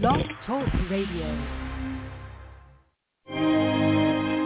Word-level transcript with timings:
Blog 0.00 0.20
Talk 0.46 0.68
Radio. 0.88 1.26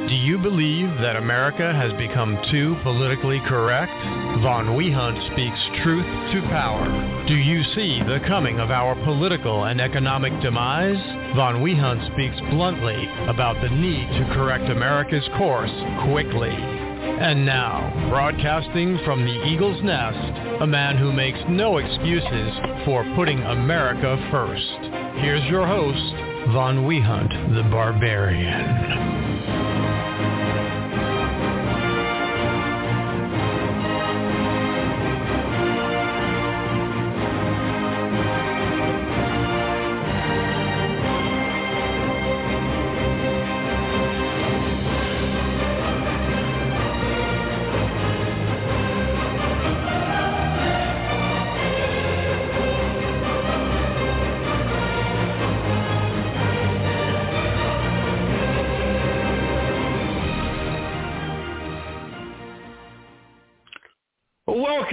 Do 0.09 0.15
you 0.15 0.39
believe 0.39 0.89
that 1.03 1.17
America 1.17 1.75
has 1.75 1.93
become 1.99 2.39
too 2.51 2.75
politically 2.83 3.39
correct? 3.47 3.92
Von 4.41 4.68
Wehunt 4.68 5.20
speaks 5.33 5.83
truth 5.83 6.07
to 6.33 6.41
power. 6.49 7.26
Do 7.28 7.34
you 7.34 7.62
see 7.75 8.00
the 8.00 8.20
coming 8.27 8.61
of 8.61 8.70
our 8.70 8.95
political 9.04 9.64
and 9.64 9.79
economic 9.79 10.32
demise? 10.41 10.96
Von 11.37 11.61
Wehunt 11.62 12.00
speaks 12.14 12.41
bluntly 12.50 13.07
about 13.29 13.61
the 13.61 13.69
need 13.69 14.09
to 14.21 14.34
correct 14.34 14.71
America's 14.71 15.29
course 15.37 15.75
quickly. 16.11 16.57
And 16.57 17.45
now, 17.45 18.09
broadcasting 18.09 18.98
from 19.05 19.23
the 19.23 19.45
Eagle's 19.45 19.82
Nest, 19.82 20.62
a 20.62 20.66
man 20.66 20.96
who 20.96 21.12
makes 21.12 21.41
no 21.46 21.77
excuses 21.77 22.53
for 22.87 23.05
putting 23.14 23.43
America 23.43 24.16
first. 24.30 25.02
Here's 25.17 25.45
your 25.49 25.67
host, 25.67 26.15
Von 26.53 26.85
Wehunt, 26.86 27.55
the 27.55 27.63
Barbarian. 27.71 29.32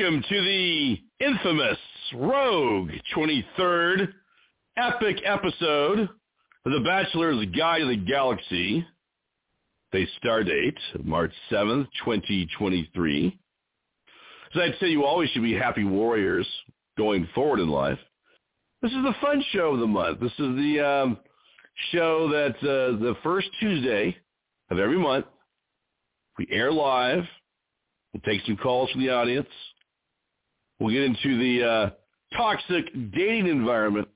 Welcome 0.09 0.27
to 0.27 0.41
the 0.41 0.97
infamous 1.19 1.77
Rogue 2.15 2.89
23rd 3.15 4.11
epic 4.75 5.17
episode 5.23 5.99
of 5.99 6.71
The 6.71 6.79
Bachelor's 6.83 7.45
Guide 7.55 7.81
to 7.81 7.89
the 7.89 7.95
Galaxy. 7.95 8.83
The 9.91 10.07
star 10.17 10.43
date, 10.43 10.79
March 11.03 11.31
7th, 11.51 11.89
2023. 12.03 13.39
As 14.55 14.59
I'd 14.59 14.79
say, 14.79 14.87
you 14.87 15.05
always 15.05 15.29
should 15.29 15.43
be 15.43 15.53
happy 15.53 15.83
warriors 15.83 16.47
going 16.97 17.27
forward 17.35 17.59
in 17.59 17.69
life. 17.69 17.99
This 18.81 18.91
is 18.91 19.03
the 19.03 19.13
fun 19.21 19.43
show 19.51 19.75
of 19.75 19.79
the 19.79 19.85
month. 19.85 20.21
This 20.21 20.31
is 20.31 20.55
the 20.55 20.79
um, 20.79 21.19
show 21.91 22.29
that 22.29 22.55
uh, 22.61 22.97
the 22.97 23.15
first 23.21 23.49
Tuesday 23.59 24.17
of 24.71 24.79
every 24.79 24.97
month, 24.97 25.27
we 26.39 26.47
air 26.49 26.71
live. 26.71 27.25
We'll 28.11 28.21
take 28.21 28.41
some 28.47 28.57
calls 28.57 28.89
from 28.89 29.01
the 29.01 29.11
audience. 29.11 29.45
We'll 30.79 30.93
get 30.93 31.03
into 31.03 31.37
the 31.37 31.67
uh, 31.67 31.89
toxic 32.37 32.85
dating 33.11 33.47
environment, 33.47 34.07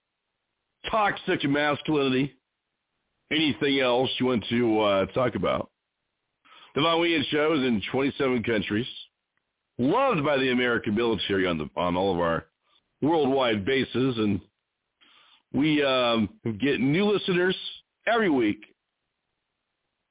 toxic 0.90 1.44
masculinity, 1.44 2.34
anything 3.32 3.80
else 3.80 4.10
you 4.20 4.28
want 4.28 4.46
to 4.50 4.80
uh, 4.80 5.06
talk 5.08 5.36
about. 5.36 5.70
The 6.76 6.82
Von 6.82 7.00
Wehunt 7.00 7.26
Show 7.30 7.54
is 7.54 7.60
in 7.60 7.82
27 7.92 8.44
countries, 8.44 8.88
loved 9.78 10.24
by 10.24 10.38
the 10.38 10.52
American 10.52 10.96
military 10.96 11.46
on 11.46 11.58
the 11.58 11.70
on 11.76 11.96
all 11.96 12.14
of 12.14 12.20
our 12.20 12.46
worldwide 13.02 13.66
bases, 13.66 14.18
and 14.18 14.42
we 15.54 15.84
um, 15.84 16.30
get 16.62 16.80
new 16.80 17.06
listeners 17.06 17.56
every 18.08 18.30
week. 18.30 18.64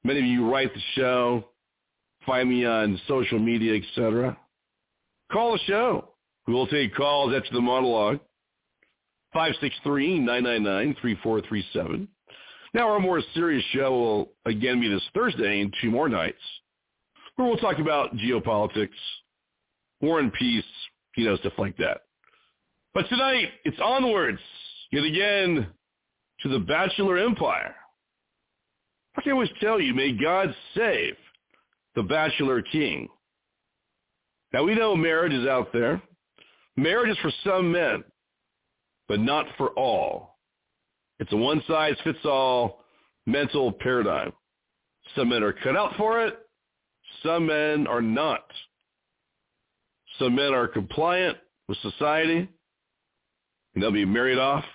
Many 0.03 0.19
of 0.19 0.25
you 0.25 0.49
write 0.49 0.73
the 0.73 0.81
show, 0.95 1.45
find 2.25 2.49
me 2.49 2.65
on 2.65 2.99
social 3.07 3.39
media, 3.39 3.75
etc. 3.81 4.37
Call 5.31 5.53
the 5.53 5.59
show. 5.65 6.12
We 6.47 6.53
will 6.53 6.67
take 6.67 6.95
calls 6.95 7.33
after 7.33 7.53
the 7.53 7.61
monologue. 7.61 8.19
563-999-3437. 9.35 12.07
Now 12.73 12.89
our 12.89 12.99
more 12.99 13.21
serious 13.33 13.63
show 13.71 13.91
will 13.91 14.31
again 14.45 14.79
be 14.79 14.89
this 14.89 15.03
Thursday 15.13 15.61
and 15.61 15.73
two 15.81 15.91
more 15.91 16.09
nights 16.09 16.41
where 17.35 17.47
we'll 17.47 17.57
talk 17.57 17.79
about 17.79 18.15
geopolitics, 18.15 18.89
war 20.01 20.19
and 20.19 20.31
peace, 20.33 20.63
you 21.15 21.25
know, 21.25 21.35
stuff 21.37 21.53
like 21.57 21.77
that. 21.77 22.01
But 22.93 23.09
tonight, 23.09 23.49
it's 23.65 23.79
onwards, 23.83 24.39
yet 24.91 25.03
again, 25.03 25.67
to 26.41 26.49
the 26.49 26.59
Bachelor 26.59 27.17
Empire. 27.17 27.75
I 29.15 29.21
can 29.21 29.31
always 29.31 29.49
tell 29.59 29.79
you, 29.79 29.93
may 29.93 30.11
God 30.11 30.53
save 30.75 31.15
the 31.95 32.03
Bachelor 32.03 32.61
King. 32.61 33.07
Now 34.51 34.63
we 34.63 34.75
know 34.75 34.95
marriage 34.95 35.33
is 35.33 35.47
out 35.47 35.71
there. 35.73 36.01
Marriage 36.75 37.11
is 37.11 37.17
for 37.21 37.31
some 37.43 37.71
men, 37.71 38.03
but 39.07 39.19
not 39.19 39.45
for 39.57 39.69
all. 39.71 40.37
It's 41.19 41.31
a 41.31 41.37
one-size-fits-all 41.37 42.83
mental 43.25 43.71
paradigm. 43.71 44.33
Some 45.15 45.29
men 45.29 45.43
are 45.43 45.53
cut 45.53 45.77
out 45.77 45.95
for 45.97 46.25
it. 46.25 46.39
Some 47.21 47.45
men 47.45 47.85
are 47.87 48.01
not. 48.01 48.45
Some 50.19 50.35
men 50.35 50.53
are 50.53 50.67
compliant 50.67 51.37
with 51.67 51.77
society, 51.79 52.49
and 53.73 53.83
they'll 53.83 53.91
be 53.91 54.05
married 54.05 54.39
off, 54.39 54.65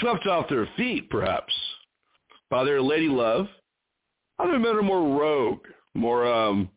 swept 0.00 0.26
off 0.26 0.48
their 0.48 0.68
feet, 0.76 1.10
perhaps, 1.10 1.52
by 2.50 2.64
their 2.64 2.82
lady 2.82 3.08
love. 3.08 3.46
Other 4.38 4.58
men 4.58 4.76
are 4.76 4.82
more 4.82 5.18
rogue, 5.18 5.66
more 5.94 6.26
um, 6.26 6.68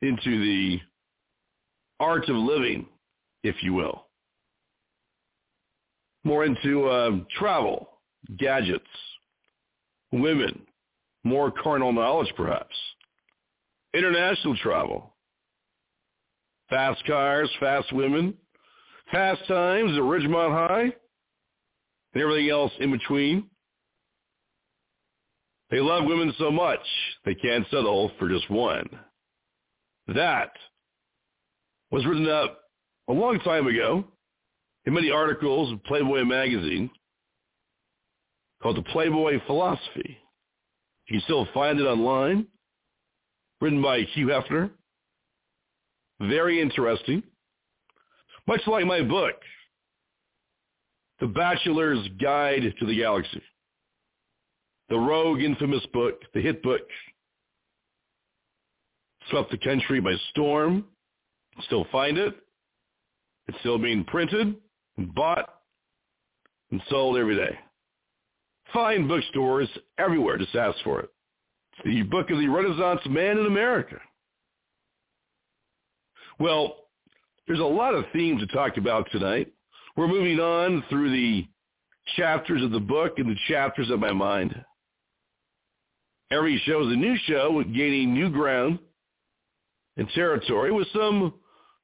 into 0.00 0.40
the 0.44 0.80
art 2.00 2.28
of 2.28 2.36
living, 2.36 2.86
if 3.42 3.56
you 3.62 3.74
will. 3.74 4.06
More 6.24 6.44
into 6.44 6.88
uh, 6.88 7.10
travel, 7.38 7.88
gadgets, 8.38 8.84
women, 10.12 10.62
more 11.24 11.50
carnal 11.50 11.92
knowledge 11.92 12.32
perhaps, 12.36 12.74
international 13.94 14.56
travel, 14.56 15.14
fast 16.68 17.04
cars, 17.06 17.50
fast 17.60 17.92
women, 17.92 18.34
fast 19.10 19.46
times 19.48 19.92
at 19.92 20.02
Ridgemont 20.02 20.68
High, 20.68 20.92
and 22.14 22.22
everything 22.22 22.50
else 22.50 22.72
in 22.80 22.92
between. 22.92 23.48
They 25.70 25.80
love 25.80 26.04
women 26.04 26.34
so 26.38 26.50
much 26.50 26.80
they 27.24 27.34
can't 27.34 27.66
settle 27.70 28.12
for 28.18 28.28
just 28.28 28.50
one. 28.50 28.88
That 30.08 30.50
was 31.90 32.04
written 32.04 32.28
up 32.28 32.61
a 33.08 33.12
long 33.12 33.38
time 33.40 33.66
ago 33.66 34.04
in 34.84 34.94
many 34.94 35.10
articles 35.10 35.70
in 35.70 35.78
Playboy 35.80 36.24
magazine 36.24 36.90
called 38.62 38.76
The 38.76 38.82
Playboy 38.82 39.40
Philosophy. 39.46 40.18
You 41.08 41.18
can 41.18 41.20
still 41.22 41.48
find 41.52 41.80
it 41.80 41.84
online, 41.84 42.46
written 43.60 43.82
by 43.82 44.02
Hugh 44.14 44.28
Hefner. 44.28 44.70
Very 46.20 46.60
interesting. 46.60 47.22
Much 48.46 48.60
like 48.66 48.86
my 48.86 49.02
book, 49.02 49.34
The 51.20 51.26
Bachelor's 51.26 52.06
Guide 52.20 52.62
to 52.78 52.86
the 52.86 52.96
Galaxy. 52.96 53.42
The 54.88 54.98
rogue, 54.98 55.40
infamous 55.40 55.84
book, 55.92 56.20
the 56.34 56.40
hit 56.40 56.62
book, 56.62 56.82
swept 59.30 59.50
the 59.50 59.58
country 59.58 60.00
by 60.00 60.14
storm. 60.30 60.84
Still 61.62 61.86
find 61.90 62.18
it. 62.18 62.34
It's 63.48 63.58
still 63.60 63.78
being 63.78 64.04
printed 64.04 64.56
and 64.96 65.14
bought 65.14 65.48
and 66.70 66.80
sold 66.88 67.16
every 67.16 67.36
day. 67.36 67.58
Fine 68.72 69.08
bookstores 69.08 69.68
everywhere. 69.98 70.38
Just 70.38 70.54
ask 70.54 70.78
for 70.84 71.00
it. 71.00 71.10
The 71.84 72.02
book 72.02 72.30
of 72.30 72.38
the 72.38 72.48
Renaissance 72.48 73.00
man 73.06 73.38
in 73.38 73.46
America. 73.46 73.96
Well, 76.38 76.76
there's 77.46 77.60
a 77.60 77.64
lot 77.64 77.94
of 77.94 78.04
themes 78.12 78.40
to 78.40 78.46
talk 78.54 78.76
about 78.76 79.08
tonight. 79.10 79.52
We're 79.96 80.08
moving 80.08 80.38
on 80.40 80.84
through 80.88 81.10
the 81.10 81.46
chapters 82.16 82.62
of 82.62 82.70
the 82.70 82.80
book 82.80 83.18
and 83.18 83.28
the 83.28 83.38
chapters 83.48 83.90
of 83.90 84.00
my 84.00 84.12
mind. 84.12 84.54
Every 86.30 86.60
show 86.64 86.80
is 86.86 86.92
a 86.92 86.96
new 86.96 87.16
show, 87.26 87.62
gaining 87.62 88.14
new 88.14 88.30
ground 88.30 88.78
and 89.96 90.08
territory 90.14 90.72
with 90.72 90.88
some 90.94 91.34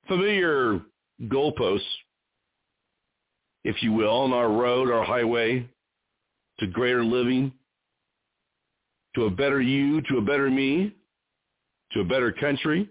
familiar 0.06 0.80
goalposts, 1.24 1.80
if 3.64 3.82
you 3.82 3.92
will, 3.92 4.10
on 4.10 4.32
our 4.32 4.50
road, 4.50 4.90
our 4.90 5.04
highway 5.04 5.68
to 6.60 6.66
greater 6.66 7.04
living, 7.04 7.52
to 9.14 9.24
a 9.24 9.30
better 9.30 9.60
you, 9.60 10.00
to 10.02 10.18
a 10.18 10.22
better 10.22 10.50
me, 10.50 10.94
to 11.92 12.00
a 12.00 12.04
better 12.04 12.32
country. 12.32 12.88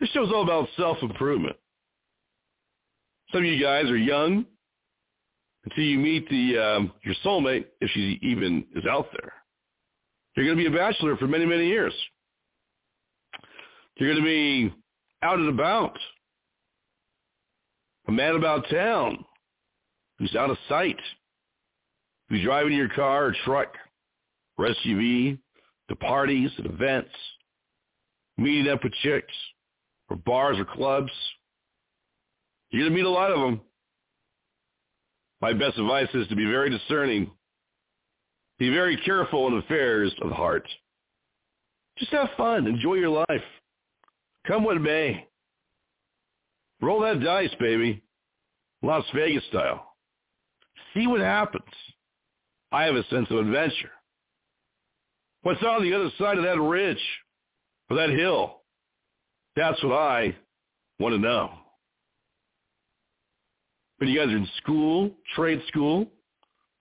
This 0.00 0.08
show's 0.10 0.30
all 0.32 0.42
about 0.42 0.68
self-improvement. 0.76 1.56
Some 3.32 3.40
of 3.40 3.46
you 3.46 3.62
guys 3.62 3.86
are 3.86 3.96
young, 3.96 4.46
until 5.64 5.84
you 5.84 5.98
meet 5.98 6.28
the 6.30 6.58
um, 6.58 6.92
your 7.02 7.14
soulmate, 7.24 7.66
if 7.80 7.90
she 7.90 8.18
even 8.22 8.64
is 8.74 8.84
out 8.86 9.06
there. 9.12 9.32
You're 10.36 10.46
going 10.46 10.56
to 10.56 10.70
be 10.70 10.74
a 10.74 10.78
bachelor 10.78 11.16
for 11.16 11.26
many, 11.26 11.44
many 11.44 11.66
years. 11.66 11.92
You're 13.96 14.12
going 14.14 14.22
to 14.22 14.26
be 14.26 14.74
out 15.22 15.38
and 15.38 15.48
about, 15.48 15.98
a 18.08 18.12
man 18.12 18.34
about 18.34 18.68
town 18.70 19.24
who's 20.18 20.34
out 20.34 20.50
of 20.50 20.56
sight, 20.68 20.98
who's 22.28 22.42
driving 22.42 22.72
your 22.72 22.88
car 22.88 23.26
or 23.26 23.36
truck 23.44 23.74
or 24.56 24.66
SUV 24.66 25.38
to 25.88 25.96
parties 25.96 26.50
and 26.56 26.66
events, 26.66 27.10
meeting 28.36 28.72
up 28.72 28.82
with 28.82 28.92
chicks 29.02 29.34
or 30.08 30.16
bars 30.16 30.58
or 30.58 30.64
clubs. 30.64 31.12
You're 32.70 32.82
going 32.82 32.92
to 32.92 32.96
meet 32.96 33.06
a 33.06 33.10
lot 33.10 33.30
of 33.30 33.40
them. 33.40 33.60
My 35.40 35.52
best 35.52 35.78
advice 35.78 36.08
is 36.14 36.26
to 36.28 36.36
be 36.36 36.46
very 36.46 36.70
discerning. 36.70 37.30
Be 38.58 38.70
very 38.70 38.96
careful 38.96 39.46
in 39.46 39.58
affairs 39.58 40.12
of 40.20 40.30
the 40.30 40.34
heart. 40.34 40.66
Just 41.98 42.10
have 42.12 42.28
fun. 42.36 42.66
Enjoy 42.66 42.94
your 42.94 43.10
life. 43.10 43.44
Come 44.46 44.64
what 44.64 44.80
may. 44.80 45.26
Roll 46.80 47.00
that 47.00 47.20
dice, 47.20 47.54
baby. 47.58 48.02
Las 48.82 49.04
Vegas 49.14 49.44
style. 49.48 49.94
See 50.94 51.06
what 51.06 51.20
happens. 51.20 51.64
I 52.70 52.84
have 52.84 52.94
a 52.94 53.04
sense 53.08 53.26
of 53.30 53.38
adventure. 53.38 53.90
What's 55.42 55.62
on 55.62 55.82
the 55.82 55.94
other 55.94 56.10
side 56.18 56.38
of 56.38 56.44
that 56.44 56.60
ridge 56.60 57.02
or 57.90 57.96
that 57.96 58.10
hill? 58.10 58.62
That's 59.56 59.82
what 59.82 59.94
I 59.94 60.36
want 60.98 61.14
to 61.14 61.18
know. 61.18 61.50
When 63.98 64.10
you 64.10 64.18
guys 64.18 64.28
are 64.28 64.36
in 64.36 64.48
school, 64.58 65.10
trade 65.34 65.60
school, 65.68 66.06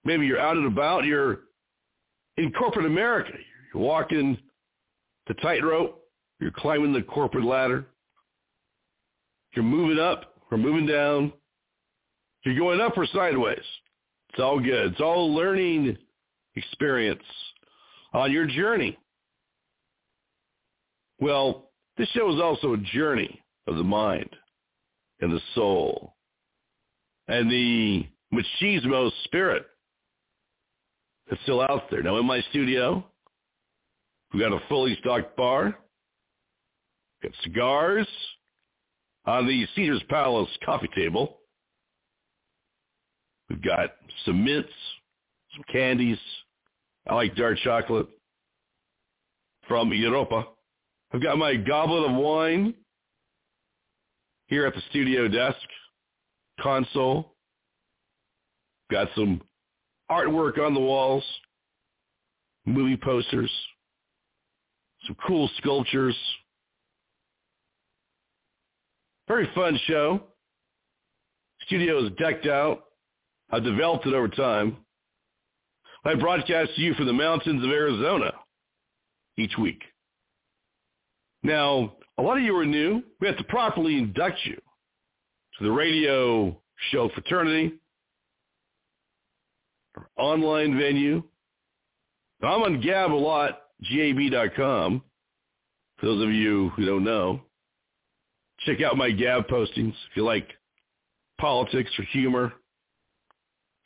maybe 0.05 0.27
you're 0.27 0.39
out 0.39 0.57
and 0.57 0.67
about, 0.67 1.05
you're 1.05 1.39
in 2.37 2.51
corporate 2.51 2.85
America. 2.85 3.31
You're 3.73 3.83
walking 3.83 4.37
the 5.27 5.33
tightrope, 5.35 5.99
you're 6.39 6.51
climbing 6.51 6.93
the 6.93 7.01
corporate 7.01 7.45
ladder, 7.45 7.87
you're 9.57 9.63
moving 9.63 9.97
up 9.97 10.35
or 10.51 10.57
moving 10.59 10.85
down, 10.85 11.33
you're 12.43 12.55
going 12.55 12.79
up 12.79 12.95
or 12.95 13.07
sideways. 13.07 13.57
It's 14.29 14.39
all 14.39 14.59
good. 14.59 14.91
It's 14.91 15.01
all 15.01 15.33
learning 15.33 15.97
experience 16.55 17.23
on 18.13 18.31
your 18.31 18.45
journey. 18.45 18.95
Well, 21.19 21.71
this 21.97 22.07
show 22.09 22.31
is 22.31 22.39
also 22.39 22.73
a 22.73 22.77
journey 22.77 23.41
of 23.65 23.77
the 23.77 23.83
mind 23.83 24.29
and 25.21 25.33
the 25.33 25.41
soul 25.55 26.13
and 27.27 27.49
the 27.49 28.05
machismo 28.31 29.09
spirit 29.23 29.65
that's 31.27 31.41
still 31.41 31.61
out 31.61 31.89
there. 31.89 32.03
Now 32.03 32.17
in 32.17 32.27
my 32.27 32.41
studio, 32.51 33.03
we've 34.31 34.43
got 34.43 34.53
a 34.53 34.61
fully 34.69 34.95
stocked 35.01 35.35
bar, 35.35 35.75
got 37.23 37.31
cigars 37.41 38.07
on 39.27 39.45
the 39.45 39.67
Caesar's 39.75 40.03
Palace 40.09 40.49
coffee 40.65 40.89
table. 40.95 41.39
We've 43.49 43.61
got 43.61 43.91
some 44.25 44.43
mints, 44.43 44.69
some 45.53 45.63
candies. 45.71 46.17
I 47.07 47.15
like 47.15 47.35
dark 47.35 47.57
chocolate 47.59 48.07
from 49.67 49.91
Europa. 49.93 50.45
I've 51.13 51.21
got 51.21 51.37
my 51.37 51.55
goblet 51.55 52.09
of 52.09 52.15
wine 52.15 52.73
here 54.47 54.65
at 54.65 54.73
the 54.73 54.81
studio 54.89 55.27
desk 55.27 55.57
console. 56.59 57.33
Got 58.89 59.09
some 59.15 59.41
artwork 60.09 60.57
on 60.59 60.73
the 60.73 60.79
walls, 60.79 61.23
movie 62.65 62.97
posters, 62.97 63.51
some 65.05 65.17
cool 65.27 65.49
sculptures. 65.57 66.15
Very 69.27 69.49
fun 69.53 69.77
show. 69.87 70.21
Studio 71.65 72.05
is 72.05 72.11
decked 72.17 72.45
out. 72.45 72.85
I've 73.51 73.63
developed 73.63 74.05
it 74.05 74.13
over 74.13 74.27
time. 74.27 74.77
I 76.05 76.15
broadcast 76.15 76.75
to 76.75 76.81
you 76.81 76.93
from 76.93 77.07
the 77.07 77.13
mountains 77.13 77.63
of 77.63 77.69
Arizona 77.69 78.31
each 79.37 79.57
week. 79.57 79.81
Now, 81.43 81.95
a 82.17 82.21
lot 82.21 82.37
of 82.37 82.43
you 82.43 82.55
are 82.55 82.65
new. 82.65 83.03
We 83.19 83.27
have 83.27 83.37
to 83.37 83.43
properly 83.45 83.97
induct 83.97 84.39
you 84.45 84.55
to 85.57 85.63
the 85.63 85.71
radio 85.71 86.57
show 86.91 87.09
fraternity, 87.09 87.73
our 89.95 90.07
online 90.17 90.77
venue. 90.77 91.23
I'm 92.41 92.61
on 92.61 92.81
Gab 92.81 93.11
a 93.11 93.13
lot, 93.13 93.61
gab.com. 93.89 95.01
For 95.97 96.05
those 96.05 96.23
of 96.23 96.31
you 96.31 96.69
who 96.75 96.85
don't 96.85 97.03
know, 97.03 97.41
check 98.65 98.81
out 98.81 98.97
my 98.97 99.11
Gab 99.11 99.47
postings 99.47 99.93
if 100.09 100.15
you 100.15 100.23
like 100.23 100.47
politics 101.39 101.91
or 101.97 102.03
humor. 102.05 102.53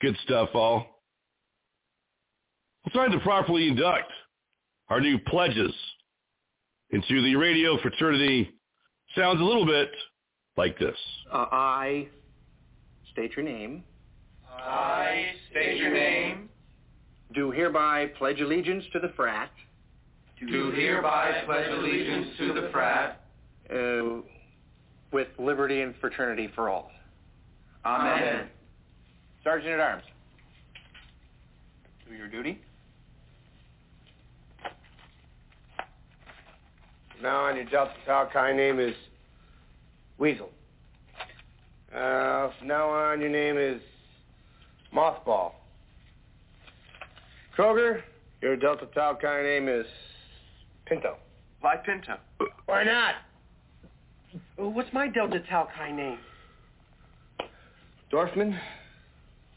Good 0.02 0.18
stuff 0.24 0.50
all. 0.54 1.02
We're 2.86 2.94
trying 2.94 3.12
to 3.12 3.20
properly 3.20 3.68
induct 3.68 4.12
our 4.90 5.00
new 5.00 5.20
pledges 5.20 5.74
into 6.90 7.22
the 7.22 7.36
radio 7.36 7.80
fraternity. 7.82 8.52
Sounds 9.16 9.40
a 9.40 9.44
little 9.44 9.66
bit 9.66 9.92
like 10.58 10.78
this. 10.80 10.98
Uh, 11.32 11.46
I 11.52 12.08
state 13.12 13.32
your 13.36 13.46
name. 13.46 13.84
I 14.50 15.28
state 15.50 15.78
your 15.78 15.94
name. 15.94 16.50
Do 17.34 17.52
hereby 17.52 18.08
pledge 18.18 18.42
allegiance 18.42 18.84
to 18.94 19.00
the 19.00 19.14
frat. 19.16 19.52
Do 20.40 20.72
hereby 20.72 21.44
pledge 21.46 21.70
allegiance 21.70 22.28
to 22.40 22.54
the 22.54 22.70
frat. 22.72 23.26
Uh, 23.70 24.22
with 25.12 25.28
liberty 25.38 25.81
and 25.81 25.94
fraternity 26.00 26.50
for 26.56 26.69
all. 26.69 26.92
Amen. 27.86 28.48
Sergeant 29.44 29.74
at 29.74 29.80
Arms. 29.80 30.04
Do 32.08 32.16
your 32.16 32.28
duty. 32.28 32.62
Now 37.22 37.46
on 37.46 37.56
your 37.56 37.66
Delta 37.66 37.94
Tau 38.06 38.30
Chi 38.31 38.52
name 38.54 38.80
is 38.80 38.96
Weasel. 40.18 40.50
Uh, 41.96 42.50
from 42.58 42.68
now 42.68 42.90
on, 42.90 43.19
your 43.22 43.30
name 43.30 43.58
is 43.58 43.81
Mothball. 44.96 45.52
Kroger, 47.58 48.01
your 48.41 48.56
Delta 48.56 48.88
Tau 48.88 49.18
Chi 49.22 49.44
name 49.44 49.68
is 49.68 49.86
Pinto. 50.86 51.18
Why 51.60 51.75
Pinto? 51.77 52.18
Why 52.65 52.84
not? 52.84 53.15
Well, 54.62 54.72
what's 54.74 54.94
my 54.94 55.08
Delta 55.08 55.39
Tau 55.50 55.68
Chi 55.75 55.91
name? 55.91 56.20
Dorfman, 58.13 58.56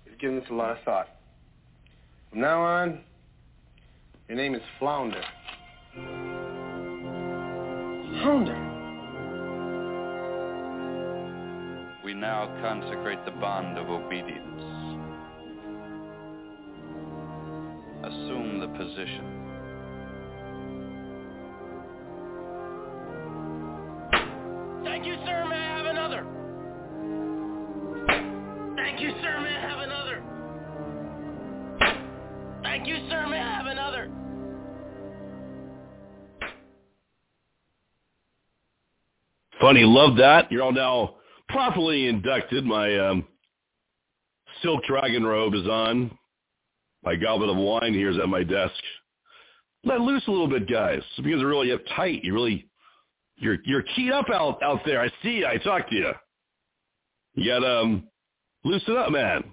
you've 0.06 0.18
given 0.18 0.36
this 0.36 0.48
a 0.50 0.54
lot 0.54 0.70
of 0.70 0.82
thought. 0.82 1.08
From 2.30 2.40
now 2.40 2.62
on, 2.62 3.00
your 4.28 4.38
name 4.38 4.54
is 4.54 4.62
Flounder. 4.78 5.22
Flounder. 8.22 8.56
We 12.02 12.14
now 12.14 12.46
consecrate 12.62 13.22
the 13.26 13.32
bond 13.32 13.76
of 13.76 13.90
obedience. 13.90 14.62
Assume 18.04 18.58
the 18.58 18.68
position. 18.68 19.43
Funny, 39.64 39.84
love 39.84 40.18
that. 40.18 40.52
You're 40.52 40.62
all 40.62 40.72
now 40.72 41.14
properly 41.48 42.06
inducted. 42.06 42.66
My 42.66 42.98
um, 42.98 43.26
silk 44.60 44.84
dragon 44.84 45.24
robe 45.24 45.54
is 45.54 45.66
on. 45.66 46.10
My 47.02 47.16
goblet 47.16 47.48
of 47.48 47.56
wine 47.56 47.94
here 47.94 48.10
is 48.10 48.18
at 48.18 48.28
my 48.28 48.42
desk. 48.42 48.74
Let 49.82 50.02
loose 50.02 50.22
a 50.26 50.30
little 50.30 50.48
bit, 50.48 50.68
guys. 50.68 51.00
Because 51.16 51.40
you're 51.40 51.48
really 51.48 51.70
uptight. 51.74 52.22
You 52.22 52.34
really, 52.34 52.68
you're 53.36 53.56
you're 53.64 53.84
keyed 53.96 54.12
up 54.12 54.26
out 54.28 54.62
out 54.62 54.80
there. 54.84 55.00
I 55.00 55.08
see. 55.22 55.38
You. 55.38 55.46
I 55.46 55.56
talk 55.56 55.88
to 55.88 55.94
you. 55.94 56.12
You 57.32 57.50
got 57.50 57.64
um, 57.64 58.06
loosen 58.64 58.98
up, 58.98 59.12
man. 59.12 59.44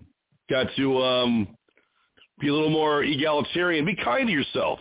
Got 0.50 0.68
to 0.76 0.98
um, 1.02 1.48
be 2.42 2.50
a 2.50 2.54
little 2.54 2.70
more 2.70 3.02
egalitarian. 3.04 3.86
Be 3.86 3.96
kind 3.96 4.28
to 4.28 4.34
yourself. 4.34 4.80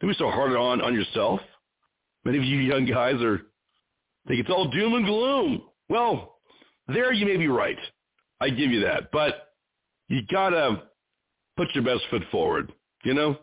Don't 0.00 0.10
be 0.10 0.16
so 0.16 0.30
hard 0.30 0.52
on 0.52 0.80
on 0.82 0.94
yourself. 0.94 1.40
Many 2.24 2.38
of 2.38 2.44
you 2.44 2.58
young 2.58 2.86
guys 2.86 3.20
are 3.22 3.49
think 4.28 4.40
it's 4.40 4.50
all 4.50 4.70
doom 4.70 4.94
and 4.94 5.06
gloom. 5.06 5.62
Well, 5.88 6.36
there 6.88 7.12
you 7.12 7.26
may 7.26 7.36
be 7.36 7.48
right. 7.48 7.78
I 8.40 8.50
give 8.50 8.70
you 8.70 8.80
that. 8.80 9.10
But 9.12 9.52
you 10.08 10.20
gotta 10.30 10.82
put 11.56 11.68
your 11.74 11.84
best 11.84 12.02
foot 12.10 12.22
forward. 12.30 12.72
You 13.04 13.14
know, 13.14 13.36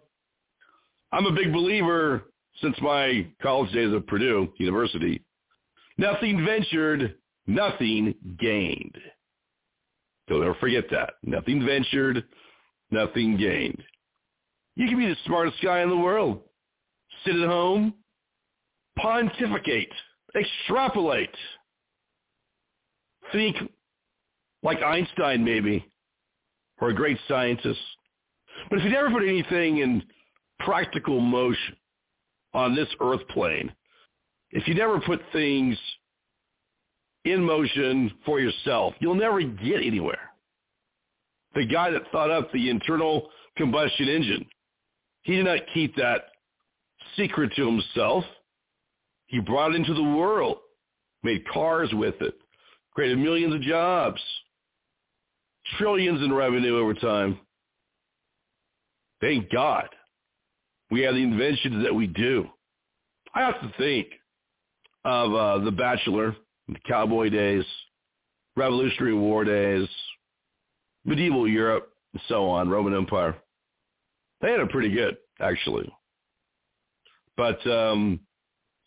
I'm 1.11 1.25
a 1.25 1.31
big 1.31 1.53
believer 1.53 2.23
since 2.61 2.75
my 2.81 3.27
college 3.41 3.71
days 3.71 3.93
at 3.93 4.07
Purdue 4.07 4.51
University. 4.57 5.23
Nothing 5.97 6.45
ventured, 6.45 7.15
nothing 7.47 8.13
gained. 8.39 8.97
Don't 10.27 10.43
ever 10.43 10.55
forget 10.55 10.85
that. 10.91 11.13
Nothing 11.23 11.65
ventured, 11.65 12.23
nothing 12.91 13.37
gained. 13.37 13.81
You 14.75 14.87
can 14.87 14.97
be 14.97 15.07
the 15.07 15.15
smartest 15.25 15.57
guy 15.63 15.81
in 15.81 15.89
the 15.89 15.97
world. 15.97 16.41
Sit 17.25 17.35
at 17.35 17.47
home, 17.47 17.93
pontificate, 18.97 19.91
extrapolate, 20.37 21.35
think 23.31 23.57
like 24.63 24.81
Einstein 24.81 25.43
maybe, 25.43 25.85
or 26.79 26.89
a 26.89 26.93
great 26.93 27.17
scientist. 27.27 27.79
But 28.69 28.79
if 28.79 28.85
you 28.85 28.91
never 28.91 29.09
put 29.09 29.23
anything 29.23 29.79
in 29.79 30.03
practical 30.59 31.19
motion 31.19 31.75
on 32.53 32.75
this 32.75 32.87
earth 32.99 33.27
plane, 33.29 33.71
if 34.51 34.67
you 34.67 34.73
never 34.73 34.99
put 35.01 35.21
things 35.31 35.77
in 37.25 37.43
motion 37.43 38.11
for 38.25 38.39
yourself, 38.39 38.93
you'll 38.99 39.15
never 39.15 39.41
get 39.41 39.81
anywhere. 39.83 40.31
The 41.55 41.65
guy 41.65 41.91
that 41.91 42.11
thought 42.11 42.31
up 42.31 42.51
the 42.51 42.69
internal 42.69 43.29
combustion 43.57 44.07
engine, 44.07 44.45
he 45.23 45.35
did 45.35 45.45
not 45.45 45.59
keep 45.73 45.95
that 45.95 46.25
secret 47.15 47.51
to 47.55 47.65
himself. 47.65 48.23
He 49.27 49.39
brought 49.39 49.71
it 49.71 49.75
into 49.75 49.93
the 49.93 50.03
world, 50.03 50.57
made 51.23 51.47
cars 51.47 51.89
with 51.93 52.15
it, 52.21 52.35
created 52.93 53.19
millions 53.19 53.53
of 53.53 53.61
jobs, 53.61 54.21
trillions 55.77 56.21
in 56.21 56.33
revenue 56.33 56.77
over 56.77 56.93
time. 56.93 57.39
Thank 59.21 59.51
God 59.51 59.89
we 60.89 61.01
have 61.01 61.15
the 61.15 61.23
inventions 61.23 61.83
that 61.83 61.93
we 61.93 62.07
do. 62.07 62.47
I 63.35 63.41
have 63.41 63.59
to 63.61 63.73
think 63.77 64.07
of 65.03 65.33
uh, 65.33 65.63
The 65.63 65.71
Bachelor, 65.71 66.35
the 66.67 66.79
cowboy 66.87 67.29
days, 67.29 67.65
Revolutionary 68.55 69.13
War 69.13 69.43
days, 69.43 69.87
medieval 71.05 71.47
Europe, 71.47 71.89
and 72.13 72.21
so 72.27 72.49
on, 72.49 72.69
Roman 72.69 72.95
Empire. 72.95 73.35
They 74.41 74.51
had 74.51 74.59
it 74.59 74.69
pretty 74.69 74.91
good, 74.91 75.17
actually. 75.39 75.91
But 77.35 77.65
um, 77.67 78.19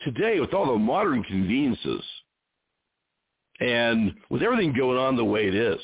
today, 0.02 0.40
with 0.40 0.54
all 0.54 0.66
the 0.72 0.78
modern 0.78 1.22
conveniences 1.22 2.02
and 3.60 4.14
with 4.30 4.42
everything 4.42 4.72
going 4.72 4.98
on 4.98 5.16
the 5.16 5.24
way 5.24 5.46
it 5.46 5.54
is, 5.54 5.80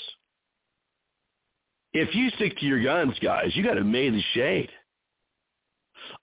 if 1.92 2.14
you 2.14 2.30
stick 2.30 2.58
to 2.58 2.66
your 2.66 2.82
guns, 2.82 3.14
guys, 3.22 3.52
you 3.54 3.62
got 3.62 3.74
to 3.74 3.84
made 3.84 4.12
the 4.12 4.22
shade. 4.34 4.68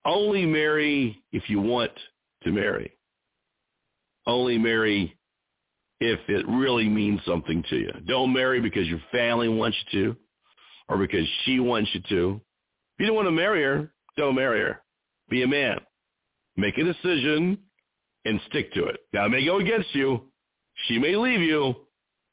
Only 0.06 0.46
marry 0.46 1.24
if 1.32 1.50
you 1.50 1.60
want 1.60 1.92
to 2.44 2.52
marry. 2.52 2.92
Only 4.26 4.58
marry 4.58 5.18
if 6.00 6.20
it 6.28 6.48
really 6.48 6.88
means 6.88 7.22
something 7.26 7.64
to 7.70 7.78
you. 7.78 7.92
Don't 8.08 8.34
marry 8.34 8.62
because 8.62 8.88
your 8.88 9.02
family 9.12 9.50
wants 9.50 9.78
you 9.92 10.14
to 10.14 10.20
or 10.90 10.98
because 10.98 11.28
she 11.44 11.60
wants 11.60 11.90
you 11.94 12.02
to. 12.10 12.42
If 12.98 13.00
you 13.00 13.06
don't 13.08 13.16
want 13.16 13.28
to 13.28 13.32
marry 13.32 13.64
her, 13.64 13.92
don't 14.18 14.36
marry 14.36 14.60
her. 14.60 14.82
Be 15.30 15.44
a 15.44 15.48
man. 15.48 15.80
Make 16.56 16.78
a 16.78 16.84
decision 16.84 17.58
and 18.26 18.40
stick 18.50 18.74
to 18.74 18.86
it. 18.86 19.02
Now, 19.14 19.26
it 19.26 19.30
may 19.30 19.46
go 19.46 19.60
against 19.60 19.94
you. 19.94 20.22
She 20.88 20.98
may 20.98 21.16
leave 21.16 21.42
you. 21.42 21.76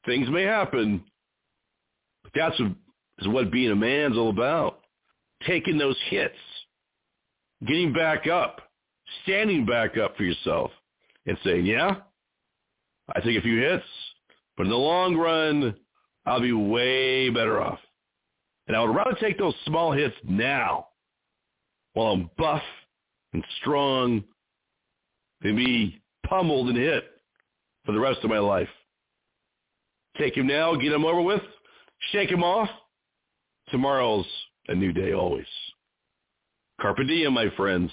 Things 0.05 0.29
may 0.29 0.43
happen. 0.43 1.03
But 2.23 2.31
that's 2.33 2.59
what, 2.59 2.71
is 3.19 3.27
what 3.27 3.51
being 3.51 3.71
a 3.71 3.75
man's 3.75 4.17
all 4.17 4.29
about. 4.29 4.79
Taking 5.45 5.77
those 5.77 5.97
hits, 6.09 6.35
getting 7.67 7.93
back 7.93 8.27
up, 8.27 8.61
standing 9.23 9.65
back 9.65 9.97
up 9.97 10.15
for 10.15 10.23
yourself 10.23 10.71
and 11.25 11.37
saying, 11.43 11.65
yeah, 11.65 11.97
I 13.15 13.19
take 13.19 13.37
a 13.37 13.41
few 13.41 13.59
hits, 13.59 13.83
but 14.55 14.63
in 14.63 14.69
the 14.69 14.77
long 14.77 15.15
run, 15.15 15.75
I'll 16.25 16.41
be 16.41 16.53
way 16.53 17.29
better 17.29 17.61
off. 17.61 17.79
And 18.67 18.77
I 18.77 18.81
would 18.81 18.95
rather 18.95 19.17
take 19.19 19.37
those 19.37 19.55
small 19.65 19.91
hits 19.91 20.15
now 20.23 20.87
while 21.93 22.13
I'm 22.13 22.29
buff 22.37 22.61
and 23.33 23.43
strong 23.59 24.23
than 25.41 25.55
be 25.55 26.01
pummeled 26.27 26.69
and 26.69 26.77
hit 26.77 27.03
for 27.85 27.91
the 27.91 27.99
rest 27.99 28.19
of 28.23 28.29
my 28.29 28.39
life. 28.39 28.69
Take 30.17 30.35
him 30.35 30.47
now, 30.47 30.75
get 30.75 30.91
him 30.91 31.05
over 31.05 31.21
with, 31.21 31.41
shake 32.11 32.29
him 32.29 32.43
off. 32.43 32.69
Tomorrow's 33.69 34.25
a 34.67 34.75
new 34.75 34.91
day 34.91 35.13
always. 35.13 35.45
Carpe 36.79 37.07
diem, 37.07 37.33
my 37.33 37.49
friends. 37.55 37.91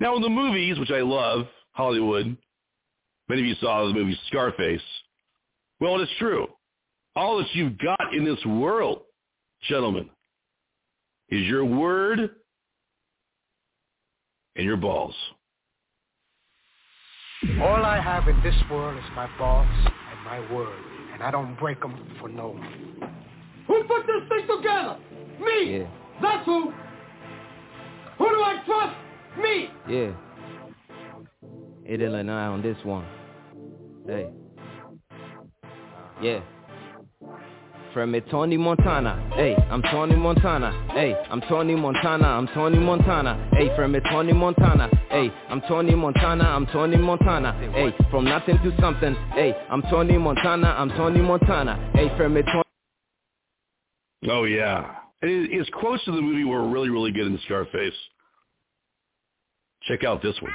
Now 0.00 0.14
in 0.16 0.22
the 0.22 0.28
movies, 0.28 0.78
which 0.78 0.90
I 0.90 1.00
love, 1.00 1.46
Hollywood, 1.72 2.36
many 3.28 3.40
of 3.40 3.46
you 3.46 3.54
saw 3.60 3.86
the 3.86 3.94
movie 3.94 4.18
Scarface. 4.28 4.82
Well, 5.80 5.98
it 5.98 6.04
is 6.04 6.08
true. 6.18 6.46
All 7.16 7.38
that 7.38 7.52
you've 7.54 7.78
got 7.78 8.14
in 8.14 8.24
this 8.24 8.44
world, 8.46 9.02
gentlemen, 9.68 10.08
is 11.30 11.44
your 11.46 11.64
word 11.64 12.30
and 14.54 14.64
your 14.64 14.76
balls. 14.76 15.14
All 17.60 17.84
I 17.84 18.00
have 18.02 18.26
in 18.26 18.42
this 18.42 18.54
world 18.68 18.98
is 18.98 19.04
my 19.14 19.28
balls 19.38 19.68
and 19.70 20.24
my 20.24 20.40
word, 20.52 20.76
and 21.12 21.22
I 21.22 21.30
don't 21.30 21.56
break 21.56 21.80
them 21.80 21.94
for 22.18 22.28
no 22.28 22.48
one. 22.48 23.14
Who 23.68 23.84
put 23.84 24.06
this 24.06 24.28
thing 24.28 24.56
together? 24.56 24.96
Me! 25.40 25.78
Yeah. 25.78 25.86
That's 26.20 26.44
who! 26.44 26.72
Who 28.18 28.28
do 28.28 28.42
I 28.42 28.60
trust? 28.66 28.96
Me! 29.40 29.70
Yeah. 29.88 30.10
Ed 31.86 32.00
Illinois 32.00 32.32
on 32.32 32.60
this 32.60 32.76
one. 32.82 33.06
Hey. 34.04 34.30
Yeah. 36.20 36.40
From 37.94 38.12
me 38.12 38.20
Tony 38.30 38.56
Montana, 38.56 39.32
hey, 39.34 39.56
I'm 39.70 39.82
Tony 39.82 40.14
Montana, 40.14 40.88
hey, 40.92 41.16
I'm 41.30 41.40
Tony 41.42 41.74
Montana, 41.74 42.26
I'm 42.26 42.46
Tony 42.48 42.78
Montana, 42.78 43.48
hey, 43.54 43.74
from 43.74 43.92
me 43.92 44.00
Tony 44.10 44.32
Montana, 44.32 44.88
hey, 45.10 45.32
I'm 45.48 45.60
Tony 45.62 45.94
Montana, 45.94 46.44
I'm 46.44 46.66
Tony 46.66 46.96
Montana, 46.96 47.52
hey, 47.72 47.94
from 48.10 48.24
nothing 48.24 48.58
to 48.58 48.76
something, 48.80 49.14
hey, 49.32 49.54
I'm 49.70 49.82
Tony 49.82 50.18
Montana, 50.18 50.74
I'm 50.78 50.90
Tony 50.90 51.20
Montana, 51.20 51.90
hey, 51.94 52.14
from 52.16 52.34
me 52.34 52.42
Tony. 52.42 52.64
Oh 54.28 54.44
yeah, 54.44 54.96
his 55.22 55.68
quotes 55.72 56.04
to 56.04 56.12
the 56.12 56.20
movie 56.20 56.44
were 56.44 56.68
really, 56.68 56.90
really 56.90 57.10
good 57.10 57.26
in 57.26 57.38
Scarface. 57.46 57.94
Check 59.82 60.04
out 60.04 60.22
this 60.22 60.36
one. 60.42 60.52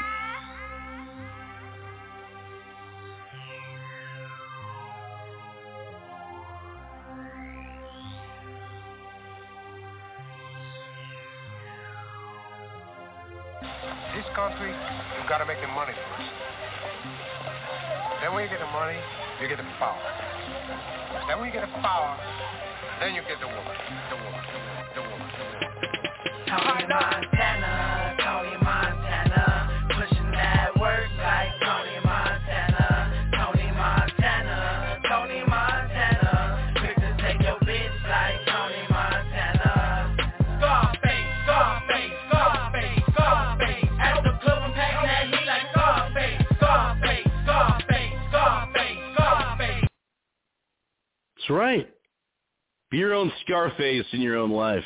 Scarface 53.74 54.06
in 54.14 54.22
your 54.22 54.38
own 54.38 54.52
life. 54.52 54.84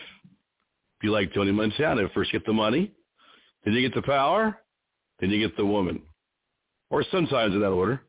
If 0.97 1.03
you 1.03 1.11
like 1.11 1.33
Tony 1.33 1.51
Montana. 1.51 2.07
First 2.13 2.31
get 2.31 2.45
the 2.45 2.53
money, 2.53 2.91
then 3.63 3.73
you 3.73 3.81
get 3.81 3.93
the 3.93 4.01
power, 4.01 4.57
then 5.19 5.29
you 5.29 5.45
get 5.45 5.57
the 5.57 5.65
woman. 5.65 6.01
Or 6.89 7.03
sometimes 7.11 7.53
in 7.53 7.61
that 7.61 7.69
order. 7.69 8.01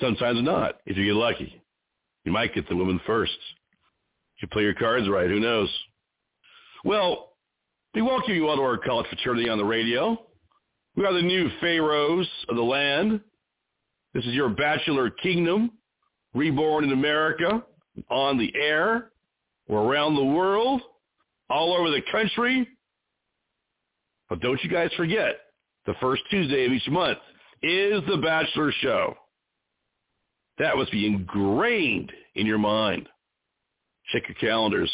Sometimes 0.00 0.42
not, 0.42 0.76
if 0.84 0.96
you 0.96 1.06
get 1.06 1.14
lucky. 1.14 1.62
You 2.24 2.32
might 2.32 2.54
get 2.54 2.68
the 2.68 2.76
woman 2.76 3.00
first. 3.06 3.36
If 4.36 4.42
you 4.42 4.48
play 4.48 4.62
your 4.62 4.74
cards 4.74 5.08
right, 5.08 5.28
who 5.28 5.40
knows? 5.40 5.72
Well, 6.84 7.32
we 7.94 8.02
welcome 8.02 8.34
you 8.34 8.48
all 8.48 8.56
to 8.56 8.62
our 8.62 8.76
college 8.76 9.06
fraternity 9.08 9.48
on 9.48 9.58
the 9.58 9.64
radio. 9.64 10.20
We 10.96 11.06
are 11.06 11.14
the 11.14 11.22
new 11.22 11.48
pharaohs 11.60 12.28
of 12.48 12.56
the 12.56 12.62
land. 12.62 13.20
This 14.12 14.24
is 14.26 14.34
your 14.34 14.50
bachelor 14.50 15.08
kingdom, 15.10 15.72
reborn 16.34 16.84
in 16.84 16.92
America, 16.92 17.62
on 18.10 18.38
the 18.38 18.52
air. 18.54 19.10
Or 19.68 19.80
around 19.80 20.14
the 20.14 20.24
world, 20.24 20.80
all 21.50 21.74
over 21.74 21.90
the 21.90 22.02
country. 22.10 22.68
But 24.28 24.40
don't 24.40 24.62
you 24.62 24.70
guys 24.70 24.90
forget, 24.96 25.36
the 25.86 25.94
first 26.00 26.22
Tuesday 26.30 26.66
of 26.66 26.72
each 26.72 26.88
month 26.88 27.18
is 27.62 28.02
The 28.08 28.18
Bachelor 28.18 28.72
Show. 28.80 29.14
That 30.58 30.76
must 30.76 30.90
be 30.90 31.06
ingrained 31.06 32.12
in 32.34 32.46
your 32.46 32.58
mind. 32.58 33.08
Check 34.12 34.22
your 34.28 34.36
calendars. 34.36 34.90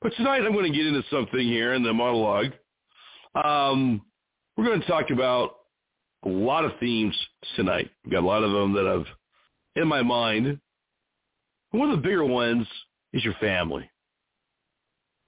But 0.00 0.12
tonight 0.16 0.42
I'm 0.44 0.52
going 0.52 0.70
to 0.70 0.76
get 0.76 0.86
into 0.86 1.02
something 1.10 1.40
here 1.40 1.74
in 1.74 1.82
the 1.82 1.92
monologue. 1.92 2.52
Um, 3.34 4.02
we're 4.56 4.66
going 4.66 4.80
to 4.80 4.86
talk 4.86 5.10
about 5.10 5.54
a 6.24 6.28
lot 6.28 6.64
of 6.64 6.72
themes 6.78 7.16
tonight. 7.56 7.90
We've 8.04 8.12
got 8.12 8.22
a 8.22 8.26
lot 8.26 8.44
of 8.44 8.52
them 8.52 8.72
that 8.74 8.86
I've 8.86 9.06
in 9.80 9.88
my 9.88 10.02
mind. 10.02 10.58
One 11.70 11.90
of 11.90 11.96
the 11.96 12.02
bigger 12.02 12.24
ones 12.24 12.66
is 13.12 13.24
your 13.24 13.34
family. 13.34 13.88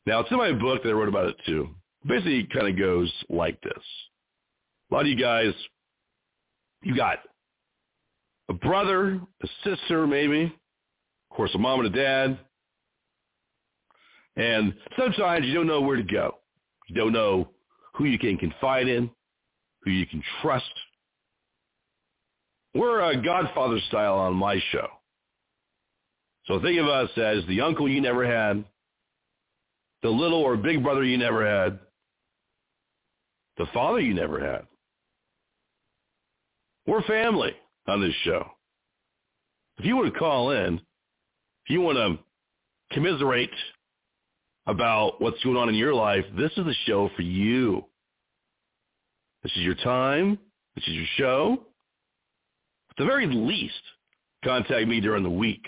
Now, 0.06 0.20
it's 0.20 0.30
in 0.30 0.36
my 0.36 0.52
book 0.52 0.82
that 0.82 0.88
I 0.88 0.92
wrote 0.92 1.08
about 1.08 1.26
it 1.26 1.36
too. 1.46 1.68
Basically, 2.06 2.40
it 2.40 2.52
kind 2.52 2.68
of 2.68 2.78
goes 2.78 3.12
like 3.30 3.60
this. 3.62 3.72
A 4.90 4.94
lot 4.94 5.02
of 5.02 5.06
you 5.06 5.16
guys, 5.16 5.54
you 6.82 6.94
got 6.94 7.18
a 8.48 8.52
brother, 8.52 9.20
a 9.42 9.48
sister 9.64 10.06
maybe, 10.06 10.44
of 10.44 11.36
course, 11.36 11.50
a 11.54 11.58
mom 11.58 11.80
and 11.80 11.94
a 11.94 11.98
dad. 11.98 12.38
And 14.36 14.74
sometimes 14.98 15.46
you 15.46 15.54
don't 15.54 15.66
know 15.66 15.80
where 15.80 15.96
to 15.96 16.02
go. 16.02 16.38
You 16.88 16.94
don't 16.94 17.12
know 17.12 17.48
who 17.94 18.04
you 18.04 18.18
can 18.18 18.36
confide 18.36 18.88
in, 18.88 19.10
who 19.82 19.90
you 19.90 20.06
can 20.06 20.22
trust. 20.42 20.64
We're 22.74 23.00
a 23.00 23.22
Godfather 23.22 23.78
style 23.88 24.16
on 24.16 24.34
my 24.34 24.60
show. 24.72 24.88
So 26.46 26.60
think 26.60 26.78
of 26.78 26.86
us 26.86 27.10
as 27.16 27.44
the 27.48 27.62
uncle 27.62 27.88
you 27.88 28.00
never 28.00 28.26
had, 28.26 28.64
the 30.02 30.10
little 30.10 30.42
or 30.42 30.56
big 30.56 30.82
brother 30.82 31.02
you 31.02 31.16
never 31.16 31.46
had, 31.46 31.78
the 33.56 33.66
father 33.72 34.00
you 34.00 34.14
never 34.14 34.40
had. 34.40 34.66
We're 36.86 37.02
family 37.02 37.52
on 37.86 38.02
this 38.02 38.14
show. 38.24 38.46
If 39.78 39.86
you 39.86 39.96
want 39.96 40.12
to 40.12 40.18
call 40.18 40.50
in, 40.50 40.74
if 40.74 41.70
you 41.70 41.80
want 41.80 41.96
to 41.96 42.18
commiserate 42.94 43.50
about 44.66 45.20
what's 45.20 45.42
going 45.42 45.56
on 45.56 45.68
in 45.68 45.74
your 45.74 45.94
life, 45.94 46.24
this 46.36 46.52
is 46.56 46.64
the 46.64 46.74
show 46.86 47.10
for 47.16 47.22
you. 47.22 47.84
This 49.42 49.52
is 49.52 49.62
your 49.62 49.74
time. 49.76 50.38
This 50.74 50.84
is 50.86 50.94
your 50.94 51.06
show. 51.16 51.52
At 52.90 52.96
the 52.98 53.04
very 53.04 53.26
least, 53.26 53.74
contact 54.44 54.86
me 54.86 55.00
during 55.00 55.22
the 55.22 55.30
week. 55.30 55.66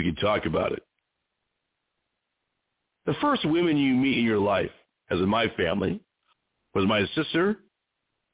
We 0.00 0.06
can 0.06 0.14
talk 0.14 0.46
about 0.46 0.72
it. 0.72 0.82
The 3.04 3.12
first 3.20 3.44
women 3.44 3.76
you 3.76 3.92
meet 3.92 4.16
in 4.16 4.24
your 4.24 4.38
life, 4.38 4.70
as 5.10 5.18
in 5.18 5.28
my 5.28 5.48
family, 5.58 6.00
was 6.74 6.86
my 6.86 7.04
sister 7.14 7.58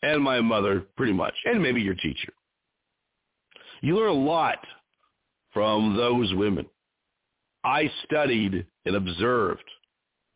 and 0.01 0.23
my 0.23 0.41
mother, 0.41 0.85
pretty 0.97 1.13
much, 1.13 1.35
and 1.45 1.61
maybe 1.61 1.81
your 1.81 1.97
teacher. 1.97 2.33
You 3.83 3.97
learn 3.97 4.11
a 4.11 4.13
lot 4.13 4.59
from 5.53 5.97
those 5.97 6.33
women. 6.35 6.67
I 7.65 7.91
studied 8.05 8.65
and 8.85 8.95
observed 8.95 9.65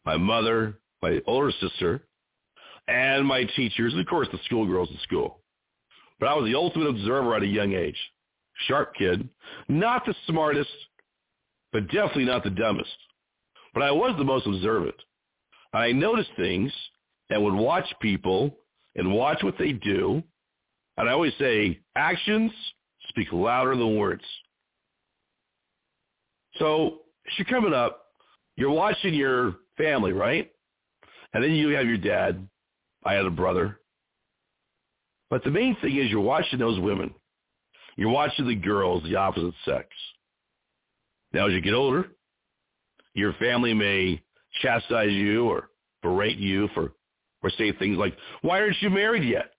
my 0.04 0.16
mother, 0.16 0.80
my 1.00 1.20
older 1.28 1.52
sister, 1.60 2.02
and 2.88 3.24
my 3.24 3.44
teachers, 3.54 3.92
and 3.92 4.00
of 4.00 4.08
course 4.08 4.26
the 4.32 4.40
schoolgirls 4.46 4.90
in 4.90 4.98
school. 5.04 5.38
But 6.18 6.28
I 6.28 6.34
was 6.34 6.46
the 6.50 6.58
ultimate 6.58 6.88
observer 6.88 7.36
at 7.36 7.44
a 7.44 7.46
young 7.46 7.72
age. 7.72 7.98
Sharp 8.66 8.94
kid, 8.98 9.28
not 9.68 10.04
the 10.04 10.14
smartest, 10.26 10.70
but 11.72 11.86
definitely 11.88 12.24
not 12.24 12.44
the 12.44 12.50
dumbest. 12.50 12.90
But 13.74 13.82
I 13.82 13.90
was 13.90 14.14
the 14.18 14.24
most 14.24 14.46
observant. 14.46 14.96
I 15.72 15.92
noticed 15.92 16.30
things 16.36 16.72
and 17.30 17.42
would 17.44 17.54
watch 17.54 17.86
people 18.00 18.56
and 18.96 19.12
watch 19.12 19.42
what 19.42 19.56
they 19.58 19.72
do. 19.72 20.22
And 20.96 21.08
I 21.08 21.12
always 21.12 21.32
say, 21.38 21.80
actions 21.96 22.50
speak 23.08 23.32
louder 23.32 23.76
than 23.76 23.96
words. 23.96 24.24
So 26.58 27.00
as 27.26 27.32
you're 27.38 27.46
coming 27.46 27.72
up, 27.72 28.06
you're 28.56 28.70
watching 28.70 29.14
your 29.14 29.56
family, 29.78 30.12
right? 30.12 30.50
And 31.32 31.42
then 31.42 31.52
you 31.52 31.68
have 31.70 31.86
your 31.86 31.96
dad. 31.96 32.46
I 33.04 33.14
had 33.14 33.24
a 33.24 33.30
brother. 33.30 33.80
But 35.30 35.44
the 35.44 35.50
main 35.50 35.76
thing 35.80 35.96
is 35.96 36.10
you're 36.10 36.20
watching 36.20 36.58
those 36.58 36.80
women. 36.80 37.14
You're 37.96 38.10
watching 38.10 38.48
the 38.48 38.56
girls, 38.56 39.02
the 39.04 39.16
opposite 39.16 39.54
sex. 39.64 39.86
Now, 41.32 41.46
as 41.46 41.52
you 41.52 41.60
get 41.60 41.74
older, 41.74 42.08
your 43.14 43.32
family 43.34 43.74
may 43.74 44.22
chastise 44.62 45.12
you 45.12 45.48
or 45.48 45.70
berate 46.02 46.38
you 46.38 46.68
for, 46.74 46.92
or 47.42 47.50
say 47.50 47.72
things 47.72 47.98
like, 47.98 48.16
why 48.42 48.60
aren't 48.60 48.80
you 48.80 48.90
married 48.90 49.28
yet? 49.28 49.52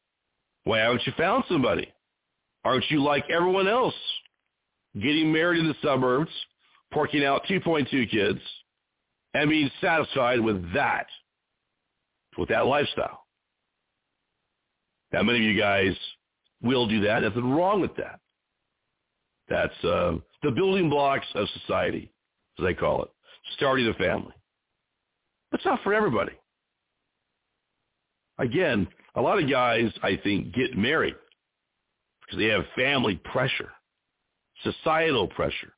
Why 0.63 0.79
haven't 0.79 1.05
you 1.05 1.13
found 1.17 1.43
somebody? 1.47 1.91
Aren't 2.63 2.89
you 2.89 3.01
like 3.01 3.25
everyone 3.29 3.67
else? 3.67 3.95
Getting 4.93 5.31
married 5.31 5.59
in 5.59 5.67
the 5.67 5.75
suburbs, 5.81 6.31
porking 6.93 7.25
out 7.25 7.43
2.2 7.49 8.09
kids, 8.11 8.39
and 9.33 9.49
being 9.49 9.71
satisfied 9.79 10.39
with 10.39 10.73
that, 10.73 11.07
with 12.37 12.49
that 12.49 12.65
lifestyle. 12.65 13.25
Now, 15.13 15.23
many 15.23 15.39
of 15.39 15.43
you 15.45 15.59
guys 15.59 15.95
will 16.61 16.87
do 16.87 17.01
that. 17.01 17.23
Nothing 17.23 17.51
wrong 17.51 17.81
with 17.81 17.95
that. 17.95 18.19
That's 19.49 19.83
uh, 19.83 20.17
the 20.43 20.51
building 20.51 20.89
blocks 20.89 21.27
of 21.35 21.47
society, 21.49 22.11
as 22.59 22.65
they 22.65 22.73
call 22.73 23.03
it, 23.03 23.09
starting 23.55 23.87
a 23.87 23.93
family. 23.93 24.33
It's 25.51 25.65
not 25.65 25.81
for 25.83 25.93
everybody. 25.93 26.33
Again, 28.37 28.87
a 29.15 29.21
lot 29.21 29.41
of 29.41 29.49
guys, 29.49 29.91
I 30.01 30.17
think, 30.23 30.53
get 30.53 30.77
married 30.77 31.15
because 32.21 32.39
they 32.39 32.45
have 32.45 32.63
family 32.75 33.17
pressure, 33.17 33.71
societal 34.63 35.27
pressure. 35.27 35.73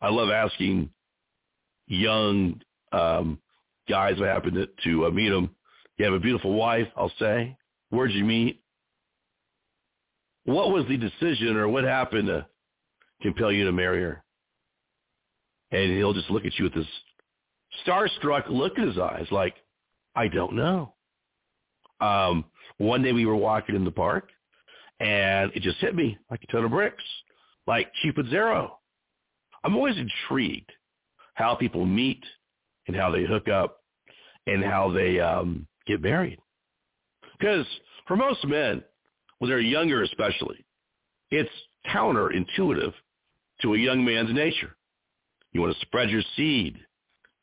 I 0.00 0.08
love 0.08 0.30
asking 0.30 0.90
young 1.88 2.60
um, 2.92 3.38
guys 3.88 4.14
I 4.22 4.26
happen 4.26 4.54
to, 4.54 4.68
to 4.84 5.06
uh, 5.06 5.10
meet 5.10 5.28
them, 5.28 5.50
you 5.98 6.04
have 6.04 6.14
a 6.14 6.20
beautiful 6.20 6.54
wife, 6.54 6.88
I'll 6.96 7.12
say. 7.18 7.56
Where'd 7.90 8.12
you 8.12 8.24
meet? 8.24 8.62
What 10.44 10.70
was 10.70 10.86
the 10.88 10.96
decision 10.96 11.56
or 11.56 11.68
what 11.68 11.84
happened 11.84 12.28
to 12.28 12.46
compel 13.22 13.52
you 13.52 13.64
to 13.64 13.72
marry 13.72 14.02
her? 14.02 14.22
And 15.72 15.92
he'll 15.92 16.14
just 16.14 16.30
look 16.30 16.44
at 16.44 16.58
you 16.58 16.64
with 16.64 16.74
this 16.74 16.86
starstruck 17.86 18.48
look 18.48 18.76
in 18.76 18.86
his 18.86 18.98
eyes 18.98 19.26
like, 19.30 19.54
I 20.14 20.28
don't 20.28 20.54
know. 20.54 20.94
Um, 22.00 22.44
one 22.78 23.02
day 23.02 23.12
we 23.12 23.26
were 23.26 23.36
walking 23.36 23.76
in 23.76 23.84
the 23.84 23.90
park 23.90 24.28
and 24.98 25.52
it 25.54 25.62
just 25.62 25.78
hit 25.78 25.94
me 25.94 26.18
like 26.30 26.42
a 26.42 26.52
ton 26.52 26.64
of 26.64 26.70
bricks, 26.70 27.04
like 27.66 27.90
Cupid's 28.02 28.32
arrow. 28.32 28.78
I'm 29.64 29.76
always 29.76 29.96
intrigued 29.96 30.70
how 31.34 31.54
people 31.54 31.84
meet 31.86 32.22
and 32.86 32.96
how 32.96 33.10
they 33.10 33.24
hook 33.24 33.48
up 33.48 33.78
and 34.46 34.64
how 34.64 34.90
they 34.90 35.20
um, 35.20 35.66
get 35.86 36.02
married. 36.02 36.38
Because 37.38 37.66
for 38.06 38.16
most 38.16 38.44
men, 38.46 38.82
when 39.38 39.50
they're 39.50 39.60
younger 39.60 40.02
especially, 40.02 40.64
it's 41.30 41.50
counterintuitive 41.88 42.92
to 43.62 43.74
a 43.74 43.78
young 43.78 44.04
man's 44.04 44.32
nature. 44.32 44.76
You 45.52 45.60
want 45.60 45.74
to 45.74 45.80
spread 45.80 46.10
your 46.10 46.22
seed. 46.36 46.78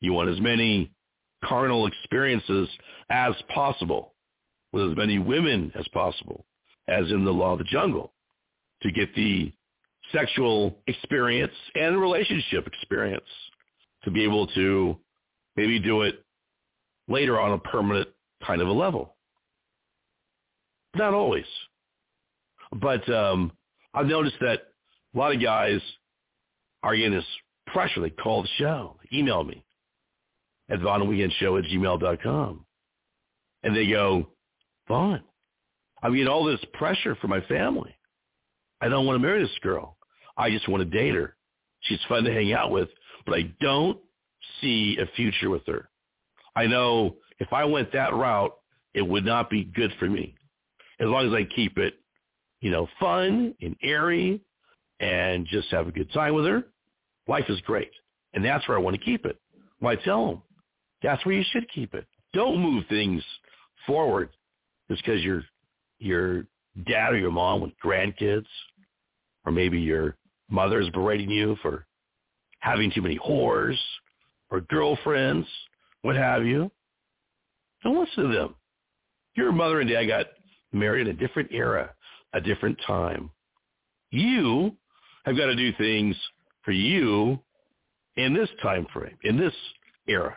You 0.00 0.12
want 0.12 0.30
as 0.30 0.40
many 0.40 0.92
carnal 1.44 1.86
experiences 1.86 2.68
as 3.10 3.34
possible 3.52 4.14
with 4.72 4.90
as 4.90 4.96
many 4.96 5.18
women 5.18 5.72
as 5.78 5.86
possible, 5.88 6.44
as 6.88 7.10
in 7.10 7.24
the 7.24 7.32
law 7.32 7.52
of 7.52 7.58
the 7.58 7.64
jungle, 7.64 8.12
to 8.82 8.92
get 8.92 9.14
the 9.14 9.52
sexual 10.12 10.76
experience 10.86 11.52
and 11.74 12.00
relationship 12.00 12.66
experience 12.66 13.26
to 14.04 14.10
be 14.10 14.24
able 14.24 14.46
to 14.48 14.96
maybe 15.56 15.78
do 15.78 16.02
it 16.02 16.24
later 17.08 17.40
on 17.40 17.52
a 17.52 17.58
permanent 17.58 18.08
kind 18.46 18.60
of 18.60 18.68
a 18.68 18.72
level. 18.72 19.16
Not 20.94 21.14
always. 21.14 21.44
But 22.72 23.08
um, 23.12 23.52
I've 23.94 24.06
noticed 24.06 24.36
that 24.40 24.60
a 25.14 25.18
lot 25.18 25.34
of 25.34 25.42
guys 25.42 25.80
are 26.82 26.94
you 26.94 27.06
in 27.06 27.12
this 27.12 27.24
pressure. 27.72 28.00
They 28.00 28.10
call 28.10 28.42
the 28.42 28.48
show, 28.58 28.96
email 29.12 29.44
me 29.44 29.64
at 30.70 30.80
VonWeekendShow 30.80 31.58
at 31.58 31.70
gmail.com. 31.70 32.64
And 33.62 33.76
they 33.76 33.88
go, 33.88 34.28
Vaughn, 34.86 35.22
I'm 36.02 36.12
getting 36.12 36.28
all 36.28 36.44
this 36.44 36.60
pressure 36.74 37.14
from 37.16 37.30
my 37.30 37.40
family. 37.42 37.94
I 38.80 38.88
don't 38.88 39.06
want 39.06 39.20
to 39.20 39.26
marry 39.26 39.42
this 39.42 39.58
girl. 39.62 39.96
I 40.36 40.50
just 40.50 40.68
want 40.68 40.82
to 40.82 40.98
date 40.98 41.14
her. 41.14 41.36
She's 41.80 41.98
fun 42.08 42.24
to 42.24 42.32
hang 42.32 42.52
out 42.52 42.70
with, 42.70 42.88
but 43.26 43.34
I 43.34 43.52
don't 43.60 43.98
see 44.60 44.98
a 45.00 45.06
future 45.16 45.50
with 45.50 45.66
her. 45.66 45.88
I 46.54 46.66
know 46.66 47.16
if 47.38 47.52
I 47.52 47.64
went 47.64 47.92
that 47.92 48.14
route, 48.14 48.52
it 48.94 49.02
would 49.02 49.24
not 49.24 49.50
be 49.50 49.64
good 49.64 49.92
for 49.98 50.08
me. 50.08 50.34
As 51.00 51.06
long 51.06 51.26
as 51.26 51.32
I 51.32 51.44
keep 51.54 51.78
it, 51.78 51.94
you 52.60 52.70
know, 52.70 52.88
fun 52.98 53.54
and 53.60 53.76
airy 53.82 54.40
and 55.00 55.46
just 55.46 55.68
have 55.70 55.88
a 55.88 55.92
good 55.92 56.12
time 56.12 56.34
with 56.34 56.46
her, 56.46 56.64
life 57.26 57.44
is 57.48 57.60
great. 57.62 57.90
And 58.34 58.44
that's 58.44 58.66
where 58.68 58.76
I 58.76 58.80
want 58.80 58.96
to 58.96 59.04
keep 59.04 59.24
it. 59.24 59.38
Well, 59.80 59.92
I 59.92 60.04
tell 60.04 60.26
them, 60.26 60.42
that's 61.02 61.24
where 61.24 61.34
you 61.34 61.44
should 61.50 61.68
keep 61.72 61.94
it. 61.94 62.06
Don't 62.34 62.58
move 62.58 62.84
things 62.88 63.22
forward 63.86 64.30
just 64.90 65.04
because 65.04 65.22
your 65.22 65.42
your 65.98 66.44
dad 66.86 67.12
or 67.12 67.18
your 67.18 67.30
mom 67.30 67.60
with 67.60 67.72
grandkids, 67.84 68.46
or 69.44 69.52
maybe 69.52 69.80
your 69.80 70.16
mother 70.50 70.80
is 70.80 70.90
berating 70.90 71.30
you 71.30 71.56
for 71.62 71.86
having 72.60 72.90
too 72.90 73.02
many 73.02 73.18
whores 73.18 73.76
or 74.50 74.60
girlfriends, 74.62 75.46
what 76.02 76.16
have 76.16 76.44
you. 76.44 76.70
Don't 77.82 77.98
listen 77.98 78.30
to 78.30 78.36
them. 78.36 78.54
Your 79.36 79.52
mother 79.52 79.80
and 79.80 79.88
dad 79.88 80.06
got 80.06 80.26
married 80.72 81.06
in 81.06 81.14
a 81.14 81.18
different 81.18 81.50
era, 81.52 81.94
a 82.32 82.40
different 82.40 82.78
time. 82.86 83.30
You 84.10 84.76
have 85.28 85.36
got 85.36 85.46
to 85.46 85.56
do 85.56 85.72
things 85.74 86.16
for 86.62 86.72
you 86.72 87.38
in 88.16 88.34
this 88.34 88.48
time 88.62 88.86
frame, 88.92 89.16
in 89.22 89.38
this 89.38 89.54
era. 90.08 90.36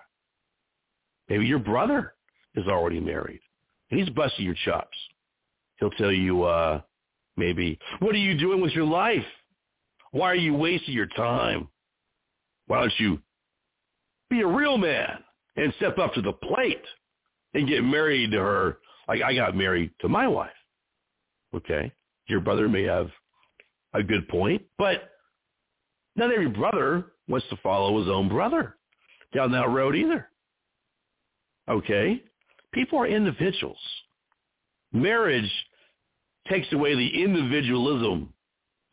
Maybe 1.29 1.45
your 1.45 1.59
brother 1.59 2.13
is 2.55 2.67
already 2.67 2.99
married 2.99 3.39
and 3.89 3.99
he's 3.99 4.09
busting 4.09 4.45
your 4.45 4.55
chops. 4.65 4.97
He'll 5.77 5.91
tell 5.91 6.11
you, 6.11 6.43
uh, 6.43 6.81
maybe, 7.37 7.79
what 7.99 8.13
are 8.13 8.19
you 8.19 8.37
doing 8.37 8.61
with 8.61 8.71
your 8.73 8.85
life? 8.85 9.25
Why 10.11 10.27
are 10.27 10.35
you 10.35 10.53
wasting 10.53 10.93
your 10.93 11.07
time? 11.07 11.69
Why 12.67 12.81
don't 12.81 12.93
you 12.99 13.19
be 14.29 14.41
a 14.41 14.47
real 14.47 14.77
man 14.77 15.23
and 15.55 15.73
step 15.77 15.97
up 15.97 16.13
to 16.13 16.21
the 16.21 16.33
plate 16.33 16.83
and 17.53 17.67
get 17.67 17.83
married 17.83 18.31
to 18.31 18.39
her 18.39 18.77
like 19.07 19.21
I 19.21 19.33
got 19.33 19.55
married 19.55 19.91
to 20.01 20.09
my 20.09 20.27
wife? 20.27 20.51
Okay. 21.55 21.91
Your 22.27 22.41
brother 22.41 22.69
may 22.69 22.83
have 22.83 23.09
a 23.93 24.03
good 24.03 24.27
point, 24.27 24.61
but 24.77 25.11
not 26.15 26.31
every 26.31 26.49
brother 26.49 27.13
wants 27.27 27.47
to 27.49 27.57
follow 27.57 27.99
his 27.99 28.09
own 28.09 28.27
brother 28.27 28.77
down 29.33 29.51
that 29.51 29.69
road 29.69 29.95
either. 29.95 30.27
Okay? 31.69 32.23
People 32.73 32.99
are 32.99 33.07
individuals. 33.07 33.77
Marriage 34.93 35.51
takes 36.49 36.71
away 36.73 36.95
the 36.95 37.23
individualism 37.23 38.33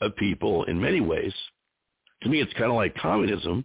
of 0.00 0.14
people 0.16 0.64
in 0.64 0.80
many 0.80 1.00
ways. 1.00 1.32
To 2.22 2.28
me, 2.28 2.40
it's 2.40 2.52
kind 2.54 2.70
of 2.70 2.76
like 2.76 2.94
communism, 2.96 3.64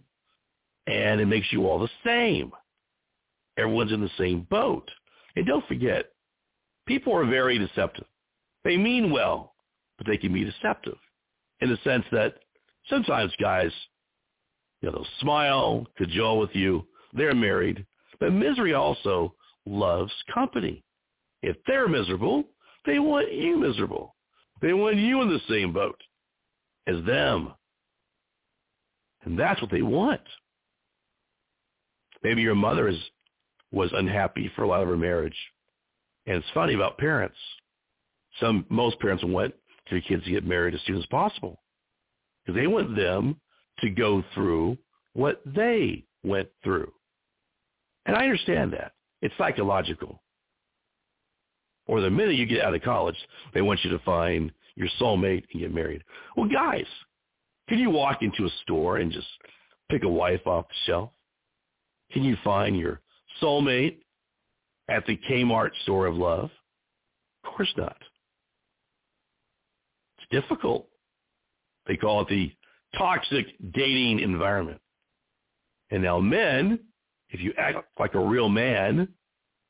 and 0.86 1.20
it 1.20 1.26
makes 1.26 1.52
you 1.52 1.66
all 1.66 1.78
the 1.78 1.88
same. 2.04 2.52
Everyone's 3.56 3.92
in 3.92 4.00
the 4.00 4.10
same 4.18 4.46
boat. 4.50 4.90
And 5.36 5.46
don't 5.46 5.66
forget, 5.66 6.06
people 6.86 7.12
are 7.14 7.26
very 7.26 7.58
deceptive. 7.58 8.06
They 8.64 8.76
mean 8.76 9.10
well, 9.12 9.54
but 9.96 10.06
they 10.06 10.16
can 10.16 10.32
be 10.32 10.44
deceptive 10.44 10.96
in 11.60 11.70
the 11.70 11.78
sense 11.84 12.04
that 12.12 12.34
sometimes 12.88 13.32
guys, 13.40 13.70
you 14.80 14.90
know, 14.90 14.96
they'll 14.96 15.20
smile, 15.20 15.86
cajole 15.96 16.38
with 16.38 16.54
you. 16.54 16.86
They're 17.12 17.34
married. 17.34 17.86
But 18.20 18.32
misery 18.32 18.74
also 18.74 19.34
loves 19.66 20.12
company. 20.32 20.82
If 21.42 21.56
they're 21.66 21.88
miserable, 21.88 22.44
they 22.86 22.98
want 22.98 23.32
you 23.32 23.58
miserable. 23.58 24.14
They 24.60 24.72
want 24.72 24.96
you 24.96 25.22
in 25.22 25.28
the 25.28 25.40
same 25.48 25.72
boat 25.72 26.00
as 26.86 27.04
them. 27.04 27.52
And 29.24 29.38
that's 29.38 29.60
what 29.60 29.70
they 29.70 29.82
want. 29.82 30.20
Maybe 32.22 32.42
your 32.42 32.54
mother 32.54 32.88
is 32.88 32.98
was 33.72 33.90
unhappy 33.92 34.50
for 34.54 34.62
a 34.62 34.68
lot 34.68 34.82
of 34.82 34.88
her 34.88 34.96
marriage. 34.96 35.36
And 36.26 36.36
it's 36.36 36.46
funny 36.54 36.74
about 36.74 36.96
parents. 36.96 37.36
Some 38.40 38.64
most 38.68 38.98
parents 39.00 39.24
want 39.24 39.52
their 39.90 40.00
kids 40.00 40.24
to 40.24 40.30
get 40.30 40.46
married 40.46 40.74
as 40.74 40.80
soon 40.86 40.98
as 40.98 41.06
possible. 41.06 41.60
Because 42.44 42.60
they 42.60 42.66
want 42.66 42.96
them 42.96 43.40
to 43.80 43.90
go 43.90 44.22
through 44.34 44.78
what 45.14 45.40
they 45.46 46.04
went 46.22 46.48
through. 46.62 46.92
And 48.06 48.16
I 48.16 48.24
understand 48.24 48.72
that. 48.72 48.92
It's 49.22 49.34
psychological. 49.38 50.22
Or 51.86 52.00
the 52.00 52.10
minute 52.10 52.36
you 52.36 52.46
get 52.46 52.64
out 52.64 52.74
of 52.74 52.82
college, 52.82 53.16
they 53.52 53.62
want 53.62 53.80
you 53.84 53.90
to 53.90 53.98
find 54.00 54.52
your 54.74 54.88
soulmate 55.00 55.44
and 55.52 55.62
get 55.62 55.74
married. 55.74 56.02
Well, 56.36 56.48
guys, 56.48 56.86
can 57.68 57.78
you 57.78 57.90
walk 57.90 58.22
into 58.22 58.44
a 58.44 58.50
store 58.62 58.98
and 58.98 59.12
just 59.12 59.26
pick 59.90 60.02
a 60.02 60.08
wife 60.08 60.46
off 60.46 60.68
the 60.68 60.74
shelf? 60.86 61.10
Can 62.12 62.24
you 62.24 62.36
find 62.44 62.76
your 62.76 63.00
soulmate 63.42 63.98
at 64.88 65.06
the 65.06 65.18
Kmart 65.28 65.70
store 65.82 66.06
of 66.06 66.16
love? 66.16 66.50
Of 67.44 67.52
course 67.56 67.72
not. 67.76 67.96
Difficult. 70.40 70.88
They 71.86 71.96
call 71.96 72.22
it 72.22 72.28
the 72.28 72.50
toxic 72.98 73.46
dating 73.72 74.18
environment. 74.18 74.80
And 75.90 76.02
now 76.02 76.18
men, 76.18 76.80
if 77.30 77.40
you 77.40 77.52
act 77.56 77.78
like 78.00 78.14
a 78.14 78.18
real 78.18 78.48
man 78.48 79.06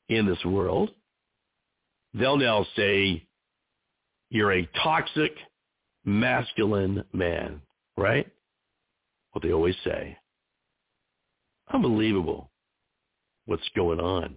in 0.09 0.25
this 0.25 0.43
world, 0.43 0.89
they'll 2.15 2.37
now 2.37 2.65
say 2.75 3.27
you're 4.31 4.53
a 4.53 4.67
toxic 4.83 5.33
masculine 6.03 7.03
man, 7.13 7.61
right? 7.95 8.27
What 9.33 9.43
they 9.43 9.53
always 9.53 9.75
say. 9.83 10.17
Unbelievable 11.71 12.49
what's 13.45 13.69
going 13.75 13.99
on. 13.99 14.33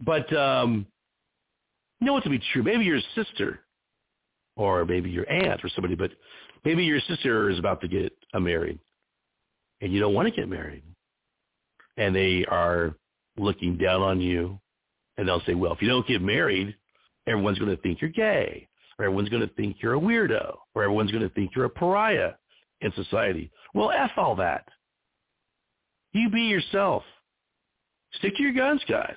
But 0.00 0.30
um, 0.36 0.86
you 1.98 2.06
know 2.06 2.12
what 2.12 2.24
to 2.24 2.30
be 2.30 2.42
true. 2.52 2.62
Maybe 2.62 2.84
your 2.84 3.00
sister 3.14 3.60
or 4.58 4.84
maybe 4.84 5.08
your 5.08 5.30
aunt 5.30 5.64
or 5.64 5.70
somebody, 5.70 5.94
but 5.94 6.10
maybe 6.64 6.84
your 6.84 7.00
sister 7.08 7.48
is 7.48 7.58
about 7.58 7.80
to 7.80 7.88
get 7.88 8.12
uh, 8.34 8.40
married 8.40 8.78
and 9.80 9.92
you 9.92 10.00
don't 10.00 10.12
want 10.12 10.28
to 10.28 10.34
get 10.34 10.48
married. 10.48 10.82
And 11.96 12.14
they 12.14 12.44
are 12.46 12.94
looking 13.38 13.78
down 13.78 14.02
on 14.02 14.20
you 14.20 14.60
and 15.16 15.26
they'll 15.26 15.42
say, 15.46 15.54
well, 15.54 15.72
if 15.72 15.80
you 15.80 15.88
don't 15.88 16.06
get 16.06 16.20
married, 16.20 16.76
everyone's 17.26 17.58
going 17.58 17.74
to 17.74 17.80
think 17.82 18.00
you're 18.00 18.10
gay 18.10 18.68
or 18.98 19.06
everyone's 19.06 19.28
going 19.28 19.46
to 19.46 19.54
think 19.54 19.76
you're 19.80 19.94
a 19.94 20.00
weirdo 20.00 20.56
or 20.74 20.82
everyone's 20.82 21.12
going 21.12 21.22
to 21.22 21.34
think 21.34 21.52
you're 21.54 21.64
a 21.64 21.70
pariah 21.70 22.32
in 22.80 22.92
society. 22.94 23.50
Well, 23.74 23.92
F 23.92 24.10
all 24.16 24.34
that. 24.36 24.66
You 26.12 26.30
be 26.30 26.42
yourself. 26.42 27.04
Stick 28.14 28.34
to 28.36 28.42
your 28.42 28.52
guns, 28.52 28.82
guys. 28.88 29.16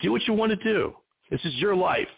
Do 0.00 0.12
what 0.12 0.26
you 0.26 0.34
want 0.34 0.50
to 0.50 0.56
do. 0.56 0.94
This 1.30 1.40
is 1.44 1.54
your 1.54 1.74
life. 1.74 2.08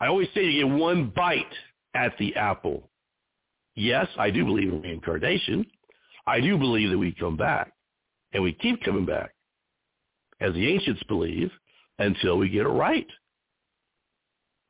I 0.00 0.06
always 0.06 0.28
say 0.34 0.44
you 0.44 0.66
get 0.66 0.78
one 0.78 1.12
bite 1.14 1.52
at 1.94 2.16
the 2.18 2.34
apple. 2.36 2.88
Yes, 3.74 4.06
I 4.18 4.30
do 4.30 4.44
believe 4.44 4.72
in 4.72 4.82
reincarnation. 4.82 5.66
I 6.26 6.40
do 6.40 6.56
believe 6.58 6.90
that 6.90 6.98
we 6.98 7.12
come 7.12 7.36
back, 7.36 7.72
and 8.32 8.42
we 8.42 8.52
keep 8.52 8.82
coming 8.82 9.06
back, 9.06 9.32
as 10.40 10.54
the 10.54 10.72
ancients 10.72 11.02
believe, 11.04 11.50
until 11.98 12.38
we 12.38 12.48
get 12.48 12.66
it 12.66 12.70
right. 12.70 13.06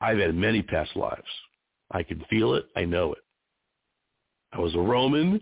I've 0.00 0.18
had 0.18 0.34
many 0.34 0.62
past 0.62 0.96
lives. 0.96 1.22
I 1.90 2.02
can 2.02 2.24
feel 2.30 2.54
it. 2.54 2.66
I 2.76 2.84
know 2.84 3.12
it. 3.12 3.20
I 4.52 4.58
was 4.58 4.74
a 4.74 4.80
Roman 4.80 5.40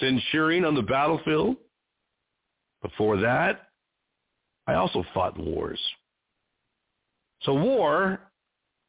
centurion 0.00 0.64
on 0.64 0.74
the 0.74 0.82
battlefield. 0.82 1.56
Before 2.82 3.16
that, 3.18 3.68
I 4.66 4.74
also 4.74 5.04
fought 5.14 5.36
in 5.36 5.44
wars. 5.44 5.80
So 7.42 7.54
war 7.54 8.20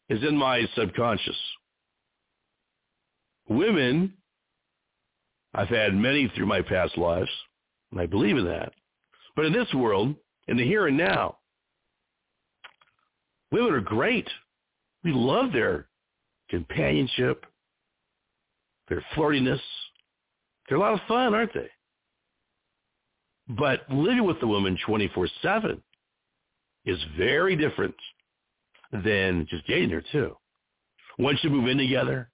is 0.10 0.24
in 0.24 0.36
my 0.38 0.66
subconscious. 0.76 1.38
Women, 3.48 4.13
I've 5.54 5.70
had 5.70 5.94
many 5.94 6.32
through 6.36 6.46
my 6.46 6.62
past 6.62 6.98
lives, 6.98 7.30
and 7.92 8.00
I 8.00 8.06
believe 8.06 8.38
in 8.38 8.46
that. 8.46 8.74
But 9.36 9.46
in 9.46 9.54
this 9.54 9.72
world, 9.74 10.16
in 10.48 10.58
the 10.58 10.63
here 10.63 10.88
and 10.88 10.98
now, 10.98 11.38
women 13.52 13.74
are 13.74 13.82
great. 13.82 14.28
We 15.04 15.12
love 15.12 15.52
their 15.52 15.88
companionship, 16.50 17.46
their 18.89 19.04
flirtiness. 19.16 19.62
They're 20.68 20.78
a 20.78 20.82
lot 20.82 20.94
of 20.94 21.08
fun, 21.08 21.34
aren't 21.34 21.54
they? 21.54 21.70
But 23.50 23.89
living 23.89 24.24
with 24.24 24.39
the 24.39 24.48
woman 24.48 24.78
24-7 24.88 25.82
is 26.86 26.98
very 27.18 27.56
different 27.56 27.96
than 29.03 29.47
just 29.49 29.65
dating 29.67 29.89
her, 29.89 30.03
too. 30.12 30.36
Once 31.19 31.39
you 31.43 31.49
move 31.49 31.67
in 31.67 31.77
together, 31.77 32.29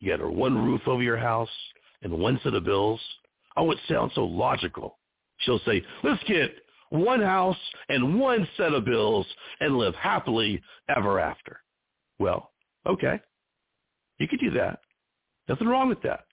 you 0.00 0.16
got 0.16 0.32
one 0.32 0.64
roof 0.64 0.82
over 0.86 1.02
your 1.02 1.16
house 1.16 1.48
and 2.02 2.12
one 2.12 2.38
set 2.42 2.54
of 2.54 2.64
bills. 2.64 3.00
Oh, 3.56 3.70
it 3.70 3.78
sounds 3.88 4.12
so 4.14 4.24
logical. 4.24 4.98
She'll 5.38 5.60
say, 5.60 5.84
let's 6.02 6.22
get 6.24 6.54
one 6.90 7.20
house 7.20 7.56
and 7.88 8.18
one 8.20 8.46
set 8.56 8.72
of 8.72 8.84
bills 8.84 9.26
and 9.60 9.78
live 9.78 9.94
happily 9.94 10.62
ever 10.94 11.18
after. 11.18 11.60
Well, 12.18 12.52
okay. 12.86 13.20
You 14.18 14.28
could 14.28 14.40
do 14.40 14.50
that. 14.52 14.80
Nothing 15.48 15.68
wrong 15.68 15.88
with 15.88 16.02
that. 16.02 16.24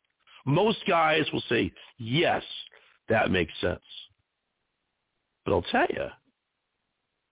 Most 0.45 0.79
guys 0.87 1.25
will 1.31 1.43
say, 1.49 1.71
yes, 1.97 2.43
that 3.09 3.31
makes 3.31 3.53
sense. 3.61 3.81
But 5.45 5.53
I'll 5.53 5.61
tell 5.63 5.87
you, 5.89 6.07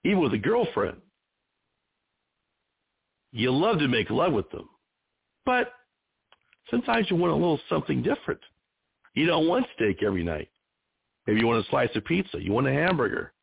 even 0.04 0.22
with 0.22 0.34
a 0.34 0.38
girlfriend, 0.38 0.98
you 3.32 3.52
love 3.52 3.80
to 3.80 3.88
make 3.88 4.10
love 4.10 4.34
with 4.34 4.50
them. 4.52 4.70
But 5.46 5.72
sometimes 6.70 7.08
you 7.10 7.16
want 7.16 7.32
a 7.32 7.36
little 7.36 7.60
something 7.70 8.02
different. 8.02 8.42
You 9.14 9.26
don't 9.26 9.48
want 9.48 9.66
steak 9.76 10.04
every 10.04 10.24
night. 10.24 10.50
Maybe 11.28 11.40
you 11.40 11.48
want 11.48 11.66
a 11.66 11.70
slice 11.70 11.90
of 11.96 12.06
pizza. 12.06 12.42
You 12.42 12.52
want 12.52 12.68
a 12.68 12.74
hamburger. 12.74 13.34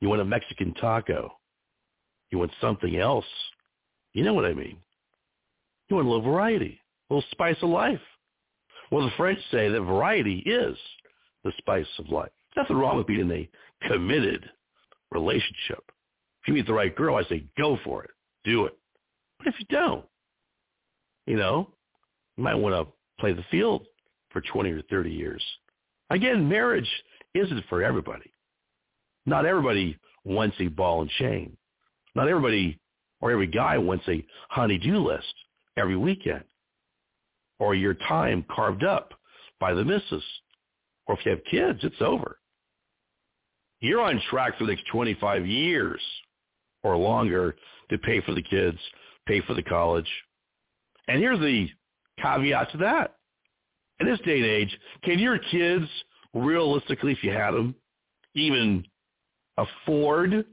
You 0.00 0.08
want 0.08 0.20
a 0.20 0.24
Mexican 0.24 0.74
taco. 0.74 1.30
You 2.30 2.38
want 2.38 2.52
something 2.60 2.96
else. 2.96 3.26
You 4.12 4.24
know 4.24 4.34
what 4.34 4.44
I 4.44 4.54
mean. 4.54 4.76
You 5.88 5.96
want 5.96 6.08
a 6.08 6.10
little 6.10 6.24
variety, 6.24 6.80
a 7.08 7.14
little 7.14 7.28
spice 7.30 7.56
of 7.62 7.70
life. 7.70 8.00
Well, 8.90 9.04
the 9.04 9.12
French 9.16 9.38
say 9.50 9.68
that 9.68 9.80
variety 9.82 10.38
is 10.38 10.76
the 11.44 11.52
spice 11.58 11.86
of 11.98 12.08
life. 12.08 12.30
Nothing 12.56 12.76
wrong 12.76 12.96
with 12.96 13.06
being 13.06 13.20
in 13.20 13.30
a 13.30 13.48
committed 13.88 14.48
relationship. 15.12 15.84
If 16.42 16.48
you 16.48 16.54
meet 16.54 16.66
the 16.66 16.72
right 16.72 16.94
girl, 16.94 17.16
I 17.16 17.24
say 17.24 17.44
go 17.56 17.78
for 17.84 18.04
it. 18.04 18.10
Do 18.44 18.64
it. 18.66 18.76
But 19.40 19.48
if 19.48 19.54
you 19.58 19.66
don't, 19.70 20.04
you 21.26 21.36
know, 21.36 21.70
you 22.36 22.44
might 22.44 22.54
want 22.54 22.74
to 22.74 22.92
play 23.18 23.32
the 23.32 23.44
field 23.50 23.86
for 24.30 24.42
20 24.42 24.70
or 24.70 24.82
30 24.82 25.10
years. 25.10 25.42
Again, 26.10 26.48
marriage 26.48 26.88
isn't 27.34 27.64
for 27.68 27.82
everybody. 27.82 28.30
Not 29.24 29.46
everybody 29.46 29.98
wants 30.24 30.56
a 30.60 30.68
ball 30.68 31.02
and 31.02 31.10
chain. 31.10 31.56
Not 32.14 32.28
everybody 32.28 32.78
or 33.20 33.30
every 33.30 33.46
guy 33.46 33.78
wants 33.78 34.04
a 34.08 34.24
honey-do 34.50 34.98
list 34.98 35.34
every 35.76 35.96
weekend 35.96 36.44
or 37.58 37.74
your 37.74 37.94
time 37.94 38.44
carved 38.54 38.84
up 38.84 39.12
by 39.58 39.72
the 39.72 39.84
missus. 39.84 40.24
Or 41.06 41.18
if 41.18 41.24
you 41.24 41.32
have 41.32 41.44
kids, 41.50 41.80
it's 41.82 42.00
over. 42.00 42.38
You're 43.80 44.02
on 44.02 44.20
track 44.30 44.58
for 44.58 44.64
the 44.64 44.72
next 44.72 44.86
25 44.92 45.46
years 45.46 46.00
or 46.82 46.96
longer 46.96 47.56
to 47.90 47.98
pay 47.98 48.20
for 48.20 48.34
the 48.34 48.42
kids, 48.42 48.78
pay 49.30 49.40
for 49.46 49.54
the 49.54 49.62
college. 49.62 50.08
And 51.06 51.20
here's 51.20 51.38
the 51.38 51.68
caveat 52.20 52.72
to 52.72 52.78
that. 52.78 53.16
In 54.00 54.06
this 54.06 54.18
day 54.20 54.38
and 54.38 54.46
age, 54.46 54.78
can 55.04 55.18
your 55.18 55.38
kids 55.38 55.86
realistically, 56.34 57.12
if 57.12 57.22
you 57.22 57.30
had 57.30 57.52
them, 57.52 57.74
even 58.34 58.84
afford 59.56 60.44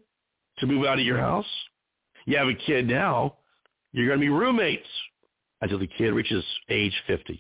to 0.59 0.65
move 0.65 0.85
out 0.85 0.99
of 0.99 1.05
your 1.05 1.17
house? 1.17 1.45
You 2.25 2.37
have 2.37 2.49
a 2.49 2.53
kid 2.53 2.87
now, 2.87 3.37
you're 3.93 4.07
going 4.07 4.19
to 4.19 4.25
be 4.25 4.29
roommates 4.29 4.87
until 5.61 5.79
the 5.79 5.87
kid 5.87 6.13
reaches 6.13 6.43
age 6.69 6.93
50, 7.07 7.39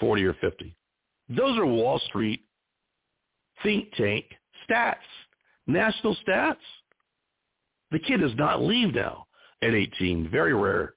40 0.00 0.24
or 0.24 0.34
50. 0.34 0.76
Those 1.30 1.56
are 1.56 1.66
Wall 1.66 1.98
Street 2.08 2.42
think 3.62 3.92
tank 3.96 4.26
stats, 4.68 4.96
national 5.66 6.16
stats. 6.26 6.56
The 7.90 8.00
kid 8.00 8.20
does 8.20 8.34
not 8.36 8.60
leave 8.60 8.92
now 8.92 9.26
at 9.64 9.74
18. 9.74 10.28
Very 10.30 10.54
rare. 10.54 10.94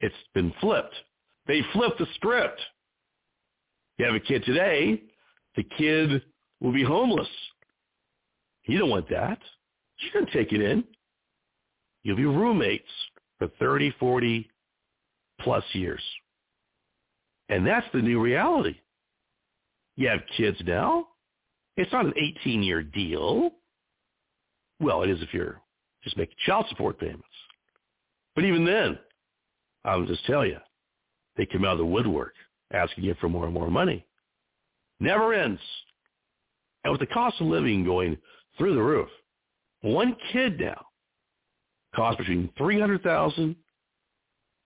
It's 0.00 0.14
been 0.34 0.52
flipped. 0.60 0.94
They 1.46 1.60
flipped 1.72 1.98
the 1.98 2.06
script. 2.14 2.60
You 3.98 4.06
have 4.06 4.14
a 4.14 4.20
kid 4.20 4.44
today, 4.44 5.02
the 5.56 5.62
kid 5.62 6.22
will 6.60 6.72
be 6.72 6.82
homeless. 6.82 7.28
You 8.64 8.78
don't 8.78 8.90
want 8.90 9.08
that. 9.10 9.38
You 9.98 10.10
can 10.10 10.26
take 10.32 10.52
it 10.52 10.60
in. 10.60 10.84
You'll 12.02 12.16
be 12.16 12.24
roommates 12.24 12.88
for 13.38 13.48
30, 13.58 13.94
40 14.00 14.50
plus 15.40 15.64
years. 15.72 16.02
And 17.48 17.66
that's 17.66 17.86
the 17.92 18.00
new 18.00 18.20
reality. 18.20 18.76
You 19.96 20.08
have 20.08 20.20
kids 20.36 20.58
now. 20.66 21.08
It's 21.76 21.92
not 21.92 22.06
an 22.06 22.14
18-year 22.18 22.82
deal. 22.82 23.50
Well, 24.80 25.02
it 25.02 25.10
is 25.10 25.22
if 25.22 25.32
you're 25.32 25.60
just 26.02 26.16
making 26.16 26.36
child 26.46 26.66
support 26.68 26.98
payments. 26.98 27.24
But 28.34 28.44
even 28.44 28.64
then, 28.64 28.98
I'll 29.84 30.06
just 30.06 30.24
tell 30.26 30.44
you, 30.44 30.58
they 31.36 31.46
come 31.46 31.64
out 31.64 31.72
of 31.72 31.78
the 31.78 31.86
woodwork 31.86 32.34
asking 32.72 33.04
you 33.04 33.14
for 33.20 33.28
more 33.28 33.44
and 33.44 33.54
more 33.54 33.70
money. 33.70 34.04
Never 35.00 35.32
ends. 35.34 35.60
And 36.84 36.92
with 36.92 37.00
the 37.00 37.06
cost 37.06 37.40
of 37.40 37.46
living 37.46 37.84
going 37.84 38.16
through 38.56 38.74
the 38.74 38.82
roof, 38.82 39.08
one 39.82 40.16
kid 40.32 40.58
now 40.60 40.86
costs 41.94 42.18
between 42.18 42.50
three 42.56 42.80
hundred 42.80 43.02
thousand 43.02 43.56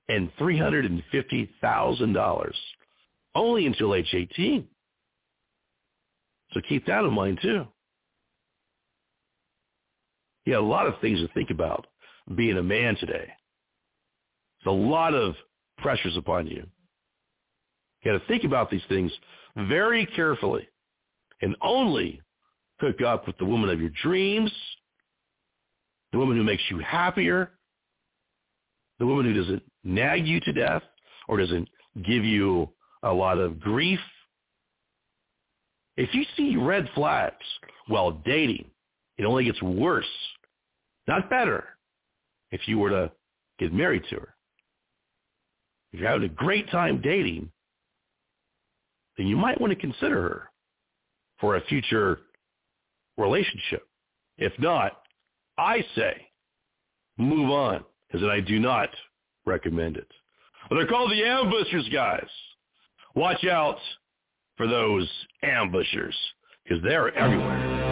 and 0.09 0.31
three 0.39 0.59
hundred 0.59 0.85
and 0.85 1.03
fifty 1.11 1.51
thousand 1.61 2.13
dollars, 2.13 2.57
only 3.35 3.67
until 3.67 3.95
age 3.95 4.13
eighteen. 4.15 4.67
So 6.53 6.61
keep 6.69 6.87
that 6.87 7.05
in 7.05 7.13
mind 7.13 7.39
too. 7.43 7.67
Yeah, 10.47 10.59
a 10.59 10.61
lot 10.61 10.87
of 10.87 10.99
things 11.01 11.21
to 11.21 11.29
think 11.35 11.51
about 11.51 11.87
being 12.35 12.57
a 12.57 12.63
man 12.63 12.97
today. 12.97 13.29
A 14.69 14.71
lot 14.71 15.15
of 15.15 15.35
pressures 15.79 16.17
upon 16.17 16.47
you. 16.47 16.67
You 18.03 18.13
got 18.13 18.19
to 18.19 18.27
think 18.27 18.45
about 18.45 18.71
these 18.71 18.83
things 18.89 19.11
very 19.57 20.05
carefully 20.07 20.69
and 21.41 21.57
only 21.63 22.21
hook 22.79 23.01
up 23.01 23.27
with 23.27 23.39
the 23.39 23.47
woman 23.47 23.71
of 23.71 23.81
your 23.81 23.91
dreams, 24.03 24.53
the 26.13 26.19
woman 26.19 26.37
who 26.37 26.45
makes 26.45 26.63
you 26.71 26.79
happier, 26.81 27.53
the 28.99 29.07
woman 29.07 29.25
who 29.25 29.33
doesn't 29.33 29.63
nag 29.85 30.27
you 30.27 30.39
to 30.41 30.53
death 30.53 30.83
or 31.29 31.39
doesn't 31.39 31.69
give 32.05 32.25
you 32.25 32.69
a 33.05 33.13
lot 33.13 33.39
of 33.39 33.61
grief. 33.61 34.01
If 35.97 36.15
you 36.15 36.25
see 36.37 36.57
red 36.57 36.89
flags 36.95 37.35
while 37.87 38.13
dating, 38.13 38.67
it 39.17 39.25
only 39.25 39.45
gets 39.45 39.63
worse, 39.63 40.07
not 41.07 41.31
better, 41.31 41.65
if 42.51 42.69
you 42.69 42.79
were 42.79 42.91
to 42.91 43.13
get 43.59 43.73
married 43.73 44.05
to 44.11 44.17
her. 44.17 44.35
If 45.93 46.01
you're 46.01 46.09
having 46.09 46.29
a 46.29 46.33
great 46.33 46.71
time 46.71 47.01
dating, 47.01 47.51
then 49.17 49.27
you 49.27 49.37
might 49.37 49.61
want 49.61 49.73
to 49.73 49.79
consider 49.79 50.23
her 50.23 50.51
for 51.41 51.57
a 51.57 51.61
future 51.63 52.21
relationship. 53.17 53.87
If 54.37 54.53
not, 54.59 55.03
I 55.57 55.85
say 55.97 56.29
move 57.17 57.51
on 57.51 57.85
because 58.07 58.27
I 58.29 58.41
do 58.41 58.59
not 58.61 58.91
recommend 59.45 59.97
it. 59.97 60.09
Well, 60.71 60.79
they're 60.79 60.89
called 60.89 61.11
the 61.11 61.25
ambushers, 61.25 61.89
guys. 61.93 62.29
Watch 63.15 63.45
out 63.45 63.79
for 64.57 64.67
those 64.67 65.09
ambushers 65.43 66.15
because 66.65 66.83
they're 66.83 67.15
everywhere. 67.17 67.88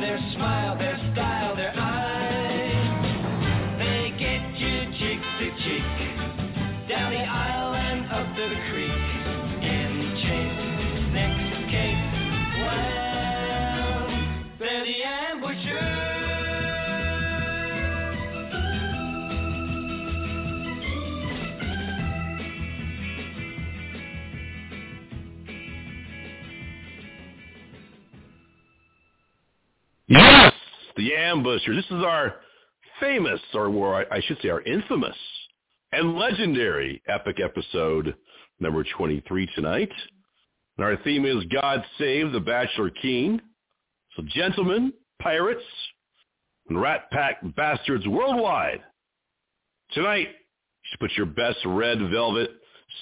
Their 0.00 0.18
smile, 0.34 0.78
their 0.78 1.07
ambusher. 31.28 31.74
This 31.76 31.84
is 31.86 32.04
our 32.04 32.36
famous, 33.00 33.40
or 33.54 34.12
I 34.12 34.20
should 34.22 34.38
say, 34.42 34.48
our 34.48 34.62
infamous 34.62 35.16
and 35.92 36.16
legendary 36.16 37.02
epic 37.08 37.38
episode 37.42 38.14
number 38.60 38.84
23 38.96 39.48
tonight. 39.54 39.90
And 40.76 40.86
our 40.86 40.96
theme 41.04 41.24
is 41.24 41.44
God 41.52 41.84
Save 41.98 42.32
the 42.32 42.40
Bachelor 42.40 42.90
King. 42.90 43.40
So 44.16 44.22
gentlemen, 44.28 44.92
pirates, 45.20 45.62
and 46.68 46.80
rat 46.80 47.10
pack 47.10 47.38
bastards 47.56 48.06
worldwide, 48.06 48.80
tonight 49.92 50.28
you 50.28 50.90
should 50.90 51.00
put 51.00 51.12
your 51.16 51.26
best 51.26 51.58
red 51.66 51.98
velvet 52.10 52.50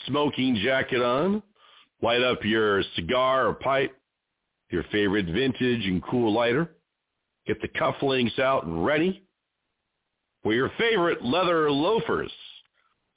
smoking 0.06 0.56
jacket 0.64 1.02
on, 1.02 1.42
light 2.02 2.22
up 2.22 2.44
your 2.44 2.82
cigar 2.96 3.46
or 3.48 3.54
pipe, 3.54 3.96
your 4.70 4.84
favorite 4.90 5.26
vintage 5.26 5.86
and 5.86 6.02
cool 6.02 6.32
lighter, 6.32 6.75
get 7.46 7.60
the 7.62 7.68
cufflinks 7.68 8.38
out 8.38 8.64
and 8.64 8.84
ready, 8.84 9.22
for 10.42 10.52
your 10.52 10.70
favorite 10.78 11.24
leather 11.24 11.70
loafers, 11.70 12.32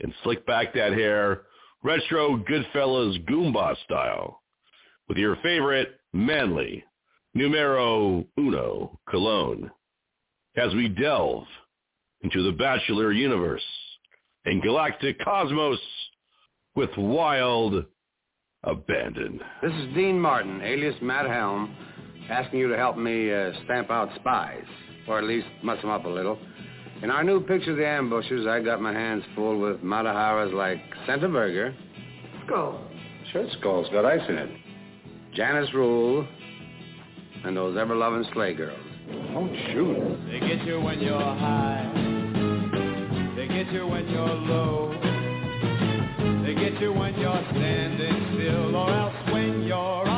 and 0.02 0.13
slick 0.24 0.46
back 0.46 0.74
that 0.74 0.94
hair 0.94 1.44
retro 1.84 2.38
Goodfellas 2.38 3.26
Goomba 3.28 3.76
style 3.84 4.42
with 5.08 5.18
your 5.18 5.36
favorite 5.38 6.00
manly 6.13 6.84
numero 7.34 8.26
uno 8.38 9.00
cologne 9.10 9.70
as 10.58 10.74
we 10.74 10.89
delve 10.89 11.46
into 12.22 12.44
the 12.44 12.58
Bachelor 12.58 13.12
universe 13.12 13.63
and 14.46 14.62
galactic 14.62 15.20
cosmos 15.24 15.80
with 16.76 16.89
wild 16.98 17.86
abandon. 18.63 19.39
This 19.62 19.72
is 19.72 19.94
Dean 19.96 20.20
Martin, 20.20 20.62
alias 20.62 20.96
Matt 21.02 21.28
Helm, 21.28 21.76
asking 22.30 22.60
you 22.60 22.70
to 22.70 22.78
help 22.78 22.98
me 22.98 23.34
uh, 23.34 23.52
stamp 23.65 23.89
out 23.89 24.10
spies, 24.15 24.65
or 25.08 25.18
at 25.18 25.24
least 25.24 25.48
muss 25.63 25.82
them 25.82 25.89
up 25.89 26.06
a 26.06 26.10
little. 26.10 26.38
In 27.02 27.10
our 27.12 27.24
new 27.24 27.39
picture, 27.39 27.72
of 27.72 27.78
The 27.78 27.86
Ambushers, 27.86 28.46
I 28.46 28.62
got 28.62 28.82
my 28.82 28.94
hands 28.94 29.24
full 29.36 29.58
with 29.58 29.82
Mata 29.82 30.12
Haris 30.12 30.54
like 30.54 30.82
Senta 31.08 31.30
Berger. 31.30 31.74
Skull. 32.46 32.82
Sure, 33.32 33.48
Skull's 33.60 33.89
got 33.89 34.06
ice 34.06 34.22
in 34.28 34.36
it. 34.36 34.50
Janice 35.34 35.74
Rule, 35.74 36.28
and 37.46 37.56
those 37.56 37.78
ever-loving 37.78 38.26
Slaygirls. 38.34 38.89
Don't 39.34 39.56
shoot. 39.72 40.18
They 40.30 40.39
get 40.39 40.65
you 40.65 40.82
when 40.82 41.00
you're 41.00 41.20
high. 41.20 41.89
They 43.36 43.48
get 43.48 43.72
you 43.72 43.88
when 43.88 44.08
you're 44.10 44.28
low. 44.28 44.92
They 46.46 46.54
get 46.54 46.82
you 46.82 46.94
when 46.94 47.18
you're 47.20 47.46
standing 47.52 48.36
still 48.36 48.76
or 48.76 48.89
else 48.89 49.32
when 49.32 49.63
you're 49.63 50.09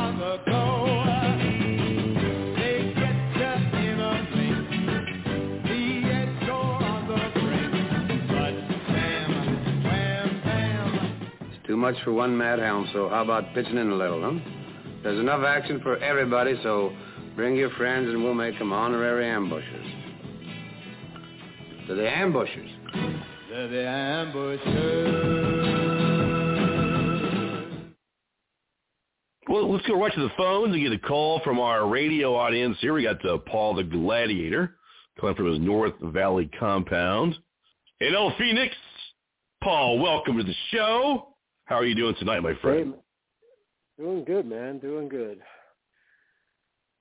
much 11.82 11.96
for 12.04 12.12
one 12.12 12.38
Matt 12.38 12.60
Helm, 12.60 12.88
so 12.92 13.08
how 13.08 13.24
about 13.24 13.52
pitching 13.54 13.76
in 13.76 13.90
a 13.90 13.94
little, 13.96 14.22
huh? 14.22 14.38
There's 15.02 15.18
enough 15.18 15.42
action 15.44 15.80
for 15.80 15.96
everybody, 15.96 16.54
so 16.62 16.94
bring 17.34 17.56
your 17.56 17.70
friends 17.70 18.08
and 18.08 18.22
we'll 18.22 18.34
make 18.34 18.56
them 18.56 18.72
honorary 18.72 19.28
ambushers. 19.28 19.86
To 21.88 21.96
the 21.96 22.08
ambushers. 22.08 22.70
They're 23.50 23.66
the 23.66 23.84
ambushers. 23.88 25.42
Well, 29.48 29.72
let's 29.72 29.84
go 29.88 30.00
right 30.00 30.14
to 30.14 30.20
the 30.22 30.30
phones 30.36 30.72
and 30.72 30.80
get 30.80 30.92
a 30.92 30.98
call 31.00 31.40
from 31.42 31.58
our 31.58 31.88
radio 31.88 32.36
audience 32.36 32.76
here. 32.80 32.94
We 32.94 33.02
got 33.02 33.28
uh, 33.28 33.38
Paul 33.38 33.74
the 33.74 33.82
Gladiator 33.82 34.76
calling 35.18 35.34
from 35.34 35.50
his 35.50 35.58
North 35.58 35.94
Valley 36.00 36.48
compound. 36.60 37.34
In 37.98 38.14
El 38.14 38.32
Phoenix, 38.38 38.72
Paul, 39.64 39.98
welcome 39.98 40.38
to 40.38 40.44
the 40.44 40.54
show. 40.70 41.31
How 41.66 41.76
are 41.76 41.84
you 41.84 41.94
doing 41.94 42.14
tonight, 42.18 42.40
my 42.40 42.54
friend? 42.60 42.94
Hey, 43.98 44.04
doing 44.04 44.24
good, 44.24 44.46
man. 44.46 44.78
Doing 44.78 45.08
good. 45.08 45.40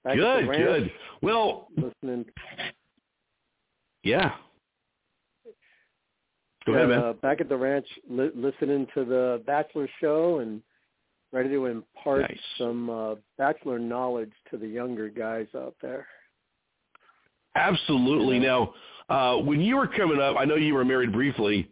Back 0.03 0.15
good, 0.15 0.47
ranch, 0.47 0.57
good. 0.63 0.91
Well, 1.21 1.67
listening. 1.77 2.25
yeah. 4.03 4.31
Go 6.65 6.73
ahead, 6.73 6.89
man. 6.89 6.99
Uh, 6.99 7.13
back 7.13 7.41
at 7.41 7.49
the 7.49 7.57
ranch, 7.57 7.87
li- 8.09 8.31
listening 8.35 8.87
to 8.93 9.03
the 9.05 9.43
Bachelor 9.45 9.89
show 9.99 10.39
and 10.39 10.61
ready 11.31 11.49
to 11.49 11.65
impart 11.65 12.21
Nice. 12.21 12.39
some 12.57 12.89
uh, 12.89 13.15
Bachelor 13.37 13.79
knowledge 13.79 14.31
to 14.51 14.57
the 14.57 14.67
younger 14.67 15.09
guys 15.09 15.47
out 15.55 15.75
there. 15.81 16.07
Absolutely. 17.55 18.39
Now, 18.39 18.73
uh, 19.09 19.37
when 19.37 19.59
you 19.59 19.75
were 19.75 19.87
coming 19.87 20.19
up, 20.19 20.35
I 20.37 20.45
know 20.45 20.55
you 20.55 20.73
were 20.73 20.85
married 20.85 21.11
briefly. 21.11 21.69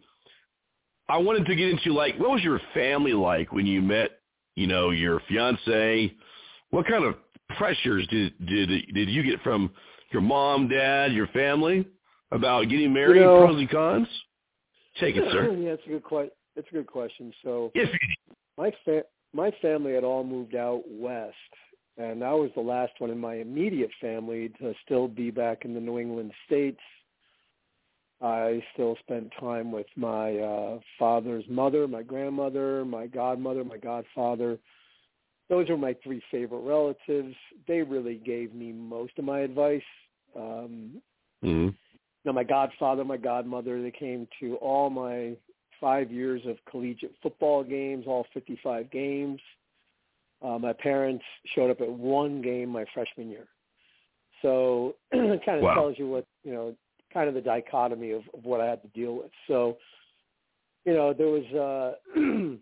I 1.10 1.18
wanted 1.18 1.44
to 1.46 1.56
get 1.56 1.68
into 1.68 1.92
like, 1.92 2.16
what 2.18 2.30
was 2.30 2.42
your 2.42 2.60
family 2.72 3.12
like 3.12 3.52
when 3.52 3.66
you 3.66 3.82
met, 3.82 4.10
you 4.54 4.66
know, 4.66 4.90
your 4.90 5.20
fiance? 5.28 6.12
What 6.70 6.86
kind 6.86 7.04
of 7.04 7.16
pressures 7.56 8.06
did 8.08 8.32
did 8.46 8.68
did 8.94 9.08
you 9.08 9.22
get 9.22 9.40
from 9.42 9.70
your 10.12 10.22
mom, 10.22 10.68
dad, 10.68 11.12
your 11.12 11.26
family 11.28 11.84
about 12.30 12.68
getting 12.68 12.92
married? 12.92 13.16
You 13.16 13.22
know- 13.26 13.44
pros 13.46 13.58
and 13.58 13.70
cons. 13.70 14.08
Take 14.98 15.16
it, 15.16 15.24
sir. 15.32 15.50
yeah, 15.52 15.70
it's 15.70 15.82
a 15.86 15.88
good 15.88 16.04
que- 16.04 16.30
It's 16.56 16.68
a 16.68 16.72
good 16.72 16.86
question. 16.86 17.32
So 17.42 17.70
Yes. 17.74 17.88
my 18.58 18.70
fa- 18.84 19.04
my 19.32 19.50
family 19.62 19.94
had 19.94 20.04
all 20.04 20.24
moved 20.24 20.54
out 20.56 20.82
west, 20.88 21.34
and 21.96 22.22
I 22.24 22.34
was 22.34 22.50
the 22.54 22.60
last 22.60 22.92
one 22.98 23.10
in 23.10 23.18
my 23.18 23.34
immediate 23.34 23.92
family 24.00 24.48
to 24.60 24.74
still 24.84 25.06
be 25.08 25.30
back 25.30 25.64
in 25.64 25.74
the 25.74 25.80
New 25.80 25.98
England 25.98 26.32
states. 26.46 26.80
I 28.22 28.62
still 28.74 28.96
spent 29.00 29.32
time 29.40 29.72
with 29.72 29.86
my 29.96 30.36
uh, 30.38 30.78
father's 30.98 31.44
mother, 31.48 31.88
my 31.88 32.02
grandmother, 32.02 32.84
my 32.84 33.06
godmother, 33.06 33.64
my 33.64 33.78
godfather. 33.78 34.58
Those 35.48 35.68
are 35.70 35.76
my 35.76 35.96
three 36.04 36.22
favorite 36.30 36.60
relatives. 36.60 37.34
They 37.66 37.82
really 37.82 38.16
gave 38.16 38.54
me 38.54 38.72
most 38.72 39.12
of 39.18 39.24
my 39.24 39.40
advice. 39.40 39.82
Um, 40.36 41.00
Mm-hmm. 41.42 41.68
know, 42.24 42.32
my 42.34 42.44
godfather, 42.44 43.02
my 43.04 43.16
godmother, 43.16 43.82
they 43.82 43.90
came 43.90 44.28
to 44.40 44.56
all 44.56 44.90
my 44.90 45.34
five 45.80 46.10
years 46.12 46.42
of 46.46 46.58
collegiate 46.70 47.14
football 47.22 47.64
games, 47.64 48.04
all 48.06 48.26
55 48.34 48.90
games. 48.90 49.40
Uh, 50.42 50.58
my 50.58 50.74
parents 50.74 51.24
showed 51.54 51.70
up 51.70 51.80
at 51.80 51.90
one 51.90 52.42
game 52.42 52.68
my 52.68 52.84
freshman 52.92 53.30
year. 53.30 53.46
So 54.42 54.96
it 55.12 55.44
kind 55.44 55.58
of 55.58 55.64
Wow. 55.64 55.74
tells 55.74 55.98
you 55.98 56.08
what, 56.08 56.26
you 56.44 56.52
know, 56.52 56.74
kind 57.12 57.28
of 57.28 57.34
the 57.34 57.40
dichotomy 57.40 58.12
of, 58.12 58.22
of 58.34 58.44
what 58.44 58.60
I 58.60 58.66
had 58.66 58.82
to 58.82 58.88
deal 58.88 59.16
with. 59.16 59.30
So, 59.48 59.78
you 60.84 60.94
know, 60.94 61.12
there 61.12 61.28
was 61.28 61.44
uh 61.54 61.94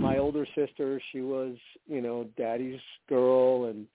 my 0.00 0.18
older 0.18 0.46
sister, 0.54 1.00
she 1.12 1.20
was, 1.20 1.56
you 1.86 2.00
know, 2.00 2.26
daddy's 2.36 2.80
girl 3.08 3.66
and 3.66 3.86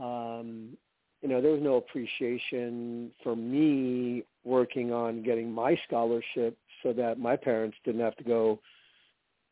um 0.00 0.76
you 1.20 1.28
know, 1.28 1.40
there 1.40 1.50
was 1.50 1.62
no 1.62 1.76
appreciation 1.76 3.10
for 3.24 3.34
me 3.34 4.22
working 4.44 4.92
on 4.92 5.22
getting 5.22 5.50
my 5.50 5.76
scholarship 5.86 6.56
so 6.82 6.92
that 6.92 7.18
my 7.18 7.34
parents 7.36 7.76
didn't 7.84 8.00
have 8.00 8.16
to 8.16 8.24
go, 8.24 8.60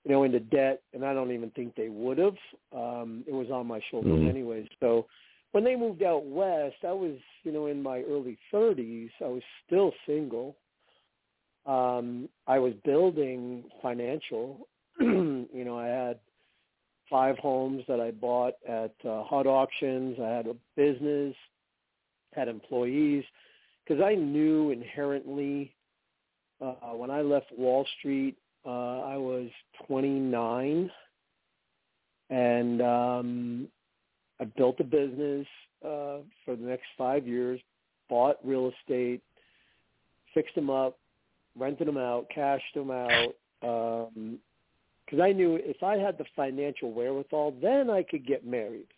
you 0.05 0.12
know, 0.12 0.23
into 0.23 0.39
debt, 0.39 0.83
and 0.95 1.05
I 1.05 1.12
don't 1.12 1.33
even 1.33 1.51
think 1.51 1.75
they 1.75 1.89
would 1.89 2.18
have. 2.18 2.37
Um, 2.73 3.25
it 3.27 3.33
was 3.33 3.51
on 3.51 3.66
my 3.66 3.81
shoulders 3.91 4.12
Mhm. 4.12 4.29
anyways. 4.29 4.68
So 4.79 5.09
when 5.57 5.65
they 5.65 5.75
moved 5.75 6.03
out 6.03 6.27
west, 6.27 6.77
I 6.87 6.93
was, 6.93 7.17
you 7.43 7.51
know, 7.51 7.65
in 7.65 7.83
my 7.83 8.03
early 8.03 8.37
30s. 8.53 9.09
I 9.25 9.29
was 9.29 9.43
still 9.65 9.91
single. 10.07 10.55
Um, 11.65 12.29
I 12.47 12.59
was 12.59 12.75
building 12.85 13.65
financial. 13.81 14.69
you 15.01 15.49
know, 15.65 15.79
I 15.79 15.87
had 15.87 16.19
five 17.09 17.39
homes 17.39 17.85
that 17.89 18.01
I 18.01 18.11
bought 18.11 18.53
at 18.69 18.93
uh, 19.03 19.25
hot 19.25 19.47
auctions. 19.47 20.19
I 20.23 20.29
had 20.29 20.47
a 20.47 20.57
business, 20.77 21.35
had 22.35 22.49
employees, 22.49 23.25
because 23.83 24.05
I 24.05 24.15
knew 24.15 24.73
inherently 24.73 25.75
uh, 26.61 26.93
when 26.93 27.11
I 27.11 27.23
left 27.23 27.47
Wall 27.57 27.87
Street, 27.99 28.37
uh, 28.67 29.01
I 29.01 29.17
was 29.17 29.49
29, 29.87 30.91
and 32.29 32.83
um, 32.83 33.69
I 34.41 34.45
built 34.45 34.80
a 34.80 34.84
business 34.84 35.47
uh, 35.84 36.18
for 36.45 36.57
the 36.57 36.64
next 36.64 36.87
five 36.97 37.26
years, 37.26 37.61
bought 38.09 38.37
real 38.45 38.70
estate, 38.80 39.22
fixed 40.34 40.55
them 40.55 40.70
up, 40.70 40.99
rented 41.59 41.89
them 41.89 41.97
out, 41.97 42.26
cashed 42.34 42.74
them 42.74 42.91
out. 42.91 43.34
Um, 43.62 44.39
because 45.05 45.20
I 45.20 45.32
knew 45.32 45.55
if 45.62 45.82
I 45.82 45.97
had 45.97 46.18
the 46.18 46.24
financial 46.34 46.93
wherewithal, 46.93 47.55
then 47.62 47.91
I 47.91 48.03
could 48.03 48.26
get 48.26 48.45
married 48.45 48.89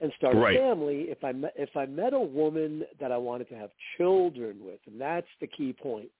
and 0.00 0.12
start 0.16 0.34
Right. 0.36 0.56
a 0.56 0.58
family. 0.58 1.10
If 1.10 1.22
I 1.24 1.32
met, 1.32 1.52
if 1.56 1.76
I 1.76 1.86
met 1.86 2.14
a 2.14 2.20
woman 2.20 2.84
that 2.98 3.12
I 3.12 3.16
wanted 3.18 3.48
to 3.50 3.56
have 3.56 3.70
children 3.96 4.64
with, 4.64 4.80
and 4.86 5.00
that's 5.00 5.26
the 5.40 5.46
key 5.46 5.72
point, 5.72 6.10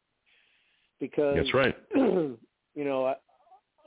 because 1.00 1.36
That's 1.36 1.54
right. 1.54 1.76
you 1.94 2.38
know, 2.76 3.06
I, 3.06 3.16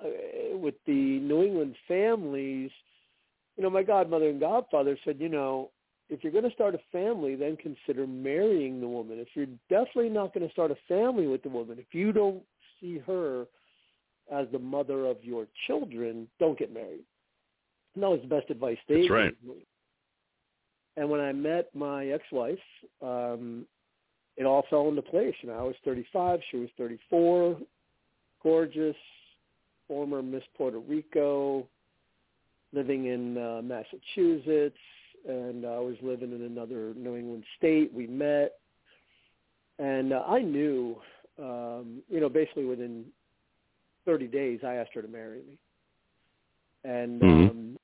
I, 0.04 0.56
with 0.56 0.76
the 0.86 1.20
New 1.20 1.44
England 1.44 1.76
families, 1.88 2.72
you 3.58 3.64
know, 3.64 3.70
my 3.70 3.84
godmother 3.84 4.30
and 4.30 4.40
godfather 4.40 4.98
said, 5.04 5.18
you 5.20 5.30
know, 5.30 5.70
if 6.10 6.24
you're 6.24 6.32
going 6.32 6.44
to 6.44 6.52
start 6.52 6.76
a 6.76 6.80
family, 6.92 7.36
then 7.36 7.58
consider 7.58 8.06
marrying 8.06 8.82
the 8.82 8.88
woman. 8.88 9.20
If 9.20 9.30
you're 9.34 9.48
definitely 9.70 10.10
not 10.10 10.34
going 10.34 10.46
to 10.46 10.52
start 10.52 10.72
a 10.72 10.78
family 10.88 11.28
with 11.28 11.42
the 11.42 11.50
woman, 11.50 11.78
if 11.80 11.94
you 11.94 12.12
don't 12.12 12.44
see 12.80 13.00
her 13.08 13.46
as 14.32 14.48
the 14.52 14.60
mother 14.60 15.06
of 15.06 15.18
your 15.24 15.48
children, 15.68 16.28
don't 16.40 16.60
get 16.60 16.74
married. 16.74 17.04
And 17.96 18.04
that 18.04 18.10
was 18.10 18.20
the 18.22 18.28
best 18.28 18.50
advice 18.50 18.78
they 18.88 19.02
That's 19.02 19.10
right. 19.10 19.42
gave 19.42 19.50
me. 19.56 19.66
And 20.98 21.10
when 21.10 21.22
I 21.22 21.32
met 21.32 21.70
my 21.74 22.08
ex-wife, 22.08 22.60
um, 23.02 23.66
it 24.38 24.46
all 24.46 24.66
fell 24.70 24.90
into 24.90 25.02
place. 25.02 25.36
You 25.42 25.50
know, 25.50 25.60
I 25.60 25.64
was 25.64 25.76
35, 25.86 26.40
she 26.52 26.58
was 26.58 26.70
34, 26.78 27.58
gorgeous, 28.44 28.96
former 29.88 30.22
Miss 30.22 30.44
Puerto 30.58 30.80
Rico, 30.80 31.68
living 32.74 33.06
in 33.08 33.38
uh, 33.38 33.62
Massachusetts, 33.64 34.78
and 35.28 35.66
I 35.66 35.80
was 35.80 35.96
living 36.02 36.32
in 36.32 36.44
another 36.44 36.94
New 36.96 37.16
England 37.16 37.44
state. 37.58 37.94
We 37.94 38.08
met, 38.08 38.54
and 39.80 40.14
uh, 40.14 40.24
I 40.28 40.42
knew, 40.42 40.98
um, 41.40 42.02
you 42.10 42.20
know, 42.20 42.30
basically 42.30 42.66
within 42.66 43.06
30 44.06 44.28
days, 44.28 44.60
I 44.64 44.76
asked 44.76 44.94
her 44.94 45.02
to 45.02 45.08
marry 45.08 45.42
me. 45.48 45.58
And 46.84 47.22
Mhm. 47.22 47.50
um, 47.50 47.78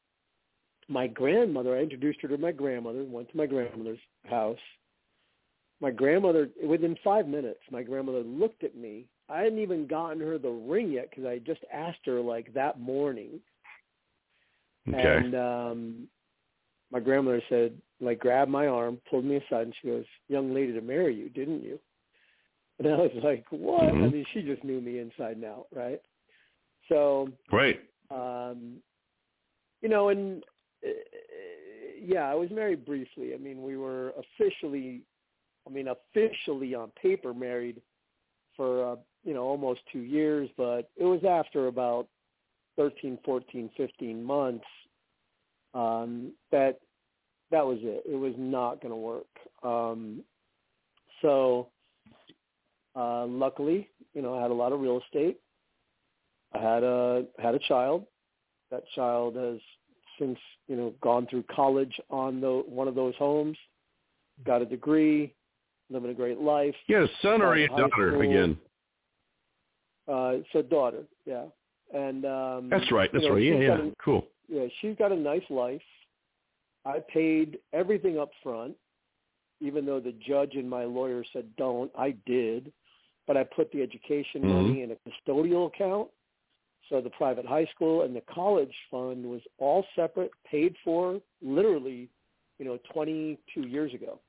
my 0.87 1.07
grandmother, 1.07 1.75
I 1.75 1.81
introduced 1.81 2.21
her 2.21 2.27
to 2.29 2.37
my 2.37 2.51
grandmother, 2.51 3.03
went 3.03 3.29
to 3.29 3.37
my 3.37 3.45
grandmother's 3.45 3.99
house. 4.25 4.59
My 5.79 5.91
grandmother, 5.91 6.49
within 6.63 6.95
five 7.03 7.27
minutes, 7.27 7.59
my 7.69 7.83
grandmother 7.83 8.23
looked 8.23 8.63
at 8.63 8.75
me. 8.75 9.05
I 9.29 9.41
hadn't 9.41 9.59
even 9.59 9.85
gotten 9.85 10.19
her 10.21 10.37
the 10.39 10.49
ring 10.49 10.91
yet 10.91 11.09
because 11.09 11.25
I 11.25 11.39
just 11.39 11.63
asked 11.71 12.05
her 12.05 12.19
like 12.19 12.53
that 12.53 12.79
morning. 12.79 13.41
Okay. 14.89 15.17
And 15.17 15.35
um, 15.35 16.07
my 16.91 16.99
grandmother 16.99 17.41
said, 17.49 17.73
like, 17.99 18.19
grabbed 18.19 18.51
my 18.51 18.67
arm, 18.67 18.99
pulled 19.09 19.25
me 19.25 19.37
aside, 19.37 19.63
and 19.63 19.75
she 19.81 19.87
goes, 19.87 20.05
"Young 20.29 20.53
lady 20.53 20.73
to 20.73 20.81
marry 20.81 21.15
you, 21.15 21.29
didn't 21.29 21.63
you?" 21.63 21.79
And 22.79 22.87
I 22.87 22.97
was 22.97 23.11
like, 23.23 23.43
"What?" 23.49 23.89
I 23.89 23.91
Mhm. 23.91 24.13
mean, 24.13 24.25
she 24.33 24.43
just 24.43 24.63
knew 24.63 24.79
me 24.79 24.99
inside 24.99 25.37
and 25.37 25.45
out, 25.45 25.67
right? 25.73 25.99
So, 26.87 27.31
Right. 27.51 27.81
um, 28.11 28.81
you 29.81 29.89
know, 29.89 30.09
and 30.09 30.43
uh, 30.85 30.89
yeah, 31.99 32.29
I 32.29 32.35
was 32.35 32.51
married 32.51 32.85
briefly. 32.85 33.33
I 33.33 33.37
mean, 33.37 33.63
we 33.63 33.77
were 33.77 34.13
officially, 34.17 35.01
I 35.65 35.71
mean, 35.71 35.87
officially 35.87 36.75
on 36.75 36.91
paper 36.91 37.33
married 37.33 37.81
for 38.55 38.91
uh, 38.91 38.95
you 39.23 39.33
know 39.33 39.43
almost 39.43 39.81
two 39.91 40.01
years, 40.01 40.49
but 40.55 40.91
it 40.95 41.03
was 41.05 41.23
after 41.23 41.67
about 41.67 42.07
thirteen, 42.77 43.17
fourteen, 43.25 43.69
fifteen 43.75 44.23
months 44.23 44.65
um, 45.73 46.31
that 46.51 46.79
that 47.51 47.65
was 47.65 47.77
it. 47.81 48.03
It 48.09 48.15
was 48.15 48.33
not 48.37 48.81
going 48.81 48.91
to 48.91 48.97
work. 48.97 49.27
Um, 49.63 50.23
so, 51.21 51.69
uh, 52.95 53.25
luckily, 53.25 53.89
you 54.13 54.21
know, 54.21 54.37
I 54.37 54.41
had 54.41 54.51
a 54.51 54.55
lot 54.55 54.73
of 54.73 54.81
real 54.81 55.01
estate. 55.05 55.39
I 56.53 56.59
had 56.59 56.83
a 56.83 57.25
had 57.39 57.55
a 57.55 57.59
child. 57.59 58.05
That 58.71 58.83
child 58.95 59.35
has 59.35 59.59
since 60.19 60.37
you 60.67 60.75
know 60.75 60.93
gone 61.01 61.27
through 61.29 61.43
college 61.43 61.99
on 62.09 62.41
the 62.41 62.63
one 62.67 62.87
of 62.87 62.95
those 62.95 63.13
homes, 63.17 63.57
got 64.45 64.61
a 64.61 64.65
degree, 64.65 65.33
living 65.89 66.11
a 66.11 66.13
great 66.13 66.39
life. 66.39 66.75
A 66.89 67.07
son 67.21 67.41
or 67.41 67.55
a 67.55 67.67
daughter 67.67 68.11
school. 68.11 68.21
again? 68.21 68.57
Uh, 70.07 70.37
so 70.53 70.61
daughter, 70.61 71.03
yeah, 71.25 71.43
and 71.93 72.25
um, 72.25 72.69
That's 72.69 72.91
right. 72.91 73.09
That's 73.11 73.23
you 73.23 73.29
know, 73.29 73.35
right. 73.35 73.43
Yeah, 73.43 73.59
yeah. 73.59 73.87
a- 73.87 73.91
Cool. 74.03 74.25
yeah, 74.47 74.65
she's 74.81 74.95
got 74.97 75.11
a 75.11 75.15
nice 75.15 75.43
life. 75.49 75.81
I 76.85 76.99
paid 77.13 77.59
everything 77.73 78.17
up 78.19 78.31
front, 78.43 78.75
even 79.59 79.85
though 79.85 79.99
the 79.99 80.13
judge 80.25 80.55
and 80.55 80.69
my 80.69 80.85
lawyer 80.85 81.23
said 81.33 81.45
don't. 81.57 81.91
I 81.97 82.11
did, 82.25 82.71
but 83.25 83.35
I 83.37 83.43
put 83.43 83.71
the 83.71 83.81
education 83.81 84.41
Mhm. 84.43 84.63
money 84.63 84.81
in 84.83 84.91
a 84.91 84.95
custodial 84.95 85.67
account. 85.67 86.09
So 86.89 87.01
the 87.01 87.09
private 87.09 87.45
high 87.45 87.65
school 87.65 88.03
and 88.03 88.15
the 88.15 88.21
college 88.21 88.73
fund 88.89 89.25
was 89.25 89.41
all 89.57 89.85
separate, 89.95 90.31
paid 90.49 90.77
for 90.85 91.21
literally, 91.41 92.07
you 92.59 92.65
know, 92.65 92.77
22 92.93 93.67
years 93.67 93.93
ago. 93.93 94.19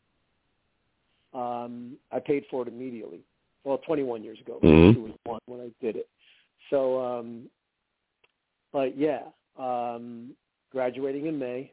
Um, 1.34 1.96
I 2.10 2.18
paid 2.18 2.44
for 2.50 2.62
it 2.62 2.68
immediately. 2.68 3.20
Well, 3.64 3.78
21 3.78 4.24
years 4.24 4.40
ago. 4.40 4.58
Mhm. 4.60 5.14
One 5.24 5.40
when 5.46 5.60
I 5.60 5.70
did 5.80 5.96
it. 5.96 6.08
So, 6.70 7.00
um, 7.00 7.44
but 8.72 8.96
yeah, 8.96 9.22
um, 9.58 10.34
graduating 10.72 11.26
in 11.26 11.38
May. 11.38 11.72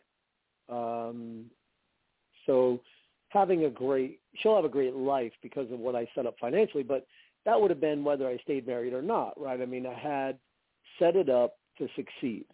Um, 0.70 1.46
so 2.46 2.80
having 3.30 3.66
a 3.66 3.70
great, 3.70 4.20
she'll 4.36 4.56
have 4.56 4.66
a 4.66 4.70
great 4.70 4.96
life 4.96 5.34
because 5.42 5.72
of 5.72 5.80
what 5.80 5.96
I 5.96 6.08
set 6.16 6.26
up 6.26 6.36
financially, 6.40 6.84
but 6.84 7.06
that 7.46 7.60
would 7.60 7.70
have 7.70 7.82
been 7.82 8.04
whether 8.04 8.28
I 8.28 8.38
stayed 8.38 8.66
married 8.66 8.94
or 8.94 9.02
not, 9.02 9.40
right? 9.40 9.62
I 9.62 9.66
mean, 9.66 9.86
I 9.86 9.94
had 9.94 10.38
set 10.98 11.16
it 11.16 11.30
up 11.30 11.58
to 11.78 11.88
succeed, 11.96 12.46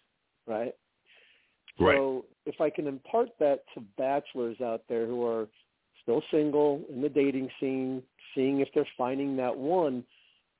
right? 0.46 0.74
Right. 1.78 1.96
So 1.96 2.26
if 2.44 2.60
I 2.60 2.68
can 2.68 2.86
impart 2.86 3.30
that 3.40 3.60
to 3.74 3.80
bachelors 3.96 4.60
out 4.60 4.82
there 4.88 5.06
who 5.06 5.24
are 5.24 5.48
still 6.02 6.22
single 6.30 6.82
in 6.90 7.00
the 7.00 7.08
dating 7.08 7.48
scene, 7.58 8.02
seeing 8.34 8.60
if 8.60 8.68
they're 8.74 8.86
finding 8.98 9.36
that 9.36 9.56
one, 9.56 10.04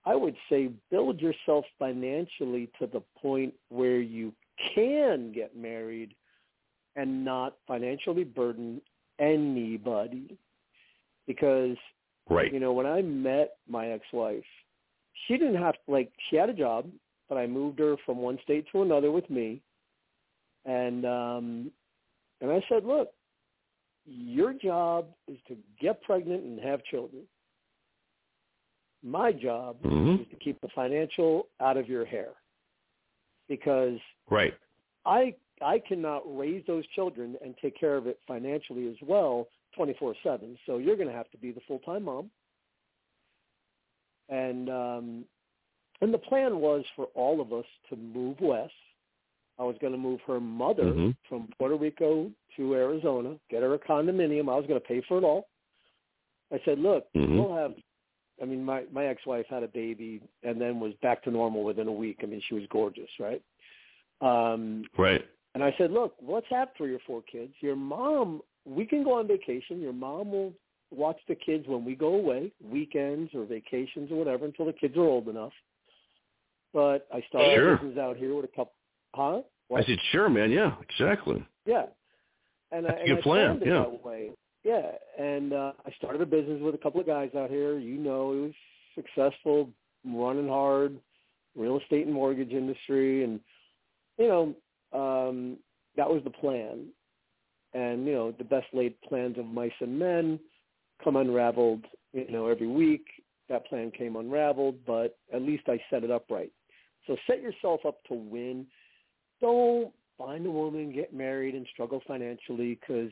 I 0.05 0.17
would 0.17 0.37
say 0.49 0.71
build 0.91 1.21
yourself 1.21 1.65
financially 1.79 2.71
to 2.79 2.87
the 2.87 3.03
point 3.21 3.55
where 3.69 4.01
you 4.01 4.33
can 4.75 5.33
get 5.33 5.57
married 5.57 6.15
and 6.97 7.25
not 7.25 7.57
financially 7.67 8.25
burden 8.25 8.81
anybody. 9.19 10.37
Because 11.27 11.77
Right. 12.29 12.53
you 12.53 12.61
know, 12.61 12.73
when 12.73 12.87
I 12.87 13.03
met 13.03 13.57
my 13.69 13.89
ex-wife, 13.89 14.45
she 15.27 15.37
didn't 15.37 15.57
have 15.57 15.77
like 15.87 16.13
she 16.29 16.37
had 16.37 16.49
a 16.49 16.55
job, 16.55 16.91
but 17.29 17.39
I 17.39 17.47
moved 17.47 17.79
her 17.79 17.97
from 18.05 18.19
one 18.19 18.39
state 18.43 18.67
to 18.73 18.83
another 18.83 19.11
with 19.11 19.29
me. 19.31 19.61
And 20.65 21.05
um 21.05 21.73
and 22.41 22.51
I 22.51 22.65
said, 22.69 22.85
"Look, 22.85 23.13
your 24.05 24.53
job 24.53 25.07
is 25.29 25.39
to 25.49 25.57
get 25.81 26.03
pregnant 26.03 26.43
and 26.43 26.61
have 26.61 26.83
children. 26.85 27.23
My 29.03 29.33
job 29.33 29.81
Mhm. 29.83 30.23
is 30.23 30.29
to 30.29 30.37
keep 30.37 30.61
the 30.61 30.69
financial 30.69 31.49
out 31.61 31.77
of 31.77 31.89
your 31.89 32.05
hair. 32.05 32.35
Because 33.49 34.01
Right. 34.29 34.55
I 35.05 35.35
I 35.61 35.79
cannot 35.79 36.23
raise 36.37 36.65
those 36.67 36.85
children 36.89 37.37
and 37.41 37.57
take 37.59 37.77
care 37.77 37.97
of 37.97 38.09
it 38.09 38.19
financially 38.27 38.89
as 38.89 39.01
well 39.03 39.49
24/7. 39.77 40.59
So 40.67 40.79
you're 40.79 40.97
going 40.97 41.09
to 41.09 41.15
have 41.15 41.31
to 41.31 41.39
be 41.39 41.53
the 41.53 41.61
full-time 41.61 42.05
mom. 42.05 42.31
And 44.29 44.69
um 44.71 45.25
and 46.01 46.13
the 46.13 46.19
plan 46.19 46.59
was 46.59 46.85
for 46.97 47.07
all 47.15 47.41
of 47.41 47.53
us 47.53 47.67
to 47.89 47.97
move 47.97 48.41
west. 48.41 48.75
I 49.59 49.63
was 49.63 49.77
going 49.79 49.93
to 49.93 49.99
move 49.99 50.21
her 50.23 50.41
mother 50.41 50.95
Mhm. 50.95 51.17
from 51.29 51.49
Puerto 51.59 51.77
Rico 51.77 52.33
to 52.57 52.75
Arizona, 52.75 53.39
get 53.51 53.63
her 53.63 53.75
a 53.75 53.79
condominium. 53.79 54.51
I 54.51 54.57
was 54.57 54.67
going 54.67 54.81
to 54.81 54.87
pay 54.87 55.01
for 55.03 55.19
it 55.19 55.25
all. 55.25 55.49
I 56.51 56.59
said, 56.65 56.81
"Look, 56.81 57.07
Mhm. 57.13 57.37
we'll 57.37 57.55
have 57.55 57.77
I 58.41 58.45
mean, 58.45 58.65
my 58.65 58.85
my 58.93 59.07
ex-wife 59.07 59.47
had 59.49 59.63
a 59.63 59.69
baby 59.69 60.21
and 60.43 60.61
then 60.61 60.81
was 60.81 60.93
back 61.03 61.23
to 61.25 61.31
normal 61.31 61.65
within 61.65 61.89
a 61.89 61.93
week. 61.93 62.21
I 62.23 62.27
mean, 62.27 62.43
she 62.49 62.55
was 62.55 62.65
gorgeous, 62.71 63.11
right? 63.19 63.43
Um, 64.21 64.85
Right. 64.97 65.25
and 65.55 65.65
I 65.65 65.75
said, 65.77 65.91
look, 65.91 66.15
let's 66.23 66.47
have 66.51 66.69
three 66.77 66.95
or 66.95 67.01
four 67.07 67.23
kids. 67.23 67.53
Your 67.61 67.77
mom, 67.77 68.41
we 68.65 68.87
can 68.87 69.03
go 69.03 69.19
on 69.19 69.27
vacation. 69.27 69.81
Your 69.81 69.93
mom 69.93 70.31
will 70.31 70.53
watch 70.91 71.19
the 71.27 71.35
kids 71.35 71.67
when 71.67 71.85
we 71.85 71.95
go 71.95 72.15
away, 72.15 72.53
weekends 72.65 73.35
or 73.35 73.45
vacations 73.45 74.11
or 74.13 74.17
whatever, 74.17 74.45
until 74.45 74.67
the 74.67 74.73
kids 74.73 74.97
are 74.97 75.03
old 75.03 75.29
enough. 75.29 75.53
But 76.73 77.07
I 77.13 77.23
started 77.29 77.55
Sure. 77.55 77.77
business 77.77 77.99
out 77.99 78.17
here 78.17 78.35
with 78.35 78.45
a 78.45 78.49
couple. 78.49 78.73
Huh? 79.15 79.43
I 79.75 79.83
said, 79.85 79.99
sure, 80.11 80.29
man. 80.29 80.51
Yeah, 80.51 80.75
exactly. 80.81 81.45
Yeah. 81.67 81.87
And 82.71 82.87
That's 82.87 82.99
I, 83.01 83.03
a 83.03 83.07
good 83.07 83.19
I 83.19 83.23
plan, 83.23 83.61
yeah. 83.65 83.73
that 83.81 84.05
way. 84.05 84.31
Yeah. 84.65 84.93
And 85.19 85.53
uh, 85.53 85.73
I 85.87 85.91
started 85.99 86.21
a 86.21 86.27
business 86.27 86.61
with 86.63 86.75
a 86.75 86.79
couple 86.79 87.01
of 87.01 87.07
guys 87.07 87.31
out 87.37 87.51
here. 87.51 87.79
You 87.79 87.99
know, 87.99 88.33
it 88.33 88.41
was 88.41 88.53
successful, 88.95 89.69
running 90.05 90.49
hard, 90.49 90.99
real 91.57 91.79
estate 91.79 92.07
and 92.07 92.15
mortgage 92.15 92.53
industry, 92.53 93.25
and 93.25 93.41
you 94.19 94.29
know, 94.29 94.55
um, 94.99 95.57
that 95.97 96.09
was 96.09 96.23
the 96.25 96.31
plan. 96.31 96.87
and 97.75 98.07
you 98.07 98.13
know 98.13 98.33
the 98.33 98.45
best 98.45 98.67
laid 98.73 99.01
plans 99.03 99.39
of 99.39 99.47
mice 99.47 99.73
and 99.81 99.99
men 99.99 100.39
come 101.03 101.17
unraveled. 101.17 101.85
You 102.13 102.31
know, 102.31 102.47
every 102.47 102.67
week 102.67 103.07
that 103.49 103.67
plan 103.67 103.91
came 103.91 104.17
unraveled, 104.17 104.77
but 104.87 105.19
at 105.33 105.43
least 105.43 105.65
I 105.69 105.81
set 105.91 106.05
it 106.05 106.11
up 106.11 106.27
right. 106.31 106.53
So 107.07 107.17
set 107.27 107.43
yourself 107.43 107.81
up 107.87 108.03
to 108.05 108.15
win. 108.15 108.67
Don't 109.41 109.93
find 110.17 110.47
a 110.47 110.51
woman, 110.51 110.93
get 110.93 111.13
married, 111.13 111.55
and 111.55 111.67
struggle 111.73 112.03
financially 112.07 112.79
because 112.81 113.11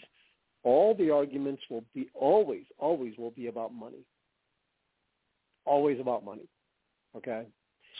all 0.63 0.95
the 0.95 1.11
arguments 1.11 1.63
will 1.71 1.85
be 1.95 2.09
always, 2.15 2.65
always 2.79 3.15
will 3.19 3.31
be 3.31 3.47
about 3.47 3.73
money. 3.73 4.05
Always 5.65 6.01
about 6.01 6.25
money. 6.25 6.49
Okay. 7.17 7.47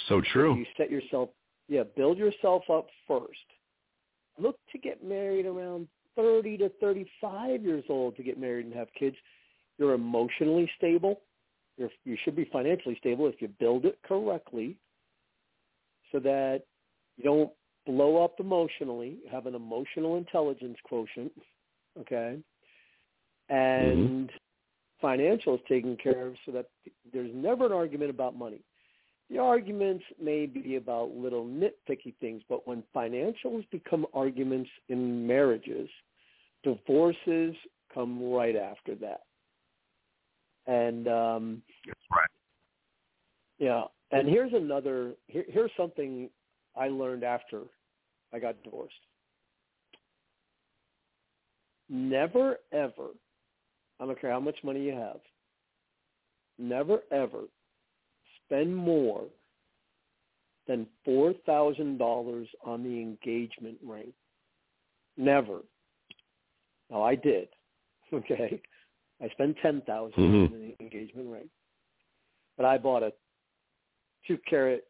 So 0.09 0.21
true. 0.33 0.57
You 0.57 0.67
set 0.77 0.91
yourself, 0.91 1.31
yeah, 1.69 1.83
build 1.97 2.19
yourself 2.19 2.63
up 2.71 2.87
first. 3.07 3.39
Look 4.39 4.57
to 4.73 4.79
get 4.79 5.05
married 5.05 5.47
around 5.47 5.89
30 6.17 6.59
to 6.59 6.69
35 6.81 7.63
years 7.63 7.85
old 7.89 8.17
to 8.17 8.23
get 8.23 8.39
married 8.39 8.67
and 8.67 8.75
have 8.75 8.89
kids. 8.99 9.17
You're 9.79 9.95
emotionally 9.95 10.71
stable. 10.77 11.21
You're, 11.77 11.91
you 12.05 12.17
should 12.25 12.37
be 12.37 12.49
financially 12.53 12.97
stable 12.99 13.27
if 13.27 13.41
you 13.41 13.49
build 13.59 13.85
it 13.85 13.99
correctly 14.07 14.77
so 16.13 16.19
that 16.21 16.63
you 17.17 17.25
don't 17.25 17.51
blow 17.87 18.23
up 18.23 18.39
emotionally, 18.39 19.19
have 19.31 19.47
an 19.47 19.55
emotional 19.55 20.17
intelligence 20.17 20.77
quotient, 20.85 21.33
okay? 22.01 22.39
And 23.49 24.29
mm-hmm. 24.29 24.37
financial 25.01 25.55
is 25.55 25.61
taken 25.69 25.97
care 25.97 26.27
of 26.29 26.35
so 26.47 26.53
that 26.53 26.67
there's 27.13 27.31
never 27.35 27.67
an 27.67 27.73
argument 27.73 28.11
about 28.11 28.37
money. 28.37 28.63
The 29.31 29.39
arguments 29.39 30.05
may 30.21 30.47
be 30.47 30.77
about 30.77 31.15
little 31.15 31.45
nitpicky 31.45 32.15
things, 32.21 32.43
but 32.49 32.67
when 32.67 32.83
financials 32.95 33.69
become 33.71 34.05
arguments 34.13 34.71
in 34.89 35.27
marriages, 35.27 35.89
divorces 36.65 37.55
come 37.95 38.33
right 38.33 38.57
after 38.57 38.95
that. 38.97 39.21
And 40.67 41.07
um 41.09 41.63
That's 41.87 41.99
right. 42.11 42.29
Yeah. 43.59 43.85
And 44.11 44.29
here's 44.29 44.53
another 44.53 45.13
here, 45.29 45.45
here's 45.49 45.71
something 45.77 46.29
I 46.77 46.89
learned 46.89 47.23
after 47.23 47.63
I 48.33 48.41
got 48.41 48.63
divorced. 48.65 48.95
Never 51.91 52.57
ever, 52.73 53.09
I 53.99 54.07
don't 54.07 54.21
care 54.21 54.31
how 54.31 54.41
much 54.41 54.57
money 54.63 54.85
you 54.85 54.93
have, 54.93 55.21
never 56.57 57.01
ever 57.11 57.43
spend 58.45 58.75
more 58.75 59.25
than 60.69 60.87
$4,000 61.07 62.47
on 62.65 62.83
the 62.85 63.01
engagement 63.01 63.77
ring. 63.85 64.13
Never. 65.17 65.61
Now 66.91 67.03
I 67.03 67.15
did. 67.15 67.49
Okay. 68.13 68.61
I 69.23 69.29
spent 69.29 69.57
10000 69.63 69.87
mm-hmm. 69.87 70.53
on 70.53 70.61
the 70.61 70.85
engagement 70.85 71.29
ring. 71.29 71.49
But 72.57 72.67
I 72.67 72.77
bought 72.77 73.05
a 73.05 73.13
2 74.27 74.37
carat 74.49 74.85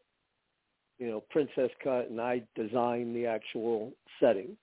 you 0.97 1.07
know, 1.07 1.23
princess 1.29 1.69
cut 1.83 2.09
and 2.09 2.19
I 2.19 2.41
designed 2.55 3.15
the 3.15 3.27
actual 3.27 3.91
setting. 4.19 4.57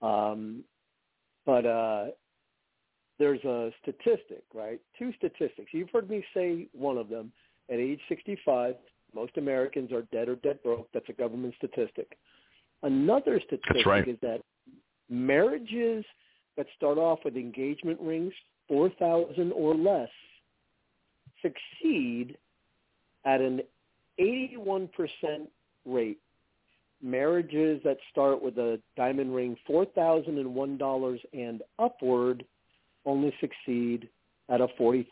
Um 0.00 0.64
but 1.46 1.66
uh 1.66 2.06
there's 3.18 3.42
a 3.44 3.70
statistic, 3.82 4.42
right? 4.52 4.80
Two 4.98 5.12
statistics. 5.16 5.70
You've 5.72 5.90
heard 5.90 6.10
me 6.10 6.24
say 6.34 6.66
one 6.72 6.98
of 6.98 7.08
them 7.08 7.30
at 7.70 7.78
age 7.78 8.00
65, 8.08 8.74
most 9.14 9.36
Americans 9.36 9.92
are 9.92 10.02
dead 10.12 10.28
or 10.28 10.36
dead 10.36 10.62
broke. 10.62 10.88
That's 10.92 11.08
a 11.08 11.12
government 11.12 11.54
statistic. 11.56 12.16
Another 12.82 13.40
statistic 13.46 13.86
right. 13.86 14.08
is 14.08 14.16
that 14.22 14.40
marriages 15.08 16.04
that 16.56 16.66
start 16.76 16.98
off 16.98 17.20
with 17.24 17.36
engagement 17.36 18.00
rings, 18.00 18.32
4,000 18.68 19.52
or 19.52 19.74
less, 19.74 20.08
succeed 21.40 22.36
at 23.24 23.40
an 23.40 23.60
81% 24.20 24.88
rate. 25.86 26.18
Marriages 27.02 27.80
that 27.84 27.96
start 28.10 28.40
with 28.42 28.58
a 28.58 28.80
diamond 28.96 29.34
ring, 29.34 29.56
$4,001 29.68 31.18
and 31.32 31.62
upward, 31.78 32.44
only 33.04 33.34
succeed 33.40 34.08
at 34.48 34.60
a 34.60 34.68
43% 34.78 35.06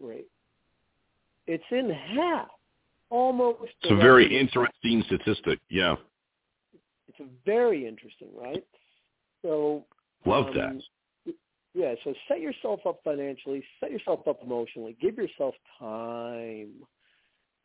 rate. 0.00 0.28
It's 1.46 1.64
in 1.70 1.90
half, 1.90 2.48
almost. 3.10 3.72
It's 3.82 3.90
a 3.90 3.96
very 3.96 4.38
interesting 4.38 5.02
statistic. 5.06 5.58
Yeah. 5.68 5.96
It's 7.08 7.20
a 7.20 7.26
very 7.44 7.86
interesting, 7.86 8.28
right? 8.36 8.64
So. 9.42 9.84
Love 10.24 10.48
um, 10.48 10.54
that. 10.54 11.34
Yeah. 11.74 11.94
So 12.04 12.14
set 12.28 12.40
yourself 12.40 12.80
up 12.86 13.00
financially. 13.02 13.64
Set 13.80 13.90
yourself 13.90 14.28
up 14.28 14.40
emotionally. 14.44 14.96
Give 15.00 15.16
yourself 15.16 15.54
time. 15.78 16.70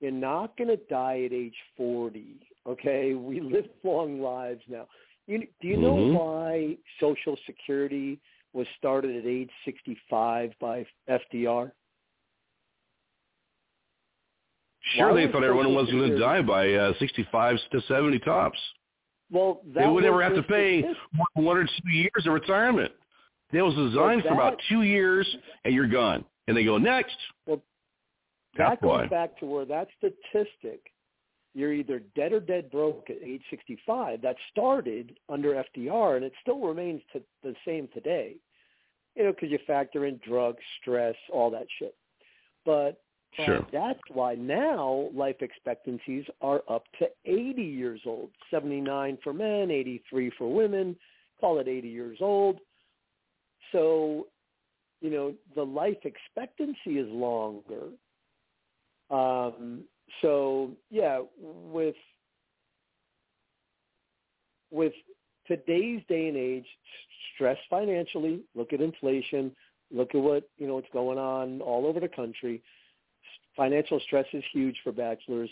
You're 0.05 0.13
not 0.13 0.55
going 0.55 0.67
to 0.67 0.77
die 0.87 1.23
at 1.25 1.33
age 1.33 1.55
40. 1.77 2.39
Okay, 2.67 3.15
we 3.15 3.41
live 3.41 3.65
long 3.83 4.21
lives 4.21 4.61
now. 4.69 4.85
You, 5.25 5.39
do 5.59 5.67
you 5.67 5.77
know 5.77 5.95
mm-hmm. 5.95 6.13
why 6.13 6.77
Social 6.99 7.35
Security 7.47 8.19
was 8.53 8.67
started 8.77 9.15
at 9.15 9.25
age 9.25 9.49
65 9.65 10.51
by 10.61 10.85
FDR? 11.09 11.71
Sure, 14.95 15.15
they 15.15 15.25
thought 15.31 15.43
everyone 15.43 15.73
was 15.73 15.89
going 15.89 16.11
to 16.11 16.19
die 16.19 16.43
by 16.43 16.71
uh, 16.71 16.93
65 16.99 17.57
to 17.71 17.81
70 17.87 18.19
tops. 18.19 18.59
Well, 19.31 19.61
they 19.73 19.87
would 19.87 20.03
never 20.03 20.21
have 20.21 20.35
to 20.35 20.43
pay 20.43 20.83
one 21.33 21.57
or 21.57 21.65
two 21.65 21.91
years 21.91 22.27
of 22.27 22.31
retirement. 22.31 22.91
It 23.51 23.63
was 23.63 23.73
designed 23.73 24.21
that, 24.21 24.27
for 24.27 24.33
about 24.35 24.59
two 24.69 24.83
years, 24.83 25.27
and 25.63 25.73
you're 25.73 25.87
gone. 25.87 26.23
And 26.47 26.55
they 26.55 26.63
go 26.63 26.77
next. 26.77 27.17
Well, 27.47 27.63
that 28.57 28.81
goes 28.81 29.09
back 29.09 29.37
to 29.39 29.45
where 29.45 29.65
that 29.65 29.87
statistic, 29.97 30.91
you're 31.53 31.73
either 31.73 32.01
dead 32.15 32.33
or 32.33 32.39
dead 32.39 32.69
broke 32.71 33.09
at 33.09 33.17
age 33.23 33.43
65. 33.49 34.21
That 34.21 34.35
started 34.51 35.17
under 35.29 35.63
FDR, 35.75 36.17
and 36.17 36.25
it 36.25 36.33
still 36.41 36.59
remains 36.59 37.01
to 37.13 37.21
the 37.43 37.55
same 37.65 37.87
today. 37.93 38.35
You 39.15 39.23
know, 39.23 39.31
because 39.31 39.49
you 39.49 39.59
factor 39.65 40.05
in 40.05 40.19
drugs, 40.27 40.61
stress, 40.81 41.15
all 41.31 41.49
that 41.51 41.67
shit. 41.79 41.95
But 42.65 43.01
Sure. 43.43 43.65
That's 43.71 43.99
why 44.11 44.35
now 44.35 45.09
life 45.13 45.37
expectancies 45.41 46.25
are 46.41 46.61
up 46.69 46.83
to 46.99 47.07
80 47.25 47.61
years 47.61 48.01
old. 48.05 48.29
79 48.49 49.17
for 49.23 49.33
men, 49.33 49.71
83 49.71 50.31
for 50.37 50.53
women. 50.53 50.95
Call 51.41 51.59
it 51.59 51.67
80 51.67 51.87
years 51.89 52.17
old. 52.21 52.59
So, 53.71 54.27
you 55.01 55.09
know, 55.09 55.33
the 55.55 55.63
life 55.63 55.97
expectancy 56.03 56.97
is 56.97 57.09
longer. 57.09 57.89
Um, 59.09 59.83
so, 60.21 60.71
yeah, 60.89 61.21
with 61.39 61.95
with 64.71 64.93
today's 65.47 66.01
day 66.09 66.27
and 66.27 66.37
age, 66.37 66.65
stress 67.33 67.57
financially, 67.69 68.41
look 68.55 68.73
at 68.73 68.81
inflation, 68.81 69.51
look 69.91 70.15
at 70.15 70.21
what, 70.21 70.49
you 70.57 70.67
know, 70.67 70.75
what's 70.75 70.87
going 70.91 71.17
on 71.17 71.61
all 71.61 71.85
over 71.85 71.99
the 71.99 72.09
country 72.09 72.61
financial 73.55 73.99
stress 74.01 74.25
is 74.33 74.43
huge 74.51 74.75
for 74.83 74.91
bachelors 74.91 75.49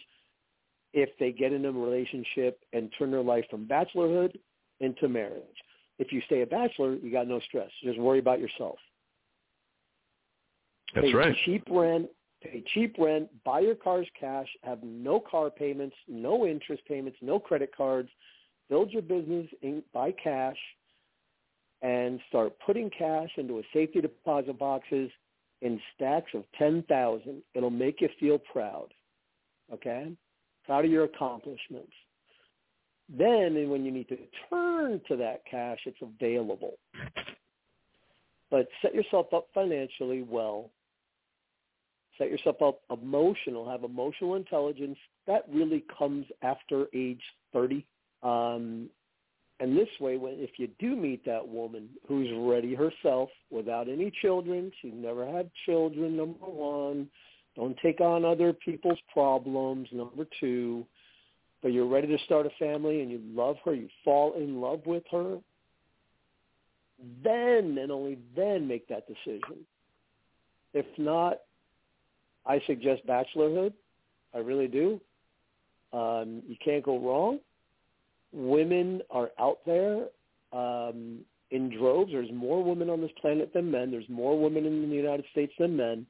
if 0.93 1.10
they 1.20 1.32
get 1.32 1.54
in 1.54 1.66
a 1.66 1.72
relationship 1.72 2.60
and 2.74 2.91
turn 2.97 3.12
their 3.12 3.24
life 3.24 3.45
from 3.49 3.66
bachelorhood 3.66 4.38
into 4.80 5.08
marriage. 5.08 5.43
If 5.99 6.12
you 6.12 6.22
stay 6.26 6.41
a 6.41 6.45
bachelor, 6.45 6.95
you 6.95 7.12
got 7.12 7.28
no 7.28 7.39
stress. 7.39 7.70
Just 7.84 7.99
worry 7.99 8.20
about 8.20 8.39
yourself. 8.39 8.78
That's 10.93 11.08
pay 11.08 11.14
right. 11.14 11.36
Cheap 11.45 11.64
rent, 11.70 12.10
pay 12.44 12.64
cheap 12.74 12.96
rent, 13.00 13.30
buy 13.44 13.62
your 13.62 13.76
cars 13.76 14.08
cash, 14.20 14.48
have 14.64 14.84
no 14.84 15.20
car 15.20 15.50
payments, 15.50 15.96
no 16.08 16.46
interest 16.46 16.84
payments, 16.88 17.18
no 17.22 17.39
credit 17.39 17.76
cards, 17.76 18.10
build 18.70 18.91
your 18.91 19.02
business 19.02 19.48
in, 19.62 19.84
by 19.94 20.12
cash, 20.12 20.58
and 21.82 22.20
start 22.30 22.54
putting 22.66 22.89
cash 22.89 23.30
into 23.38 23.60
a 23.60 23.64
safety 23.74 24.02
deposit 24.02 24.58
boxes 24.58 25.10
in 25.62 25.80
stacks 25.96 26.32
of 26.34 26.44
10,000. 26.58 27.41
It'll 27.54 27.70
make 27.70 28.02
you 28.02 28.10
feel 28.20 28.38
proud. 28.38 28.94
Okay? 29.74 30.12
Proud 30.66 30.86
of 30.86 30.91
your 30.91 31.06
accomplishments. 31.06 31.91
Then 33.10 33.70
when 33.70 33.86
you 33.86 33.91
need 33.91 34.08
to 34.10 34.18
turn 34.50 35.02
to 35.08 35.18
that 35.18 35.44
cash, 35.50 35.80
it's 35.86 35.98
available. 36.02 36.76
But 38.50 38.68
set 38.82 38.96
yourself 38.96 39.34
up 39.34 39.48
financially 39.54 40.22
well. 40.22 40.70
Set 42.18 42.30
yourself 42.30 42.61
up 42.61 42.82
emotional, 42.91 43.70
have 43.70 43.84
emotional 43.84 44.36
intelligence. 44.36 44.97
That 45.26 45.45
really 45.51 45.84
comes 45.97 46.26
after 46.41 46.88
age 46.93 47.22
30. 47.53 47.86
Um, 48.22 48.89
and 49.59 49.78
this 49.78 49.89
way, 49.99 50.18
when 50.18 50.36
if 50.38 50.51
you 50.57 50.68
do 50.80 50.95
meet 50.95 51.26
that 51.26 51.47
woman 51.47 51.89
who's 52.07 52.30
ready 52.36 52.76
herself 52.76 53.30
without 53.49 53.88
any 53.88 54.11
children, 54.22 54.72
she's 54.82 54.93
never 54.93 55.26
had 55.26 55.49
children, 55.66 56.18
number 56.18 56.45
one, 56.45 57.07
don't 57.55 57.78
take 57.82 58.01
on 58.01 58.26
other 58.26 58.51
people's 58.51 58.99
problems, 59.11 59.88
number 59.91 60.26
two, 60.39 60.86
but 61.61 61.72
you're 61.72 61.88
ready 61.88 62.07
to 62.07 62.18
start 62.26 62.45
a 62.45 62.49
family 62.59 63.01
and 63.01 63.11
you 63.11 63.22
love 63.34 63.57
her, 63.64 63.74
you 63.74 63.88
fall 64.03 64.34
in 64.34 64.59
love 64.59 64.82
with 64.86 65.03
her, 65.11 65.38
then 67.24 67.78
and 67.78 67.91
only 67.91 68.18
then 68.36 68.68
make 68.68 68.88
that 68.88 69.07
decision. 69.07 69.66
If 70.74 70.86
not, 70.97 71.39
I 72.46 72.62
suggest 72.68 73.06
bachelorhood. 73.08 73.74
I 74.34 74.39
really 74.39 74.68
do. 74.68 75.00
Um, 75.91 76.41
you 76.48 76.56
can't 76.64 76.84
go 76.84 77.00
wrong. 77.00 77.39
Women 78.32 79.02
are 79.12 79.30
out 79.39 79.60
there 79.66 80.06
um, 80.52 81.20
in 81.52 81.70
droves. 81.70 82.12
There's 82.12 82.32
more 82.32 82.64
women 82.64 82.89
on 82.89 83.02
this 83.02 83.12
planet 83.22 83.52
than 83.54 83.70
men. 83.70 83.91
There's 83.91 84.10
more 84.10 84.39
women 84.39 84.66
in 84.66 84.89
the 84.89 84.96
United 84.96 85.26
States 85.32 85.54
than 85.60 85.78
men. 85.78 86.06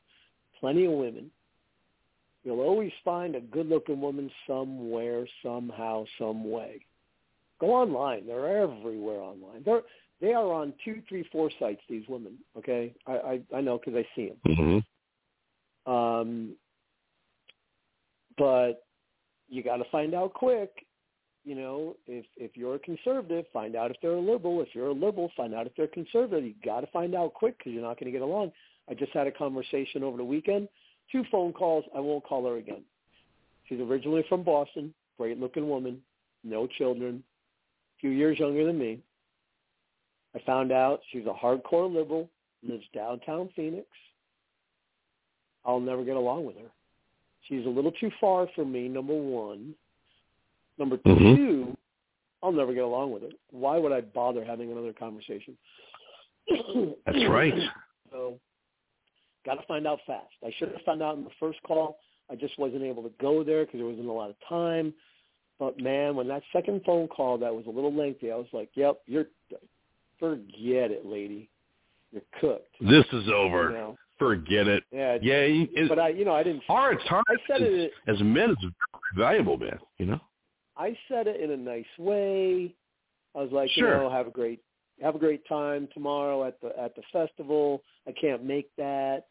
Plenty 0.59 0.86
of 0.86 0.93
women. 0.93 1.29
You'll 2.43 2.61
always 2.61 2.91
find 3.05 3.36
a 3.36 3.41
good-looking 3.41 4.01
woman 4.01 4.29
somewhere, 4.47 5.25
somehow, 5.41 6.05
some 6.17 6.49
way. 6.49 6.86
Go 7.59 7.67
online. 7.67 8.25
They're 8.27 8.61
everywhere 8.61 9.19
online. 9.19 9.63
They're 9.65 9.81
they 10.21 10.34
are 10.34 10.53
on 10.53 10.73
two, 10.86 11.01
three, 11.09 11.27
four 11.31 11.51
sites. 11.59 11.81
These 11.89 12.07
women. 12.07 12.38
Okay, 12.57 12.93
I 13.07 13.11
I, 13.11 13.41
I 13.57 13.61
know 13.61 13.77
because 13.77 13.95
I 13.95 14.07
see 14.15 14.29
them. 14.29 14.38
Mm-hmm. 14.47 14.77
Um, 15.86 16.55
but 18.38 18.86
you 19.49 19.63
got 19.63 19.77
to 19.77 19.86
find 19.91 20.13
out 20.13 20.34
quick. 20.34 20.71
You 21.45 21.55
know, 21.55 21.97
if 22.07 22.25
if 22.38 22.55
you're 22.55 22.75
a 22.75 22.79
conservative, 22.79 23.45
find 23.51 23.75
out 23.75 23.91
if 23.91 23.97
they're 24.01 24.11
a 24.11 24.19
liberal. 24.19 24.61
If 24.61 24.69
you're 24.73 24.88
a 24.88 24.93
liberal, 24.93 25.29
find 25.36 25.53
out 25.53 25.67
if 25.67 25.75
they're 25.75 25.88
conservative. 25.88 26.45
You 26.45 26.53
got 26.63 26.81
to 26.81 26.88
find 26.88 27.13
out 27.15 27.34
quick 27.34 27.57
because 27.57 27.73
you're 27.73 27.81
not 27.81 27.99
going 27.99 28.11
to 28.11 28.17
get 28.17 28.21
along. 28.21 28.51
I 28.89 28.93
just 28.93 29.11
had 29.11 29.27
a 29.27 29.31
conversation 29.31 30.03
over 30.03 30.17
the 30.17 30.23
weekend. 30.23 30.69
Two 31.11 31.23
phone 31.31 31.51
calls. 31.51 31.84
I 31.95 31.99
won't 31.99 32.23
call 32.23 32.47
her 32.47 32.57
again. 32.57 32.84
She's 33.67 33.79
originally 33.79 34.23
from 34.29 34.43
Boston. 34.43 34.93
Great 35.17 35.39
looking 35.39 35.67
woman. 35.67 36.01
No 36.43 36.65
children. 36.65 37.23
A 37.97 37.99
few 37.99 38.09
years 38.09 38.39
younger 38.39 38.65
than 38.65 38.77
me. 38.77 39.01
I 40.36 40.39
found 40.45 40.71
out 40.71 41.01
she's 41.11 41.25
a 41.25 41.34
hardcore 41.34 41.93
liberal. 41.93 42.29
Lives 42.67 42.86
downtown 42.93 43.49
Phoenix. 43.55 43.86
I'll 45.66 45.80
never 45.80 46.03
get 46.03 46.16
along 46.16 46.45
with 46.45 46.57
her. 46.57 46.70
She's 47.47 47.66
a 47.66 47.70
little 47.70 47.91
too 47.91 48.11
far 48.20 48.47
for 48.55 48.66
me, 48.66 48.88
number 48.88 49.14
one. 49.14 49.76
Number 50.78 50.97
Mhm. 50.97 51.36
2 51.36 51.78
I'll 52.41 52.51
never 52.51 52.74
get 52.74 52.84
along 52.84 53.14
with 53.14 53.24
her. 53.24 53.30
Why 53.51 53.78
would 53.78 53.93
I 53.93 54.01
bother 54.01 54.43
having 54.43 54.70
another 54.70 54.91
conversation? 54.91 55.57
That's 57.05 57.26
right. 57.28 57.53
So, 58.11 58.38
got 59.43 59.55
to 59.55 59.66
find 59.66 59.88
out 59.88 59.97
fast. 60.05 60.36
I 60.45 60.51
should 60.59 60.72
have 60.72 60.82
found 60.86 61.01
out 61.01 61.18
in 61.18 61.24
the 61.24 61.32
first 61.39 61.57
call. 61.64 61.97
I 62.30 62.36
just 62.36 62.59
wasn't 62.59 62.84
able 62.84 63.01
to 63.01 63.11
go 63.20 63.43
there 63.43 63.66
because 63.66 63.80
there 63.80 63.88
wasn't 63.88 64.07
a 64.07 64.11
lot 64.11 64.30
of 64.30 64.36
time. 64.47 64.93
But 65.57 65.80
man, 65.80 66.16
when 66.16 66.28
that 66.28 66.43
second 66.53 66.84
phone 66.86 67.07
call 67.07 67.39
that 67.39 67.55
was 67.55 67.66
a 67.66 67.72
little 67.72 67.91
lengthy, 67.91 68.32
I 68.32 68.36
was 68.36 68.45
like, 68.53 68.70
"Yep, 68.76 69.01
you're 69.07 69.26
forget 70.20 70.91
it, 70.91 71.07
lady. 71.07 71.49
You're 72.11 72.22
cooked." 72.39 72.76
This 72.80 73.05
is 73.14 73.28
over. 73.30 73.70
You 73.70 73.76
know? 73.76 73.97
Forget 74.24 74.67
it. 74.67 74.84
Yeah. 74.91 75.17
Yeah. 75.21 75.65
It, 75.74 75.89
but 75.89 75.99
I, 75.99 76.09
you 76.09 76.26
know, 76.26 76.34
I 76.34 76.43
didn't. 76.43 76.63
our 76.69 76.95
time 76.95 77.24
I 77.28 77.36
said 77.47 77.61
it. 77.61 77.91
as 78.07 78.21
men 78.21 78.51
is 78.51 78.57
valuable, 79.17 79.57
man. 79.57 79.80
You 79.97 80.05
know. 80.07 80.19
I 80.78 80.97
said 81.07 81.28
it 81.28 81.39
in 81.41 81.51
a 81.51 81.57
nice 81.57 81.86
way. 81.99 82.74
I 83.36 83.39
was 83.41 83.51
like, 83.51 83.69
Sure. 83.71 83.95
you 83.97 84.03
know, 84.03 84.09
have 84.09 84.28
a 84.28 84.32
great 84.32 84.59
have 85.01 85.15
a 85.15 85.19
great 85.19 85.45
time 85.47 85.88
tomorrow 85.93 86.45
at 86.45 86.59
the 86.61 86.71
at 86.80 86.95
the 86.95 87.01
festival. 87.11 87.84
I 88.07 88.11
can't 88.11 88.43
make 88.43 88.69
that. 88.78 89.26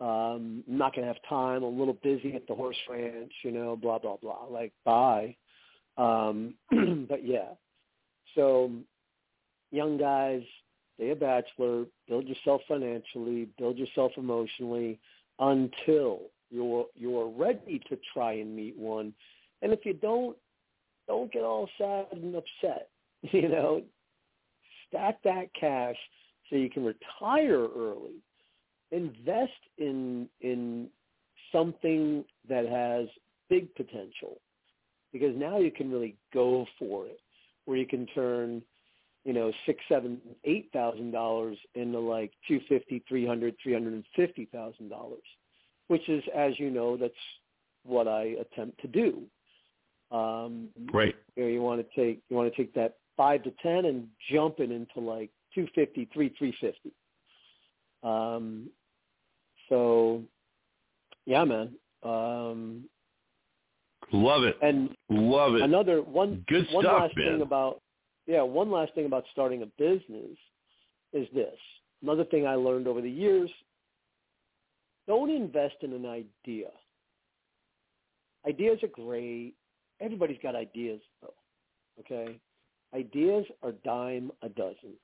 Um, 0.00 0.62
I'm 0.68 0.78
not 0.78 0.94
gonna 0.94 1.06
have 1.08 1.16
time. 1.28 1.64
I'm 1.64 1.74
a 1.74 1.78
little 1.78 1.98
busy 2.02 2.34
at 2.34 2.46
the 2.46 2.54
horse 2.54 2.76
ranch, 2.88 3.32
you 3.42 3.50
know, 3.50 3.76
blah 3.76 3.98
blah 3.98 4.16
blah. 4.16 4.44
Like 4.50 4.72
bye. 4.84 5.34
Um, 5.96 6.54
but 7.08 7.26
yeah. 7.26 7.50
So 8.34 8.70
young 9.70 9.98
guys, 9.98 10.42
stay 10.98 11.10
a 11.10 11.16
bachelor, 11.16 11.84
build 12.08 12.26
yourself 12.26 12.60
financially, 12.68 13.48
build 13.56 13.78
yourself 13.78 14.12
emotionally 14.16 14.98
until 15.38 16.22
you're 16.50 16.86
you're 16.94 17.28
ready 17.28 17.80
to 17.88 17.98
try 18.12 18.32
and 18.32 18.54
meet 18.54 18.76
one. 18.76 19.14
And 19.62 19.72
if 19.72 19.84
you 19.84 19.94
don't, 19.94 20.36
don't 21.06 21.32
get 21.32 21.42
all 21.42 21.68
sad 21.78 22.06
and 22.12 22.34
upset. 22.34 22.88
You 23.32 23.48
know, 23.48 23.82
stack 24.86 25.20
that 25.24 25.52
cash 25.58 25.96
so 26.48 26.54
you 26.54 26.70
can 26.70 26.84
retire 26.84 27.66
early. 27.66 28.22
Invest 28.92 29.50
in 29.76 30.28
in 30.40 30.88
something 31.50 32.24
that 32.48 32.66
has 32.68 33.08
big 33.50 33.74
potential 33.74 34.40
because 35.12 35.34
now 35.36 35.58
you 35.58 35.72
can 35.72 35.90
really 35.90 36.14
go 36.32 36.64
for 36.78 37.06
it 37.06 37.18
where 37.64 37.76
you 37.76 37.86
can 37.86 38.06
turn 38.14 38.62
you 39.24 39.32
know 39.32 39.52
six 39.66 39.78
seven 39.88 40.20
eight 40.44 40.70
thousand 40.72 41.10
dollars 41.10 41.56
into 41.74 41.98
like 41.98 42.32
two 42.46 42.60
fifty 42.68 43.02
three 43.08 43.26
hundred 43.26 43.54
three 43.62 43.72
hundred 43.72 43.94
and 43.94 44.04
fifty 44.16 44.46
thousand 44.52 44.88
dollars 44.88 45.22
which 45.88 46.08
is 46.08 46.22
as 46.34 46.58
you 46.58 46.70
know 46.70 46.96
that's 46.96 47.12
what 47.84 48.06
i 48.08 48.34
attempt 48.40 48.80
to 48.80 48.88
do 48.88 49.22
um 50.10 50.68
Right. 50.92 51.14
you 51.36 51.42
know 51.44 51.48
you 51.48 51.60
want 51.62 51.80
to 51.86 51.96
take 52.00 52.22
you 52.28 52.36
want 52.36 52.52
to 52.52 52.56
take 52.56 52.72
that 52.74 52.96
five 53.16 53.42
to 53.44 53.52
ten 53.62 53.84
and 53.86 54.06
jump 54.32 54.60
it 54.60 54.70
into 54.70 55.00
like 55.00 55.30
two 55.54 55.66
fifty 55.74 56.08
three 56.12 56.32
three 56.38 56.54
fifty 56.60 56.92
um 58.02 58.68
so 59.68 60.22
yeah 61.26 61.44
man 61.44 61.74
um 62.02 62.84
Love 64.10 64.44
it. 64.44 64.56
and 64.62 64.94
Love 65.10 65.56
it. 65.56 65.60
Another 65.60 66.00
one 66.00 66.42
Good 66.48 66.66
one 66.72 66.82
stuff, 66.84 67.00
last 67.02 67.16
man. 67.18 67.32
thing 67.32 67.42
about 67.42 67.82
yeah, 68.28 68.42
one 68.42 68.70
last 68.70 68.94
thing 68.94 69.06
about 69.06 69.24
starting 69.32 69.62
a 69.62 69.66
business 69.78 70.36
is 71.14 71.26
this. 71.34 71.56
Another 72.02 72.24
thing 72.24 72.46
I 72.46 72.54
learned 72.56 72.86
over 72.86 73.00
the 73.00 73.10
years, 73.10 73.50
don't 75.06 75.30
invest 75.30 75.76
in 75.80 75.94
an 75.94 76.04
idea. 76.04 76.68
Ideas 78.46 78.78
are 78.82 78.88
great. 78.88 79.54
Everybody's 80.00 80.38
got 80.42 80.54
ideas 80.54 81.00
though. 81.22 81.34
Okay? 82.00 82.38
Ideas 82.94 83.46
are 83.62 83.72
dime 83.84 84.30
a 84.42 84.50
dozen. 84.50 84.94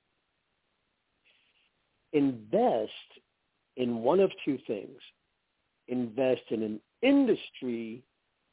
Invest 2.12 2.90
in 3.76 3.96
one 3.96 4.20
of 4.20 4.30
two 4.44 4.58
things. 4.66 5.00
Invest 5.88 6.42
in 6.50 6.62
an 6.62 6.80
industry 7.02 8.02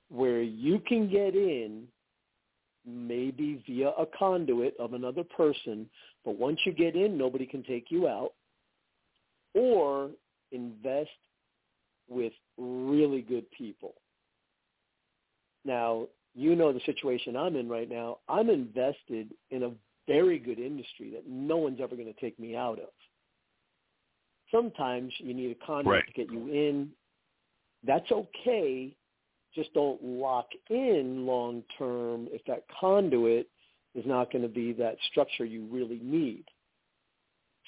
where 0.10 0.42
you 0.42 0.80
can 0.80 1.10
get 1.10 1.36
in 1.36 1.84
maybe 2.86 3.64
via 3.68 3.90
a 3.90 4.06
conduit 4.18 4.76
of 4.80 4.94
another 4.94 5.24
person, 5.24 5.90
but 6.26 6.38
once 6.38 6.60
you 6.66 6.72
get 6.72 6.96
in, 6.96 7.18
nobody 7.18 7.46
can 7.46 7.64
take 7.64 7.86
you 7.90 8.08
out. 8.08 8.34
Or 9.54 10.12
invest 10.52 11.10
with 12.10 12.34
really 12.58 13.22
good 13.22 13.50
people. 13.52 13.94
Now, 15.66 16.08
you 16.34 16.56
know 16.56 16.72
the 16.72 16.82
situation 16.86 17.36
I'm 17.36 17.56
in 17.56 17.70
right 17.70 17.90
now. 17.90 18.20
I'm 18.30 18.50
invested 18.50 19.34
in 19.50 19.64
a 19.64 19.72
very 20.08 20.40
good 20.40 20.60
industry 20.60 21.12
that 21.12 21.28
no 21.28 21.58
one's 21.58 21.80
ever 21.82 21.96
going 21.96 22.12
to 22.12 22.20
take 22.20 22.40
me 22.40 22.56
out 22.56 22.80
of. 22.80 22.90
Sometimes 24.50 25.14
you 25.20 25.34
need 25.34 25.52
a 25.52 25.66
conduit 25.66 25.94
Right. 25.94 26.08
to 26.08 26.14
get 26.14 26.32
you 26.32 26.48
in. 26.48 26.92
That's 27.84 28.12
okay 28.12 28.96
just 29.54 29.74
don't 29.74 30.02
lock 30.04 30.48
in 30.70 31.26
long 31.26 31.64
term 31.78 32.28
if 32.32 32.44
that 32.46 32.64
conduit 32.80 33.48
is 33.96 34.06
not 34.06 34.32
going 34.32 34.42
to 34.44 34.48
be 34.48 34.72
that 34.74 34.96
structure 35.10 35.46
you 35.46 35.68
really 35.72 36.00
need. 36.02 36.46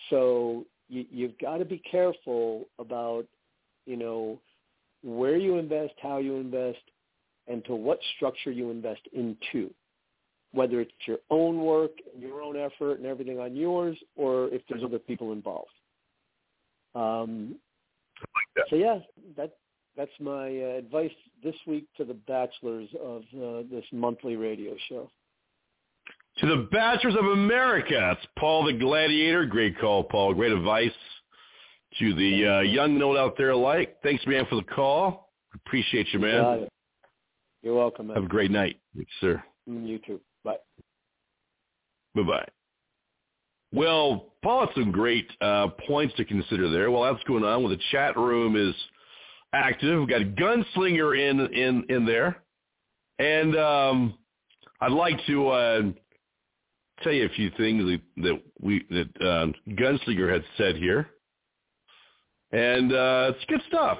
So 0.09 0.65
you, 0.87 1.05
you've 1.11 1.37
got 1.39 1.57
to 1.57 1.65
be 1.65 1.81
careful 1.89 2.65
about, 2.79 3.25
you 3.85 3.97
know, 3.97 4.39
where 5.03 5.37
you 5.37 5.57
invest, 5.57 5.93
how 6.01 6.19
you 6.19 6.35
invest, 6.35 6.79
and 7.47 7.63
to 7.65 7.75
what 7.75 7.99
structure 8.15 8.51
you 8.51 8.71
invest 8.71 9.01
into. 9.11 9.69
Whether 10.53 10.81
it's 10.81 10.91
your 11.07 11.17
own 11.29 11.63
work, 11.63 11.91
your 12.17 12.41
own 12.41 12.55
effort, 12.55 12.99
and 12.99 13.07
everything 13.07 13.39
on 13.39 13.55
yours, 13.55 13.97
or 14.15 14.49
if 14.49 14.61
there's 14.69 14.83
other 14.83 14.99
people 14.99 15.31
involved. 15.33 15.71
Um, 16.95 17.55
so 18.69 18.75
yeah, 18.75 18.99
that 19.35 19.57
that's 19.97 20.11
my 20.19 20.47
uh, 20.47 20.77
advice 20.77 21.11
this 21.43 21.55
week 21.67 21.85
to 21.97 22.03
the 22.03 22.13
bachelors 22.13 22.89
of 23.01 23.21
uh, 23.35 23.63
this 23.69 23.85
monthly 23.91 24.35
radio 24.35 24.75
show. 24.89 25.09
To 26.39 26.47
the 26.47 26.67
Bachelors 26.71 27.15
of 27.15 27.25
America, 27.25 28.15
it's 28.17 28.27
Paul 28.39 28.65
the 28.65 28.73
Gladiator. 28.73 29.45
Great 29.45 29.79
call, 29.79 30.03
Paul. 30.03 30.33
Great 30.33 30.51
advice 30.51 30.91
to 31.99 32.15
the 32.15 32.47
uh, 32.47 32.59
young 32.61 32.97
note 32.97 33.17
out 33.17 33.37
there 33.37 33.51
alike. 33.51 33.97
Thanks, 34.01 34.25
man, 34.25 34.45
for 34.49 34.55
the 34.55 34.63
call. 34.63 35.29
Appreciate 35.53 36.07
you, 36.11 36.17
man. 36.19 36.63
it. 36.63 36.69
You're 37.61 37.75
welcome, 37.75 38.09
Have 38.09 38.23
a 38.23 38.27
great 38.27 38.49
night. 38.49 38.79
Yes, 38.95 39.05
sir. 39.21 39.43
Mm, 39.69 39.87
You 39.87 39.99
too. 39.99 40.19
Bye. 40.43 40.57
Bye-bye. 42.15 42.47
Well, 43.71 44.33
Paul 44.43 44.65
had 44.65 44.75
some 44.75 44.91
great 44.91 45.27
uh, 45.39 45.67
points 45.87 46.15
to 46.15 46.25
consider 46.25 46.69
there. 46.69 46.89
Well, 46.91 47.03
that's 47.11 47.23
going 47.25 47.43
on. 47.43 47.61
Well, 47.61 47.69
the 47.69 47.81
chat 47.91 48.17
room 48.17 48.55
is 48.55 48.75
active. 49.53 49.99
We've 49.99 50.09
got 50.09 50.21
a 50.21 50.25
gunslinger 50.25 51.17
in 51.17 51.39
in 51.53 51.85
in 51.89 52.05
there, 52.05 52.43
and 53.19 53.55
um, 53.55 54.17
I'd 54.81 54.91
like 54.91 55.17
to 55.27 55.47
uh, 55.49 55.81
tell 57.01 57.13
you 57.13 57.25
a 57.25 57.29
few 57.29 57.51
things 57.57 57.99
that, 58.17 58.41
we 58.59 58.85
that 58.89 59.21
uh, 59.21 59.71
Gunslinger 59.73 60.31
had 60.31 60.43
said 60.57 60.75
here, 60.75 61.09
and 62.51 62.91
uh, 62.91 63.31
it's 63.33 63.45
good 63.45 63.61
stuff. 63.67 63.99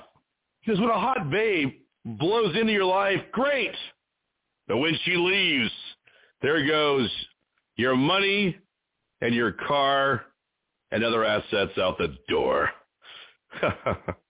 Because 0.65 0.79
when 0.79 0.89
a 0.89 0.99
hot 0.99 1.29
babe 1.29 1.73
blows 2.05 2.55
into 2.55 2.71
your 2.71 2.85
life, 2.85 3.19
great. 3.31 3.75
But 4.67 4.77
when 4.77 4.97
she 5.03 5.15
leaves, 5.15 5.71
there 6.41 6.65
goes 6.65 7.09
your 7.75 7.95
money 7.95 8.57
and 9.21 9.35
your 9.35 9.51
car 9.51 10.23
and 10.91 11.03
other 11.03 11.25
assets 11.25 11.77
out 11.77 11.97
the 11.97 12.15
door. 12.29 12.69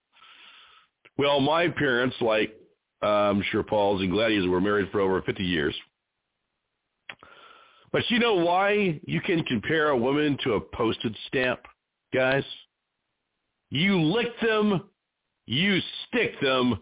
well, 1.18 1.39
my 1.39 1.68
parents, 1.68 2.16
like 2.22 2.55
uh, 3.03 3.07
I'm 3.07 3.43
sure 3.51 3.64
Paul's 3.64 4.01
and 4.01 4.11
Gladys, 4.11 4.47
were 4.47 4.61
married 4.61 4.89
for 4.91 5.01
over 5.01 5.22
50 5.22 5.43
years. 5.43 5.76
But 7.91 8.03
you 8.09 8.18
know 8.18 8.36
why 8.36 8.99
you 9.05 9.22
can 9.22 9.43
compare 9.43 9.89
a 9.89 9.97
woman 9.97 10.38
to 10.43 10.53
a 10.53 10.61
postage 10.61 11.18
stamp, 11.28 11.59
guys? 12.14 12.43
You 13.70 14.01
lick 14.01 14.28
them, 14.41 14.89
you 15.45 15.80
stick 16.07 16.39
them, 16.41 16.80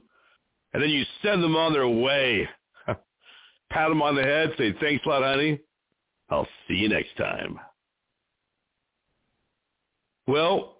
and 0.74 0.82
then 0.82 0.90
you 0.90 1.04
send 1.22 1.44
them 1.44 1.56
on 1.56 1.74
their 1.74 1.88
way. 1.88 2.48
Pat 2.88 3.90
them 3.90 4.02
on 4.02 4.16
the 4.16 4.24
head, 4.24 4.54
say, 4.58 4.74
thanks 4.80 5.06
a 5.06 5.10
lot, 5.10 5.24
honey. 5.24 5.60
I'll 6.30 6.48
see 6.68 6.76
you 6.76 6.88
next 6.88 7.18
time. 7.18 7.60
Well, 10.28 10.78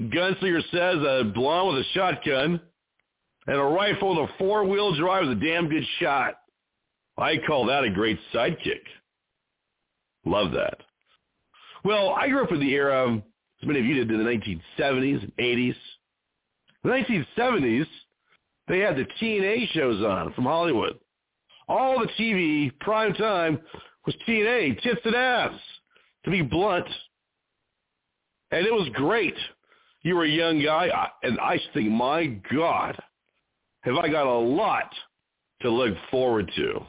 Gunslinger 0.00 0.62
says 0.70 0.96
a 0.96 1.30
blonde 1.34 1.76
with 1.76 1.84
a 1.84 1.88
shotgun 1.92 2.60
and 3.48 3.56
a 3.56 3.62
rifle 3.62 4.10
with 4.10 4.30
a 4.30 4.38
four-wheel 4.38 4.94
drive 4.96 5.24
is 5.24 5.30
a 5.30 5.34
damn 5.34 5.68
good 5.68 5.84
shot. 5.98 6.34
I 7.16 7.38
call 7.38 7.66
that 7.66 7.82
a 7.82 7.90
great 7.90 8.18
sidekick. 8.32 8.82
Love 10.26 10.52
that. 10.52 10.78
Well, 11.82 12.10
I 12.10 12.28
grew 12.28 12.44
up 12.44 12.52
in 12.52 12.60
the 12.60 12.74
era, 12.74 13.14
as 13.16 13.66
many 13.66 13.80
of 13.80 13.86
you 13.86 13.94
did, 13.94 14.10
in 14.10 14.18
the 14.18 14.58
1970s 14.78 15.22
and 15.22 15.32
80s. 15.38 15.74
The 16.84 16.90
1970s, 16.90 17.86
they 18.68 18.80
had 18.80 18.96
the 18.96 19.06
TNA 19.20 19.68
shows 19.70 20.04
on 20.04 20.34
from 20.34 20.44
Hollywood. 20.44 20.98
All 21.68 21.98
the 21.98 22.08
TV, 22.22 22.70
prime 22.80 23.14
time, 23.14 23.58
was 24.04 24.14
TNA, 24.28 24.82
tits 24.82 25.00
and 25.04 25.14
ass, 25.14 25.58
to 26.24 26.30
be 26.30 26.42
blunt. 26.42 26.86
And 28.50 28.66
it 28.66 28.72
was 28.72 28.88
great. 28.92 29.36
You 30.02 30.16
were 30.16 30.24
a 30.24 30.28
young 30.28 30.62
guy, 30.62 30.90
and 31.22 31.40
I 31.40 31.58
think, 31.72 31.90
my 31.90 32.26
God, 32.54 32.96
have 33.88 34.04
I 34.04 34.08
got 34.08 34.26
a 34.26 34.38
lot 34.38 34.92
to 35.62 35.70
look 35.70 35.94
forward 36.10 36.50
to. 36.56 36.80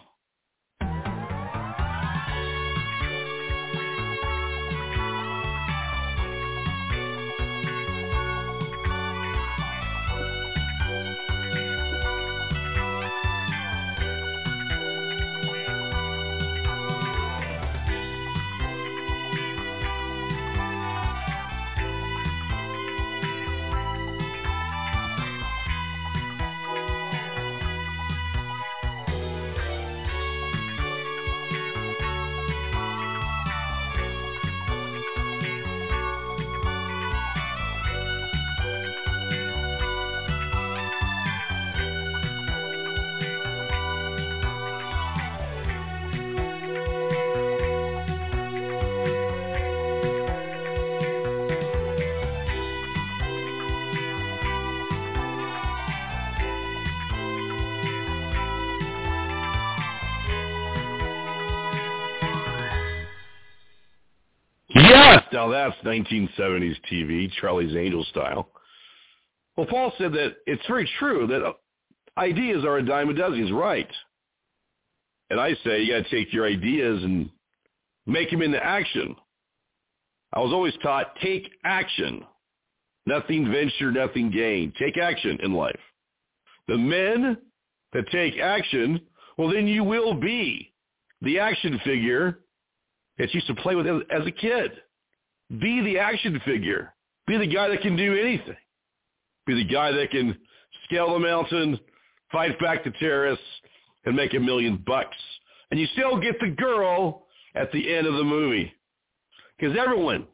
Now 65.39 65.47
that's 65.47 65.75
1970s 65.85 66.75
TV, 66.91 67.31
Charlie's 67.39 67.73
Angel 67.73 68.03
style. 68.09 68.49
Well, 69.55 69.67
Paul 69.67 69.93
said 69.97 70.11
that 70.11 70.35
it's 70.45 70.65
very 70.67 70.89
true 70.99 71.27
that 71.27 71.45
uh, 71.45 71.53
ideas 72.17 72.65
are 72.65 72.77
a 72.77 72.85
dime 72.85 73.09
a 73.09 73.13
dozen. 73.13 73.41
He's 73.41 73.51
right. 73.53 73.89
And 75.29 75.39
I 75.39 75.53
say 75.63 75.81
you 75.81 75.93
got 75.93 76.09
to 76.09 76.09
take 76.09 76.33
your 76.33 76.45
ideas 76.45 77.03
and 77.03 77.29
make 78.05 78.31
them 78.31 78.41
into 78.41 78.61
action. 78.61 79.15
I 80.33 80.39
was 80.39 80.51
always 80.51 80.73
taught 80.83 81.15
take 81.21 81.49
action. 81.63 82.25
Nothing 83.05 83.49
venture, 83.49 83.93
nothing 83.93 84.31
gain. 84.31 84.73
Take 84.77 84.97
action 84.97 85.39
in 85.41 85.53
life. 85.53 85.79
The 86.67 86.77
men 86.77 87.37
that 87.93 88.11
take 88.11 88.37
action, 88.39 88.99
well, 89.37 89.49
then 89.49 89.67
you 89.67 89.85
will 89.85 90.15
be 90.15 90.73
the 91.21 91.39
action 91.39 91.79
figure 91.85 92.39
that 93.17 93.33
you 93.33 93.37
used 93.39 93.47
to 93.47 93.55
play 93.55 93.75
with 93.75 93.87
as, 93.87 94.01
as 94.11 94.27
a 94.27 94.31
kid. 94.31 94.71
Be 95.57 95.81
the 95.81 95.97
action 95.97 96.39
figure. 96.45 96.93
Be 97.25 97.37
the 97.37 97.47
guy 97.47 97.69
that 97.69 97.81
can 97.81 97.95
do 97.95 98.17
anything. 98.17 98.57
Be 99.47 99.55
the 99.55 99.71
guy 99.71 99.91
that 99.91 100.11
can 100.11 100.37
scale 100.85 101.13
the 101.13 101.19
mountain, 101.19 101.79
fight 102.31 102.59
back 102.59 102.83
the 102.83 102.91
terrorists, 102.99 103.43
and 104.05 104.15
make 104.15 104.33
a 104.33 104.39
million 104.39 104.83
bucks. 104.85 105.17
And 105.71 105.79
you 105.79 105.87
still 105.93 106.19
get 106.19 106.39
the 106.39 106.49
girl 106.49 107.27
at 107.55 107.71
the 107.71 107.93
end 107.93 108.07
of 108.07 108.13
the 108.13 108.23
movie. 108.23 108.71
Because 109.57 109.75
everyone, 109.77 110.27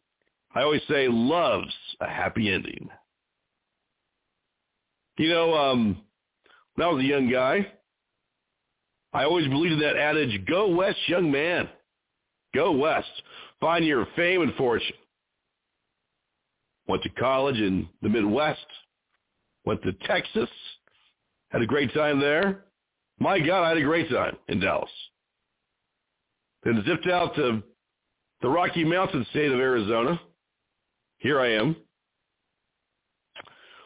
I 0.53 0.61
always 0.61 0.81
say, 0.89 1.07
loves 1.07 1.73
a 2.01 2.07
happy 2.07 2.51
ending. 2.51 2.89
You 5.17 5.29
know, 5.29 5.53
um, 5.53 6.01
when 6.75 6.87
I 6.87 6.91
was 6.91 7.03
a 7.03 7.07
young 7.07 7.31
guy, 7.31 7.67
I 9.13 9.23
always 9.23 9.47
believed 9.47 9.73
in 9.73 9.79
that 9.79 9.95
adage, 9.95 10.45
go 10.45 10.67
west, 10.67 10.97
young 11.07 11.31
man. 11.31 11.69
Go 12.53 12.71
west. 12.73 13.07
Find 13.61 13.85
your 13.85 14.05
fame 14.15 14.41
and 14.41 14.53
fortune. 14.55 14.95
Went 16.87 17.03
to 17.03 17.09
college 17.09 17.57
in 17.57 17.87
the 18.01 18.09
Midwest. 18.09 18.65
Went 19.65 19.81
to 19.83 19.93
Texas. 20.07 20.49
Had 21.49 21.61
a 21.61 21.65
great 21.65 21.93
time 21.93 22.19
there. 22.19 22.65
My 23.19 23.39
God, 23.39 23.63
I 23.63 23.69
had 23.69 23.77
a 23.77 23.83
great 23.83 24.09
time 24.09 24.37
in 24.47 24.59
Dallas. 24.59 24.89
Then 26.63 26.83
zipped 26.85 27.07
out 27.07 27.35
to 27.35 27.63
the 28.41 28.49
Rocky 28.49 28.83
Mountain 28.83 29.25
state 29.29 29.51
of 29.51 29.59
Arizona. 29.59 30.19
Here 31.19 31.39
I 31.39 31.53
am. 31.53 31.75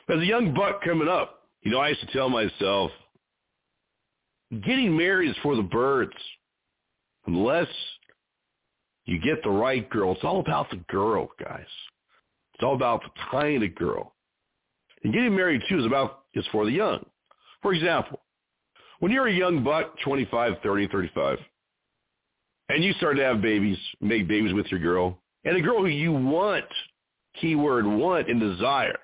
As 0.09 0.19
a 0.19 0.25
young 0.25 0.53
buck 0.53 0.83
coming 0.83 1.07
up, 1.07 1.43
you 1.61 1.71
know, 1.71 1.79
I 1.79 1.89
used 1.89 2.01
to 2.01 2.11
tell 2.11 2.29
myself, 2.29 2.91
getting 4.65 4.97
married 4.97 5.29
is 5.29 5.35
for 5.43 5.55
the 5.55 5.61
birds. 5.61 6.13
Unless 7.27 7.67
you 9.05 9.19
get 9.19 9.43
the 9.43 9.49
right 9.49 9.87
girl. 9.89 10.13
It's 10.13 10.23
all 10.23 10.39
about 10.39 10.69
the 10.69 10.77
girl, 10.89 11.29
guys. 11.39 11.65
It's 12.59 12.65
all 12.65 12.75
about 12.75 13.03
the 13.03 13.09
kind 13.31 13.63
of 13.63 13.73
girl. 13.75 14.15
And 15.05 15.13
getting 15.13 15.33
married 15.33 15.61
too 15.69 15.79
is 15.79 15.85
about 15.85 16.23
is 16.33 16.45
for 16.51 16.65
the 16.65 16.71
young. 16.71 17.05
For 17.61 17.73
example, 17.73 18.19
when 18.99 19.13
you're 19.13 19.29
a 19.29 19.33
young 19.33 19.63
buck, 19.63 19.97
25, 20.03 20.55
30, 20.61 20.87
35, 20.89 21.37
and 22.67 22.83
you 22.83 22.91
start 22.93 23.15
to 23.15 23.23
have 23.23 23.41
babies, 23.41 23.77
make 24.01 24.27
babies 24.27 24.53
with 24.53 24.65
your 24.67 24.81
girl, 24.81 25.17
and 25.45 25.55
a 25.55 25.61
girl 25.61 25.79
who 25.79 25.87
you 25.87 26.11
want, 26.11 26.65
keyword 27.39 27.85
want 27.85 28.29
and 28.29 28.41
desire 28.41 28.99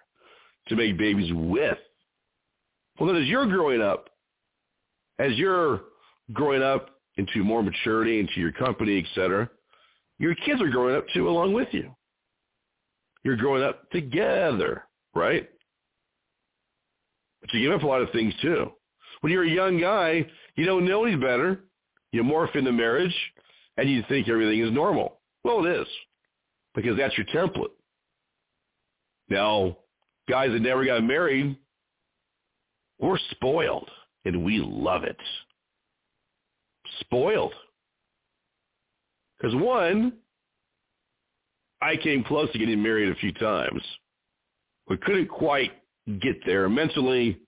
to 0.67 0.75
make 0.75 0.97
babies 0.97 1.31
with. 1.33 1.77
Well, 2.99 3.13
then 3.13 3.21
as 3.21 3.29
you're 3.29 3.45
growing 3.45 3.81
up, 3.81 4.09
as 5.17 5.31
you're 5.37 5.83
growing 6.33 6.61
up 6.61 6.89
into 7.15 7.41
more 7.45 7.63
maturity, 7.63 8.19
into 8.19 8.41
your 8.41 8.51
company, 8.51 8.99
et 8.99 9.05
cetera, 9.15 9.49
your 10.19 10.35
kids 10.35 10.61
are 10.61 10.69
growing 10.69 10.97
up 10.97 11.05
too 11.13 11.29
along 11.29 11.53
with 11.53 11.69
you. 11.71 11.95
You're 13.25 13.35
growing 13.35 13.63
up 13.63 13.89
together, 13.89 14.83
right? 15.15 15.49
But 17.41 17.51
you 17.53 17.67
give 17.67 17.75
up 17.75 17.83
a 17.83 17.87
lot 17.87 18.03
of 18.03 18.11
things 18.11 18.33
too. 18.39 18.71
When 19.21 19.33
you're 19.33 19.43
a 19.43 19.49
young 19.49 19.81
guy, 19.81 20.27
you 20.55 20.65
don't 20.65 20.85
know 20.85 21.05
any 21.05 21.15
better. 21.15 21.61
You 22.11 22.23
morph 22.23 22.55
into 22.55 22.71
marriage 22.71 23.15
and 23.77 23.89
you 23.89 24.03
think 24.07 24.29
everything 24.29 24.59
is 24.59 24.71
normal. 24.71 25.21
Well, 25.43 25.65
it 25.65 25.81
is 25.81 25.87
because 26.75 26.97
that's 26.97 27.17
your 27.17 27.25
template. 27.27 27.71
Now, 29.27 29.75
guys 30.29 30.51
that 30.51 30.61
never 30.61 30.85
got 30.85 31.03
married, 31.03 31.57
we're 32.99 33.17
spoiled 33.31 33.89
and 34.25 34.45
we 34.45 34.59
love 34.59 35.03
it. 35.03 35.17
Spoiled. 36.99 37.53
Because 39.37 39.55
one, 39.55 40.13
I 41.81 41.97
came 41.97 42.23
close 42.23 42.51
to 42.51 42.59
getting 42.59 42.81
married 42.81 43.09
a 43.09 43.15
few 43.15 43.31
times, 43.33 43.81
but 44.87 45.01
couldn't 45.01 45.27
quite 45.27 45.71
get 46.19 46.35
there 46.45 46.69
mentally, 46.69 47.39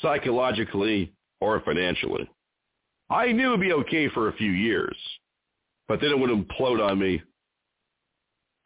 psychologically, 0.00 1.12
or 1.40 1.60
financially. 1.60 2.28
I 3.10 3.32
knew 3.32 3.48
it 3.48 3.50
would 3.50 3.60
be 3.60 3.72
okay 3.72 4.08
for 4.08 4.28
a 4.28 4.32
few 4.34 4.50
years, 4.50 4.96
but 5.88 6.00
then 6.00 6.10
it 6.10 6.18
would 6.18 6.30
implode 6.30 6.80
on 6.80 6.98
me, 6.98 7.22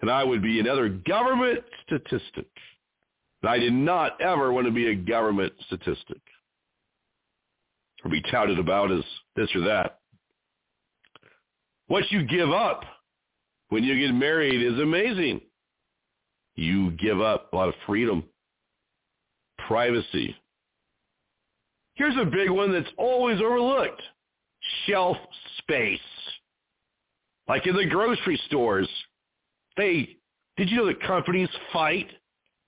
and 0.00 0.10
I 0.10 0.22
would 0.22 0.42
be 0.42 0.60
another 0.60 0.88
government 0.88 1.64
statistic. 1.84 2.46
And 3.42 3.50
I 3.50 3.58
did 3.58 3.72
not 3.72 4.20
ever 4.20 4.52
want 4.52 4.66
to 4.66 4.72
be 4.72 4.88
a 4.88 4.94
government 4.94 5.52
statistic 5.66 6.20
or 8.04 8.10
be 8.10 8.22
touted 8.30 8.58
about 8.58 8.92
as 8.92 9.04
this 9.34 9.48
or 9.54 9.62
that. 9.62 10.00
What 11.88 12.10
you 12.10 12.24
give 12.24 12.50
up 12.50 12.82
when 13.68 13.84
you 13.84 13.98
get 13.98 14.14
married 14.14 14.62
is 14.62 14.78
amazing. 14.80 15.40
You 16.54 16.92
give 16.92 17.20
up 17.20 17.52
a 17.52 17.56
lot 17.56 17.68
of 17.68 17.74
freedom, 17.86 18.24
privacy. 19.66 20.34
Here's 21.94 22.16
a 22.16 22.24
big 22.24 22.50
one 22.50 22.72
that's 22.72 22.92
always 22.98 23.40
overlooked. 23.40 24.02
Shelf 24.86 25.16
space. 25.58 25.98
Like 27.48 27.66
in 27.66 27.76
the 27.76 27.86
grocery 27.86 28.40
stores, 28.46 28.88
they, 29.76 30.16
did 30.56 30.70
you 30.70 30.78
know 30.78 30.86
that 30.86 31.00
companies 31.02 31.48
fight 31.72 32.08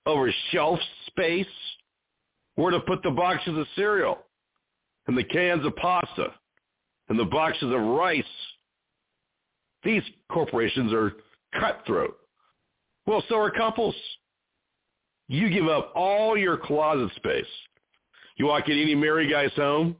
over 0.07 0.32
shelf 0.51 0.78
space? 1.07 1.46
Where 2.55 2.72
to 2.72 2.80
put 2.80 3.03
the 3.03 3.11
boxes 3.11 3.57
of 3.57 3.66
cereal 3.76 4.18
and 5.07 5.16
the 5.16 5.24
cans 5.24 5.64
of 5.64 5.76
pasta 5.76 6.34
and 7.09 7.18
the 7.18 7.24
boxes 7.24 7.72
of 7.72 7.80
rice 7.80 8.24
these 9.85 10.03
corporations 10.31 10.93
are 10.93 11.12
cutthroat. 11.59 12.16
Well, 13.07 13.22
so 13.29 13.37
are 13.37 13.51
couples. 13.51 13.95
You 15.29 15.51
give 15.51 15.66
up 15.68 15.93
all 15.95 16.37
your 16.37 16.57
closet 16.57 17.14
space. 17.16 17.47
You 18.37 18.47
walk 18.47 18.68
in 18.68 18.79
any 18.79 18.95
married 18.95 19.31
guy's 19.31 19.53
home, 19.55 19.97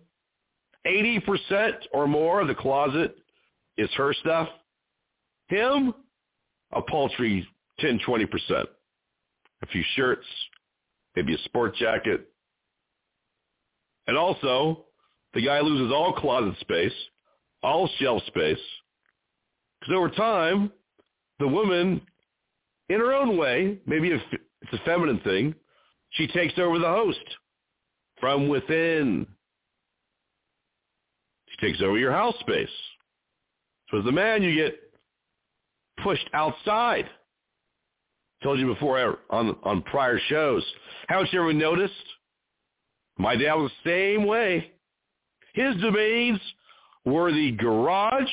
80% 0.87 1.73
or 1.93 2.07
more 2.07 2.41
of 2.41 2.49
the 2.49 2.55
closet 2.55 3.17
is 3.77 3.91
her 3.95 4.13
stuff. 4.15 4.49
Him, 5.49 5.93
a 6.73 6.83
paltry 6.83 7.47
10, 7.81 8.01
20%. 8.07 8.65
A 9.61 9.67
few 9.67 9.83
shirts, 9.97 10.27
maybe 11.17 11.35
a 11.35 11.39
sport 11.39 11.75
jacket. 11.77 12.29
And 14.07 14.17
also, 14.17 14.85
the 15.35 15.45
guy 15.45 15.61
loses 15.61 15.93
all 15.93 16.13
closet 16.13 16.55
space, 16.61 16.93
all 17.63 17.89
shelf 17.99 18.23
space, 18.29 18.59
because 19.81 19.95
over 19.95 20.09
time, 20.11 20.73
the 21.39 21.49
woman, 21.49 22.01
in 22.89 22.99
her 23.01 23.13
own 23.13 23.37
way, 23.37 23.79
maybe 23.87 24.11
it's 24.11 24.73
a 24.73 24.85
feminine 24.85 25.21
thing, 25.21 25.55
she 26.11 26.27
takes 26.27 26.55
over 26.59 26.79
the 26.79 26.87
host 26.87 27.19
from 28.21 28.49
within. 28.49 29.27
She 31.49 31.67
takes 31.67 31.83
over 31.83 31.99
your 31.99 32.13
house 32.13 32.35
space. 32.41 32.69
So 33.91 33.99
as 33.99 34.07
a 34.07 34.13
man, 34.13 34.43
you 34.43 34.55
get 34.55 34.79
pushed 36.03 36.29
outside. 36.35 37.09
Told 38.43 38.61
you 38.61 38.67
before 38.67 39.19
on 39.31 39.57
on 39.65 39.83
prior 39.83 40.21
shows. 40.29 40.65
Haven't 41.09 41.33
you 41.33 41.41
ever 41.41 41.53
noticed? 41.53 41.95
My 43.19 43.35
dad 43.35 43.55
was 43.55 43.73
the 43.85 43.91
same 43.91 44.27
way. 44.27 44.71
His 45.55 45.75
domains 45.81 46.39
were 47.05 47.33
the 47.33 47.51
garage 47.53 48.31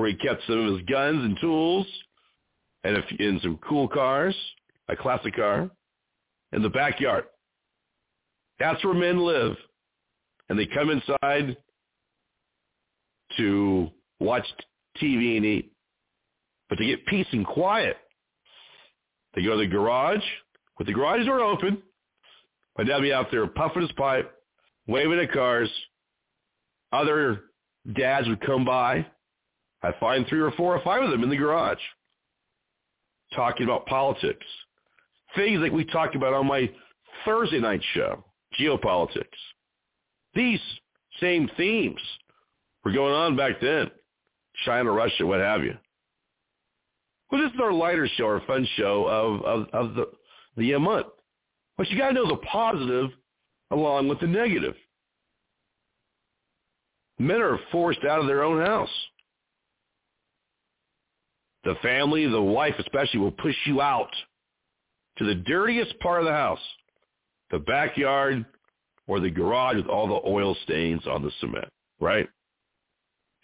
where 0.00 0.08
he 0.08 0.16
kept 0.16 0.42
some 0.46 0.66
of 0.66 0.72
his 0.74 0.82
guns 0.88 1.22
and 1.22 1.36
tools 1.40 1.86
and 2.84 2.96
a, 2.96 3.02
in 3.18 3.38
some 3.42 3.58
cool 3.68 3.86
cars, 3.86 4.34
a 4.88 4.96
classic 4.96 5.36
car, 5.36 5.70
in 6.52 6.62
the 6.62 6.70
backyard. 6.70 7.24
That's 8.58 8.82
where 8.84 8.94
men 8.94 9.20
live. 9.20 9.56
And 10.48 10.58
they 10.58 10.66
come 10.66 10.90
inside 10.90 11.56
to 13.36 13.88
watch 14.18 14.46
TV 15.00 15.36
and 15.36 15.46
eat. 15.46 15.72
But 16.68 16.76
to 16.76 16.86
get 16.86 17.06
peace 17.06 17.26
and 17.32 17.46
quiet, 17.46 17.96
they 19.34 19.42
go 19.42 19.52
to 19.52 19.58
the 19.58 19.66
garage. 19.66 20.24
With 20.78 20.86
the 20.86 20.94
garage 20.94 21.26
door 21.26 21.40
open, 21.40 21.82
my 22.78 22.84
dad 22.84 23.02
be 23.02 23.12
out 23.12 23.30
there 23.30 23.46
puffing 23.46 23.82
his 23.82 23.92
pipe, 23.92 24.32
waving 24.86 25.20
at 25.20 25.32
cars. 25.32 25.70
Other 26.90 27.42
dads 27.94 28.26
would 28.28 28.40
come 28.40 28.64
by, 28.64 29.06
I 29.82 29.92
find 29.98 30.26
three 30.26 30.40
or 30.40 30.52
four 30.52 30.76
or 30.76 30.82
five 30.82 31.02
of 31.02 31.10
them 31.10 31.22
in 31.22 31.30
the 31.30 31.36
garage 31.36 31.78
talking 33.34 33.64
about 33.64 33.86
politics. 33.86 34.46
Things 35.36 35.60
like 35.60 35.72
we 35.72 35.84
talked 35.84 36.16
about 36.16 36.34
on 36.34 36.46
my 36.46 36.70
Thursday 37.24 37.60
night 37.60 37.80
show, 37.94 38.24
geopolitics. 38.58 39.24
These 40.34 40.60
same 41.20 41.48
themes 41.56 42.00
were 42.84 42.92
going 42.92 43.14
on 43.14 43.36
back 43.36 43.60
then. 43.60 43.90
China, 44.64 44.90
Russia, 44.90 45.24
what 45.24 45.40
have 45.40 45.62
you. 45.62 45.76
Well, 47.30 47.40
this 47.42 47.52
is 47.52 47.60
our 47.60 47.72
lighter 47.72 48.08
show, 48.16 48.24
our 48.24 48.42
fun 48.46 48.66
show 48.76 49.06
of, 49.06 49.42
of, 49.42 49.68
of 49.72 49.94
the, 49.94 50.06
the 50.56 50.76
month. 50.78 51.06
But 51.78 51.88
you 51.90 51.96
got 51.96 52.08
to 52.08 52.14
know 52.14 52.28
the 52.28 52.36
positive 52.36 53.10
along 53.70 54.08
with 54.08 54.20
the 54.20 54.26
negative. 54.26 54.74
Men 57.18 57.40
are 57.40 57.58
forced 57.70 58.04
out 58.04 58.20
of 58.20 58.26
their 58.26 58.42
own 58.42 58.64
house. 58.64 58.90
The 61.64 61.74
family, 61.82 62.26
the 62.26 62.40
wife 62.40 62.74
especially, 62.78 63.20
will 63.20 63.32
push 63.32 63.56
you 63.66 63.80
out 63.80 64.10
to 65.18 65.24
the 65.24 65.34
dirtiest 65.34 65.98
part 66.00 66.20
of 66.20 66.26
the 66.26 66.32
house, 66.32 66.60
the 67.50 67.58
backyard 67.58 68.44
or 69.06 69.20
the 69.20 69.30
garage 69.30 69.76
with 69.76 69.86
all 69.86 70.06
the 70.06 70.28
oil 70.28 70.56
stains 70.64 71.06
on 71.06 71.22
the 71.22 71.30
cement, 71.40 71.68
right? 72.00 72.28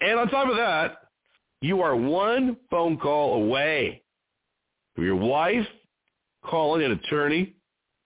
And 0.01 0.19
on 0.19 0.29
top 0.29 0.49
of 0.49 0.57
that, 0.57 0.99
you 1.61 1.83
are 1.83 1.97
one 1.97 2.57
phone 2.71 2.99
call 2.99 3.43
away 3.43 4.03
from 4.95 5.05
your 5.05 5.17
wife 5.17 5.67
calling 6.45 6.85
an 6.85 6.93
attorney 6.93 7.55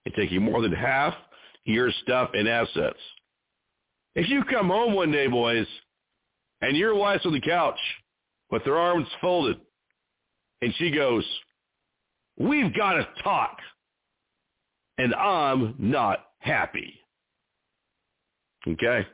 and 0.05 0.15
taking 0.15 0.41
more 0.41 0.61
than 0.61 0.73
half 0.73 1.13
your 1.65 1.91
stuff 2.03 2.31
and 2.33 2.47
assets. 2.47 2.99
If 4.15 4.29
you 4.29 4.43
come 4.43 4.67
home 4.67 4.93
one 4.93 5.11
day, 5.11 5.27
boys, 5.27 5.67
and 6.61 6.75
your 6.75 6.95
wife's 6.95 7.25
on 7.25 7.33
the 7.33 7.41
couch 7.41 7.79
with 8.49 8.63
her 8.63 8.77
arms 8.77 9.07
folded 9.21 9.57
and 10.61 10.73
she 10.77 10.91
goes, 10.91 11.25
we've 12.37 12.73
got 12.75 12.93
to 12.93 13.07
talk. 13.23 13.57
And 14.97 15.13
I'm 15.15 15.75
not 15.79 16.25
happy. 16.39 16.99
Okay? 18.67 19.07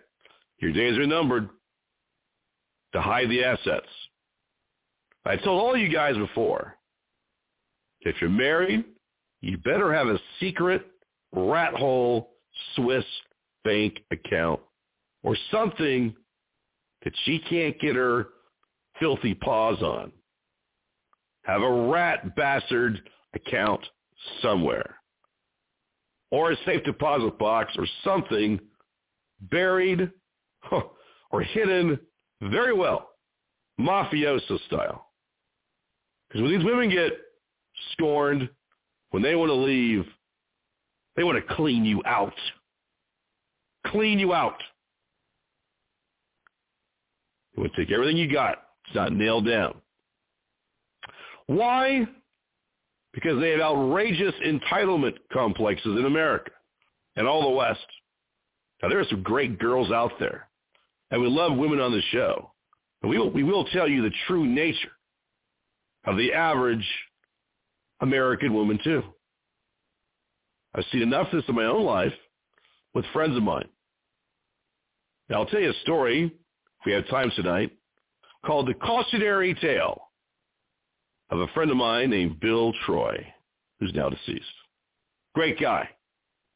Your 0.59 0.73
days 0.73 0.97
are 0.97 1.07
numbered 1.07 1.49
to 2.93 3.01
hide 3.01 3.29
the 3.29 3.43
assets. 3.43 3.87
I 5.25 5.35
told 5.37 5.61
all 5.61 5.77
you 5.77 5.89
guys 5.89 6.15
before, 6.15 6.75
if 8.01 8.15
you're 8.21 8.29
married, 8.29 8.85
you 9.41 9.57
better 9.57 9.93
have 9.93 10.07
a 10.07 10.19
secret 10.39 10.85
rat 11.33 11.73
hole 11.73 12.31
Swiss 12.75 13.05
bank 13.63 13.99
account 14.11 14.61
or 15.23 15.35
something 15.51 16.15
that 17.03 17.13
she 17.25 17.39
can't 17.49 17.79
get 17.79 17.95
her 17.95 18.27
filthy 18.99 19.35
paws 19.35 19.81
on 19.81 20.11
have 21.47 21.61
a 21.61 21.89
rat 21.89 22.35
bastard 22.35 23.09
account 23.33 23.81
somewhere 24.41 24.97
or 26.29 26.51
a 26.51 26.57
safe 26.65 26.83
deposit 26.83 27.39
box 27.39 27.73
or 27.77 27.87
something 28.03 28.59
buried 29.49 30.11
or 31.31 31.41
hidden 31.41 31.97
very 32.41 32.73
well, 32.73 33.11
mafioso 33.79 34.59
style. 34.67 35.07
Because 36.27 36.41
when 36.41 36.51
these 36.51 36.65
women 36.65 36.89
get 36.89 37.13
scorned, 37.93 38.49
when 39.11 39.23
they 39.23 39.35
want 39.35 39.49
to 39.49 39.55
leave, 39.55 40.05
they 41.15 41.23
want 41.23 41.37
to 41.37 41.55
clean 41.55 41.85
you 41.85 42.01
out. 42.05 42.35
Clean 43.87 44.19
you 44.19 44.33
out. 44.33 44.61
They 47.55 47.61
want 47.61 47.73
to 47.73 47.85
take 47.85 47.93
everything 47.93 48.17
you 48.17 48.29
got. 48.29 48.63
It's 48.85 48.95
not 48.95 49.13
nailed 49.13 49.47
down. 49.47 49.81
Why? 51.47 52.05
Because 53.13 53.39
they 53.39 53.51
have 53.51 53.61
outrageous 53.61 54.33
entitlement 54.45 55.15
complexes 55.33 55.97
in 55.97 56.05
America 56.05 56.51
and 57.15 57.27
all 57.27 57.41
the 57.41 57.55
West. 57.55 57.85
Now, 58.81 58.89
there 58.89 58.99
are 58.99 59.05
some 59.09 59.23
great 59.23 59.57
girls 59.57 59.91
out 59.91 60.11
there, 60.19 60.49
and 61.09 61.21
we 61.21 61.27
love 61.27 61.57
women 61.57 61.79
on 61.79 61.91
the 61.91 62.01
show. 62.11 62.51
And 63.01 63.09
we 63.09 63.17
will, 63.17 63.31
we 63.31 63.43
will 63.43 63.65
tell 63.65 63.87
you 63.87 64.03
the 64.03 64.13
true 64.27 64.45
nature 64.45 64.91
of 66.05 66.17
the 66.17 66.33
average 66.33 66.85
American 68.01 68.53
woman, 68.53 68.79
too. 68.83 69.03
I've 70.75 70.85
seen 70.91 71.01
enough 71.01 71.27
of 71.27 71.41
this 71.41 71.49
in 71.49 71.55
my 71.55 71.65
own 71.65 71.83
life 71.83 72.13
with 72.93 73.05
friends 73.13 73.35
of 73.35 73.43
mine. 73.43 73.67
Now, 75.29 75.39
I'll 75.41 75.45
tell 75.47 75.59
you 75.59 75.71
a 75.71 75.81
story, 75.81 76.25
if 76.25 76.85
we 76.85 76.91
have 76.93 77.07
time 77.07 77.31
tonight, 77.35 77.71
called 78.45 78.67
The 78.67 78.75
Cautionary 78.75 79.55
Tale 79.55 80.06
of 81.29 81.39
a 81.39 81.47
friend 81.47 81.71
of 81.71 81.77
mine 81.77 82.09
named 82.09 82.39
Bill 82.39 82.73
Troy, 82.85 83.25
who's 83.79 83.93
now 83.93 84.09
deceased. 84.09 84.45
Great 85.35 85.59
guy. 85.59 85.89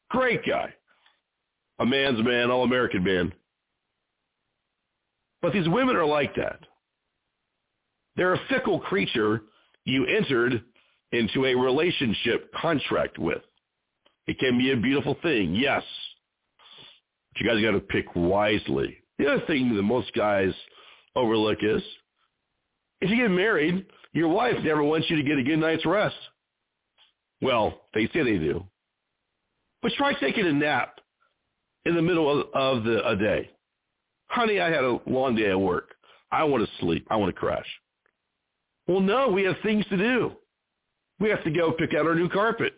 Great 0.10 0.46
guy. 0.46 0.74
A 1.80 1.86
man's 1.86 2.24
man, 2.24 2.52
all-American 2.52 3.04
man. 3.04 3.34
But 5.42 5.54
these 5.54 5.68
women 5.68 5.96
are 5.96 6.06
like 6.06 6.36
that. 6.36 6.60
They're 8.16 8.34
a 8.34 8.48
fickle 8.50 8.80
creature 8.80 9.42
you 9.86 10.06
entered 10.06 10.64
into 11.12 11.46
a 11.46 11.56
relationship 11.56 12.52
contract 12.54 13.18
with. 13.18 13.42
It 14.28 14.38
can 14.40 14.58
be 14.58 14.72
a 14.72 14.78
beautiful 14.78 15.18
thing, 15.24 15.56
yes. 15.56 15.84
But 17.34 17.42
you 17.42 17.48
guys 17.50 17.64
got 17.64 17.72
to 17.72 17.80
pick 17.80 18.16
wisely. 18.16 18.98
The 19.18 19.28
other 19.28 19.46
thing 19.46 19.76
that 19.76 19.82
most 19.82 20.14
guys 20.14 20.54
overlook 21.16 21.60
is, 21.62 21.82
if 23.02 23.10
you 23.10 23.18
get 23.18 23.32
married, 23.32 23.86
your 24.14 24.30
wife 24.30 24.56
never 24.64 24.84
wants 24.84 25.10
you 25.10 25.16
to 25.18 25.24
get 25.24 25.38
a 25.38 25.44
good 25.44 25.60
night's 25.60 25.86
rest. 25.86 26.16
Well, 27.42 27.82
they 27.94 28.08
say 28.08 28.24
they 28.24 28.38
do. 28.38 28.66
But 29.82 29.94
try 29.94 30.14
taking 30.14 30.46
a 30.46 30.54
nap 30.54 31.00
in 31.86 31.96
the 31.96 32.02
middle 32.02 32.42
of, 32.42 32.48
of 32.54 32.84
the 32.84 33.08
a 33.08 33.16
day. 33.16 33.50
Honey, 34.28 34.60
I 34.60 34.70
had 34.70 34.84
a 34.84 35.00
long 35.08 35.36
day 35.36 35.50
at 35.50 35.60
work. 35.60 35.90
I 36.32 36.44
want 36.44 36.64
to 36.64 36.72
sleep. 36.80 37.08
I 37.10 37.16
want 37.16 37.34
to 37.34 37.40
crash. 37.40 37.66
Well, 38.88 39.02
no, 39.02 39.30
we 39.30 39.44
have 39.44 39.56
things 39.64 39.86
to 39.90 39.98
do. 39.98 40.32
We 41.20 41.30
have 41.30 41.44
to 41.44 41.52
go 41.52 41.72
pick 41.72 41.94
out 41.94 42.06
our 42.06 42.16
new 42.16 42.30
carpet. 42.30 42.74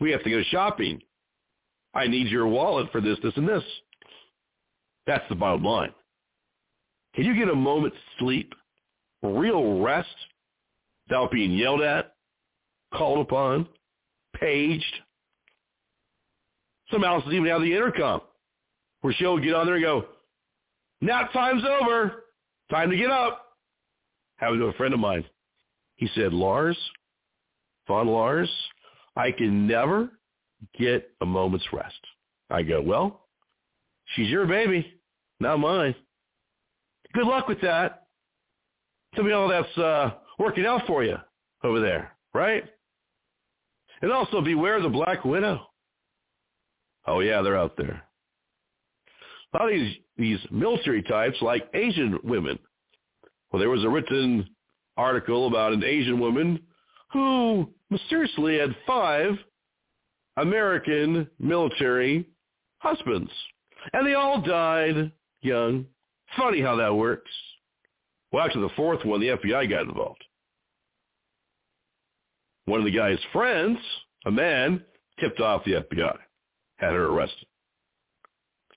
We 0.00 0.10
have 0.10 0.22
to 0.24 0.30
go 0.30 0.42
shopping. 0.50 1.00
I 1.94 2.06
need 2.06 2.28
your 2.28 2.46
wallet 2.46 2.90
for 2.90 3.00
this, 3.00 3.18
this, 3.22 3.32
and 3.36 3.48
this. 3.48 3.62
That's 5.06 5.24
the 5.28 5.34
bottom 5.34 5.64
line. 5.64 5.92
Can 7.14 7.24
you 7.24 7.34
get 7.34 7.48
a 7.48 7.54
moment's 7.54 7.96
sleep, 8.18 8.54
real 9.22 9.80
rest, 9.80 10.08
without 11.12 11.30
being 11.30 11.52
yelled 11.52 11.82
at, 11.82 12.14
called 12.94 13.18
upon, 13.18 13.68
paged? 14.34 14.94
Some 16.90 17.02
houses 17.02 17.34
even 17.34 17.48
have 17.48 17.60
the 17.60 17.74
intercom 17.74 18.22
where 19.02 19.12
she'll 19.12 19.38
get 19.38 19.52
on 19.52 19.66
there 19.66 19.74
and 19.74 19.84
go, 19.84 20.06
nap 21.02 21.30
time's 21.34 21.64
over. 21.82 22.24
Time 22.70 22.88
to 22.88 22.96
get 22.96 23.10
up. 23.10 23.44
Happened 24.36 24.60
to 24.60 24.66
a 24.68 24.72
friend 24.72 24.94
of 24.94 25.00
mine. 25.00 25.22
He 25.96 26.08
said, 26.14 26.32
Lars, 26.32 26.78
Von 27.86 28.06
Lars, 28.06 28.50
I 29.14 29.32
can 29.32 29.66
never 29.66 30.08
get 30.78 31.10
a 31.20 31.26
moment's 31.26 31.66
rest. 31.74 32.00
I 32.48 32.62
go, 32.62 32.80
well, 32.80 33.26
she's 34.14 34.30
your 34.30 34.46
baby, 34.46 34.86
not 35.40 35.58
mine. 35.58 35.94
Good 37.12 37.26
luck 37.26 37.48
with 37.48 37.60
that. 37.60 38.06
Tell 39.14 39.24
me 39.24 39.32
all 39.32 39.48
that's 39.48 39.76
uh, 39.76 40.12
working 40.38 40.66
out 40.66 40.86
for 40.86 41.04
you 41.04 41.16
over 41.62 41.80
there, 41.80 42.16
right? 42.34 42.64
And 44.00 44.12
also 44.12 44.40
beware 44.40 44.80
the 44.80 44.88
black 44.88 45.24
widow. 45.24 45.66
Oh 47.06 47.20
yeah, 47.20 47.42
they're 47.42 47.58
out 47.58 47.76
there. 47.76 48.02
A 49.52 49.58
lot 49.58 49.72
of 49.72 49.74
these 49.74 49.96
these 50.16 50.38
military 50.50 51.02
types 51.02 51.40
like 51.40 51.68
Asian 51.74 52.18
women. 52.22 52.58
Well, 53.50 53.60
there 53.60 53.70
was 53.70 53.84
a 53.84 53.88
written 53.88 54.48
article 54.96 55.46
about 55.46 55.72
an 55.72 55.84
Asian 55.84 56.18
woman 56.20 56.60
who 57.12 57.68
mysteriously 57.90 58.58
had 58.58 58.74
five 58.86 59.32
American 60.36 61.28
military 61.38 62.26
husbands. 62.78 63.30
And 63.92 64.06
they 64.06 64.14
all 64.14 64.40
died 64.40 65.12
young. 65.40 65.86
Funny 66.36 66.60
how 66.60 66.76
that 66.76 66.94
works. 66.94 67.30
Well, 68.32 68.44
actually, 68.44 68.68
the 68.68 68.74
fourth 68.74 69.04
one, 69.04 69.20
the 69.20 69.28
FBI 69.28 69.68
got 69.68 69.82
involved. 69.82 70.24
One 72.64 72.80
of 72.80 72.86
the 72.86 72.96
guy's 72.96 73.18
friends, 73.32 73.78
a 74.24 74.30
man, 74.30 74.82
tipped 75.20 75.40
off 75.40 75.64
the 75.64 75.72
FBI, 75.72 76.16
had 76.76 76.92
her 76.92 77.06
arrested. 77.06 77.46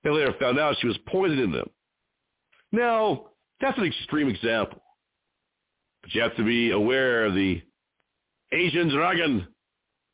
They 0.03 0.09
later 0.09 0.33
found 0.39 0.59
out 0.59 0.75
she 0.79 0.87
was 0.87 0.97
poisoning 1.07 1.51
them. 1.51 1.69
Now, 2.71 3.27
that's 3.61 3.77
an 3.77 3.85
extreme 3.85 4.27
example. 4.27 4.81
But 6.01 6.13
you 6.13 6.21
have 6.21 6.35
to 6.35 6.43
be 6.43 6.71
aware 6.71 7.25
of 7.25 7.33
the 7.33 7.61
Asian 8.51 8.89
dragon 8.89 9.47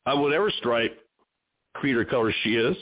of 0.06 0.20
whatever 0.20 0.50
stripe, 0.58 0.98
creed, 1.74 1.96
or 1.96 2.04
color 2.04 2.32
she 2.42 2.54
is. 2.54 2.76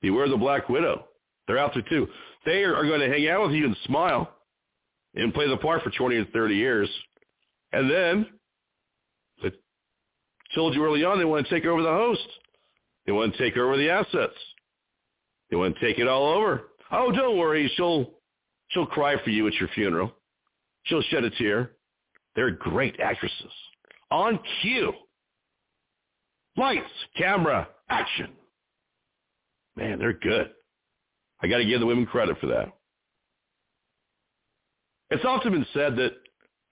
Beware 0.00 0.28
the 0.28 0.36
Black 0.36 0.68
Widow. 0.68 1.06
They're 1.46 1.58
out 1.58 1.72
there 1.74 1.84
too. 1.88 2.08
They 2.46 2.62
are 2.62 2.84
going 2.84 3.00
to 3.00 3.08
hang 3.08 3.28
out 3.28 3.42
with 3.42 3.52
you 3.52 3.66
and 3.66 3.76
smile 3.84 4.39
and 5.14 5.34
play 5.34 5.48
the 5.48 5.56
part 5.56 5.82
for 5.82 5.90
20 5.90 6.16
or 6.16 6.24
30 6.26 6.54
years. 6.54 6.88
And 7.72 7.90
then, 7.90 8.26
I 9.44 9.50
told 10.54 10.74
you 10.74 10.84
early 10.84 11.04
on, 11.04 11.18
they 11.18 11.24
want 11.24 11.46
to 11.46 11.54
take 11.54 11.64
over 11.64 11.82
the 11.82 11.88
host. 11.88 12.26
They 13.06 13.12
want 13.12 13.34
to 13.34 13.38
take 13.38 13.56
over 13.56 13.76
the 13.76 13.90
assets. 13.90 14.34
They 15.50 15.56
want 15.56 15.76
to 15.76 15.80
take 15.80 15.98
it 15.98 16.08
all 16.08 16.32
over. 16.32 16.70
Oh, 16.92 17.12
don't 17.12 17.38
worry. 17.38 17.70
She'll, 17.76 18.10
she'll 18.70 18.86
cry 18.86 19.22
for 19.22 19.30
you 19.30 19.46
at 19.46 19.54
your 19.54 19.68
funeral. 19.74 20.12
She'll 20.84 21.02
shed 21.02 21.24
a 21.24 21.30
tear. 21.30 21.72
They're 22.34 22.50
great 22.50 22.98
actresses. 23.00 23.52
On 24.10 24.38
cue. 24.60 24.92
Lights, 26.56 26.90
camera, 27.16 27.68
action. 27.88 28.30
Man, 29.76 29.98
they're 29.98 30.12
good. 30.12 30.50
I 31.42 31.46
got 31.46 31.58
to 31.58 31.64
give 31.64 31.80
the 31.80 31.86
women 31.86 32.06
credit 32.06 32.38
for 32.40 32.48
that. 32.48 32.68
It's 35.10 35.24
often 35.24 35.52
been 35.52 35.66
said 35.74 35.96
that 35.96 36.12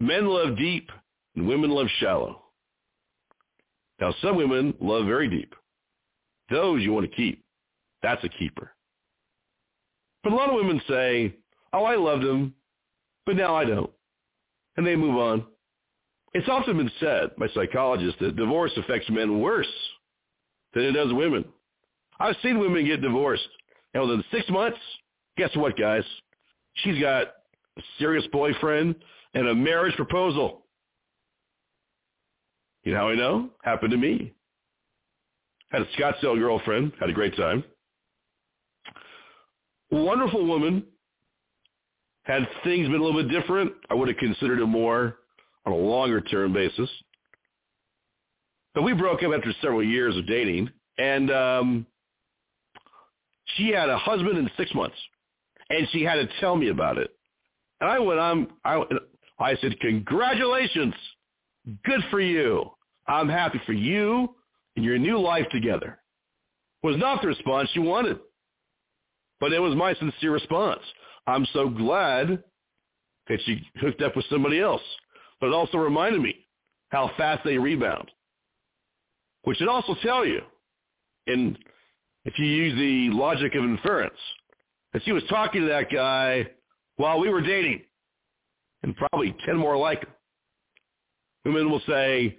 men 0.01 0.27
love 0.27 0.57
deep 0.57 0.91
and 1.35 1.47
women 1.47 1.71
love 1.71 1.89
shallow. 1.99 2.43
Now, 4.01 4.15
some 4.23 4.37
women 4.37 4.75
love 4.81 5.07
very 5.07 5.29
deep. 5.29 5.55
Those 6.51 6.83
you 6.83 6.93
want 6.93 7.11
to 7.11 7.17
keep. 7.17 7.45
That's 8.03 8.23
a 8.23 8.29
keeper. 8.29 8.73
But 10.23 10.33
a 10.33 10.37
lot 10.37 10.51
of 10.51 10.55
women 10.55 10.81
say, 10.89 11.35
oh, 11.73 11.85
I 11.85 11.97
loved 11.97 12.25
him, 12.25 12.55
but 13.27 13.37
now 13.37 13.55
I 13.55 13.65
don't. 13.65 13.91
And 14.77 14.87
they 14.87 14.97
move 14.97 15.17
on. 15.17 15.45
It's 16.35 16.49
often 16.49 16.77
been 16.77 16.91
said 17.01 17.31
by 17.37 17.49
psychologists 17.55 18.21
that 18.21 18.37
divorce 18.37 18.73
affects 18.77 19.11
men 19.11 19.41
worse 19.41 19.67
than 20.75 20.85
it 20.85 20.93
does 20.93 21.13
women. 21.13 21.45
I've 22.21 22.37
seen 22.43 22.59
women 22.59 22.85
get 22.85 23.03
divorced. 23.03 23.49
And 23.95 24.03
within 24.03 24.25
six 24.31 24.49
months, 24.51 24.79
guess 25.37 25.55
what, 25.57 25.77
guys? 25.77 26.05
She's 26.75 27.01
got 27.01 27.29
serious 27.99 28.27
boyfriend 28.33 28.95
and 29.35 29.49
a 29.49 29.55
marriage 29.55 29.95
proposal. 29.97 30.65
You 32.85 32.93
know 32.93 32.99
how 32.99 33.09
I 33.09 33.15
know? 33.15 33.51
Happened 33.63 33.91
to 33.91 33.97
me. 33.97 34.33
Had 35.71 35.83
a 35.83 35.87
Scottsdale 35.99 36.39
girlfriend. 36.39 36.93
Had 36.99 37.11
a 37.11 37.13
great 37.13 37.37
time. 37.37 37.65
Wonderful 39.91 40.47
woman. 40.47 40.85
Had 42.25 42.47
things 42.63 42.87
been 42.87 43.01
a 43.01 43.05
little 43.05 43.23
bit 43.23 43.31
different, 43.31 43.73
I 43.89 43.95
would 43.95 44.09
have 44.09 44.19
considered 44.19 44.61
it 44.61 44.67
more 44.67 45.17
on 45.65 45.73
a 45.73 45.77
longer 45.77 46.21
term 46.21 46.53
basis. 46.53 46.91
But 48.75 48.83
we 48.83 48.93
broke 48.93 49.23
up 49.23 49.33
after 49.35 49.53
several 49.63 49.83
years 49.83 50.17
of 50.17 50.27
dating, 50.27 50.71
and 50.99 51.31
um, 51.31 51.87
she 53.57 53.71
had 53.71 53.89
a 53.89 53.97
husband 53.97 54.37
in 54.37 54.51
six 54.57 54.75
months, 54.75 54.97
and 55.71 55.89
she 55.91 56.03
had 56.03 56.17
to 56.17 56.29
tell 56.41 56.55
me 56.55 56.69
about 56.69 56.99
it. 56.99 57.18
And 57.81 57.91
I 57.91 57.99
went 57.99 58.21
on. 58.21 58.49
I, 58.65 58.83
I 59.39 59.57
said, 59.57 59.79
"Congratulations, 59.81 60.95
good 61.85 62.01
for 62.11 62.21
you. 62.21 62.71
I'm 63.07 63.29
happy 63.29 63.61
for 63.67 63.73
you 63.73 64.35
and 64.77 64.85
your 64.85 64.99
new 64.99 65.19
life 65.19 65.47
together." 65.51 66.01
Was 66.83 66.97
not 66.97 67.23
the 67.23 67.29
response 67.29 67.69
she 67.73 67.81
wanted, 67.81 68.19
but 69.41 69.53
it 69.53 69.59
was 69.59 69.75
my 69.75 69.95
sincere 69.95 70.33
response. 70.33 70.81
I'm 71.27 71.45
so 71.53 71.69
glad 71.69 72.43
that 73.29 73.41
she 73.45 73.67
hooked 73.81 74.01
up 74.01 74.15
with 74.15 74.25
somebody 74.31 74.61
else 74.61 74.83
but 75.41 75.49
it 75.49 75.55
also 75.55 75.79
reminded 75.79 76.21
me 76.21 76.47
how 76.91 77.11
fast 77.17 77.45
they 77.45 77.59
rebound, 77.59 78.11
which 79.43 79.59
should 79.59 79.69
also 79.69 79.95
tell 80.03 80.25
you, 80.25 80.41
and 81.27 81.59
if 82.25 82.39
you 82.39 82.47
use 82.47 82.75
the 82.77 83.17
logic 83.17 83.55
of 83.55 83.65
inference, 83.65 84.19
that 84.93 85.03
she 85.05 85.13
was 85.13 85.23
talking 85.29 85.63
to 85.63 85.69
that 85.69 85.91
guy 85.93 86.47
while 86.99 87.19
we 87.19 87.31
were 87.31 87.41
dating, 87.41 87.81
and 88.83 88.95
probably 88.97 89.35
10 89.47 89.57
more 89.57 89.77
like 89.77 90.01
him. 90.01 90.11
Women 91.45 91.71
will 91.71 91.83
say, 91.89 92.37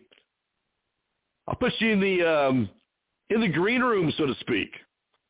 I'll 1.48 1.56
put 1.56 1.74
you 1.80 1.92
in 1.92 2.00
the, 2.00 2.24
um, 2.24 2.70
in 3.30 3.42
the 3.42 3.48
green 3.48 3.82
room, 3.82 4.14
so 4.18 4.28
to 4.28 4.36
speak, 4.42 4.70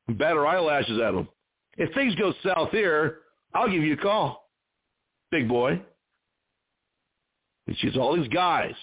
and 0.08 0.18
bat 0.18 0.36
her 0.36 0.46
eyelashes 0.46 1.00
at 1.00 1.14
them. 1.14 1.30
If 1.78 1.94
things 1.94 2.14
go 2.16 2.34
south 2.44 2.72
here, 2.72 3.20
I'll 3.54 3.70
give 3.70 3.84
you 3.84 3.94
a 3.94 3.98
call, 3.98 4.50
big 5.32 5.48
boy. 5.48 5.82
And 7.68 7.78
she's 7.78 7.96
all 7.96 8.18
these 8.18 8.28
guys 8.30 8.74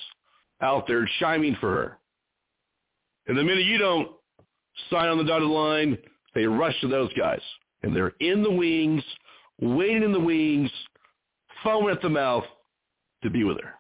out 0.63 0.87
there 0.87 1.09
chiming 1.19 1.57
for 1.61 1.71
her. 1.71 1.99
And 3.27 3.37
the 3.37 3.43
minute 3.43 3.65
you 3.65 3.79
don't 3.79 4.09
sign 4.91 5.09
on 5.09 5.19
the 5.19 5.25
dotted 5.25 5.49
line, 5.49 5.99
they 6.35 6.47
rush 6.47 6.81
to 6.81 6.89
those 6.89 7.13
guys. 7.15 7.41
And 7.83 7.95
they're 7.95 8.15
in 8.21 8.43
the 8.43 8.51
wings, 8.51 9.03
waiting 9.61 10.03
in 10.03 10.13
the 10.13 10.21
wings 10.21 10.71
foaming 11.63 11.95
at 11.95 12.03
the 12.03 12.09
mouth 12.09 12.45
to 13.23 13.31
be 13.31 13.45
with 13.45 13.61
her. 13.61 13.75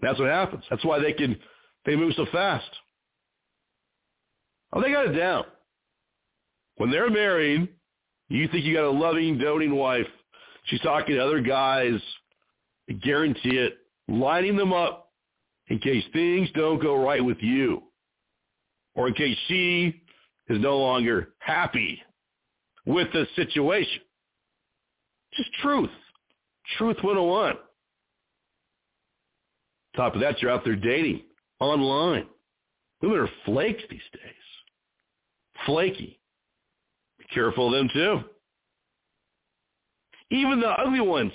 That's 0.00 0.18
what 0.18 0.28
happens. 0.28 0.64
That's 0.68 0.84
why 0.84 0.98
they 0.98 1.12
can 1.12 1.36
they 1.84 1.96
move 1.96 2.12
so 2.16 2.26
fast. 2.32 2.68
Oh, 4.72 4.82
they 4.82 4.90
got 4.90 5.06
it 5.06 5.12
down. 5.12 5.44
When 6.76 6.90
they're 6.90 7.10
married, 7.10 7.68
you 8.28 8.48
think 8.48 8.64
you 8.64 8.74
got 8.74 8.84
a 8.84 8.90
loving, 8.90 9.38
doting 9.38 9.74
wife. 9.74 10.06
She's 10.64 10.80
talking 10.80 11.14
to 11.14 11.24
other 11.24 11.40
guys. 11.40 12.00
I 12.90 12.94
guarantee 12.94 13.56
it. 13.56 13.78
Lining 14.08 14.56
them 14.56 14.72
up 14.72 15.10
in 15.68 15.78
case 15.78 16.04
things 16.12 16.48
don't 16.54 16.82
go 16.82 17.02
right 17.02 17.24
with 17.24 17.38
you. 17.40 17.82
Or 18.94 19.08
in 19.08 19.14
case 19.14 19.36
she 19.48 20.02
is 20.48 20.60
no 20.60 20.78
longer 20.78 21.30
happy 21.38 22.02
with 22.86 23.08
the 23.12 23.26
situation. 23.34 24.00
Just 25.34 25.50
truth. 25.62 25.90
Truth 26.78 26.96
101. 27.02 27.56
Top 29.96 30.14
of 30.14 30.20
that, 30.20 30.40
you're 30.40 30.50
out 30.50 30.64
there 30.64 30.76
dating 30.76 31.22
online. 31.60 32.26
Women 33.02 33.18
are 33.18 33.30
flakes 33.44 33.82
these 33.90 34.00
days. 34.12 34.32
Flaky. 35.64 36.20
Be 37.18 37.24
careful 37.32 37.68
of 37.68 37.72
them 37.72 37.90
too. 37.92 38.20
Even 40.30 40.60
the 40.60 40.68
ugly 40.68 41.00
ones, 41.00 41.32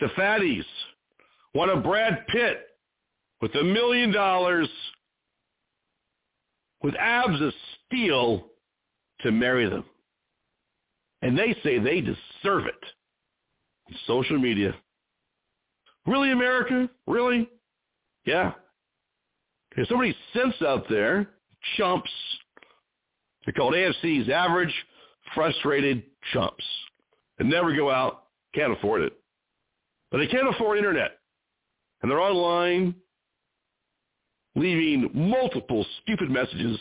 the 0.00 0.06
fatties, 0.18 0.64
want 1.54 1.70
a 1.70 1.76
Brad 1.76 2.26
Pitt 2.28 2.58
with 3.40 3.54
a 3.54 3.64
million 3.64 4.12
dollars, 4.12 4.68
with 6.82 6.94
abs 6.96 7.40
of 7.40 7.52
steel 7.86 8.48
to 9.20 9.32
marry 9.32 9.68
them. 9.68 9.84
And 11.22 11.38
they 11.38 11.56
say 11.62 11.78
they 11.78 12.00
deserve 12.00 12.66
it. 12.66 13.94
Social 14.06 14.38
media. 14.38 14.74
Really, 16.06 16.30
America? 16.30 16.88
Really? 17.06 17.48
Yeah. 18.24 18.52
There's 19.74 19.88
so 19.88 19.96
many 19.96 20.14
simps 20.34 20.60
out 20.62 20.88
there, 20.88 21.28
chumps. 21.76 22.10
They're 23.44 23.54
called 23.54 23.74
AFC's 23.74 24.28
average, 24.28 24.74
frustrated 25.34 26.02
chumps. 26.32 26.64
They 27.38 27.44
never 27.44 27.74
go 27.74 27.90
out, 27.90 28.24
can't 28.54 28.72
afford 28.72 29.02
it. 29.02 29.12
But 30.10 30.18
they 30.18 30.26
can't 30.26 30.48
afford 30.48 30.78
internet. 30.78 31.18
And 32.02 32.10
they're 32.10 32.20
online 32.20 32.94
leaving 34.54 35.10
multiple 35.12 35.84
stupid 36.02 36.30
messages 36.30 36.78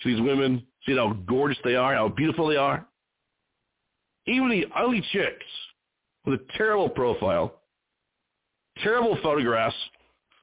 to 0.00 0.08
these 0.08 0.20
women, 0.20 0.64
seeing 0.84 0.98
how 0.98 1.12
gorgeous 1.26 1.58
they 1.64 1.74
are, 1.74 1.94
how 1.94 2.08
beautiful 2.08 2.48
they 2.48 2.56
are. 2.56 2.86
Even 4.26 4.48
the 4.48 4.66
ugly 4.74 5.02
chicks 5.12 5.44
with 6.24 6.40
a 6.40 6.44
terrible 6.56 6.88
profile, 6.88 7.60
terrible 8.82 9.18
photographs, 9.22 9.76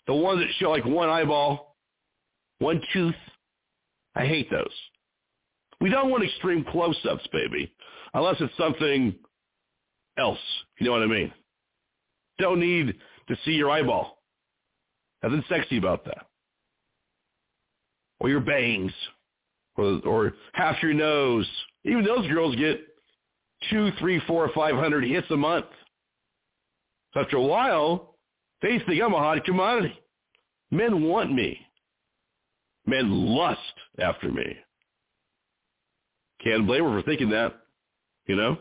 the 0.07 0.13
ones 0.13 0.39
that 0.39 0.49
show 0.59 0.69
like 0.69 0.85
one 0.85 1.09
eyeball, 1.09 1.75
one 2.59 2.81
tooth. 2.93 3.15
I 4.15 4.25
hate 4.25 4.49
those. 4.51 4.67
We 5.79 5.89
don't 5.89 6.11
want 6.11 6.23
extreme 6.23 6.63
close-ups, 6.63 7.27
baby, 7.31 7.73
unless 8.13 8.35
it's 8.39 8.55
something 8.57 9.15
else. 10.17 10.37
You 10.79 10.85
know 10.85 10.91
what 10.91 11.01
I 11.01 11.07
mean? 11.07 11.33
Don't 12.37 12.59
need 12.59 12.95
to 13.27 13.37
see 13.45 13.51
your 13.51 13.71
eyeball. 13.71 14.19
Nothing 15.23 15.43
sexy 15.49 15.77
about 15.77 16.05
that. 16.05 16.27
Or 18.19 18.29
your 18.29 18.41
bangs, 18.41 18.91
or, 19.77 20.33
half 20.53 20.81
your 20.81 20.93
nose. 20.93 21.49
Even 21.83 22.03
those 22.03 22.27
girls 22.27 22.55
get 22.55 22.79
two, 23.69 23.91
three, 23.99 24.21
four, 24.27 24.49
five 24.53 24.75
hundred 24.75 25.03
hits 25.03 25.29
a 25.31 25.37
month. 25.37 25.65
After 27.15 27.37
a 27.37 27.41
while, 27.41 28.15
they 28.61 28.79
think 28.85 29.01
I'm 29.01 29.13
a 29.13 29.17
hot 29.17 29.43
commodity. 29.43 29.97
Men 30.69 31.03
want 31.03 31.33
me. 31.33 31.59
Men 32.85 33.11
lust 33.11 33.59
after 33.99 34.31
me. 34.31 34.57
Can't 36.43 36.65
blame 36.65 36.83
her 36.83 37.01
for 37.01 37.05
thinking 37.05 37.29
that, 37.29 37.53
you 38.27 38.35
know? 38.35 38.57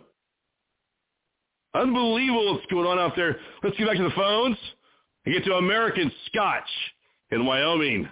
Unbelievable 1.75 2.55
what's 2.55 2.67
going 2.67 2.87
on 2.87 2.99
out 2.99 3.15
there. 3.17 3.37
Let's 3.63 3.77
get 3.77 3.87
back 3.87 3.97
to 3.97 4.03
the 4.03 4.11
phones 4.11 4.57
and 5.25 5.35
get 5.35 5.45
to 5.45 5.55
American 5.55 6.11
Scotch 6.27 6.69
in 7.31 7.47
Wyoming. 7.47 8.09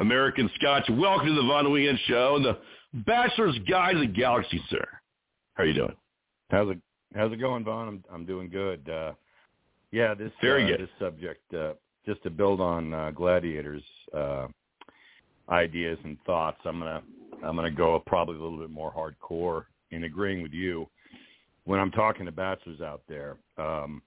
American 0.00 0.48
Scotch, 0.54 0.88
welcome 0.90 1.26
to 1.26 1.34
the 1.34 1.42
Von 1.42 1.72
Weekend 1.72 1.98
Show 2.06 2.36
and 2.36 2.44
the 2.44 2.58
Bachelor's 3.04 3.58
Guide 3.68 3.94
to 3.94 4.00
the 4.00 4.06
Galaxy, 4.06 4.62
sir. 4.70 4.84
How 5.54 5.64
are 5.64 5.66
you 5.66 5.74
doing? 5.74 5.96
How's 6.50 6.70
it 6.70 6.78
How's 7.14 7.32
it 7.32 7.40
going, 7.40 7.64
Vaughn? 7.64 7.88
I'm 7.88 8.04
I'm 8.12 8.24
doing 8.26 8.48
good. 8.48 8.88
Uh, 8.88 9.12
yeah, 9.90 10.14
this 10.14 10.30
very 10.40 10.64
uh, 10.64 10.68
good. 10.68 10.80
This 10.82 10.90
subject, 11.00 11.54
uh, 11.54 11.72
just 12.06 12.22
to 12.22 12.30
build 12.30 12.60
on 12.60 12.92
uh, 12.92 13.10
Gladiator's 13.10 13.82
uh, 14.16 14.46
ideas 15.48 15.98
and 16.04 16.16
thoughts, 16.26 16.58
I'm 16.64 16.78
gonna 16.78 17.02
I'm 17.44 17.56
gonna 17.56 17.70
go 17.70 18.00
probably 18.06 18.36
a 18.36 18.40
little 18.40 18.58
bit 18.58 18.70
more 18.70 18.92
hardcore 18.92 19.64
in 19.90 20.04
agreeing 20.04 20.42
with 20.42 20.52
you. 20.52 20.88
When 21.64 21.80
I'm 21.80 21.90
talking 21.90 22.24
to 22.26 22.32
bachelors 22.32 22.80
out 22.80 23.02
there, 23.08 23.36
um, 23.56 24.02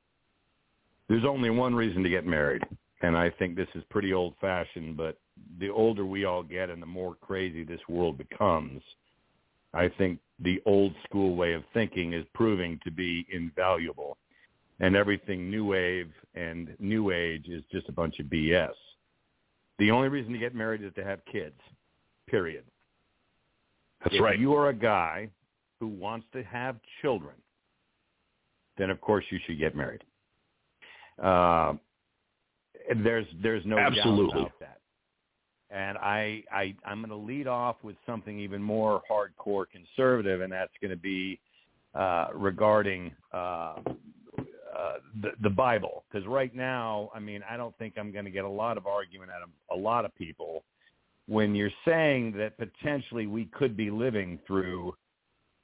there's 1.10 1.26
only 1.26 1.50
one 1.50 1.76
reason 1.76 2.02
to 2.04 2.10
get 2.10 2.26
married, 2.26 2.64
and 3.02 3.18
I 3.18 3.30
think 3.32 3.56
this 3.56 3.68
is 3.76 3.84
pretty 3.90 4.14
old-fashioned. 4.14 4.98
But 4.98 5.18
the 5.60 5.70
older 5.70 6.06
we 6.06 6.26
all 6.26 6.44
get, 6.44 6.70
and 6.70 6.82
the 6.82 6.88
more 6.88 7.16
crazy 7.16 7.64
this 7.64 7.82
world 7.90 8.18
becomes, 8.18 8.82
I 9.74 9.90
think 9.98 10.20
the 10.40 10.62
old 10.66 10.94
school 11.06 11.36
way 11.36 11.54
of 11.54 11.64
thinking 11.74 12.14
is 12.14 12.26
proving 12.34 12.80
to 12.84 12.92
be 12.92 13.26
invaluable. 13.32 14.18
And 14.80 14.96
everything 14.96 15.50
new 15.50 15.66
wave 15.66 16.12
and 16.34 16.76
new 16.80 17.12
age 17.12 17.48
is 17.48 17.64
just 17.72 17.88
a 17.88 17.92
bunch 17.92 18.20
of 18.20 18.26
BS. 18.26 18.74
The 19.78 19.92
only 19.92 20.10
reason 20.10 20.34
to 20.34 20.40
get 20.40 20.56
married 20.56 20.84
is 20.84 20.94
to 20.96 21.04
have 21.04 21.20
kids, 21.32 21.60
period. 22.28 22.64
That's 24.04 24.14
right. 24.14 24.18
if 24.18 24.24
right. 24.24 24.40
you 24.40 24.54
are 24.56 24.70
a 24.70 24.74
guy 24.74 25.30
who 25.80 25.88
wants 25.88 26.26
to 26.34 26.44
have 26.44 26.78
children, 27.02 27.36
then 28.78 28.90
of 28.90 29.00
course 29.02 29.26
you 29.30 29.40
should 29.46 29.60
get 29.60 29.76
married. 29.76 30.04
Uh, 31.22 31.74
there's 32.96 33.28
there's 33.42 33.66
no 33.66 33.78
Absolutely. 33.78 34.34
doubt 34.34 34.40
about 34.40 34.60
that. 34.60 34.78
And 35.70 35.98
I, 35.98 36.44
I 36.52 36.76
I'm 36.86 37.00
going 37.00 37.10
to 37.10 37.16
lead 37.16 37.48
off 37.48 37.78
with 37.84 37.96
something 38.06 38.40
even 38.40 38.62
more 38.62 39.02
hardcore 39.10 39.66
conservative, 39.72 40.42
and 40.42 40.52
that's 40.52 40.74
going 40.82 40.92
to 40.92 40.98
be 40.98 41.40
uh, 41.96 42.28
regarding 42.34 43.12
uh, 43.34 43.76
uh, 44.78 44.96
the, 45.22 45.32
the 45.42 45.50
Bible. 45.50 46.04
Because 46.12 46.28
right 46.28 46.54
now, 46.54 47.10
I 47.16 47.20
mean, 47.20 47.42
I 47.50 47.58
don't 47.58 47.78
think 47.78 47.94
I'm 47.98 48.12
going 48.12 48.26
to 48.26 48.32
get 48.32 48.46
a 48.46 48.50
lot 48.50 48.78
of 48.78 48.86
argument 48.86 49.32
out 49.32 49.44
of 49.44 49.50
a 49.72 49.80
lot 49.80 50.06
of 50.06 50.14
people 50.16 50.64
when 51.28 51.56
you're 51.56 51.72
saying 51.86 52.34
that 52.34 52.58
potentially 52.58 53.28
we 53.28 53.46
could 53.46 53.78
be 53.78 53.90
living 53.90 54.40
through 54.46 54.94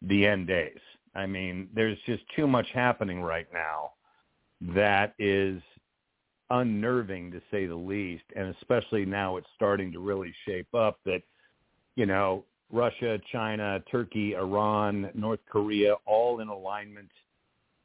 the 0.04 0.26
end 0.26 0.48
days. 0.48 0.80
I 1.16 1.26
mean, 1.26 1.68
there's 1.74 1.98
just 2.06 2.24
too 2.36 2.48
much 2.48 2.68
happening 2.74 3.22
right 3.22 3.48
now 3.52 3.92
that 4.62 5.14
is 5.20 5.62
unnerving 6.50 7.32
to 7.32 7.42
say 7.52 7.66
the 7.66 7.76
least. 7.76 8.24
And 8.36 8.56
especially 8.56 9.06
now 9.06 9.38
it's 9.38 9.48
starting 9.56 9.92
to 9.94 10.00
really 10.00 10.34
shape 10.46 10.74
up 10.74 11.00
that 11.06 11.22
you 11.96 12.06
know 12.06 12.44
Russia, 12.72 13.20
China, 13.32 13.82
Turkey, 13.90 14.36
Iran, 14.36 15.10
North 15.14 15.40
Korea 15.50 15.96
all 16.06 16.40
in 16.40 16.48
alignment. 16.48 17.10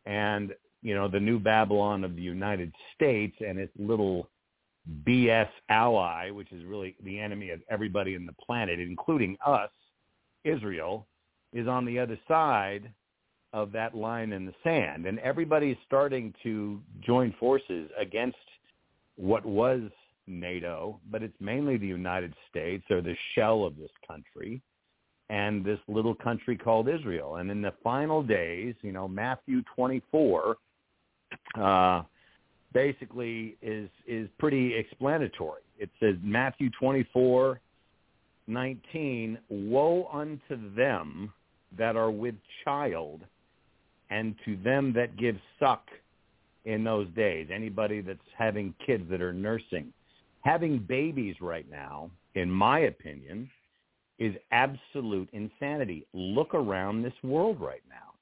And 0.07 0.53
you 0.83 0.95
know 0.95 1.09
the 1.09 1.21
new 1.21 1.39
Babylon 1.39 2.05
of 2.05 2.17
the 2.17 2.23
United 2.23 2.73
States 2.95 3.37
and 3.47 3.59
its 3.59 3.73
little 3.79 4.29
BS 5.05 5.49
ally 5.69 6.31
which 6.31 6.51
is 6.51 6.65
really 6.65 6.97
the 7.05 7.19
enemy 7.21 7.51
of 7.51 7.61
everybody 7.71 8.15
in 8.15 8.27
the 8.27 8.33
planet 8.33 8.81
including 8.81 9.37
us 9.47 9.71
Israel 10.43 11.07
is 11.53 11.69
on 11.69 11.85
the 11.85 12.01
other 12.01 12.19
side 12.27 12.91
of 13.53 13.73
that 13.73 13.95
line 13.95 14.33
in 14.33 14.47
the 14.47 14.55
sand 14.65 15.07
and 15.07 15.19
everybody's 15.19 15.77
starting 15.87 16.33
to 16.43 16.81
join 17.05 17.35
forces 17.39 17.91
against 17.99 18.37
what 19.17 19.45
was 19.45 19.83
NATO, 20.27 20.99
but 21.11 21.23
it's 21.23 21.37
mainly 21.41 21.77
the 21.77 21.87
United 21.87 22.33
States 22.51 22.85
or 22.91 23.01
the 23.03 23.17
shell 23.35 23.65
of 23.65 23.77
this 23.77 23.91
country 24.07 24.63
and 25.29 25.65
this 25.65 25.79
little 25.89 26.15
country 26.15 26.57
called 26.57 26.89
Israel. 26.89 27.37
And 27.37 27.51
in 27.51 27.63
the 27.63 27.73
final 27.83 28.23
days, 28.23 28.75
you 28.83 28.93
know, 28.93 29.09
Matthew 29.09 29.63
24 29.75 30.57
uh, 31.61 32.03
basically 32.73 33.57
is 33.63 33.89
is 34.07 34.29
pretty 34.39 34.75
explanatory. 34.75 35.63
It 35.79 35.91
says 36.01 36.17
Matthew 36.23 36.71
24, 36.79 37.61
19, 38.47 39.39
woe 39.49 40.09
unto 40.13 40.75
them 40.75 41.33
that 41.77 41.97
are 41.97 42.11
with 42.11 42.35
child 42.65 43.23
and 44.13 44.35
to 44.45 44.57
them 44.63 44.93
that 44.93 45.17
give 45.17 45.37
suck 45.59 45.89
in 46.67 46.85
those 46.85 47.09
days. 47.17 47.49
Anybody 47.53 48.03
that's 48.03 48.21
having 48.37 48.75
kids 48.87 49.05
that 49.11 49.23
are 49.23 49.33
nursing. 49.33 49.93
Having 50.43 50.81
babies 50.81 51.37
right 51.41 51.69
now, 51.71 52.11
in 52.35 52.51
my 52.51 52.81
opinion, 52.81 53.51
is 54.19 54.35
absolute 54.51 55.29
insanity. 55.33 56.07
Look 56.13 56.55
around 56.55 57.03
this 57.03 57.15
world 57.23 57.59
right 57.61 57.83
now. 57.89 58.13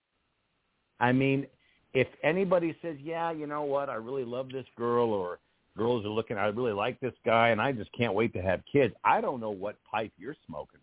I 1.04 1.12
mean, 1.12 1.46
if 1.92 2.06
anybody 2.22 2.76
says, 2.82 2.96
"Yeah, 3.00 3.32
you 3.32 3.46
know 3.46 3.62
what? 3.62 3.90
I 3.90 3.94
really 3.94 4.24
love 4.24 4.50
this 4.50 4.66
girl," 4.76 5.12
or 5.12 5.40
girls 5.76 6.04
are 6.04 6.10
looking, 6.10 6.38
"I 6.38 6.46
really 6.46 6.72
like 6.72 7.00
this 7.00 7.14
guy, 7.24 7.48
and 7.48 7.60
I 7.60 7.72
just 7.72 7.90
can't 7.92 8.14
wait 8.14 8.32
to 8.34 8.42
have 8.42 8.64
kids." 8.66 8.94
I 9.02 9.20
don't 9.20 9.40
know 9.40 9.50
what 9.50 9.82
pipe 9.84 10.12
you're 10.16 10.36
smoking 10.46 10.79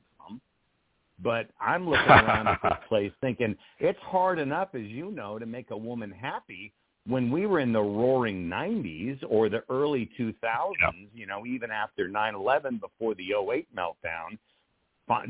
but 1.21 1.49
I'm 1.59 1.85
looking 1.89 2.09
around 2.09 2.47
at 2.47 2.59
this 2.63 2.77
place 2.87 3.11
thinking 3.21 3.55
it's 3.79 3.99
hard 4.01 4.39
enough, 4.39 4.69
as 4.73 4.83
you 4.83 5.11
know, 5.11 5.39
to 5.39 5.45
make 5.45 5.71
a 5.71 5.77
woman 5.77 6.11
happy. 6.11 6.73
When 7.05 7.31
we 7.31 7.45
were 7.45 7.61
in 7.61 7.71
the 7.71 7.81
roaring 7.81 8.49
90s 8.49 9.19
or 9.29 9.47
the 9.47 9.63
early 9.69 10.09
2000s, 10.19 10.33
you 11.13 11.25
know, 11.25 11.45
even 11.45 11.71
after 11.71 12.09
9/11, 12.09 12.81
before 12.81 13.15
the 13.15 13.29
08 13.33 13.67
meltdown, 13.73 14.37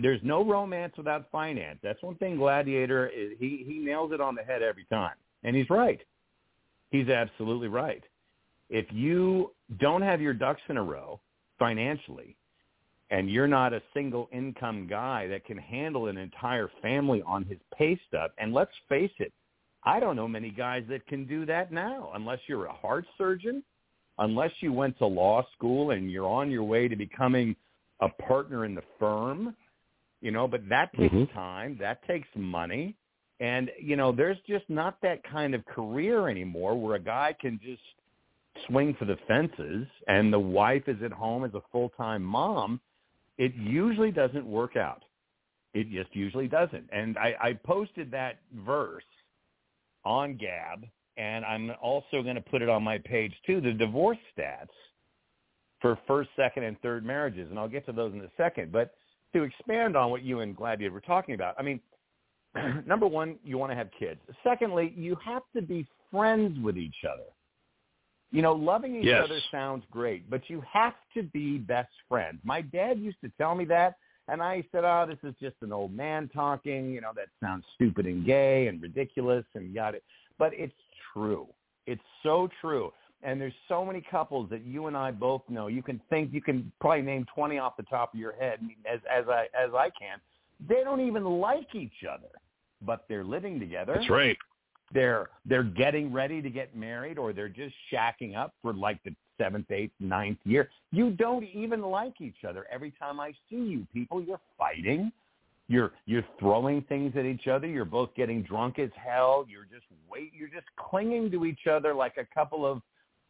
there's 0.02 0.22
no 0.24 0.44
romance 0.44 0.94
without 0.98 1.30
finance. 1.32 1.80
That's 1.84 2.02
one 2.02 2.16
thing 2.16 2.38
Gladiator 2.38 3.08
is, 3.10 3.34
he 3.40 3.64
he 3.68 3.78
nails 3.78 4.12
it 4.12 4.20
on 4.20 4.34
the 4.34 4.42
head 4.42 4.64
every 4.64 4.86
time. 4.86 5.14
And 5.44 5.56
he's 5.56 5.70
right. 5.70 6.02
He's 6.90 7.10
absolutely 7.10 7.68
right. 7.68 8.04
If 8.70 8.86
you 8.92 9.52
don't 9.80 10.02
have 10.02 10.20
your 10.20 10.34
ducks 10.34 10.62
in 10.70 10.78
a 10.78 10.84
row 10.84 11.20
financially 11.60 12.36
and 13.10 13.30
you're 13.30 13.48
not 13.48 13.74
a 13.74 13.82
single 13.94 14.30
income 14.32 14.88
guy 14.88 15.28
that 15.28 15.46
can 15.46 15.58
handle 15.58 16.08
an 16.08 16.18
entire 16.18 16.70
family 16.82 17.24
on 17.26 17.46
his 17.46 17.60
pay 17.78 18.00
stub, 18.08 18.32
and 18.38 18.54
let's 18.54 18.72
face 18.90 19.12
it, 19.20 19.32
I 19.84 20.00
don't 20.00 20.16
know 20.16 20.28
many 20.28 20.50
guys 20.50 20.84
that 20.90 21.06
can 21.08 21.26
do 21.26 21.46
that 21.46 21.72
now 21.72 22.12
unless 22.16 22.40
you're 22.48 22.66
a 22.66 22.74
heart 22.74 23.06
surgeon, 23.18 23.64
unless 24.18 24.52
you 24.60 24.74
went 24.74 24.98
to 24.98 25.06
law 25.06 25.46
school 25.56 25.92
and 25.92 26.12
you're 26.12 26.28
on 26.28 26.52
your 26.52 26.64
way 26.64 26.88
to 26.88 26.96
becoming 26.96 27.56
a 28.02 28.10
partner 28.10 28.66
in 28.66 28.76
the 28.76 28.84
firm, 29.00 29.56
you 30.22 30.32
know, 30.32 30.48
but 30.48 30.68
that 30.68 30.92
takes 30.94 31.14
Mhm. 31.14 31.32
time, 31.32 31.78
that 31.78 32.04
takes 32.04 32.28
money. 32.36 32.96
And, 33.40 33.72
you 33.80 33.96
know, 33.96 34.12
there's 34.12 34.40
just 34.42 34.68
not 34.70 35.00
that 35.02 35.24
kind 35.24 35.54
of 35.54 35.64
career 35.66 36.28
anymore 36.28 36.76
where 36.76 36.96
a 36.96 37.00
guy 37.00 37.34
can 37.34 37.60
just 37.60 37.84
swing 38.66 38.96
for 38.96 39.06
the 39.06 39.18
fences 39.28 39.88
and 40.08 40.34
the 40.34 40.40
wife 40.40 40.88
is 40.88 41.02
at 41.04 41.12
home 41.12 41.46
as 41.46 41.54
a 41.54 41.62
full-time 41.72 42.24
mom. 42.24 42.82
It 43.38 43.54
usually 43.56 44.12
doesn't 44.12 44.46
work 44.46 44.76
out. 44.76 45.04
It 45.74 45.90
just 45.92 46.16
usually 46.16 46.48
doesn't. 46.48 46.90
And 46.92 47.18
I, 47.18 47.36
I 47.40 47.54
posted 47.54 48.10
that 48.12 48.40
verse 48.66 49.04
on 50.06 50.38
Gab, 50.38 50.86
and 51.18 51.46
I'm 51.46 51.72
also 51.82 52.24
going 52.24 52.36
to 52.36 52.42
put 52.42 52.62
it 52.62 52.70
on 52.70 52.84
my 52.84 52.98
page 52.98 53.34
too, 53.46 53.62
the 53.62 53.74
divorce 53.74 54.18
stats 54.38 54.68
for 55.82 56.00
first, 56.08 56.30
second, 56.36 56.64
and 56.64 56.80
third 56.82 57.06
marriages. 57.06 57.50
And 57.50 57.60
I'll 57.60 57.68
get 57.68 57.86
to 57.86 57.92
those 57.92 58.14
in 58.14 58.22
a 58.22 58.32
second. 58.38 58.72
But 58.72 58.96
to 59.34 59.44
expand 59.44 59.96
on 59.96 60.10
what 60.10 60.24
you 60.24 60.40
and 60.40 60.56
Gladiator 60.56 60.94
were 60.94 61.02
talking 61.02 61.36
about, 61.36 61.56
I 61.60 61.62
mean, 61.62 61.80
number 62.88 63.08
one, 63.08 63.38
you 63.44 63.58
want 63.58 63.72
to 63.72 63.76
have 63.76 63.90
kids. 64.00 64.20
Secondly, 64.44 64.94
you 64.96 65.16
have 65.24 65.44
to 65.56 65.62
be 65.62 65.86
friends 66.12 66.58
with 66.64 66.78
each 66.78 67.04
other. 67.12 67.24
You 68.32 68.42
know, 68.42 68.54
loving 68.54 68.96
each 68.96 69.06
Yes. 69.06 69.24
other 69.24 69.40
sounds 69.52 69.86
great, 69.90 70.30
but 70.30 70.50
you 70.50 70.62
have 70.62 70.96
to 71.14 71.24
be 71.24 71.58
best 71.58 71.94
friends. 72.10 72.40
My 72.44 72.62
dad 72.62 73.00
used 73.00 73.22
to 73.22 73.30
tell 73.38 73.56
me 73.56 73.66
that, 73.66 73.96
and 74.28 74.42
I 74.44 74.64
said, 74.72 74.84
"Oh, 74.84 75.06
this 75.06 75.20
is 75.24 75.34
just 75.40 75.56
an 75.62 75.72
old 75.72 75.94
man 75.94 76.28
talking. 76.30 76.92
You 76.92 77.02
know, 77.02 77.14
that 77.14 77.30
sounds 77.40 77.66
stupid 77.76 78.06
and 78.06 78.26
gay 78.26 78.68
and 78.68 78.82
ridiculous 78.82 79.46
and 79.54 79.74
yada." 79.74 80.02
But 80.38 80.54
it's 80.54 80.76
true. 81.14 81.48
It's 81.86 82.04
so 82.22 82.50
true. 82.60 82.94
And 83.24 83.42
there's 83.42 83.56
so 83.68 83.84
many 83.84 84.02
couples 84.02 84.50
that 84.50 84.62
you 84.62 84.88
and 84.88 84.96
I 84.96 85.12
both 85.12 85.42
know. 85.50 85.68
You 85.68 85.82
can 85.82 86.00
think 86.10 86.32
you 86.34 86.42
can 86.42 86.72
probably 86.80 87.02
name 87.02 87.26
20 87.34 87.58
off 87.58 87.76
the 87.76 87.84
top 87.84 88.14
of 88.14 88.20
your 88.20 88.34
head 88.34 88.60
as 88.86 89.00
as 89.10 89.28
I 89.28 89.48
as 89.58 89.74
I 89.74 89.90
can. 89.92 90.20
They 90.68 90.84
don't 90.84 91.02
even 91.02 91.24
like 91.24 91.74
each 91.74 92.04
other, 92.10 92.30
but 92.82 93.06
they're 93.08 93.24
living 93.24 93.60
together. 93.60 93.94
That's 93.96 94.10
right. 94.10 94.38
They're 94.94 95.30
they're 95.46 95.64
getting 95.64 96.14
ready 96.14 96.42
to 96.42 96.50
get 96.50 96.76
married 96.76 97.18
or 97.18 97.34
they're 97.34 97.50
just 97.50 97.76
shacking 97.92 98.38
up 98.38 98.54
for 98.62 98.74
like 98.74 99.04
the 99.04 99.14
seventh, 99.38 99.70
eighth, 99.72 99.94
ninth 100.00 100.40
year. 100.46 100.70
You 100.92 101.12
don't 101.12 101.44
even 101.44 101.82
like 101.82 102.22
each 102.22 102.44
other. 102.48 102.66
Every 102.72 102.92
time 102.92 103.20
I 103.20 103.32
see 103.50 103.58
you 103.58 103.88
people, 103.94 104.22
you're 104.22 104.40
fighting. 104.58 105.12
You're 105.68 105.92
you're 106.06 106.26
throwing 106.40 106.82
things 106.84 107.14
at 107.18 107.26
each 107.26 107.48
other. 107.48 107.68
You're 107.68 107.86
both 107.86 108.16
getting 108.16 108.42
drunk 108.42 108.80
as 108.80 108.90
hell. 108.96 109.46
You're 109.50 109.66
just 109.66 109.86
wait. 110.10 110.32
You're 110.34 110.48
just 110.48 110.68
clinging 110.78 111.30
to 111.32 111.46
each 111.46 111.68
other 111.70 111.94
like 111.94 112.16
a 112.18 112.26
couple 112.34 112.66
of, 112.66 112.82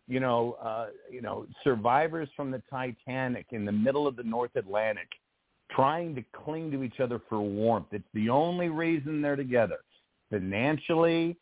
you 0.07 0.19
know, 0.19 0.55
uh, 0.61 0.87
you 1.11 1.21
know, 1.21 1.47
survivors 1.63 2.29
from 2.35 2.51
the 2.51 2.61
Titanic 2.69 3.47
in 3.51 3.65
the 3.65 3.71
middle 3.71 4.05
of 4.05 4.15
the 4.15 4.23
North 4.23 4.55
Atlantic, 4.55 5.07
trying 5.71 6.13
to 6.13 6.23
cling 6.43 6.69
to 6.71 6.83
each 6.83 6.99
other 6.99 7.19
for 7.27 7.41
warmth. 7.41 7.87
It's 7.91 8.07
the 8.13 8.29
only 8.29 8.69
reason 8.69 9.21
they're 9.21 9.35
together. 9.35 9.79
Financially, 10.29 11.37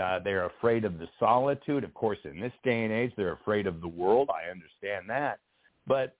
uh, 0.00 0.18
they're 0.22 0.46
afraid 0.46 0.84
of 0.84 0.98
the 0.98 1.08
solitude. 1.18 1.84
Of 1.84 1.94
course, 1.94 2.18
in 2.24 2.40
this 2.40 2.52
day 2.64 2.84
and 2.84 2.92
age, 2.92 3.12
they're 3.16 3.32
afraid 3.32 3.66
of 3.66 3.80
the 3.80 3.88
world. 3.88 4.28
I 4.30 4.50
understand 4.50 5.08
that, 5.08 5.38
but 5.86 6.16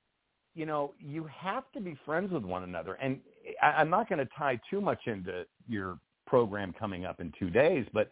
you 0.54 0.66
know, 0.66 0.92
you 0.98 1.28
have 1.32 1.70
to 1.72 1.80
be 1.80 1.96
friends 2.04 2.32
with 2.32 2.42
one 2.42 2.64
another. 2.64 2.94
And 2.94 3.20
I, 3.62 3.66
I'm 3.66 3.90
not 3.90 4.08
going 4.08 4.18
to 4.18 4.28
tie 4.36 4.60
too 4.68 4.80
much 4.80 5.00
into 5.06 5.44
your 5.68 5.98
program 6.26 6.74
coming 6.78 7.04
up 7.04 7.20
in 7.20 7.32
two 7.38 7.50
days, 7.50 7.86
but 7.92 8.10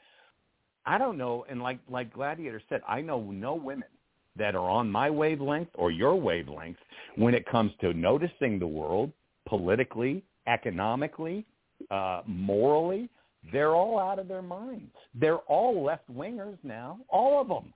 I 0.84 0.98
don't 0.98 1.18
know. 1.18 1.44
And 1.48 1.62
like 1.62 1.78
like 1.88 2.12
Gladiator 2.12 2.62
said, 2.68 2.82
I 2.88 3.00
know 3.00 3.20
no 3.20 3.54
women 3.54 3.88
that 4.36 4.54
are 4.54 4.70
on 4.70 4.90
my 4.90 5.10
wavelength 5.10 5.70
or 5.74 5.90
your 5.90 6.14
wavelength 6.14 6.78
when 7.16 7.34
it 7.34 7.46
comes 7.46 7.72
to 7.80 7.92
noticing 7.94 8.58
the 8.58 8.66
world 8.66 9.10
politically, 9.46 10.22
economically, 10.46 11.44
uh, 11.90 12.22
morally. 12.26 13.08
They're 13.52 13.74
all 13.74 13.98
out 13.98 14.18
of 14.18 14.28
their 14.28 14.42
minds. 14.42 14.92
They're 15.14 15.38
all 15.38 15.84
left 15.84 16.10
wingers 16.12 16.58
now. 16.62 16.98
All 17.08 17.40
of 17.40 17.48
them. 17.48 17.72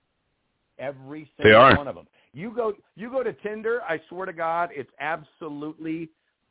Every 0.79 1.29
single 1.37 1.75
one 1.77 1.87
of 1.87 1.95
them. 1.95 2.07
You 2.33 2.51
go 2.55 2.73
you 2.95 3.09
go 3.09 3.23
to 3.23 3.33
Tinder. 3.33 3.81
I 3.87 3.99
swear 4.09 4.25
to 4.25 4.33
God, 4.33 4.69
it's 4.73 4.89
absolutely. 4.99 6.09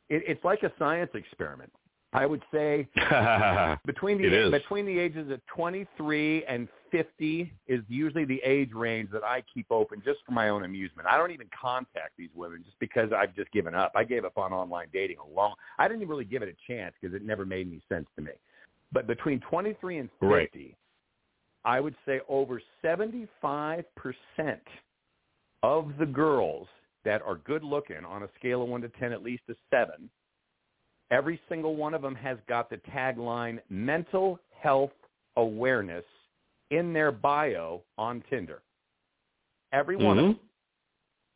It, 0.09 0.23
it's 0.27 0.43
like 0.43 0.63
a 0.63 0.71
science 0.77 1.11
experiment. 1.13 1.71
I 2.13 2.25
would 2.25 2.41
say 2.51 2.87
between 3.85 4.21
the 4.21 4.49
between 4.51 4.85
the 4.85 4.99
ages 4.99 5.31
of 5.31 5.39
23 5.47 6.43
and 6.45 6.67
50 6.91 7.51
is 7.67 7.81
usually 7.87 8.25
the 8.25 8.41
age 8.43 8.73
range 8.73 9.09
that 9.11 9.23
I 9.23 9.43
keep 9.53 9.67
open 9.71 10.01
just 10.03 10.19
for 10.25 10.33
my 10.33 10.49
own 10.49 10.65
amusement. 10.65 11.07
I 11.09 11.17
don't 11.17 11.31
even 11.31 11.47
contact 11.59 12.11
these 12.17 12.29
women 12.35 12.63
just 12.65 12.77
because 12.79 13.11
I've 13.15 13.33
just 13.33 13.49
given 13.53 13.73
up. 13.73 13.93
I 13.95 14.03
gave 14.03 14.25
up 14.25 14.37
on 14.37 14.51
online 14.51 14.87
dating 14.91 15.17
a 15.19 15.35
long. 15.35 15.55
I 15.79 15.87
didn't 15.87 16.01
even 16.01 16.09
really 16.09 16.25
give 16.25 16.41
it 16.41 16.49
a 16.49 16.71
chance 16.71 16.93
because 16.99 17.15
it 17.15 17.23
never 17.23 17.45
made 17.45 17.67
any 17.67 17.81
sense 17.87 18.07
to 18.17 18.21
me. 18.21 18.31
But 18.91 19.07
between 19.07 19.39
23 19.41 19.97
and 19.99 20.09
50, 20.19 20.25
Right. 20.27 20.75
I 21.63 21.79
would 21.79 21.95
say 22.05 22.21
over 22.27 22.61
75% 22.83 23.85
of 25.63 25.97
the 25.97 26.05
girls 26.05 26.67
that 27.03 27.21
are 27.21 27.35
good 27.35 27.63
looking 27.63 28.03
on 28.05 28.23
a 28.23 28.29
scale 28.37 28.63
of 28.63 28.69
1 28.69 28.81
to 28.81 28.89
10 28.89 29.11
at 29.11 29.23
least 29.23 29.43
a 29.49 29.55
7 29.69 30.09
every 31.11 31.39
single 31.49 31.75
one 31.75 31.93
of 31.93 32.01
them 32.01 32.15
has 32.15 32.37
got 32.47 32.69
the 32.69 32.77
tagline 32.77 33.59
mental 33.69 34.39
health 34.57 34.93
awareness 35.35 36.05
in 36.71 36.93
their 36.93 37.11
bio 37.11 37.83
on 37.97 38.23
Tinder. 38.29 38.61
Every 39.73 39.97
one 39.97 40.17
of 40.17 40.25
Mhm. 40.25 40.37
them. 40.37 40.49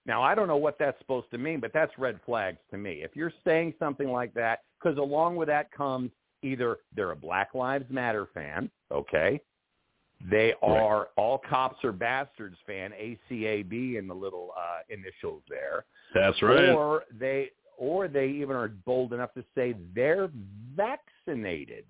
Now, 0.05 0.21
I 0.21 0.33
don't 0.33 0.47
know 0.47 0.57
what 0.57 0.77
that's 0.77 0.97
supposed 0.99 1.29
to 1.31 1.37
mean, 1.37 1.59
but 1.59 1.73
that's 1.73 1.97
red 1.97 2.21
flags 2.21 2.59
to 2.69 2.77
me. 2.77 3.01
If 3.03 3.15
you're 3.15 3.33
saying 3.43 3.75
something 3.77 4.09
like 4.09 4.33
that, 4.33 4.63
because 4.79 4.97
along 4.97 5.35
with 5.35 5.47
that 5.47 5.71
comes 5.71 6.11
either 6.45 6.77
they're 6.95 7.11
a 7.11 7.15
Black 7.15 7.53
Lives 7.53 7.85
Matter 7.89 8.27
fan, 8.33 8.69
okay? 8.91 9.41
They 10.29 10.53
are 10.61 11.09
all 11.17 11.41
cops 11.49 11.83
are 11.83 11.91
bastards 11.91 12.55
fan, 12.65 12.91
ACAB 12.91 13.97
in 13.99 14.07
the 14.07 14.13
little 14.15 14.51
uh, 14.57 14.79
initials 14.89 15.43
there 15.49 15.85
That's 16.13 16.41
right. 16.41 16.69
or 16.69 17.03
they 17.19 17.51
or 17.77 18.07
they 18.07 18.27
even 18.29 18.55
are 18.55 18.69
bold 18.69 19.11
enough 19.11 19.33
to 19.33 19.43
say 19.53 19.75
they're 19.93 20.29
vaccinated. 20.75 21.83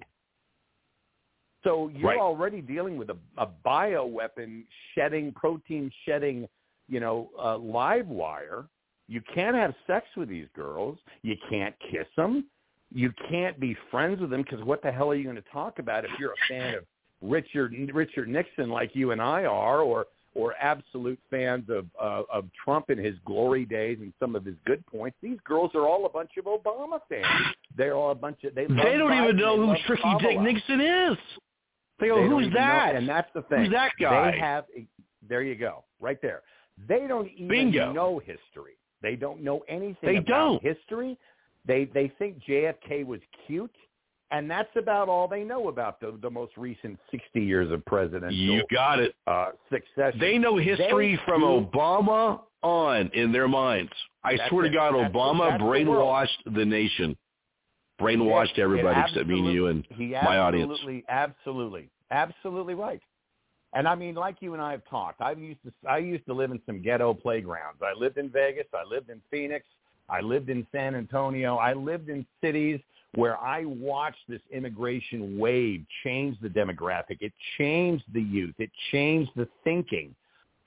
So 1.64 1.90
you're 1.90 2.10
Right. 2.10 2.19
already 2.19 2.61
dealing 2.61 2.98
with 2.98 3.10
a, 3.10 3.18
a 3.38 3.48
bioweapon 3.65 4.65
shedding, 4.94 5.32
protein 5.34 5.91
shedding, 6.06 6.48
you 6.88 6.99
know, 6.99 7.30
uh, 7.41 7.57
live 7.57 8.07
wire. 8.07 8.65
You 9.07 9.22
can't 9.34 9.56
have 9.56 9.76
sex 9.86 10.07
with 10.18 10.30
these 10.30 10.48
girls. 10.56 10.98
You 11.22 11.36
can't 11.49 11.76
kiss 11.91 12.07
them. 12.18 12.45
You 12.94 13.12
can't 13.30 13.60
be 13.60 13.76
friends 13.91 14.22
with 14.22 14.30
them 14.30 14.41
because 14.44 14.64
what 14.64 14.82
the 14.82 14.91
hell 14.91 15.10
are 15.10 15.16
you 15.16 15.24
going 15.24 15.36
to 15.36 15.44
talk 15.52 15.80
about 15.80 16.06
if 16.06 16.12
you're 16.20 16.32
a 16.34 16.48
fan 16.48 16.76
of 16.76 16.84
Richard 17.22 17.74
Richard 17.94 18.28
Nixon 18.30 18.70
like 18.70 18.91
you 18.95 19.12
and 19.12 19.22
I 19.22 19.45
are, 19.45 19.82
or 19.82 20.06
or 20.36 20.53
absolute 20.62 21.18
fans 21.30 21.66
of 21.70 21.86
uh, 22.02 22.24
of 22.32 22.45
Trump 22.64 22.90
in 22.90 22.98
his 22.98 23.16
glory 23.26 23.66
days 23.66 23.98
and 24.02 24.14
some 24.20 24.36
of 24.36 24.45
his 24.45 24.56
good 24.66 24.86
points. 24.86 25.18
These 25.22 25.38
girls 25.45 25.72
are 25.76 25.88
all 25.88 26.06
a 26.06 26.10
bunch 26.10 26.32
of 26.38 26.45
Obama 26.45 26.99
fans. 27.10 27.26
They're 27.76 27.95
all 27.95 28.12
a 28.12 28.16
bunch 28.16 28.44
of 28.44 28.53
they. 28.53 28.66
They 28.66 28.74
don't 28.98 29.12
Biden, 29.12 29.24
even 29.24 29.38
know 29.38 29.57
who 29.66 29.76
Tricky 29.88 30.02
Kamala. 30.03 30.20
Dick 30.22 30.40
Nixon 30.41 30.82
is. 30.82 31.18
They 31.99 32.07
go, 32.07 32.22
They 32.22 32.28
who's 32.28 32.41
even 32.44 32.53
know- 32.53 32.60
that? 32.60 32.95
and 32.95 33.07
that's 33.10 33.30
the 33.34 33.41
thing. 33.44 33.60
Who's 33.66 33.72
that 33.72 33.91
guy? 33.99 34.32
They 34.32 34.40
have. 34.40 34.66
There 35.28 35.41
you 35.41 35.56
go, 35.56 35.84
right 35.99 36.22
there. 36.22 36.41
They 36.88 37.07
don't 37.07 37.30
even 37.32 37.48
Bingo. 37.48 37.94
know 37.94 38.20
history. 38.20 38.74
They 39.02 39.16
don't 39.16 39.41
know 39.41 39.62
anything 39.70 39.95
They 40.03 40.18
about 40.18 40.28
don't. 40.28 40.64
history. 40.64 41.18
They 41.68 41.86
they 41.86 42.12
think 42.20 42.40
JFK 42.48 43.06
was 43.06 43.20
cute. 43.48 43.76
and 44.32 44.50
that's 44.50 44.70
about 44.76 45.08
all 45.08 45.28
they 45.28 45.44
know 45.44 45.68
about 45.70 46.00
the 46.00 46.18
the 46.22 46.30
most 46.30 46.58
recent 46.58 47.00
60 47.12 47.42
years 47.42 47.72
of 47.72 47.84
presidential. 47.86 48.32
You 48.38 48.64
got 48.72 49.00
it. 49.00 49.16
Uh, 49.28 49.52
succession. 49.72 50.20
They 50.20 50.38
know 50.38 50.58
history 50.58 51.16
They 51.16 51.22
from 51.26 51.42
do- 51.42 51.70
Obama 51.72 52.42
on 52.64 53.10
in 53.14 53.32
their 53.32 53.48
minds. 53.48 53.92
I 54.24 54.36
That's 54.36 54.50
swear 54.50 54.64
to. 54.64 54.70
God, 54.70 54.94
That's- 54.96 55.12
Obama 55.12 55.50
that's 55.52 55.62
the 55.62 55.66
brainwashed 55.70 56.56
the 56.56 56.66
nation. 56.66 57.16
Brainwashed 58.02 58.52
It- 58.52 58.60
it 58.60 58.62
everybody 58.64 59.00
except 59.02 59.28
me 59.28 59.40
and 59.40 59.54
you 59.54 59.68
and 59.68 59.86
my 60.00 60.38
audience. 60.40 60.72
Absolutely, 60.72 61.06
absolutely, 61.08 61.90
absolutely 62.12 62.74
right. 62.74 63.02
And 63.74 63.88
I 63.88 63.96
mean, 63.96 64.16
like 64.16 64.42
you 64.42 64.54
and 64.54 64.62
I 64.62 64.72
have 64.72 64.86
talked, 64.86 65.22
I 65.22 65.32
used 65.34 65.62
to 65.64 65.72
I 65.88 65.98
used 66.00 66.26
to 66.26 66.34
live 66.34 66.52
in 66.52 66.62
some 66.66 66.82
ghetto 66.82 67.14
playgrounds. 67.14 67.82
I 67.82 67.94
lived 67.94 68.18
in 68.18 68.30
Vegas. 68.30 68.68
I 68.74 68.84
lived 68.84 69.10
in 69.10 69.22
Phoenix. 69.32 69.66
I 70.10 70.22
lived 70.22 70.49
in 70.49 70.65
San 70.72 70.95
Antonio. 70.95 71.56
I 71.56 71.73
lived 71.73 72.10
in 72.10 72.26
cities 72.41 72.80
where 73.15 73.38
I 73.38 73.65
watched 73.65 74.27
this 74.27 74.41
immigration 74.52 75.38
wave 75.38 75.86
change 76.03 76.38
the 76.41 76.49
demographic. 76.49 77.18
It 77.22 77.34
changed 77.57 78.03
the 78.14 78.22
youth. 78.22 78.56
It 78.60 78.69
changed 78.91 79.32
the 79.36 79.48
thinking. 79.64 80.14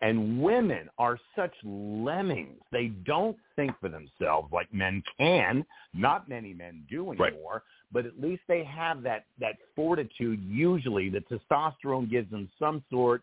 And 0.00 0.40
women 0.40 0.88
are 0.98 1.18
such 1.34 1.52
lemmings. 1.64 2.60
They 2.70 2.86
don't 3.04 3.36
think 3.56 3.72
for 3.80 3.88
themselves 3.88 4.52
like 4.52 4.72
men 4.72 5.02
can. 5.18 5.66
Not 5.92 6.28
many 6.28 6.54
men 6.54 6.86
do 6.88 7.12
Right. 7.12 7.32
anymore, 7.32 7.64
but 7.90 8.06
at 8.06 8.20
least 8.20 8.42
they 8.46 8.62
have 8.64 9.02
that 9.02 9.24
that 9.38 9.56
fortitude. 9.74 10.40
Usually, 10.44 11.08
the 11.08 11.20
testosterone 11.22 12.08
gives 12.08 12.30
them 12.30 12.48
some 12.58 12.84
sort 12.90 13.22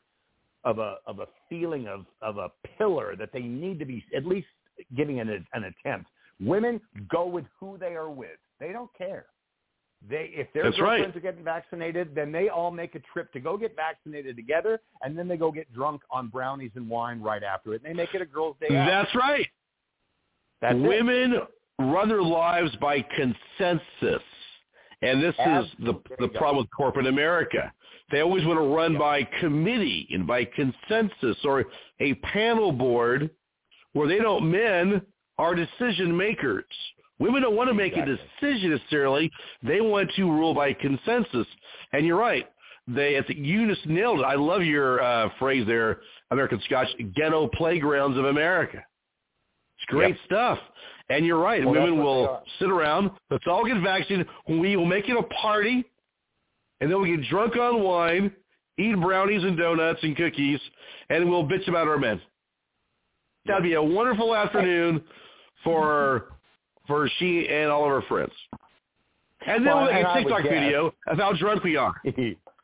of 0.66 0.80
a 0.80 0.98
of 1.06 1.20
a 1.20 1.28
feeling 1.50 1.88
of 1.88 2.06
of 2.22 2.38
a 2.38 2.52
pillar 2.78 3.16
that 3.16 3.32
they 3.32 3.44
need 3.44 3.80
to 3.80 3.86
be 3.86 4.04
at 4.14 4.26
least 4.26 4.48
giving 4.96 5.20
an 5.20 5.46
an 5.54 5.64
attempt. 5.64 6.10
Women 6.40 6.82
go 7.10 7.26
with 7.26 7.46
who 7.60 7.78
they 7.78 7.96
are 7.96 8.10
with. 8.10 8.38
They 8.60 8.72
don't 8.72 8.90
care. 8.98 9.26
They 10.10 10.32
if 10.34 10.52
their 10.54 10.64
That's 10.64 10.80
right. 10.80 10.98
girlfriends 10.98 11.18
are 11.18 11.22
getting 11.22 11.44
vaccinated, 11.44 12.14
then 12.14 12.32
they 12.32 12.50
all 12.50 12.72
make 12.72 12.96
a 12.96 13.00
trip 13.14 13.32
to 13.34 13.40
go 13.40 13.58
get 13.58 13.76
vaccinated 13.76 14.36
together, 14.36 14.82
and 15.02 15.18
then 15.18 15.28
they 15.28 15.38
go 15.38 15.52
get 15.52 15.72
drunk 15.74 16.02
on 16.12 16.28
brownies 16.28 16.72
and 16.76 16.90
wine 16.90 17.22
right 17.22 17.44
after 17.44 17.74
it. 17.74 17.82
And 17.84 17.92
they 17.92 17.96
make 17.96 18.14
it 18.14 18.22
a 18.22 18.26
girls' 18.26 18.56
day 18.60 18.76
out. 18.76 18.86
That's 18.86 19.16
right. 19.16 19.48
That's 20.62 20.76
it. 20.76 20.82
Women 20.82 21.42
run 21.80 22.10
their 22.10 22.22
lives 22.22 22.76
by 22.82 23.02
consensus. 23.02 24.24
And 25.02 25.22
this 25.22 25.36
is 25.36 25.66
the 25.80 25.94
the 26.20 26.30
problem 26.30 26.64
with 26.64 26.72
corporate 26.76 27.08
America. 27.08 27.72
They 28.12 28.22
always 28.22 28.46
want 28.46 28.60
to 28.60 28.76
run 28.76 28.98
by 28.98 29.24
committee 29.40 30.08
and 30.12 30.28
by 30.28 30.46
consensus 30.46 31.38
or 31.44 31.66
a 32.00 32.14
panel 32.16 32.72
board 32.72 33.32
where 33.96 34.10
they 34.10 34.18
don't 34.20 34.52
men 34.52 35.02
are 35.38 35.56
decision 35.56 36.16
makers. 36.16 36.66
Women 37.18 37.42
don't 37.44 37.56
want 37.56 37.70
to 37.70 37.74
make 37.74 37.94
a 37.96 38.06
decision 38.06 38.72
necessarily. 38.72 39.32
They 39.64 39.80
want 39.80 40.12
to 40.18 40.24
rule 40.26 40.54
by 40.54 40.74
consensus. 40.74 41.48
And 41.94 42.06
you're 42.06 42.20
right. 42.20 42.46
They, 42.88 43.16
it's, 43.16 43.30
you 43.30 43.74
just 43.74 43.86
nailed 43.88 44.20
it. 44.20 44.24
I 44.24 44.36
love 44.36 44.64
your 44.64 45.02
uh, 45.02 45.30
phrase 45.40 45.66
there, 45.66 46.02
American 46.32 46.62
Scotch, 46.66 46.90
ghetto 47.16 47.48
playgrounds 47.54 48.18
of 48.18 48.26
America. 48.26 48.84
It's 49.78 49.86
great 49.88 50.10
Yep. 50.10 50.26
stuff. 50.26 50.60
And 51.08 51.26
you're 51.26 51.40
right. 51.40 51.64
Well, 51.64 51.74
Women 51.74 52.04
will 52.04 52.44
sit 52.60 52.70
around. 52.70 53.12
Let's 53.32 53.46
all 53.48 53.66
get 53.66 53.82
vaccinated. 53.82 54.28
We 54.50 54.76
will 54.76 54.86
make 54.86 55.08
it 55.08 55.16
a 55.18 55.24
party, 55.42 55.86
and 56.82 56.92
then 56.92 57.02
we 57.02 57.16
get 57.16 57.30
drunk 57.30 57.56
on 57.56 57.82
wine, 57.82 58.32
eat 58.78 59.00
brownies 59.00 59.44
and 59.44 59.58
donuts 59.58 60.00
and 60.04 60.18
cookies, 60.18 60.60
and 61.10 61.30
we'll 61.30 61.46
bitch 61.46 61.68
about 61.70 61.88
our 61.88 61.98
men. 61.98 62.20
That'd 63.46 63.64
be 63.64 63.74
a 63.74 63.84
wonderful 63.84 64.36
afternoon 64.36 65.04
for 65.64 66.34
for 66.88 67.10
she 67.20 67.48
and 67.50 67.70
all 67.70 67.86
of 67.86 67.92
her 67.92 68.08
friends. 68.08 68.32
And 69.46 69.66
then 69.66 69.76
Well, 69.76 69.86
we'll 69.86 69.94
make 69.94 70.06
a 70.06 70.14
TikTok 70.20 70.44
video 70.44 70.94
of 71.08 71.18
how 71.18 71.34
drunk 71.34 71.64
we 71.64 71.78
are. 71.78 71.94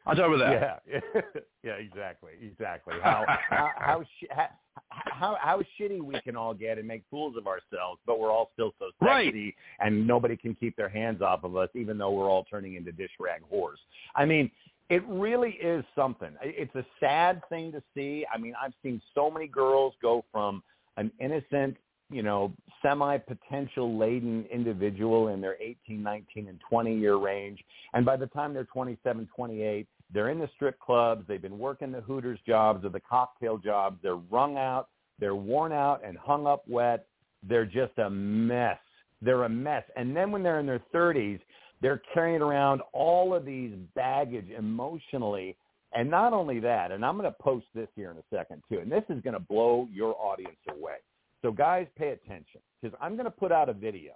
I'll 0.08 0.16
talk 0.16 0.34
about 0.34 0.40
that. 0.40 0.82
Yeah, 0.92 1.22
yeah, 1.64 1.74
exactly, 1.74 2.32
exactly. 2.42 2.96
How 3.04 3.24
how 3.50 3.70
how, 3.78 4.04
how 4.32 4.48
how 4.90 5.38
how 5.40 5.62
shitty 5.80 6.02
we 6.02 6.20
can 6.22 6.36
all 6.36 6.56
get 6.56 6.80
and 6.80 6.88
make 6.88 7.04
fools 7.12 7.36
of 7.38 7.46
ourselves, 7.46 8.00
but 8.08 8.20
we're 8.20 8.32
all 8.32 8.50
still 8.54 8.74
so 8.80 8.90
Right. 9.00 9.28
sexy, 9.28 9.56
and 9.80 10.08
nobody 10.08 10.36
can 10.36 10.56
keep 10.56 10.76
their 10.76 10.90
hands 10.90 11.22
off 11.22 11.44
of 11.44 11.56
us, 11.56 11.70
even 11.76 12.00
though 12.00 12.12
we're 12.12 12.30
all 12.30 12.46
turning 12.46 12.76
into 12.76 12.92
dish 12.92 13.12
rag 13.20 13.42
whores. 13.54 13.78
I 14.16 14.26
mean, 14.26 14.50
it 14.90 15.04
really 15.08 15.52
is 15.62 15.86
something. 15.96 16.32
It's 16.42 16.74
a 16.76 16.86
sad 17.00 17.42
thing 17.50 17.72
to 17.72 17.84
see. 17.94 18.26
I 18.34 18.40
mean, 18.40 18.54
I've 18.60 18.74
seen 18.82 19.00
so 19.14 19.30
many 19.30 19.46
girls 19.48 19.94
go 20.02 20.26
from 20.32 20.64
an 20.98 21.12
innocent, 21.20 21.78
you 22.10 22.24
know, 22.24 22.54
semi-potential 22.82 23.98
laden 23.98 24.46
individual 24.52 25.30
in 25.30 25.42
their 25.42 25.56
18, 25.62 26.02
19, 26.02 26.48
and 26.48 26.60
20 26.70 26.98
year 26.98 27.16
range. 27.16 27.60
And 27.94 28.06
by 28.06 28.18
the 28.18 28.28
time 28.28 28.54
they're 28.54 28.66
27, 28.66 29.30
28, 29.36 29.88
they're 30.14 30.30
in 30.30 30.40
the 30.40 30.50
strip 30.56 30.80
clubs. 30.80 31.26
They've 31.28 31.42
been 31.42 31.60
working 31.60 31.92
the 31.92 32.02
Hooters 32.02 32.40
jobs 32.46 32.84
or 32.84 32.90
the 32.90 33.00
cocktail 33.00 33.58
jobs. 33.58 33.98
They're 34.04 34.16
wrung 34.16 34.58
out. 34.58 34.90
They're 35.20 35.36
worn 35.36 35.72
out 35.72 36.02
and 36.06 36.18
hung 36.18 36.48
up 36.48 36.64
wet. 36.68 37.06
They're 37.48 37.66
just 37.66 37.98
a 37.98 38.10
mess. 38.10 38.80
They're 39.22 39.44
a 39.44 39.50
mess. 39.50 39.84
And 39.96 40.16
then 40.16 40.32
when 40.32 40.44
they're 40.44 40.60
in 40.60 40.66
their 40.66 40.84
30s, 40.94 41.40
they're 41.82 42.02
carrying 42.14 42.42
around 42.42 42.82
all 42.94 43.34
of 43.34 43.46
these 43.46 43.72
baggage 43.96 44.50
emotionally. 44.56 45.56
And 45.94 46.10
not 46.10 46.32
only 46.34 46.60
that, 46.62 46.92
and 46.92 47.06
I'm 47.06 47.18
going 47.18 47.30
to 47.30 47.36
post 47.42 47.66
this 47.76 47.90
here 47.96 48.12
in 48.12 48.18
a 48.18 48.24
second 48.34 48.64
too, 48.70 48.80
and 48.80 48.92
this 48.92 49.04
is 49.10 49.22
going 49.22 49.34
to 49.34 49.40
blow 49.40 49.88
your 49.92 50.16
audience 50.20 50.60
away. 50.70 50.98
So 51.42 51.52
guys, 51.52 51.88
pay 51.98 52.10
attention 52.10 52.62
because 52.82 52.98
I'm 53.02 53.14
going 53.14 53.26
to 53.26 53.32
put 53.32 53.52
out 53.52 53.68
a 53.68 53.74
video 53.74 54.14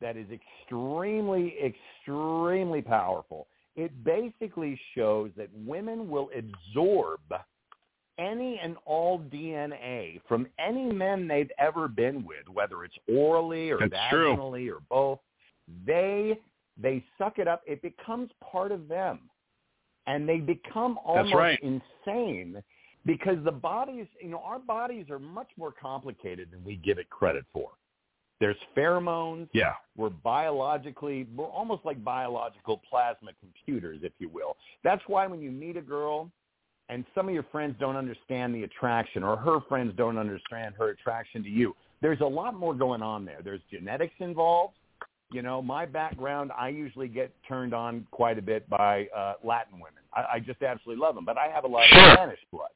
that 0.00 0.16
is 0.16 0.26
extremely, 0.30 1.54
extremely 1.64 2.82
powerful. 2.82 3.46
It 3.76 4.04
basically 4.04 4.78
shows 4.94 5.30
that 5.36 5.48
women 5.54 6.10
will 6.10 6.28
absorb 6.36 7.20
any 8.18 8.60
and 8.62 8.76
all 8.84 9.18
DNA 9.18 10.20
from 10.28 10.46
any 10.58 10.92
men 10.92 11.26
they've 11.26 11.50
ever 11.58 11.88
been 11.88 12.24
with, 12.26 12.46
whether 12.52 12.84
it's 12.84 12.96
orally 13.08 13.70
or 13.70 13.78
That's 13.78 13.94
true. 14.10 14.36
vaginally 14.36 14.70
or 14.70 14.80
both. 14.90 15.20
They 15.86 16.38
they 16.76 17.04
suck 17.18 17.38
it 17.38 17.46
up. 17.48 17.62
It 17.66 17.82
becomes 17.82 18.30
part 18.52 18.72
of 18.72 18.88
them, 18.88 19.29
and 20.10 20.28
they 20.28 20.38
become 20.38 20.98
almost 21.04 21.34
right. 21.34 21.58
insane 21.62 22.62
because 23.06 23.36
the 23.44 23.52
bodies, 23.52 24.06
you 24.20 24.28
know, 24.28 24.42
our 24.44 24.58
bodies 24.58 25.06
are 25.08 25.20
much 25.20 25.48
more 25.56 25.72
complicated 25.72 26.48
than 26.50 26.62
we 26.64 26.76
give 26.76 26.98
it 26.98 27.08
credit 27.10 27.44
for. 27.52 27.70
There's 28.40 28.56
pheromones. 28.76 29.48
Yeah. 29.52 29.74
We're 29.96 30.10
biologically, 30.10 31.28
we're 31.36 31.46
almost 31.46 31.84
like 31.84 32.02
biological 32.02 32.82
plasma 32.90 33.30
computers, 33.38 34.00
if 34.02 34.12
you 34.18 34.28
will. 34.28 34.56
That's 34.82 35.02
why 35.06 35.26
when 35.28 35.40
you 35.40 35.52
meet 35.52 35.76
a 35.76 35.82
girl 35.82 36.30
and 36.88 37.04
some 37.14 37.28
of 37.28 37.34
your 37.34 37.46
friends 37.52 37.76
don't 37.78 37.96
understand 37.96 38.54
the 38.54 38.64
attraction 38.64 39.22
or 39.22 39.36
her 39.36 39.60
friends 39.68 39.92
don't 39.96 40.18
understand 40.18 40.74
her 40.76 40.88
attraction 40.88 41.44
to 41.44 41.50
you, 41.50 41.76
there's 42.02 42.20
a 42.20 42.26
lot 42.26 42.54
more 42.54 42.74
going 42.74 43.02
on 43.02 43.24
there. 43.24 43.40
There's 43.44 43.60
genetics 43.70 44.14
involved. 44.18 44.74
You 45.32 45.42
know, 45.42 45.62
my 45.62 45.86
background, 45.86 46.50
I 46.56 46.68
usually 46.68 47.08
get 47.08 47.32
turned 47.46 47.72
on 47.72 48.06
quite 48.10 48.38
a 48.38 48.42
bit 48.42 48.68
by 48.68 49.06
uh, 49.16 49.34
Latin 49.44 49.74
women. 49.74 50.02
I, 50.12 50.24
I 50.34 50.40
just 50.40 50.60
absolutely 50.62 51.00
love 51.00 51.14
them, 51.14 51.24
but 51.24 51.38
I 51.38 51.46
have 51.48 51.64
a 51.64 51.68
lot 51.68 51.84
Sure. 51.88 52.04
of 52.04 52.12
Spanish 52.14 52.38
blood. 52.52 52.70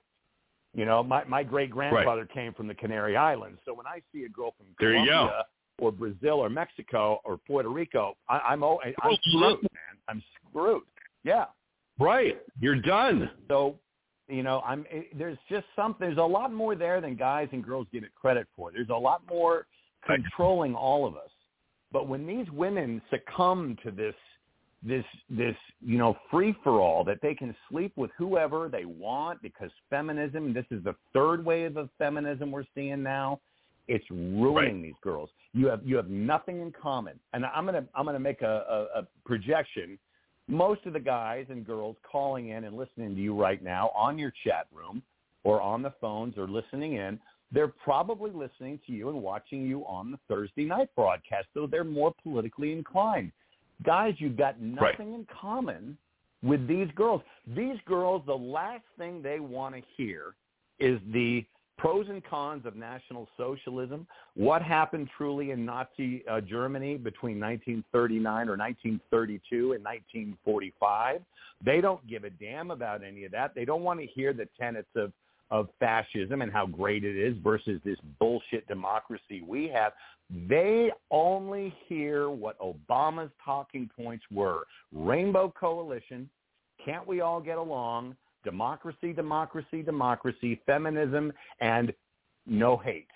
You 0.72 0.85
know, 0.85 1.02
my 1.05 1.24
my 1.24 1.43
great 1.44 1.70
grandfather 1.70 2.26
came 2.26 2.52
from 2.52 2.66
the 2.66 2.74
Canary 2.74 3.16
Islands, 3.16 3.60
so 3.64 3.74
when 3.74 3.86
I 3.86 4.02
see 4.12 4.24
a 4.24 4.28
girl 4.28 4.55
from 4.56 4.66
There. 4.78 4.93
Colombia 4.93 5.44
or 5.78 5.93
Brazil 5.93 6.35
or 6.35 6.48
Mexico 6.48 7.20
or 7.24 7.36
Puerto 7.39 7.68
Rico, 7.68 8.16
I, 8.28 8.39
I'm 8.40 8.62
oh, 8.62 8.81
I'm 8.85 8.94
Oh, 9.05 9.16
screwed, 9.28 9.62
man. 9.62 9.98
I'm 10.09 10.22
screwed. 10.51 10.82
Yeah. 11.22 11.47
Right. 11.98 12.40
You're 12.60 12.81
done. 12.81 13.31
So, 13.48 13.76
you 14.28 14.43
know, 14.43 14.62
I'm 14.66 14.85
it, 14.90 15.16
there's 15.16 15.39
just 15.48 15.66
some 15.76 15.94
there's 16.01 16.18
a 16.18 16.22
lot 16.22 16.52
more 16.52 16.74
there 16.74 17.01
than 17.01 17.14
guys 17.16 17.48
and 17.52 17.64
girls 17.64 17.86
give 17.93 18.02
it 18.05 18.14
credit 18.14 18.47
for. 18.56 18.72
There's 18.72 18.89
a 18.90 18.94
lot 18.94 19.22
more 19.28 19.66
controlling 20.06 20.74
all 20.74 21.06
of 21.06 21.16
us. 21.16 21.31
But 21.95 22.09
when 22.09 22.27
these 22.27 22.51
women 22.51 23.01
succumb 23.09 23.79
to 23.85 23.93
this 23.93 24.16
this 24.83 25.05
this 25.31 25.55
you 25.81 25.97
know 25.97 26.15
free 26.31 26.55
for 26.62 26.81
all 26.81 27.05
that 27.05 27.21
they 27.23 27.35
can 27.35 27.55
sleep 27.71 27.93
with 27.97 28.11
whoever 28.19 28.69
they 28.69 28.85
want 28.85 29.41
because 29.41 29.71
feminism 29.89 30.53
this 30.53 30.66
is 30.71 30.83
the 30.85 30.95
third 31.15 31.43
wave 31.43 31.79
of 31.79 31.89
feminism 31.97 32.51
we're 32.51 32.66
seeing 32.75 33.03
now 33.03 33.41
it's 33.87 34.05
ruining 34.11 34.83
these 34.83 34.95
girls. 35.03 35.31
You 35.53 35.69
have 35.69 35.81
you 35.85 35.97
have 35.97 36.09
nothing 36.09 36.61
in 36.61 36.73
common. 36.73 37.19
And 37.33 37.47
i'm 37.47 37.65
going 37.65 37.81
to 37.81 37.89
i'm 37.95 38.05
going 38.05 38.15
to 38.15 38.21
make 38.21 38.43
a, 38.43 38.89
a, 38.95 39.01
a 39.01 39.09
projection. 39.25 39.99
Most 40.49 40.85
of 40.85 40.93
the 40.93 41.01
guys 41.01 41.47
and 41.49 41.65
girls 41.65 41.97
calling 42.11 42.49
in 42.49 42.65
and 42.65 42.77
listening 42.77 43.15
to 43.15 43.23
you 43.23 43.41
right 43.41 43.62
now 43.62 43.91
on 43.95 44.19
your 44.19 44.33
chat 44.45 44.66
room 44.75 45.01
or 45.45 45.62
on 45.62 45.81
the 45.81 45.93
phones 46.01 46.37
or 46.37 46.49
listening 46.49 46.95
in 46.95 47.19
they're 47.53 47.69
probably 47.69 48.31
listening 48.31 48.81
to 48.87 48.93
you 48.93 49.09
and 49.09 49.23
watching 49.23 49.66
you 49.66 49.85
on 49.87 50.11
the 50.11 50.19
Thursday 50.29 50.65
night 50.65 50.89
broadcast, 50.97 51.47
so 51.55 51.66
they're 51.66 51.85
more 51.85 52.12
politically 52.23 52.73
inclined 52.73 53.31
guys, 53.83 54.15
you've 54.19 54.37
got 54.37 54.61
nothing 54.61 55.15
in 55.15 55.27
common 55.41 55.97
with 56.43 56.66
these 56.69 56.89
girls. 56.95 57.23
These 57.57 57.77
girls, 57.87 58.23
the 58.27 58.37
last 58.37 58.85
thing 58.99 59.23
they 59.23 59.41
want 59.41 59.75
to 59.75 59.83
hear 59.97 60.35
is 60.79 61.01
the 61.12 61.45
pros 61.77 62.07
and 62.09 62.25
cons 62.25 62.66
of 62.66 62.77
National 62.77 63.29
Socialism, 63.37 64.07
what 64.35 64.62
happened 64.62 65.09
truly 65.16 65.51
in 65.51 65.65
Nazi 65.65 66.25
uh, 66.31 66.41
Germany 66.41 66.97
between 66.97 67.41
1939 67.41 68.49
or 68.49 68.57
1932 68.57 69.73
and 69.73 69.85
1945. 69.85 71.23
They 71.65 71.81
don't 71.81 72.07
give 72.07 72.25
a 72.25 72.31
damn 72.31 72.71
about 72.71 73.03
any 73.03 73.25
of 73.25 73.33
that. 73.33 73.55
They 73.55 73.65
don't 73.65 73.83
want 73.83 74.01
to 74.01 74.07
hear 74.07 74.33
the 74.33 74.47
tenets 74.59 74.89
of 74.95 75.12
of 75.51 75.69
fascism 75.79 76.43
and 76.43 76.53
how 76.53 76.66
great 76.66 77.05
it 77.05 77.16
is 77.16 77.37
versus 77.43 77.81
this 77.85 77.99
bullshit 78.19 78.66
democracy 78.66 79.43
we 79.47 79.69
have. 79.69 79.93
They 80.49 80.91
only 81.11 81.75
hear 81.87 82.31
what 82.31 82.59
Obama's 82.59 83.31
talking 83.45 83.89
points 83.97 84.25
were. 84.33 84.65
Rainbow 84.93 85.53
coalition, 85.59 86.29
can't 86.85 87.07
we 87.07 87.21
all 87.21 87.41
get 87.41 87.59
along? 87.59 88.16
Democracy, 88.43 89.12
democracy, 89.12 89.83
democracy, 89.83 90.61
feminism, 90.66 91.33
and 91.61 91.93
no 92.47 92.77
hate. 92.77 93.09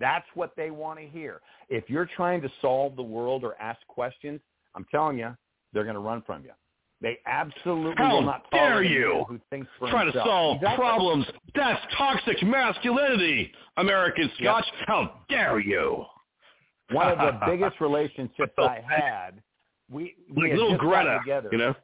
That's 0.00 0.26
what 0.34 0.52
they 0.56 0.70
want 0.70 0.98
to 1.00 1.06
hear. 1.06 1.40
If 1.68 1.88
you're 1.88 2.08
trying 2.16 2.40
to 2.42 2.48
solve 2.60 2.96
the 2.96 3.02
world 3.02 3.44
or 3.44 3.60
ask 3.60 3.78
questions, 3.88 4.40
I'm 4.74 4.86
telling 4.90 5.18
you, 5.18 5.36
they're 5.72 5.84
going 5.84 5.94
to 5.94 6.00
run 6.00 6.22
from 6.22 6.44
you. 6.44 6.52
They 7.00 7.18
absolutely 7.26 7.94
How 7.96 8.14
will 8.14 8.22
not 8.22 8.50
dare 8.50 8.82
you 8.82 9.24
who 9.28 9.38
thinks 9.50 9.68
for 9.78 9.88
Try 9.88 10.04
to 10.04 10.12
solve 10.12 10.56
Exactly. 10.56 10.76
problems. 10.84 11.26
That's 11.54 11.80
toxic 11.96 12.42
masculinity, 12.42 13.52
American 13.76 14.30
Scotch. 14.40 14.66
How 14.86 15.20
dare 15.28 15.60
you? 15.60 16.04
One 16.90 17.08
of 17.08 17.18
the 17.18 17.38
biggest 17.46 17.80
relationships 17.80 18.52
I 18.58 18.82
had, 18.88 19.42
we, 19.90 20.16
we 20.34 20.42
Like 20.42 20.50
had 20.50 20.58
little 20.58 20.70
just 20.72 20.80
Greta, 20.80 21.18
together. 21.22 21.48
you 21.52 21.58
know? 21.58 21.74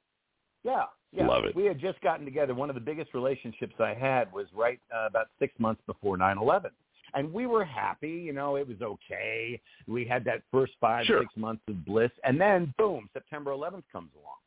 Yeah, 0.64 0.84
yeah. 1.12 1.26
Love 1.28 1.44
it. 1.44 1.54
We 1.54 1.64
had 1.66 1.78
just 1.78 2.00
gotten 2.00 2.24
together. 2.24 2.54
One 2.54 2.68
of 2.70 2.74
the 2.74 2.80
biggest 2.80 3.14
relationships 3.14 3.74
I 3.78 3.94
had 3.94 4.32
was 4.32 4.46
right 4.52 4.80
uh, 4.92 5.06
about 5.06 5.26
six 5.38 5.54
months 5.60 5.82
before 5.86 6.16
nine 6.16 6.38
eleven, 6.38 6.70
And 7.14 7.32
we 7.32 7.46
were 7.46 7.64
happy, 7.64 8.10
you 8.10 8.32
know, 8.32 8.56
it 8.56 8.66
was 8.66 8.80
okay. 8.82 9.60
We 9.86 10.04
had 10.06 10.24
that 10.24 10.42
first 10.50 10.72
five, 10.80 11.06
Sure. 11.06 11.20
six 11.20 11.36
months 11.36 11.62
of 11.68 11.84
bliss. 11.84 12.10
And 12.24 12.40
then, 12.40 12.74
boom, 12.78 13.08
September 13.12 13.52
11th 13.52 13.84
comes 13.92 14.10
along. 14.16 14.38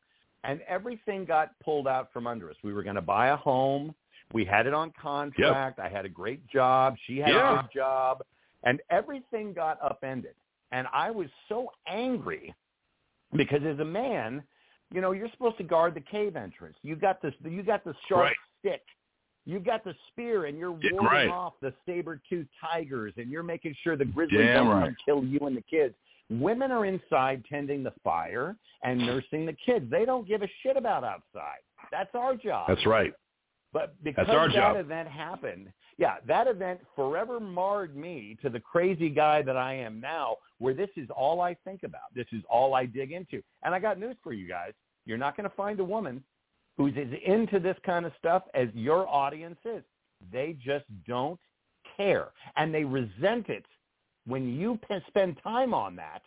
And 0.48 0.60
everything 0.66 1.24
got 1.24 1.52
pulled 1.60 1.86
out 1.86 2.12
from 2.12 2.26
under 2.26 2.50
us. 2.50 2.56
We 2.64 2.72
were 2.72 2.82
going 2.82 2.96
to 2.96 3.02
buy 3.02 3.28
a 3.28 3.36
home. 3.36 3.94
We 4.32 4.44
had 4.44 4.66
it 4.66 4.74
on 4.74 4.92
contract. 5.00 5.78
I 5.78 5.88
had 5.88 6.04
a 6.04 6.08
great 6.08 6.46
job. 6.48 6.96
She 7.06 7.18
had 7.18 7.28
Yeah. 7.34 7.60
a 7.60 7.62
good 7.62 7.72
job. 7.72 8.22
And 8.64 8.80
everything 8.90 9.52
got 9.52 9.78
upended. 9.82 10.34
And 10.72 10.86
I 10.92 11.10
was 11.10 11.28
so 11.48 11.70
angry 11.86 12.54
because 13.36 13.62
as 13.64 13.78
a 13.78 13.84
man, 13.84 14.42
you 14.92 15.00
know, 15.00 15.12
you're 15.12 15.30
supposed 15.30 15.58
to 15.58 15.64
guard 15.64 15.94
the 15.94 16.00
cave 16.00 16.34
entrance. 16.34 16.76
You 16.82 16.96
got 16.96 17.20
this. 17.22 17.34
You 17.44 17.62
got 17.62 17.84
the 17.84 17.94
sharp 18.08 18.24
Right. 18.24 18.36
stick. 18.58 18.82
You 19.44 19.60
got 19.60 19.82
the 19.84 19.94
spear, 20.08 20.44
and 20.46 20.58
you're 20.58 20.72
warding 20.72 20.96
right. 20.98 21.28
off 21.30 21.54
the 21.60 21.72
saber-toothed 21.86 22.50
tigers, 22.60 23.14
and 23.16 23.30
you're 23.30 23.42
making 23.42 23.74
sure 23.82 23.96
the 23.96 24.04
grizzly 24.04 24.38
Damn 24.38 24.64
don't 24.66 24.82
right. 24.82 24.94
kill 25.04 25.24
you 25.24 25.38
and 25.40 25.56
the 25.56 25.62
kids. 25.62 25.94
Women 26.30 26.70
are 26.70 26.84
inside 26.84 27.44
tending 27.48 27.82
the 27.82 27.92
fire 28.04 28.56
and 28.82 28.98
nursing 28.98 29.46
the 29.46 29.56
kids. 29.64 29.90
They 29.90 30.04
don't 30.04 30.28
give 30.28 30.42
a 30.42 30.48
shit 30.62 30.76
about 30.76 31.04
outside. 31.04 31.60
That's 31.90 32.14
our 32.14 32.36
job. 32.36 32.66
That's 32.68 32.84
right. 32.86 33.12
But 33.72 33.94
because 34.02 34.26
that 34.26 34.50
job. 34.50 34.76
event 34.76 35.08
happened, 35.08 35.72
yeah, 35.98 36.16
that 36.26 36.46
event 36.46 36.80
forever 36.94 37.40
marred 37.40 37.96
me 37.96 38.36
to 38.42 38.48
the 38.48 38.60
crazy 38.60 39.10
guy 39.10 39.42
that 39.42 39.56
I 39.56 39.74
am 39.74 40.00
now, 40.00 40.36
where 40.58 40.74
this 40.74 40.90
is 40.96 41.08
all 41.14 41.40
I 41.40 41.54
think 41.64 41.82
about. 41.82 42.14
This 42.14 42.26
is 42.32 42.42
all 42.48 42.74
I 42.74 42.86
dig 42.86 43.12
into. 43.12 43.42
And 43.62 43.74
I 43.74 43.78
got 43.78 43.98
news 43.98 44.16
for 44.22 44.32
you 44.32 44.48
guys. 44.48 44.72
You're 45.06 45.18
not 45.18 45.36
going 45.36 45.48
to 45.48 45.56
find 45.56 45.80
a 45.80 45.84
woman 45.84 46.22
who's 46.76 46.94
as 46.96 47.08
into 47.24 47.58
this 47.58 47.76
kind 47.84 48.06
of 48.06 48.12
stuff 48.18 48.44
as 48.54 48.68
your 48.74 49.08
audience 49.08 49.58
is. 49.64 49.82
They 50.32 50.56
just 50.64 50.84
don't 51.06 51.40
care. 51.96 52.28
And 52.56 52.72
they 52.72 52.84
resent 52.84 53.48
it 53.48 53.64
when 54.28 54.48
you 54.58 54.78
p- 54.88 54.96
spend 55.08 55.38
time 55.42 55.74
on 55.74 55.96
that 55.96 56.22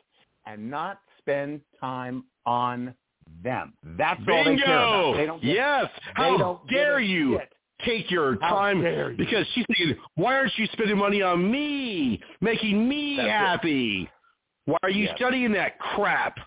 and 0.45 0.69
not 0.69 0.99
spend 1.19 1.61
time 1.80 2.26
on 2.45 2.94
them. 3.44 3.73
That's 3.98 4.19
all 4.30 4.44
they 4.44 4.57
care 4.57 4.78
about. 4.78 5.18
They 5.18 5.26
don't 5.26 5.44
yes. 5.44 5.86
they 5.95 6.11
How 6.15 6.38
don't 6.38 6.68
dare 6.69 6.99
you 6.99 7.38
shit. 7.40 7.53
take 7.86 8.11
your 8.11 8.38
How 8.41 8.49
time 8.56 8.82
you. 8.84 9.15
because 9.18 9.45
she's 9.53 9.65
thinking, 9.68 9.95
why 10.15 10.36
aren't 10.36 10.52
you 10.57 10.68
spending 10.73 10.98
money 10.98 11.22
on 11.22 11.49
me, 11.49 12.19
making 12.41 12.88
me 12.90 13.15
That's 13.18 13.28
it. 13.28 13.32
happy? 13.32 14.10
Why 14.65 14.78
are 14.84 14.90
you 14.90 15.06
Yes. 15.06 15.15
studying 15.18 15.52
that 15.53 15.80
crap? 15.80 16.38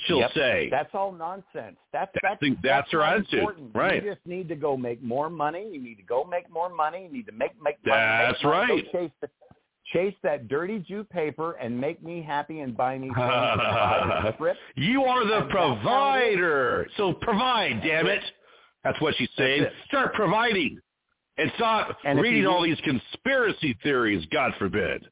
She'll 0.00 0.20
Yep. 0.20 0.32
say. 0.32 0.68
That's 0.70 0.94
all 0.94 1.12
nonsense. 1.12 1.76
That's 1.92 2.10
I 2.16 2.20
that's 2.22 2.40
think 2.40 2.58
that's 2.62 2.90
her 2.90 3.02
attitude. 3.02 3.40
important. 3.40 3.70
Right. 3.74 4.02
You 4.02 4.14
just 4.14 4.26
need 4.26 4.48
to 4.48 4.56
go 4.56 4.74
make 4.76 5.02
more 5.02 5.28
money. 5.28 5.68
You 5.70 5.78
need 5.80 5.96
to 5.96 6.02
go 6.02 6.24
make 6.24 6.48
more 6.48 6.70
money. 6.70 7.02
You 7.04 7.12
need 7.12 7.26
to 7.26 7.32
make 7.32 7.52
make 7.62 7.76
money. 7.84 7.98
That's 8.00 8.42
make 8.42 8.50
money. 8.52 8.66
Go 8.68 8.74
right. 8.76 8.92
chase, 8.92 9.10
the, 9.20 9.28
chase 9.92 10.14
that 10.22 10.48
dirty 10.48 10.78
Jew 10.80 11.04
paper 11.04 11.52
and 11.52 11.78
make 11.78 12.02
me 12.02 12.22
happy 12.22 12.60
and 12.60 12.76
buy 12.76 12.98
me 12.98 13.08
things 13.14 13.16
and 13.18 13.58
buy 13.58 14.20
me 14.22 14.28
a 14.28 14.32
trip. 14.32 14.56
you 14.76 15.04
are 15.04 15.26
the 15.26 15.34
And 15.36 15.42
that's 15.42 15.52
how 15.52 15.64
it 15.64 15.74
is. 15.74 15.82
provider. 15.82 16.88
So 16.96 17.12
provide, 17.14 17.82
damn 17.82 18.06
it. 18.06 18.22
That's 18.84 19.00
what 19.00 19.14
she's 19.16 19.28
saying. 19.36 19.66
Start 19.88 20.14
providing. 20.14 20.78
And 21.38 21.50
stop 21.56 21.96
And 22.04 22.20
reading 22.20 22.46
all 22.46 22.62
these 22.62 22.80
conspiracy 22.84 23.76
theories, 23.82 24.26
God 24.32 24.52
forbid. 24.58 25.06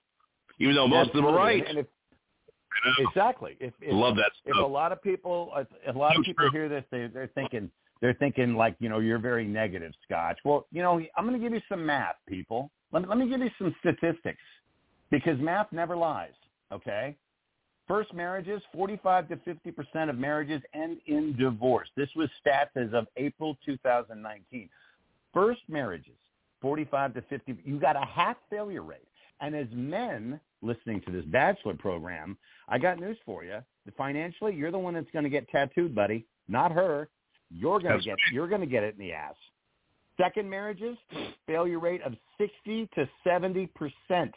Even 0.58 0.74
though 0.74 0.88
most 0.88 1.10
of 1.10 1.16
them 1.16 1.26
are 1.26 1.34
right. 1.34 1.64
And 1.66 1.78
if, 1.78 1.86
exactly. 2.98 3.56
If, 3.60 3.72
if 3.80 3.92
Love 3.94 4.16
that 4.16 4.30
if 4.44 4.56
a 4.56 4.60
lot 4.60 4.92
of 4.92 5.02
people 5.02 5.52
if 5.56 5.94
a 5.94 5.98
lot 5.98 6.16
of 6.16 6.24
people 6.24 6.50
hear 6.50 6.68
this 6.68 6.84
they 6.90 7.08
they're 7.12 7.30
thinking 7.34 7.70
they're 8.00 8.14
thinking 8.14 8.54
like 8.54 8.76
you 8.78 8.88
know 8.88 9.00
you're 9.00 9.18
very 9.18 9.46
negative 9.46 9.92
scotch 10.04 10.38
well 10.44 10.66
you 10.70 10.82
know 10.82 11.00
i'm 11.16 11.26
going 11.26 11.38
to 11.38 11.44
give 11.44 11.52
you 11.52 11.60
some 11.68 11.84
math 11.84 12.14
people 12.28 12.70
let 12.92 13.02
me, 13.02 13.08
let 13.08 13.18
me 13.18 13.28
give 13.28 13.40
you 13.40 13.50
some 13.58 13.74
statistics 13.80 14.38
because 15.10 15.38
math 15.40 15.72
never 15.72 15.96
lies 15.96 16.32
okay 16.72 17.16
first 17.86 18.12
marriages 18.12 18.62
45 18.72 19.28
to 19.28 19.36
50 19.44 19.72
percent 19.72 20.10
of 20.10 20.18
marriages 20.18 20.62
end 20.74 20.98
in 21.06 21.36
divorce 21.36 21.88
this 21.96 22.08
was 22.16 22.28
stats 22.44 22.76
as 22.76 22.92
of 22.94 23.06
april 23.16 23.56
2019 23.64 24.68
first 25.32 25.60
marriages 25.68 26.16
45 26.60 27.14
to 27.14 27.22
50 27.22 27.58
you 27.64 27.78
got 27.78 27.96
a 27.96 28.04
half 28.04 28.36
failure 28.50 28.82
rate 28.82 29.08
and 29.40 29.54
as 29.54 29.66
men 29.72 30.40
listening 30.62 31.00
to 31.02 31.12
this 31.12 31.24
bachelor 31.26 31.74
program, 31.74 32.36
I 32.68 32.78
got 32.78 32.98
news 32.98 33.16
for 33.24 33.44
you. 33.44 33.58
Financially, 33.96 34.54
you're 34.54 34.70
the 34.70 34.78
one 34.78 34.94
that's 34.94 35.10
going 35.12 35.24
to 35.24 35.30
get 35.30 35.48
tattooed, 35.48 35.94
buddy, 35.94 36.26
not 36.48 36.72
her. 36.72 37.08
You're 37.50 37.80
going 37.80 37.98
to 37.98 38.04
get 38.04 38.16
you're 38.32 38.48
going 38.48 38.60
to 38.60 38.66
get 38.66 38.82
it 38.82 38.94
in 38.98 39.06
the 39.06 39.12
ass. 39.12 39.34
Second 40.20 40.50
marriages, 40.50 40.98
failure 41.46 41.78
rate 41.78 42.02
of 42.02 42.12
60 42.38 42.88
to 42.94 43.08
70 43.24 43.68
percent. 43.68 44.34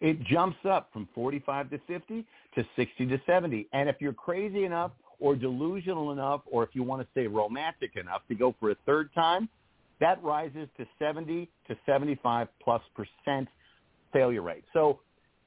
It 0.00 0.22
jumps 0.24 0.58
up 0.68 0.90
from 0.92 1.08
45 1.14 1.70
to 1.70 1.80
50 1.86 2.24
to 2.54 2.66
60 2.76 3.06
to 3.06 3.20
70. 3.26 3.68
And 3.72 3.88
if 3.88 3.96
you're 4.00 4.12
crazy 4.12 4.64
enough 4.64 4.92
or 5.18 5.36
delusional 5.36 6.12
enough, 6.12 6.42
or 6.50 6.64
if 6.64 6.70
you 6.72 6.82
want 6.82 7.02
to 7.02 7.08
say 7.14 7.26
romantic 7.26 7.96
enough 7.96 8.22
to 8.28 8.34
go 8.34 8.54
for 8.58 8.70
a 8.70 8.76
third 8.86 9.10
time, 9.14 9.48
that 10.00 10.22
rises 10.22 10.68
to 10.78 10.86
70 10.98 11.48
to 11.68 11.76
75 11.84 12.48
plus 12.62 12.82
percent 12.94 13.48
failure 14.12 14.42
rate. 14.42 14.64
So 14.72 15.00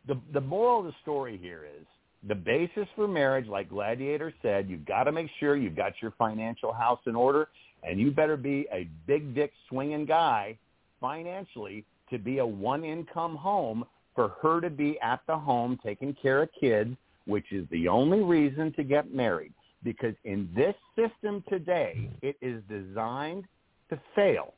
the 0.07 0.19
the 0.31 0.41
moral 0.41 0.80
of 0.80 0.85
the 0.85 0.93
story 1.01 1.38
here 1.41 1.65
is 1.65 1.85
the 2.27 2.35
basis 2.35 2.88
for 2.95 3.07
marriage, 3.07 3.47
like 3.47 3.69
Gladiator 3.69 4.34
said, 4.41 4.69
you've 4.69 4.85
got 4.85 5.03
to 5.03 5.11
make 5.11 5.30
sure 5.39 5.57
you've 5.57 5.76
got 5.76 5.93
your 6.01 6.11
financial 6.18 6.72
house 6.72 7.01
in 7.05 7.15
order, 7.15 7.49
and 7.84 7.99
you 7.99 8.11
better 8.11 8.38
be 8.38 8.65
a 8.72 8.88
big 9.07 9.35
dick 9.35 9.51
swinging 9.68 10.05
guy 10.05 10.57
financially 11.01 11.84
to 12.10 12.18
be 12.18 12.38
a 12.38 12.45
one 12.45 12.85
income 12.85 13.35
home 13.35 13.84
for 14.15 14.34
her 14.41 14.61
to 14.61 14.69
be 14.69 14.99
at 15.02 15.22
the 15.27 15.38
home 15.38 15.80
taking 15.84 16.15
care 16.22 16.44
of 16.44 16.49
kids, 16.60 16.95
which 17.26 17.52
is 17.52 17.65
the 17.72 17.88
only 17.88 18.22
reason 18.22 18.73
to 18.73 18.84
get 18.84 19.14
married. 19.14 19.53
Because 19.84 20.15
in 20.23 20.49
this 20.56 20.76
system 20.95 21.44
today, 21.49 22.10
it 22.22 22.38
is 22.41 22.61
designed 22.69 23.45
to 23.90 23.99
fail. 24.15 24.53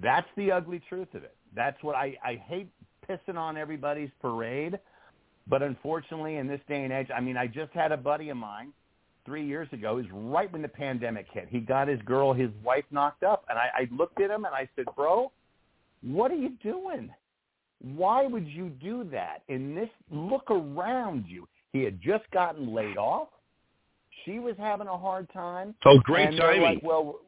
That's 0.00 0.28
the 0.36 0.52
ugly 0.52 0.80
truth 0.88 1.08
of 1.14 1.24
it. 1.24 1.34
That's 1.54 1.82
what 1.82 1.96
I, 1.96 2.16
I 2.24 2.36
hate 2.46 2.68
pissing 3.08 3.36
on 3.36 3.56
everybody's 3.56 4.10
parade. 4.20 4.78
But 5.48 5.62
unfortunately, 5.62 6.36
in 6.36 6.46
this 6.46 6.60
day 6.68 6.84
and 6.84 6.92
age, 6.92 7.08
I 7.14 7.20
mean, 7.20 7.36
I 7.36 7.46
just 7.46 7.72
had 7.72 7.92
a 7.92 7.96
buddy 7.96 8.28
of 8.28 8.36
mine 8.36 8.72
three 9.24 9.44
years 9.44 9.68
ago. 9.72 9.98
It 9.98 10.02
was 10.02 10.12
right 10.12 10.50
when 10.52 10.62
the 10.62 10.68
pandemic 10.68 11.26
hit. 11.32 11.48
He 11.50 11.60
got 11.60 11.88
his 11.88 12.00
girl, 12.02 12.32
his 12.32 12.50
wife 12.62 12.84
knocked 12.90 13.24
up. 13.24 13.44
And 13.48 13.58
I, 13.58 13.68
I 13.74 13.88
looked 13.90 14.20
at 14.20 14.30
him 14.30 14.44
and 14.44 14.54
I 14.54 14.68
said, 14.76 14.86
bro, 14.96 15.32
what 16.02 16.30
are 16.30 16.36
you 16.36 16.50
doing? 16.62 17.10
Why 17.82 18.26
would 18.26 18.46
you 18.46 18.68
do 18.68 19.04
that? 19.10 19.42
In 19.48 19.74
this, 19.74 19.88
look 20.10 20.50
around 20.50 21.24
you. 21.26 21.48
He 21.72 21.82
had 21.82 22.00
just 22.00 22.30
gotten 22.30 22.74
laid 22.74 22.96
off. 22.96 23.28
She 24.24 24.38
was 24.38 24.54
having 24.58 24.86
a 24.86 24.98
hard 24.98 25.30
time. 25.32 25.74
Oh, 25.86 25.98
great 25.98 26.36
timing. 26.36 26.62
Like, 26.62 26.82
well, 26.82 27.20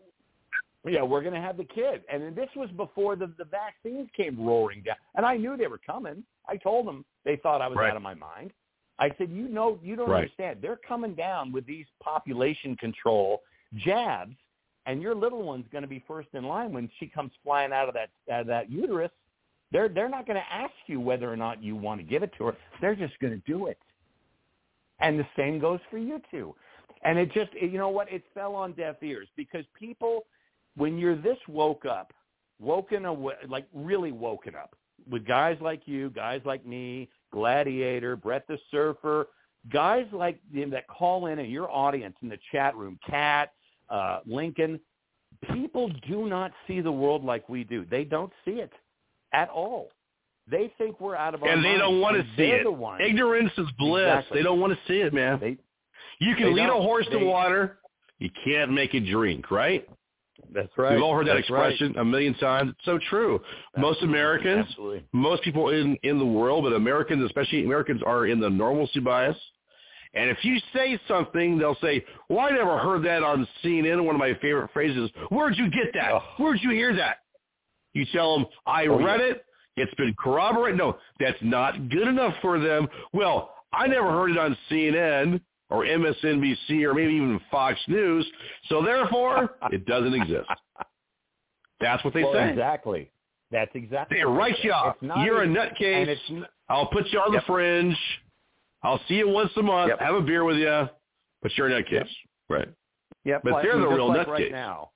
yeah, 0.87 1.03
we're 1.03 1.23
going 1.23 1.35
to 1.35 1.41
have 1.41 1.57
the 1.57 1.65
kid. 1.65 2.03
And 2.13 2.35
this 2.35 2.49
was 2.57 2.69
before 2.77 3.17
the, 3.17 3.33
the 3.39 3.45
vaccines 3.45 4.09
came 4.17 4.39
roaring 4.39 4.83
down. 4.83 4.97
And 5.15 5.25
I 5.25 5.37
knew 5.37 5.57
they 5.57 5.69
were 5.69 5.79
coming. 5.79 6.25
I 6.49 6.57
told 6.57 6.87
them 6.87 7.05
they 7.25 7.37
thought 7.37 7.63
I 7.63 7.69
was 7.69 7.79
Right. 7.79 7.91
out 7.91 7.97
of 7.97 8.03
my 8.03 8.15
mind. 8.15 8.51
I 8.99 9.11
said, 9.17 9.31
you 9.31 9.49
know, 9.49 9.79
you 9.83 9.97
don't 9.97 10.11
Right. 10.11 10.25
understand. 10.25 10.59
They're 10.61 10.77
coming 10.77 11.15
down 11.15 11.51
with 11.53 11.67
these 11.67 11.87
population 12.01 12.77
control 12.77 13.43
jabs, 13.77 14.37
and 14.87 15.01
your 15.01 15.15
little 15.15 15.43
one's 15.43 15.67
going 15.69 15.83
to 15.83 15.89
be 15.89 16.01
first 16.07 16.29
in 16.35 16.45
line 16.45 16.73
when 16.73 16.91
she 16.99 17.07
comes 17.07 17.33
flying 17.43 17.73
out 17.73 17.89
of 17.89 17.95
that 17.95 18.11
out 18.31 18.43
of 18.43 18.47
that 18.49 18.71
uterus. 18.71 19.11
They're 19.73 19.89
they're 19.89 20.09
not 20.09 20.27
going 20.27 20.39
to 20.39 20.55
ask 20.55 20.75
you 20.87 21.01
whether 21.01 21.33
or 21.33 21.37
not 21.37 21.63
you 21.63 21.75
want 21.75 22.01
to 22.01 22.07
give 22.07 22.23
it 22.23 22.33
to 22.39 22.47
her. 22.47 22.57
They're 22.81 22.95
just 22.95 23.19
going 23.21 23.33
to 23.33 23.51
do 23.51 23.67
it. 23.67 23.79
And 25.01 25.19
the 25.19 25.27
same 25.37 25.59
goes 25.59 25.81
for 25.91 25.99
you 25.99 26.21
two. 26.31 26.55
And 27.03 27.19
it 27.19 27.33
just 27.33 27.51
you 27.55 27.79
know 27.79 27.89
what? 27.89 28.13
It 28.13 28.23
fell 28.35 28.55
on 28.55 28.73
deaf 28.73 28.97
ears 29.03 29.29
because 29.37 29.65
people 29.79 30.25
when 30.77 30.99
you're 30.99 31.17
this 31.17 31.39
woke 31.49 31.85
up, 31.85 32.13
woken 32.61 33.05
away, 33.05 33.35
like 33.49 33.67
really 33.75 34.13
woken 34.13 34.55
up 34.55 34.77
with 35.11 35.27
guys 35.27 35.57
like 35.61 35.83
you, 35.87 36.11
guys 36.11 36.41
like 36.45 36.65
me, 36.65 37.09
Gladiator, 37.33 38.17
Brett 38.17 38.47
the 38.47 38.59
Surfer, 38.71 39.29
guys 39.73 40.07
like 40.13 40.39
that 40.55 40.87
call 40.87 41.27
in 41.27 41.39
and 41.39 41.51
your 41.51 41.71
audience 41.71 42.17
in 42.23 42.29
the 42.29 42.39
chat 42.51 42.77
room, 42.77 42.99
Cat, 43.09 43.53
uh, 43.91 44.21
Lincoln, 44.27 44.81
people 45.53 45.91
do 46.09 46.29
not 46.29 46.53
see 46.67 46.81
the 46.81 46.93
world 46.93 47.25
like 47.25 47.49
we 47.49 47.65
do. 47.65 47.85
They 47.91 48.05
don't 48.05 48.33
see 48.45 48.53
it 48.53 48.73
at 49.33 49.49
all. 49.51 49.91
They 50.51 50.73
think 50.77 51.01
we're 51.01 51.15
out 51.17 51.35
of 51.35 51.43
our 51.43 51.49
and 51.49 51.65
they 51.65 51.69
minds, 51.71 51.83
don't 51.83 52.01
want 52.01 52.17
to 52.17 52.23
see 52.37 52.43
it. 52.51 52.65
The. 52.65 53.05
Ignorance 53.05 53.53
is 53.57 53.67
bliss. 53.79 54.03
Exactly. 54.03 54.39
They 54.39 54.43
don't 54.43 54.61
want 54.61 54.73
to 54.73 54.79
see 54.89 55.01
it, 55.01 55.15
man. 55.15 55.39
They, 55.41 55.57
you 56.19 56.35
can 56.37 56.55
lead 56.55 56.69
a 56.69 56.73
horse 56.73 57.07
They- 57.11 57.19
to 57.21 57.25
water. 57.25 57.79
You 58.19 58.31
can't 58.45 58.73
make 58.73 58.95
it 58.95 59.01
drink, 59.11 59.51
right? 59.51 59.89
That's 60.55 60.69
right. 60.77 60.95
We've 60.95 61.03
all 61.03 61.15
heard 61.15 61.27
that 61.29 61.35
That's 61.35 61.51
right. 61.51 61.73
expression 61.73 61.97
a 61.99 62.05
million 62.05 62.35
times. 62.35 62.71
It's 62.77 62.85
so 62.85 62.99
true. 63.11 63.41
Most 63.77 64.03
Americans, 64.03 64.67
Absolutely. 64.69 65.05
most 65.13 65.43
people 65.43 65.71
in 65.71 65.97
in 66.03 66.19
the 66.19 66.27
world, 66.27 66.65
but 66.65 66.73
Americans, 66.73 67.25
especially 67.25 67.65
Americans, 67.65 68.01
are 68.05 68.27
in 68.27 68.39
the 68.41 68.51
normalcy 68.51 69.01
bias. 69.01 69.37
And 70.15 70.29
if 70.31 70.39
you 70.45 70.59
say 70.75 71.01
something, 71.09 71.59
they'll 71.59 71.77
say, 71.81 72.05
"Well, 72.29 72.41
I 72.41 72.51
never 72.51 72.79
heard 72.79 73.03
that 73.05 73.23
on 73.23 73.47
CNN." 73.63 74.05
One 74.05 74.15
of 74.15 74.19
my 74.21 74.35
favorite 74.35 74.71
phrases: 74.73 75.11
"Where'd 75.31 75.57
you 75.57 75.71
get 75.71 75.93
that? 75.95 76.21
Where'd 76.39 76.61
you 76.63 76.71
hear 76.71 76.95
that?" 76.97 77.19
You 77.95 78.05
tell 78.13 78.37
them, 78.39 78.47
"I 78.67 78.87
Oh, 78.87 78.99
read 79.03 79.21
yeah. 79.21 79.27
it. 79.27 79.45
It's 79.77 79.95
been 79.95 80.15
corroborated." 80.19 80.79
No, 80.79 80.99
that's 81.21 81.41
not 81.43 81.89
good 81.89 82.09
enough 82.09 82.35
for 82.43 82.59
them. 82.59 82.89
Well, 83.13 83.55
I 83.73 83.87
never 83.87 84.11
heard 84.11 84.31
it 84.31 84.39
on 84.39 84.57
CNN 84.71 85.41
or 85.71 85.85
MSNBC 85.85 86.85
or 86.85 86.95
maybe 86.95 87.15
even 87.15 87.41
Fox 87.51 87.79
News, 87.89 88.31
so 88.69 88.83
therefore 88.83 89.57
it 89.73 89.87
doesn't 89.87 90.15
exist. 90.15 90.49
That's 91.81 92.05
what 92.05 92.15
they 92.15 92.23
Well, 92.25 92.35
say. 92.35 92.51
Exactly. 92.51 93.11
That's 93.51 93.71
exactly. 93.75 94.19
They 94.19 94.25
write 94.25 94.63
you 94.63 94.73
off. 94.73 94.97
You're 95.03 95.43
a 95.43 95.47
nutcase. 95.47 96.01
and 96.03 96.09
it's 96.11 96.23
n- 96.31 96.47
I'll 96.69 96.87
put 96.87 97.07
you 97.09 97.19
on 97.21 97.33
Yep. 97.33 97.43
the 97.43 97.47
fringe. 97.47 97.97
I'll 98.83 99.01
see 99.09 99.15
you 99.15 99.29
once 99.29 99.51
a 99.57 99.63
month. 99.63 99.91
Yep. 99.91 100.01
Have 100.01 100.15
a 100.15 100.21
beer 100.23 100.45
with 100.45 100.57
you. 100.57 100.89
But 101.43 101.57
you're 101.59 101.69
a 101.69 101.71
nutcase. 101.83 101.91
Yep. 101.93 102.07
Right. 102.49 102.69
Yeah, 103.25 103.39
But 103.45 103.53
like- 103.55 103.63
they're 103.65 103.79
the 103.79 103.87
real 103.89 104.09
like 104.09 104.27
nutcase. 104.27 104.31
right 104.31 104.53
now. 104.53 104.91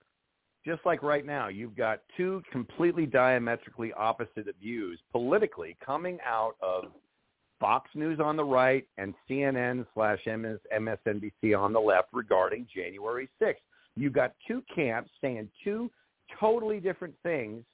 Just 0.66 0.84
like 0.84 1.02
right 1.04 1.24
now, 1.24 1.46
you've 1.46 1.76
got 1.76 2.00
two 2.16 2.42
completely 2.50 3.06
diametrically 3.06 3.92
opposite 3.92 4.46
views 4.60 4.98
politically 5.12 5.76
coming 5.84 6.18
out 6.26 6.56
of 6.60 6.86
Fox 7.60 7.88
News 7.94 8.18
on 8.18 8.36
the 8.36 8.44
right 8.44 8.84
and 8.98 9.14
CNN 9.30 9.86
slash 9.94 10.18
MSNBC 10.26 11.56
on 11.56 11.72
the 11.72 11.78
left 11.80 12.08
regarding 12.12 12.66
January 12.74 13.28
6th. 13.40 13.54
You've 13.96 14.12
got 14.12 14.32
two 14.46 14.62
camps 14.74 15.10
saying 15.20 15.48
two 15.62 15.88
totally 16.40 16.80
different 16.80 17.14
things, 17.22 17.64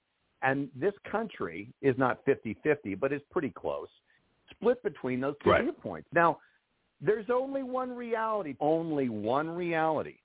and 0.43 0.69
this 0.79 0.93
country 1.11 1.73
is 1.81 1.97
not 1.97 2.25
50-50, 2.27 3.01
but 3.01 3.11
is 3.11 3.23
pretty 3.31 3.51
close, 3.51 3.89
split 4.51 4.83
between 4.83 5.19
those 5.19 5.35
two 5.43 5.51
Right. 5.51 5.63
viewpoints. 5.63 6.09
Now, 6.13 6.41
there's 7.01 7.31
only 7.31 7.63
one 7.63 7.91
reality, 7.91 8.55
only 8.61 9.09
one 9.09 9.49
reality, 9.51 10.19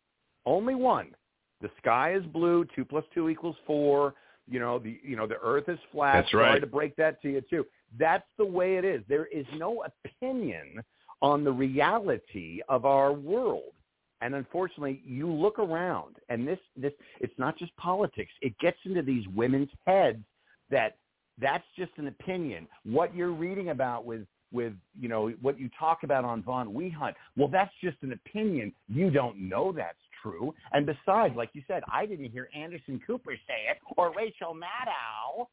only 0.45 0.75
one. 0.75 1.15
The 1.61 1.69
sky 1.77 2.13
is 2.13 2.23
blue. 2.25 2.65
Two 2.75 2.85
plus 2.85 3.03
two 3.13 3.29
equals 3.29 3.55
four. 3.65 4.13
You 4.49 4.59
know 4.59 4.79
the 4.79 4.99
you 5.03 5.15
know 5.15 5.27
the 5.27 5.39
Earth 5.41 5.67
is 5.67 5.79
flat. 5.91 6.21
That's 6.21 6.33
right. 6.33 6.49
Sorry 6.49 6.59
to 6.61 6.67
break 6.67 6.95
that 6.97 7.21
to 7.21 7.29
you 7.29 7.41
too. 7.49 7.65
That's 7.99 8.27
the 8.37 8.45
way 8.45 8.77
it 8.77 8.85
is. 8.85 9.01
There 9.07 9.25
is 9.27 9.45
no 9.57 9.83
opinion 10.05 10.83
on 11.21 11.43
the 11.43 11.51
reality 11.51 12.61
of 12.69 12.85
our 12.85 13.11
world. 13.11 13.73
And 14.21 14.33
unfortunately, 14.33 15.01
you 15.05 15.31
look 15.31 15.59
around, 15.59 16.15
and 16.29 16.47
this 16.47 16.59
this 16.75 16.93
it's 17.19 17.37
not 17.37 17.57
just 17.57 17.75
politics. 17.77 18.31
It 18.41 18.57
gets 18.59 18.77
into 18.85 19.01
these 19.03 19.27
women's 19.35 19.69
heads 19.85 20.23
that 20.71 20.97
that's 21.39 21.65
just 21.77 21.91
an 21.97 22.07
opinion. 22.07 22.67
What 22.83 23.15
you're 23.15 23.31
reading 23.31 23.69
about 23.69 24.05
with 24.05 24.25
with 24.51 24.73
you 24.99 25.07
know 25.07 25.31
what 25.41 25.59
you 25.59 25.69
talk 25.77 26.03
about 26.03 26.25
on 26.25 26.41
Von 26.41 26.73
Wehunt, 26.73 27.13
well, 27.35 27.47
that's 27.47 27.73
just 27.83 27.97
an 28.01 28.13
opinion. 28.13 28.73
You 28.87 29.11
don't 29.11 29.37
know 29.37 29.71
that's 29.71 29.97
true. 30.21 30.53
And 30.73 30.85
besides, 30.85 31.35
like 31.35 31.49
you 31.53 31.61
said, 31.67 31.83
I 31.91 32.05
didn't 32.05 32.31
hear 32.31 32.49
Anderson 32.55 32.99
Cooper 33.05 33.33
say 33.47 33.69
it 33.71 33.77
or 33.97 34.13
Rachel 34.15 34.53
Maddow. 34.55 35.47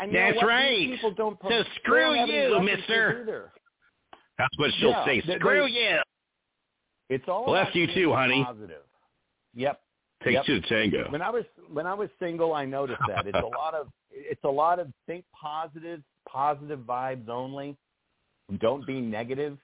And 0.00 0.12
you 0.12 0.18
That's 0.18 0.42
right. 0.42 0.90
People 0.90 1.12
don't 1.12 1.38
So 1.42 1.48
they 1.48 1.54
don't 1.56 1.66
screw 1.76 2.14
you, 2.14 2.60
mister. 2.60 3.22
Either. 3.22 3.52
That's 4.38 4.58
what 4.58 4.70
she'll 4.78 4.90
Yeah, 4.90 5.04
say. 5.04 5.20
Screw 5.20 5.64
they- 5.64 5.70
you. 5.70 5.98
It's 7.10 7.24
all 7.28 7.44
Bless 7.44 7.72
you 7.74 7.86
too, 7.94 8.12
honey. 8.12 8.42
Positive. 8.44 8.82
Yep. 9.54 9.80
Takes 10.24 10.34
Yep. 10.34 10.44
two 10.46 10.60
to 10.60 10.68
tango. 10.68 11.10
When 11.10 11.22
I 11.22 11.30
was 11.30 11.44
when 11.68 11.86
I 11.86 11.94
was 11.94 12.08
single, 12.18 12.54
I 12.54 12.64
noticed 12.64 13.02
that 13.08 13.26
it's 13.26 13.36
a 13.38 13.46
lot 13.46 13.74
of 13.74 13.88
it's 14.10 14.42
a 14.44 14.48
lot 14.50 14.78
of 14.78 14.92
think 15.06 15.24
positive, 15.32 16.02
positive 16.28 16.80
vibes 16.80 17.28
only. 17.28 17.76
Don't 18.58 18.86
be 18.86 19.00
negative. 19.00 19.58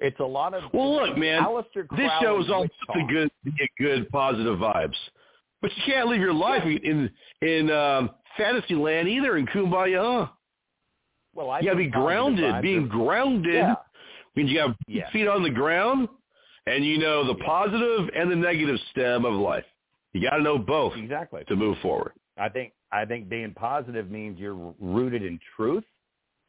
It's 0.00 0.18
a 0.20 0.24
lot 0.24 0.54
of 0.54 0.64
Well, 0.72 0.94
look, 0.94 1.16
man, 1.16 1.44
this 1.74 1.86
Crowley 1.88 2.08
show 2.20 2.42
is 2.42 2.50
all 2.50 2.64
to 2.66 3.06
good, 3.08 3.30
get 3.56 3.68
good, 3.78 4.08
positive 4.10 4.58
vibes. 4.58 4.96
But 5.62 5.70
you 5.76 5.82
can't 5.86 6.08
live 6.08 6.20
your 6.20 6.34
life 6.34 6.62
in 6.64 7.10
in 7.40 7.70
um, 7.70 8.10
fantasy 8.36 8.74
land 8.74 9.08
either 9.08 9.36
in 9.36 9.46
kumbaya. 9.46 10.30
Well, 11.34 11.50
I 11.50 11.60
you 11.60 11.66
gotta 11.66 11.78
be 11.78 11.86
grounded. 11.86 12.60
Being 12.62 12.88
grounded 12.88 13.54
Yeah. 13.54 13.74
means 14.36 14.50
you 14.50 14.58
have 14.60 14.76
Yeah. 14.86 15.08
feet 15.10 15.26
on 15.26 15.42
the 15.42 15.50
ground, 15.50 16.08
and 16.66 16.84
you 16.84 16.98
know 16.98 17.24
the 17.26 17.36
positive 17.36 18.10
and 18.14 18.30
the 18.30 18.36
negative 18.36 18.78
stem 18.90 19.24
of 19.24 19.34
life. 19.34 19.64
You 20.12 20.20
got 20.22 20.36
to 20.36 20.42
know 20.42 20.58
both 20.58 20.96
exactly 20.96 21.44
to 21.48 21.56
move 21.56 21.78
forward. 21.78 22.12
I 22.36 22.48
think 22.48 22.72
I 22.92 23.04
think 23.04 23.28
being 23.28 23.52
positive 23.54 24.10
means 24.10 24.38
you're 24.38 24.74
rooted 24.78 25.22
in 25.24 25.40
truth, 25.56 25.84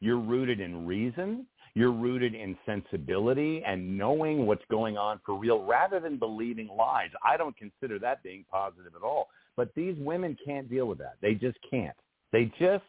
you're 0.00 0.20
rooted 0.20 0.60
in 0.60 0.86
reason, 0.86 1.46
you're 1.76 1.92
rooted 1.92 2.34
in 2.34 2.56
sensibility 2.64 3.62
and 3.66 3.98
knowing 3.98 4.46
what's 4.46 4.64
going 4.70 4.96
on 4.96 5.20
for 5.26 5.34
real 5.34 5.62
rather 5.62 6.00
than 6.00 6.18
believing 6.18 6.68
lies. 6.68 7.10
I 7.22 7.36
don't 7.36 7.54
consider 7.54 7.98
that 7.98 8.22
being 8.22 8.46
positive 8.50 8.92
at 8.96 9.02
all. 9.02 9.28
But 9.58 9.74
these 9.74 9.94
women 9.98 10.38
can't 10.42 10.70
deal 10.70 10.86
with 10.86 10.96
that. 10.98 11.16
They 11.20 11.34
just 11.34 11.58
can't. 11.70 11.94
They 12.32 12.50
just 12.58 12.84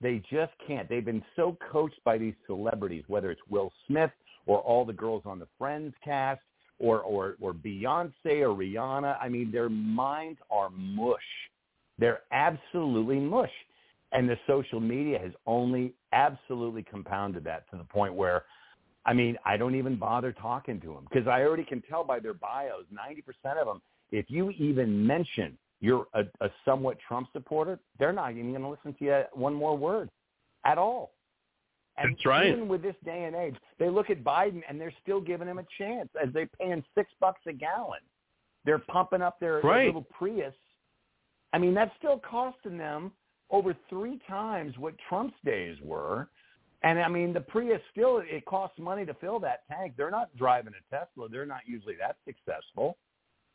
they 0.00 0.22
just 0.30 0.52
can't. 0.64 0.88
They've 0.88 1.04
been 1.04 1.24
so 1.34 1.58
coached 1.72 1.98
by 2.04 2.18
these 2.18 2.34
celebrities, 2.46 3.02
whether 3.08 3.32
it's 3.32 3.40
Will 3.50 3.72
Smith 3.88 4.12
or 4.46 4.60
all 4.60 4.84
the 4.84 4.92
girls 4.92 5.22
on 5.26 5.40
the 5.40 5.48
Friends 5.58 5.92
cast 6.04 6.40
or 6.78 7.00
or 7.00 7.34
or 7.40 7.52
Beyonce 7.52 8.12
or 8.42 8.54
Rihanna. 8.56 9.16
I 9.20 9.28
mean, 9.28 9.50
their 9.50 9.68
minds 9.68 10.38
are 10.52 10.70
mush. 10.70 11.18
They're 11.98 12.20
absolutely 12.30 13.18
mush. 13.18 13.50
And 14.12 14.28
the 14.28 14.36
social 14.46 14.80
media 14.80 15.18
has 15.18 15.32
only 15.46 15.94
absolutely 16.12 16.82
compounded 16.82 17.44
that 17.44 17.70
to 17.70 17.76
the 17.76 17.84
point 17.84 18.14
where, 18.14 18.44
I 19.06 19.12
mean, 19.12 19.36
I 19.44 19.56
don't 19.56 19.76
even 19.76 19.96
bother 19.96 20.32
talking 20.32 20.80
to 20.80 20.88
them 20.88 21.06
because 21.10 21.28
I 21.28 21.42
already 21.42 21.64
can 21.64 21.80
tell 21.82 22.04
by 22.04 22.18
their 22.18 22.34
bios, 22.34 22.84
90% 22.92 23.56
of 23.60 23.66
them, 23.66 23.80
if 24.10 24.26
you 24.28 24.50
even 24.50 25.06
mention 25.06 25.56
you're 25.80 26.06
a, 26.14 26.24
a 26.40 26.50
somewhat 26.64 26.98
Trump 27.06 27.28
supporter, 27.32 27.78
they're 27.98 28.12
not 28.12 28.32
even 28.32 28.50
going 28.50 28.62
to 28.62 28.68
listen 28.68 28.94
to 28.98 29.04
you 29.04 29.22
one 29.32 29.54
more 29.54 29.76
word 29.76 30.10
at 30.64 30.76
all. 30.76 31.12
And 31.96 32.14
That's 32.14 32.26
right. 32.26 32.46
even 32.46 32.68
with 32.68 32.82
this 32.82 32.94
day 33.04 33.24
and 33.24 33.36
age, 33.36 33.56
they 33.78 33.88
look 33.88 34.10
at 34.10 34.22
Biden 34.24 34.62
and 34.68 34.80
they're 34.80 34.94
still 35.02 35.20
giving 35.20 35.48
him 35.48 35.58
a 35.58 35.64
chance 35.78 36.08
as 36.22 36.32
they're 36.32 36.50
paying 36.58 36.82
six 36.94 37.10
bucks 37.20 37.40
a 37.46 37.52
gallon. 37.52 38.00
They're 38.64 38.78
pumping 38.78 39.22
up 39.22 39.40
their, 39.40 39.62
their 39.62 39.86
little 39.86 40.06
Prius. 40.16 40.54
I 41.52 41.58
mean, 41.58 41.74
that's 41.74 41.90
still 41.98 42.18
costing 42.18 42.78
them 42.78 43.12
over 43.50 43.76
three 43.88 44.20
times 44.28 44.76
what 44.78 44.94
Trump's 45.08 45.34
days 45.44 45.76
were. 45.82 46.28
And 46.82 46.98
I 46.98 47.08
mean, 47.08 47.32
the 47.32 47.40
Prius 47.40 47.80
still 47.92 48.22
it 48.24 48.44
costs 48.46 48.78
money 48.78 49.04
to 49.04 49.14
fill 49.14 49.38
that 49.40 49.64
tank. 49.68 49.94
They're 49.96 50.10
not 50.10 50.34
driving 50.36 50.72
a 50.72 50.94
Tesla. 50.94 51.28
They're 51.28 51.46
not 51.46 51.60
usually 51.66 51.94
that 52.00 52.16
successful. 52.26 52.96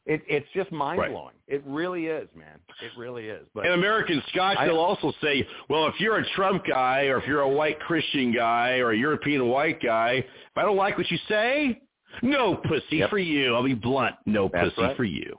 It, 0.05 0.21
it's 0.27 0.45
just 0.53 0.71
mind 0.71 1.01
blowing. 1.11 1.33
It 1.47 1.63
really 1.65 2.05
is, 2.05 2.29
man. 2.37 2.59
It 2.83 2.91
really 2.95 3.27
is. 3.27 3.47
But 3.55 3.65
and 3.65 3.73
American 3.73 4.21
Scotch, 4.29 4.57
they'll 4.63 4.77
also 4.77 5.11
say, 5.19 5.47
well, 5.67 5.87
if 5.87 5.95
you're 5.99 6.17
a 6.19 6.29
Trump 6.35 6.63
guy 6.67 7.05
or 7.05 7.17
if 7.17 7.25
you're 7.25 7.41
a 7.41 7.49
white 7.49 7.79
Christian 7.79 8.31
guy 8.31 8.77
or 8.77 8.91
a 8.91 8.97
European 8.97 9.47
white 9.47 9.81
guy, 9.81 10.11
if 10.17 10.25
I 10.55 10.61
don't 10.61 10.77
like 10.77 10.99
what 10.99 11.09
you 11.09 11.17
say, 11.27 11.81
no 12.21 12.55
pussy 12.55 12.97
Yep. 12.97 13.09
for 13.09 13.17
you. 13.17 13.55
I'll 13.55 13.63
be 13.63 13.73
blunt. 13.73 14.15
No 14.27 14.47
That's 14.53 14.69
pussy 14.69 14.81
right. 14.83 14.95
for 14.97 15.05
you. 15.05 15.35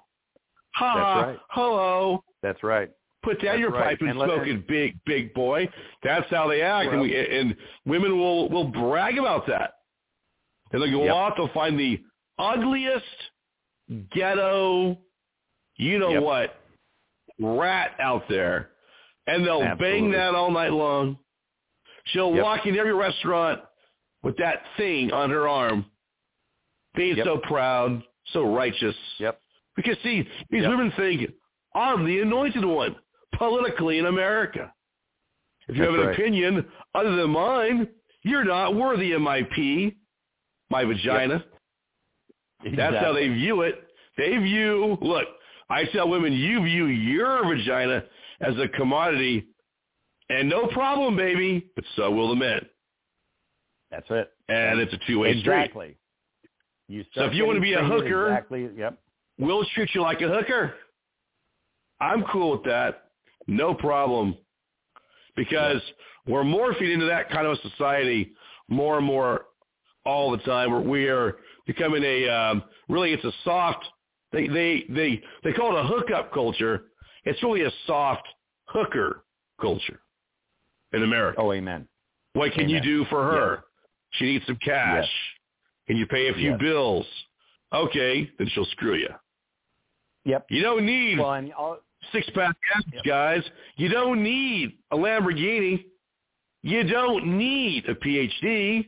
Ha 0.74 0.94
That's 0.94 1.04
ha. 1.04 1.20
right. 1.20 1.38
Hello. 1.50 2.24
That's 2.42 2.62
right. 2.64 2.90
Put 3.26 3.42
down 3.42 3.54
That's 3.54 3.60
your 3.60 3.70
right. 3.70 3.98
pipe 3.98 3.98
and, 4.02 4.10
And 4.10 4.18
smoke 4.18 4.46
it, 4.46 4.68
big 4.68 5.00
big 5.04 5.34
boy. 5.34 5.68
That's 6.04 6.30
how 6.30 6.46
they 6.46 6.62
act, 6.62 6.92
and, 6.92 7.00
we, 7.00 7.16
and 7.16 7.56
women 7.84 8.16
will 8.16 8.48
will 8.48 8.68
brag 8.68 9.18
about 9.18 9.48
that. 9.48 9.78
And 10.70 10.80
they'll 10.80 10.92
go 10.92 11.04
Yep. 11.06 11.14
out, 11.14 11.36
they'll 11.36 11.48
find 11.48 11.76
the 11.78 12.00
ugliest 12.38 13.04
ghetto, 14.12 14.96
you 15.76 15.98
know 15.98 16.10
Yep. 16.10 16.22
what, 16.22 16.60
rat 17.40 17.96
out 17.98 18.28
there, 18.28 18.70
and 19.26 19.44
they'll 19.44 19.74
bang 19.74 20.12
that 20.12 20.36
all 20.36 20.52
night 20.52 20.72
long. 20.72 21.18
She'll 22.04 22.32
Yep. 22.32 22.44
walk 22.44 22.66
in 22.66 22.78
every 22.78 22.94
restaurant 22.94 23.60
with 24.22 24.36
that 24.36 24.62
thing 24.76 25.12
on 25.12 25.30
her 25.30 25.48
arm, 25.48 25.84
being 26.94 27.16
so 27.24 27.38
proud, 27.38 28.04
so 28.26 28.44
righteous. 28.54 28.96
Yep. 29.18 29.40
Because 29.74 29.98
see, 30.04 30.28
these 30.48 30.66
women 30.68 30.92
think 30.92 31.28
I'm 31.74 32.04
the 32.04 32.20
anointed 32.20 32.64
one 32.64 32.94
politically 33.38 33.98
in 33.98 34.06
America. 34.06 34.72
If 35.68 35.76
you 35.76 35.82
That's 35.82 35.92
have 35.92 36.00
an 36.00 36.06
right. 36.06 36.18
opinion 36.18 36.66
other 36.94 37.16
than 37.16 37.30
mine, 37.30 37.88
you're 38.22 38.44
not 38.44 38.74
worthy 38.74 39.12
of 39.12 39.20
my 39.20 39.42
pee, 39.54 39.96
my 40.70 40.84
vagina. 40.84 41.44
That's 42.76 42.96
how 42.96 43.12
they 43.12 43.28
view 43.28 43.62
it. 43.62 43.86
They 44.16 44.36
view, 44.38 44.96
look, 45.00 45.26
I 45.68 45.84
tell 45.86 46.08
women, 46.08 46.32
you 46.32 46.62
view 46.64 46.86
your 46.86 47.44
vagina 47.44 48.04
as 48.40 48.54
a 48.58 48.68
commodity, 48.68 49.46
and 50.28 50.48
no 50.48 50.66
problem, 50.68 51.16
baby, 51.16 51.70
but 51.74 51.84
so 51.96 52.10
will 52.10 52.30
the 52.30 52.36
men. 52.36 52.66
That's 53.90 54.06
it. 54.10 54.32
And 54.48 54.80
it's 54.80 54.92
a 54.92 54.98
two-way 55.06 55.40
street. 55.40 55.54
Exactly. 55.54 55.96
You 56.88 57.04
So 57.14 57.24
if 57.24 57.34
you 57.34 57.44
want 57.46 57.56
to 57.56 57.60
be 57.60 57.74
a 57.74 57.84
hooker, 57.84 58.28
exactly. 58.28 58.70
Yep. 58.76 58.98
we'll 59.38 59.64
treat 59.74 59.90
you 59.94 60.02
like 60.02 60.20
a 60.20 60.28
hooker. 60.28 60.74
I'm 62.00 62.24
cool 62.24 62.52
with 62.52 62.64
that. 62.64 63.05
No 63.46 63.74
problem. 63.74 64.36
Because 65.36 65.82
we're 66.26 66.42
morphing 66.42 66.92
into 66.92 67.06
that 67.06 67.30
kind 67.30 67.46
of 67.46 67.58
a 67.58 67.68
society 67.70 68.32
more 68.68 68.96
and 68.96 69.06
more 69.06 69.46
all 70.04 70.30
the 70.30 70.38
time. 70.38 70.70
Where 70.70 70.80
we 70.80 71.08
are 71.08 71.36
becoming 71.66 72.02
a 72.02 72.28
um, 72.28 72.62
really 72.88 73.12
it's 73.12 73.24
a 73.24 73.32
soft 73.44 73.84
they 74.32 74.48
they 74.48 74.84
they 74.88 75.22
they 75.44 75.52
call 75.52 75.76
it 75.76 75.80
a 75.80 75.86
hookup 75.86 76.32
culture. 76.32 76.86
It's 77.24 77.42
really 77.42 77.62
a 77.62 77.70
soft 77.86 78.26
hooker 78.66 79.24
culture 79.60 80.00
in 80.92 81.02
America. 81.02 81.40
Oh, 81.40 81.52
amen. 81.52 81.86
What 82.34 82.52
can 82.52 82.68
you 82.68 82.80
do 82.80 83.04
for 83.06 83.24
her? 83.24 83.64
She 84.12 84.24
needs 84.26 84.46
some 84.46 84.56
cash. 84.56 85.04
Yes. 85.04 85.10
Can 85.86 85.96
you 85.96 86.06
pay 86.06 86.28
a 86.28 86.34
few 86.34 86.50
Yes. 86.52 86.60
bills? 86.60 87.06
Okay, 87.72 88.30
then 88.38 88.48
she'll 88.48 88.66
screw 88.66 88.94
you. 88.94 89.08
Yep. 90.24 90.46
You 90.50 90.62
don't 90.62 90.84
need 90.84 91.18
Well, 91.18 91.78
six 92.12 92.28
pack 92.34 92.56
abs, 92.74 93.02
guys. 93.06 93.42
You 93.76 93.88
don't 93.88 94.22
need 94.22 94.78
a 94.90 94.96
Lamborghini. 94.96 95.84
You 96.62 96.84
don't 96.84 97.38
need 97.38 97.84
a 97.88 97.94
PhD. 97.94 98.86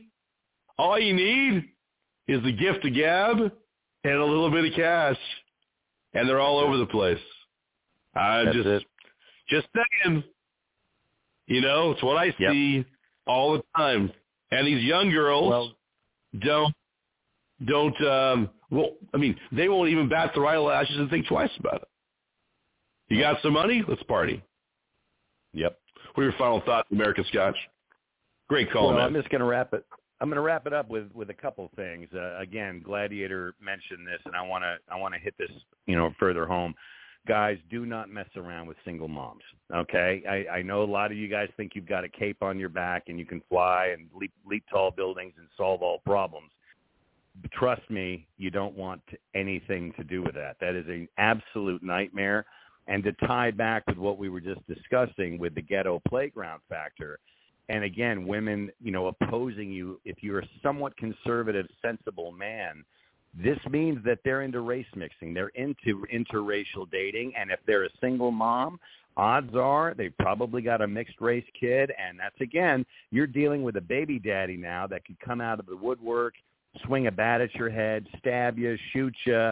All 0.77 0.99
you 0.99 1.13
need 1.13 1.65
is 2.27 2.41
the 2.43 2.51
gift 2.51 2.85
of 2.85 2.93
gab 2.93 3.37
and 4.03 4.13
a 4.13 4.25
little 4.25 4.49
bit 4.51 4.65
of 4.65 4.73
cash, 4.75 5.17
and 6.13 6.27
they're 6.27 6.39
all 6.39 6.59
over 6.59 6.77
the 6.77 6.85
place. 6.85 7.19
I 8.15 8.43
That's 8.45 8.55
just 8.57 8.67
it. 8.67 8.83
just 9.49 9.67
saying. 10.03 10.23
You 11.47 11.61
know, 11.61 11.91
it's 11.91 12.03
what 12.03 12.17
I 12.17 12.25
Yep. 12.37 12.51
see 12.51 12.85
all 13.25 13.53
the 13.53 13.63
time. 13.75 14.11
And 14.51 14.67
these 14.67 14.83
young 14.83 15.09
girls 15.09 15.49
Well- 15.49 15.75
don't 16.39 16.73
don't 17.65 18.01
um 18.05 18.49
well 18.71 18.91
I 19.13 19.17
mean, 19.17 19.39
they 19.51 19.67
won't 19.67 19.89
even 19.89 20.07
bat 20.07 20.31
their 20.33 20.45
eyelashes 20.45 20.95
and 20.97 21.09
think 21.09 21.27
twice 21.27 21.51
about 21.57 21.81
it. 21.81 21.87
You 23.09 23.19
got 23.19 23.41
some 23.41 23.53
money? 23.53 23.83
Let's 23.87 24.03
party. 24.03 24.43
Yep. 25.53 25.77
What 26.13 26.21
are 26.21 26.29
your 26.29 26.37
final 26.37 26.61
thoughts, 26.61 26.87
American 26.91 27.25
Scotch? 27.29 27.55
Great 28.47 28.71
call, 28.71 28.87
well, 28.87 28.97
man. 28.97 29.05
I'm 29.07 29.13
just 29.13 29.29
going 29.29 29.41
to 29.41 29.47
wrap 29.47 29.73
it. 29.73 29.85
I'm 30.21 30.27
going 30.27 30.35
to 30.35 30.41
wrap 30.41 30.67
it 30.67 30.73
up 30.73 30.89
with 30.89 31.05
with 31.13 31.29
a 31.29 31.33
couple 31.33 31.69
things. 31.75 32.07
Uh, 32.13 32.37
again, 32.39 32.81
Gladiator 32.83 33.53
mentioned 33.61 34.05
this, 34.05 34.19
and 34.25 34.35
I 34.35 34.41
want 34.41 34.63
to 34.63 34.77
I 34.91 34.97
want 34.97 35.13
to 35.13 35.19
hit 35.19 35.33
this 35.37 35.51
you 35.85 35.95
know 35.95 36.11
further 36.19 36.45
home. 36.45 36.73
Guys, 37.27 37.57
do 37.69 37.85
not 37.85 38.09
mess 38.09 38.27
around 38.35 38.67
with 38.67 38.77
single 38.85 39.07
moms. 39.07 39.43
Okay, 39.73 40.23
I, 40.27 40.57
I 40.57 40.61
know 40.61 40.83
a 40.83 40.85
lot 40.85 41.11
of 41.11 41.17
you 41.17 41.27
guys 41.27 41.47
think 41.57 41.73
you've 41.75 41.87
got 41.87 42.03
a 42.03 42.09
cape 42.09 42.41
on 42.41 42.57
your 42.57 42.69
back 42.69 43.03
and 43.07 43.19
you 43.19 43.25
can 43.25 43.41
fly 43.49 43.93
and 43.93 44.07
leap 44.15 44.31
leap 44.45 44.63
tall 44.69 44.91
buildings 44.91 45.33
and 45.37 45.47
solve 45.55 45.81
all 45.81 45.99
problems. 46.05 46.49
But 47.41 47.51
trust 47.51 47.87
me, 47.89 48.27
you 48.37 48.49
don't 48.49 48.75
want 48.75 49.01
anything 49.35 49.93
to 49.97 50.03
do 50.03 50.21
with 50.21 50.35
that. 50.35 50.57
That 50.59 50.75
is 50.75 50.87
an 50.87 51.07
absolute 51.17 51.83
nightmare. 51.83 52.45
And 52.89 53.03
to 53.03 53.13
tie 53.25 53.51
back 53.51 53.85
with 53.87 53.97
what 53.97 54.17
we 54.17 54.29
were 54.29 54.41
just 54.41 54.61
discussing 54.67 55.37
with 55.37 55.55
the 55.55 55.61
ghetto 55.61 56.01
playground 56.09 56.61
factor, 56.67 57.19
and 57.69 57.83
again, 57.83 58.25
women, 58.25 58.71
you 58.81 58.91
know, 58.91 59.07
opposing 59.07 59.71
you 59.71 60.01
if 60.05 60.17
you're 60.21 60.39
a 60.39 60.49
somewhat 60.63 60.97
conservative, 60.97 61.67
sensible 61.83 62.31
man, 62.31 62.83
this 63.33 63.59
means 63.69 64.03
that 64.05 64.19
they're 64.25 64.41
into 64.41 64.61
race 64.61 64.87
mixing. 64.95 65.35
They're 65.35 65.49
into 65.49 66.03
interracial 66.11 66.89
dating, 66.91 67.33
and 67.39 67.51
if 67.51 67.59
they're 67.67 67.85
a 67.85 67.89
single 68.01 68.31
mom, 68.31 68.79
odds 69.17 69.55
are 69.55 69.93
they've 69.95 70.17
probably 70.17 70.63
got 70.63 70.81
a 70.81 70.87
mixed 70.87 71.21
race 71.21 71.45
kid, 71.59 71.91
and 71.97 72.19
that's 72.19 72.41
again, 72.41 72.85
you're 73.11 73.27
dealing 73.27 73.61
with 73.61 73.75
a 73.75 73.81
baby 73.81 74.17
daddy 74.17 74.57
now 74.57 74.87
that 74.87 75.05
could 75.05 75.19
come 75.19 75.41
out 75.41 75.59
of 75.59 75.67
the 75.67 75.77
woodwork, 75.77 76.33
swing 76.85 77.05
a 77.05 77.11
bat 77.11 77.39
at 77.39 77.53
your 77.53 77.69
head, 77.69 78.07
stab 78.17 78.57
you, 78.57 78.75
shoot 78.93 79.13
you, 79.25 79.51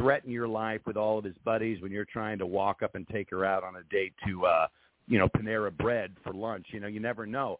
threaten 0.00 0.30
your 0.30 0.48
life 0.48 0.80
with 0.86 0.96
all 0.96 1.18
of 1.18 1.24
his 1.24 1.36
buddies 1.44 1.80
when 1.82 1.92
you're 1.92 2.06
trying 2.06 2.38
to 2.38 2.46
walk 2.46 2.82
up 2.82 2.94
and 2.94 3.06
take 3.08 3.30
her 3.30 3.44
out 3.44 3.62
on 3.62 3.76
a 3.76 3.82
date 3.90 4.14
to 4.26 4.46
uh 4.46 4.66
you 5.06 5.18
know 5.18 5.28
Panera 5.28 5.76
Bread 5.76 6.16
for 6.24 6.32
lunch. 6.32 6.66
You 6.70 6.80
know, 6.80 6.86
you 6.86 7.00
never 7.00 7.26
know. 7.26 7.58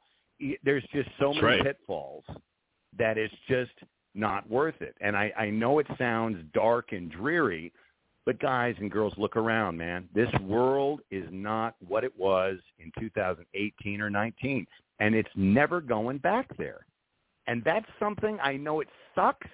There's 0.65 0.85
just 0.93 1.09
so 1.19 1.33
That's 1.33 1.43
many 1.43 1.57
right. 1.57 1.65
pitfalls 1.65 2.25
that 2.99 3.19
it's 3.19 3.35
just 3.49 3.73
not 4.15 4.49
worth 4.49 4.81
it. 4.81 4.95
And 5.01 5.17
I 5.17 5.33
I 5.37 5.51
know 5.51 5.79
it 5.81 5.87
sounds 5.99 6.43
dark 6.55 6.93
and 6.93 7.11
dreary, 7.11 7.73
but 8.25 8.39
guys 8.41 8.75
and 8.79 8.91
girls, 8.91 9.12
look 9.19 9.37
around, 9.37 9.77
man. 9.77 10.09
This 10.15 10.31
world 10.43 11.01
is 11.11 11.27
not 11.31 11.75
what 11.87 12.05
it 12.05 12.17
was 12.19 12.59
in 12.79 12.91
2018 12.99 14.01
or 14.01 14.11
19, 14.11 14.67
and 15.01 15.15
it's 15.15 15.29
never 15.35 15.81
going 15.81 16.19
back 16.19 16.57
there. 16.57 16.87
And 17.47 17.62
that's 17.65 17.87
something 17.99 18.39
I 18.43 18.57
know 18.57 18.81
it 18.81 18.89
sucks 19.15 19.49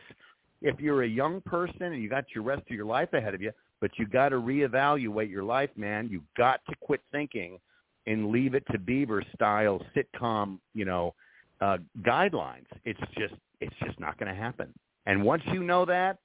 if 0.63 0.81
you're 0.81 1.03
a 1.03 1.09
young 1.09 1.41
person 1.43 1.83
and 1.83 2.03
you 2.03 2.09
got 2.09 2.25
your 2.35 2.45
rest 2.45 2.63
of 2.63 2.77
your 2.77 2.87
life 2.87 3.13
ahead 3.13 3.35
of 3.35 3.43
you, 3.43 3.53
but 3.81 3.91
you 3.99 4.07
got 4.07 4.31
to 4.31 4.37
reevaluate 4.37 5.31
your 5.31 5.45
life, 5.45 5.71
man. 5.77 6.09
You 6.11 6.23
got 6.37 6.61
to 6.69 6.75
quit 6.81 7.01
thinking 7.13 7.59
and 8.07 8.31
leave 8.31 8.55
it 8.55 8.65
to 8.73 8.79
Beaver 8.79 9.23
style 9.35 9.83
sitcom, 9.95 10.59
you 10.75 10.85
know, 10.85 11.15
uh, 11.61 11.79
guidelines. 12.03 12.67
It's 12.85 13.01
just 13.19 13.35
it's 13.61 13.75
just 13.85 13.99
not 13.99 14.19
going 14.19 14.35
to 14.35 14.39
happen. 14.41 14.73
And 15.07 15.25
once 15.25 15.43
you 15.47 15.63
know 15.63 15.85
that, 15.87 16.19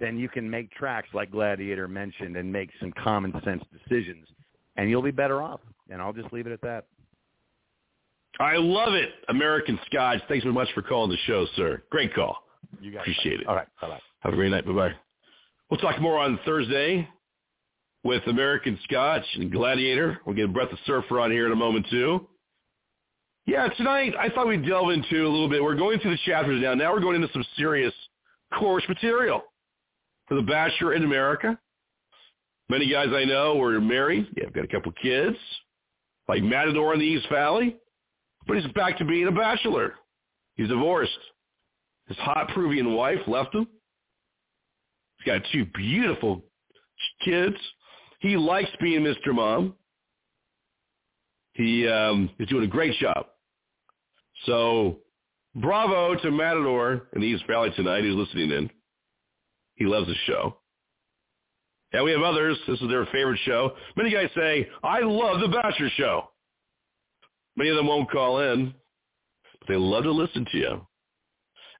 then 0.00 0.18
you 0.18 0.28
can 0.28 0.48
make 0.48 0.70
tracks 0.72 1.08
like 1.14 1.30
Gladiator 1.30 1.86
mentioned 1.86 2.36
and 2.36 2.52
make 2.52 2.70
some 2.80 2.92
common 3.02 3.32
sense 3.44 3.62
decisions, 3.72 4.26
and 4.76 4.90
you'll 4.90 5.02
be 5.02 5.10
better 5.10 5.42
off. 5.42 5.60
And 5.90 6.00
I'll 6.00 6.12
just 6.12 6.32
leave 6.32 6.46
it 6.46 6.52
at 6.52 6.60
that. 6.62 6.86
I 8.40 8.56
love 8.56 8.94
it, 8.94 9.10
American 9.28 9.78
Scotch. 9.86 10.20
Thanks 10.26 10.44
so 10.44 10.52
much 10.52 10.68
for 10.74 10.82
calling 10.82 11.10
the 11.10 11.18
show, 11.26 11.46
sir. 11.54 11.82
Great 11.90 12.14
call. 12.14 12.42
You 12.80 12.92
got 12.92 13.00
Appreciate 13.00 13.40
it. 13.40 13.46
All 13.46 13.54
right. 13.54 13.68
Bye 13.80 13.88
bye. 13.88 14.00
Have 14.20 14.32
a 14.32 14.36
great 14.36 14.50
night. 14.50 14.66
Bye-bye. 14.66 14.92
We'll 15.70 15.80
talk 15.80 16.00
more 16.00 16.18
on 16.18 16.38
Thursday 16.44 17.08
with 18.04 18.22
American 18.26 18.78
Scotch 18.84 19.24
and 19.34 19.50
Gladiator. 19.50 20.20
We'll 20.26 20.36
get 20.36 20.46
a 20.46 20.48
Brett 20.48 20.70
the 20.70 20.78
Surfer 20.86 21.20
on 21.20 21.30
here 21.30 21.46
in 21.46 21.52
a 21.52 21.56
moment, 21.56 21.86
too. 21.90 22.28
Yeah, 23.46 23.68
tonight 23.68 24.14
I 24.18 24.28
thought 24.28 24.46
we'd 24.46 24.64
delve 24.64 24.90
into 24.90 25.26
a 25.26 25.28
little 25.28 25.48
bit. 25.48 25.62
We're 25.62 25.74
going 25.74 25.98
through 25.98 26.12
the 26.12 26.18
chapters 26.24 26.62
now. 26.62 26.74
Now 26.74 26.92
we're 26.92 27.00
going 27.00 27.16
into 27.16 27.32
some 27.32 27.44
serious 27.56 27.92
course 28.56 28.84
material 28.88 29.42
for 30.28 30.36
The 30.36 30.42
Bachelor 30.42 30.94
in 30.94 31.02
America. 31.02 31.58
Many 32.68 32.88
guys 32.88 33.08
I 33.12 33.24
know 33.24 33.56
were 33.56 33.80
married. 33.80 34.28
Yeah, 34.36 34.44
I've 34.46 34.52
got 34.52 34.64
a 34.64 34.68
couple 34.68 34.92
kids, 34.92 35.36
like 36.28 36.42
Matador 36.42 36.94
in 36.94 37.00
the 37.00 37.06
East 37.06 37.26
Valley. 37.30 37.76
But 38.46 38.58
he's 38.58 38.72
back 38.72 38.98
to 38.98 39.04
being 39.04 39.26
a 39.26 39.32
bachelor. 39.32 39.94
He's 40.56 40.68
divorced. 40.68 41.18
His 42.08 42.16
hot 42.18 42.48
Peruvian 42.48 42.94
wife 42.94 43.20
left 43.26 43.54
him. 43.54 43.66
He's 45.18 45.26
got 45.26 45.42
two 45.52 45.66
beautiful 45.74 46.42
kids. 47.24 47.56
He 48.20 48.36
likes 48.36 48.70
being 48.80 49.00
Mr. 49.02 49.34
Mom. 49.34 49.74
He 51.54 51.86
um, 51.86 52.30
is 52.38 52.48
doing 52.48 52.64
a 52.64 52.68
great 52.68 52.98
job. 52.98 53.26
So 54.46 54.98
bravo 55.54 56.16
to 56.16 56.30
Matador 56.30 57.08
in 57.14 57.20
the 57.20 57.26
East 57.26 57.44
Valley 57.46 57.70
tonight 57.76 58.02
who's 58.02 58.16
listening 58.16 58.50
in. 58.50 58.70
He 59.76 59.84
loves 59.86 60.06
the 60.06 60.14
show. 60.26 60.56
And 61.92 62.04
we 62.04 62.12
have 62.12 62.22
others. 62.22 62.56
This 62.66 62.80
is 62.80 62.88
their 62.88 63.04
favorite 63.06 63.40
show. 63.44 63.72
Many 63.96 64.10
guys 64.10 64.30
say, 64.34 64.68
I 64.82 65.00
love 65.00 65.40
the 65.40 65.48
Bachelor 65.48 65.90
show. 65.96 66.28
Many 67.56 67.70
of 67.70 67.76
them 67.76 67.86
won't 67.86 68.10
call 68.10 68.38
in, 68.38 68.72
but 69.60 69.68
they 69.68 69.76
love 69.76 70.04
to 70.04 70.10
listen 70.10 70.46
to 70.52 70.58
you. 70.58 70.86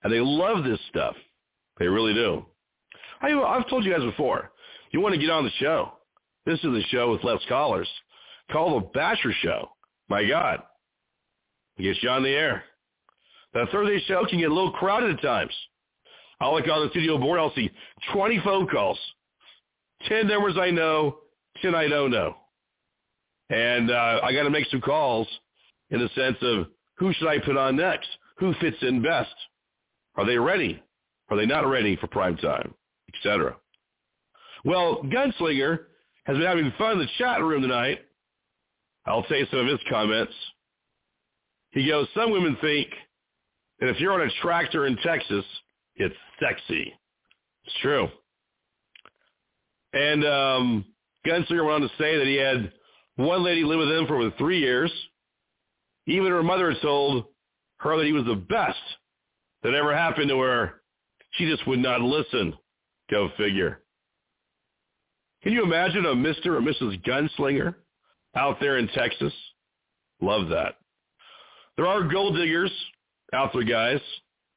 And 0.03 0.13
they 0.13 0.21
love 0.21 0.65
this 0.65 0.81
stuff. 0.89 1.15
They 1.79 1.87
really 1.87 2.15
do. 2.15 2.45
I, 3.21 3.33
I've 3.33 3.69
told 3.69 3.85
you 3.85 3.93
guys 3.93 4.03
before, 4.03 4.51
you 4.91 5.01
want 5.01 5.15
to 5.15 5.21
get 5.21 5.31
on 5.31 5.45
the 5.45 5.51
show. 5.59 5.93
This 6.45 6.59
is 6.59 6.73
the 6.73 6.83
show 6.91 7.13
with 7.13 7.25
less 7.25 7.41
callers. 7.49 7.89
Call 8.51 8.81
the 8.81 8.87
Bachelor 8.87 9.33
Show. 9.43 9.71
My 10.09 10.27
God. 10.27 10.63
Get 11.79 12.03
you 12.03 12.09
on 12.11 12.23
the 12.23 12.31
air. 12.31 12.65
The 13.55 13.67
Thursday 13.71 14.03
show 14.07 14.25
can 14.29 14.39
get 14.39 14.51
a 14.51 14.55
little 14.55 14.73
crowded 14.73 15.17
at 15.17 15.23
times. 15.23 15.55
I'll 16.41 16.55
look 16.55 16.69
on 16.69 16.85
the 16.85 16.91
studio 16.91 17.19
board. 17.19 17.39
I'll 17.39 17.55
see 17.55 17.71
20 18.13 18.41
phone 18.45 18.67
calls. 18.69 18.99
10 20.09 20.27
numbers 20.27 20.57
I 20.61 20.71
know, 20.71 21.19
10 21.63 21.75
I 21.75 21.89
don't 21.89 22.11
know. 22.11 22.35
And 23.51 23.91
uh, 23.91 24.21
I 24.23 24.33
got 24.33 24.45
to 24.45 24.51
make 24.51 24.67
some 24.67 24.81
calls 24.81 25.29
in 25.91 26.01
the 26.01 26.09
sense 26.15 26.37
of 26.43 26.67
Who 26.97 27.13
should 27.13 27.29
I 27.29 27.39
put 27.39 27.57
on 27.57 27.77
next? 27.77 28.09
Who 28.39 28.55
fits 28.55 28.79
in 28.83 29.03
best? 29.03 29.35
Are 30.17 30.27
they 30.27 30.37
ready? 30.37 30.83
Are 31.31 31.37
they 31.37 31.47
not 31.47 31.67
ready 31.67 31.97
for 31.97 32.07
prime 32.07 32.37
time? 32.37 32.75
Etc. 33.15 33.57
Well, 34.65 35.03
Gunslinger 35.05 35.81
has 36.25 36.37
been 36.37 36.47
having 36.47 36.73
fun 36.79 36.93
in 36.93 36.99
the 36.99 37.09
chat 37.19 37.41
room 37.43 37.63
tonight. 37.63 38.01
I'll 39.07 39.27
say 39.29 39.47
some 39.51 39.61
of 39.61 39.67
his 39.67 39.81
comments. 39.91 40.33
He 41.71 41.89
goes, 41.89 42.07
some 42.15 42.31
women 42.31 42.57
think 42.61 42.89
that 43.81 43.89
if 43.89 43.99
you're 43.99 44.13
on 44.13 44.21
a 44.21 44.31
tractor 44.43 44.87
in 44.87 44.97
Texas, 44.99 45.45
it's 45.97 46.15
sexy. 46.39 46.93
It's 47.65 47.75
true. 47.81 48.09
And 49.93 50.25
um, 50.25 50.85
Gunslinger 51.27 51.65
went 51.65 51.83
on 51.83 51.89
to 51.89 51.89
say 51.99 52.17
that 52.17 52.27
he 52.27 52.37
had 52.37 52.73
one 53.17 53.43
lady 53.43 53.65
live 53.65 53.79
with 53.79 53.91
him 53.91 54.07
for 54.07 54.17
over 54.17 54.31
three 54.39 54.61
years. 54.61 54.93
Even 56.07 56.31
her 56.31 56.43
mother 56.43 56.73
had 56.73 56.81
told 56.83 57.25
her 57.79 57.97
that 57.97 58.07
he 58.07 58.13
was 58.13 58.25
the 58.25 58.37
best 58.37 58.79
that 59.63 59.75
ever 59.75 59.97
happened 59.97 60.29
to 60.29 60.41
her. 60.41 60.83
She 61.33 61.49
just 61.49 61.67
would 61.67 61.79
not 61.79 62.01
listen. 62.01 62.55
Go 63.11 63.31
figure. 63.37 63.81
Can 65.43 65.53
you 65.53 65.63
imagine 65.65 66.07
a 66.07 66.15
Mr. 66.15 66.47
or 66.47 66.61
Mrs. 66.61 67.03
Gunslinger 67.05 67.75
out 68.37 68.59
there 68.61 68.79
in 68.79 68.89
Texas? 68.89 69.33
Love 70.21 70.49
that. 70.51 70.77
There 71.77 71.87
are 71.87 72.03
gold 72.03 72.37
diggers 72.37 72.71
out 73.33 73.53
there, 73.53 73.65
guys, 73.65 74.01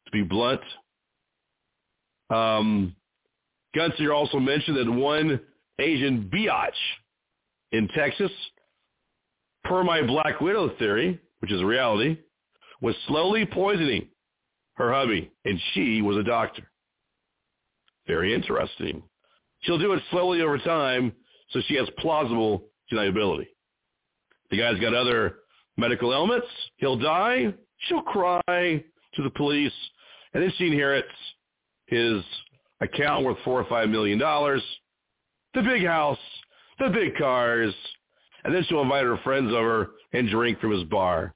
to 0.05 0.11
be 0.11 0.21
blunt. 0.21 0.61
Um, 2.29 2.95
Gunslinger 3.75 4.13
also 4.13 4.39
mentioned 4.39 4.77
that 4.77 4.91
one 4.91 5.39
Asian 5.79 6.29
biatch 6.33 6.69
in 7.71 7.87
Texas, 7.89 8.31
per 9.63 9.83
my 9.83 10.05
Black 10.05 10.39
Widow 10.39 10.75
theory, 10.77 11.19
which 11.39 11.51
is 11.51 11.63
reality, 11.63 12.17
was 12.81 12.95
slowly 13.07 13.45
poisoning 13.45 14.07
her 14.75 14.93
hubby, 14.93 15.31
and 15.45 15.59
she 15.73 16.01
was 16.01 16.17
a 16.17 16.23
doctor. 16.23 16.63
Very 18.07 18.33
interesting. 18.33 19.01
She'll 19.61 19.79
do 19.79 19.93
it 19.93 20.03
slowly 20.11 20.41
over 20.41 20.57
time 20.57 21.13
so 21.51 21.61
she 21.67 21.75
has 21.75 21.87
plausible 21.99 22.63
deniability. 22.91 23.47
The 24.51 24.57
guy's 24.57 24.79
got 24.79 24.93
other 24.93 25.37
medical 25.77 26.13
ailments. 26.13 26.47
He'll 26.77 26.97
die. 26.97 27.53
She'll 27.87 28.01
cry 28.01 28.41
to 28.47 29.23
the 29.23 29.29
police, 29.35 29.73
and 30.33 30.43
then 30.43 30.51
she 30.57 30.67
inherits 30.67 31.07
his 31.87 32.21
account 32.81 33.25
worth 33.25 33.37
four 33.43 33.59
or 33.59 33.65
five 33.65 33.89
million 33.89 34.19
dollars, 34.19 34.61
the 35.53 35.61
big 35.61 35.85
house, 35.85 36.17
the 36.79 36.89
big 36.89 37.15
cars, 37.17 37.73
and 38.43 38.53
then 38.53 38.63
she'll 38.67 38.81
invite 38.81 39.05
her 39.05 39.17
friends 39.23 39.51
over 39.53 39.91
and 40.13 40.29
drink 40.29 40.59
from 40.59 40.71
his 40.71 40.83
bar. 40.83 41.33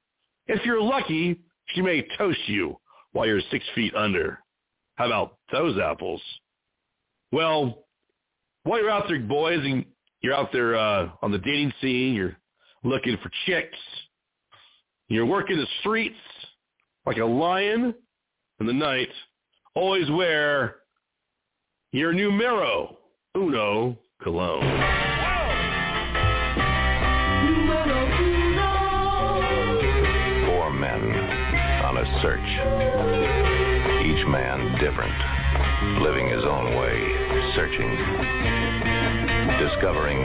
If 0.48 0.66
you're 0.66 0.82
lucky, 0.82 1.40
she 1.68 1.82
may 1.82 2.06
toast 2.18 2.40
you 2.48 2.79
while 3.14 3.28
you're 3.28 3.42
six 3.52 3.66
feet 3.76 3.94
under. 3.96 4.40
How 4.96 5.08
about 5.08 5.38
those 5.52 5.80
apples? 5.80 6.22
Well, 7.32 7.86
while 8.64 8.80
you're 8.80 8.90
out 8.90 9.08
there, 9.08 9.20
boys, 9.20 9.60
and 9.64 9.86
you're 10.22 10.34
out 10.34 10.52
there 10.52 10.76
uh, 10.76 11.10
on 11.22 11.32
the 11.32 11.38
dating 11.38 11.74
scene, 11.82 12.14
you're 12.14 12.36
looking 12.84 13.18
for 13.24 13.32
chicks, 13.46 13.78
you're 15.08 15.26
working 15.26 15.58
the 15.58 15.68
streets 15.80 16.18
like 17.06 17.18
a 17.18 17.26
lion 17.26 17.94
in 18.60 18.68
the 18.68 18.74
night, 18.74 19.10
always 19.74 20.10
wear 20.12 20.78
your 21.92 22.14
numero 22.14 22.98
uno 23.36 23.98
cologne. 24.22 24.62
Four 30.46 30.74
men 30.74 31.02
on 31.86 31.98
a 31.98 32.22
search. 32.22 32.89
Each 34.20 34.28
man 34.28 34.76
different, 34.80 35.16
living 36.04 36.28
his 36.28 36.44
own 36.44 36.76
way, 36.76 37.00
searching. 37.56 37.88
Discovering 39.64 40.20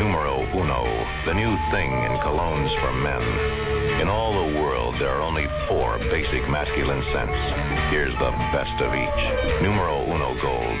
numero 0.00 0.40
uno, 0.56 0.88
the 1.26 1.34
new 1.34 1.52
thing 1.70 1.92
in 1.92 2.12
colognes 2.24 2.72
for 2.80 2.92
men. 2.94 4.00
In 4.00 4.08
all 4.08 4.32
the 4.32 4.58
world, 4.58 4.94
there 4.98 5.10
are 5.10 5.20
only 5.20 5.46
four 5.68 5.98
basic 6.08 6.48
masculine 6.48 7.04
scents. 7.12 7.90
Here's 7.90 8.14
the 8.14 8.30
best 8.56 8.80
of 8.80 8.94
each. 8.94 9.22
Numero 9.60 10.00
uno 10.08 10.32
gold. 10.40 10.80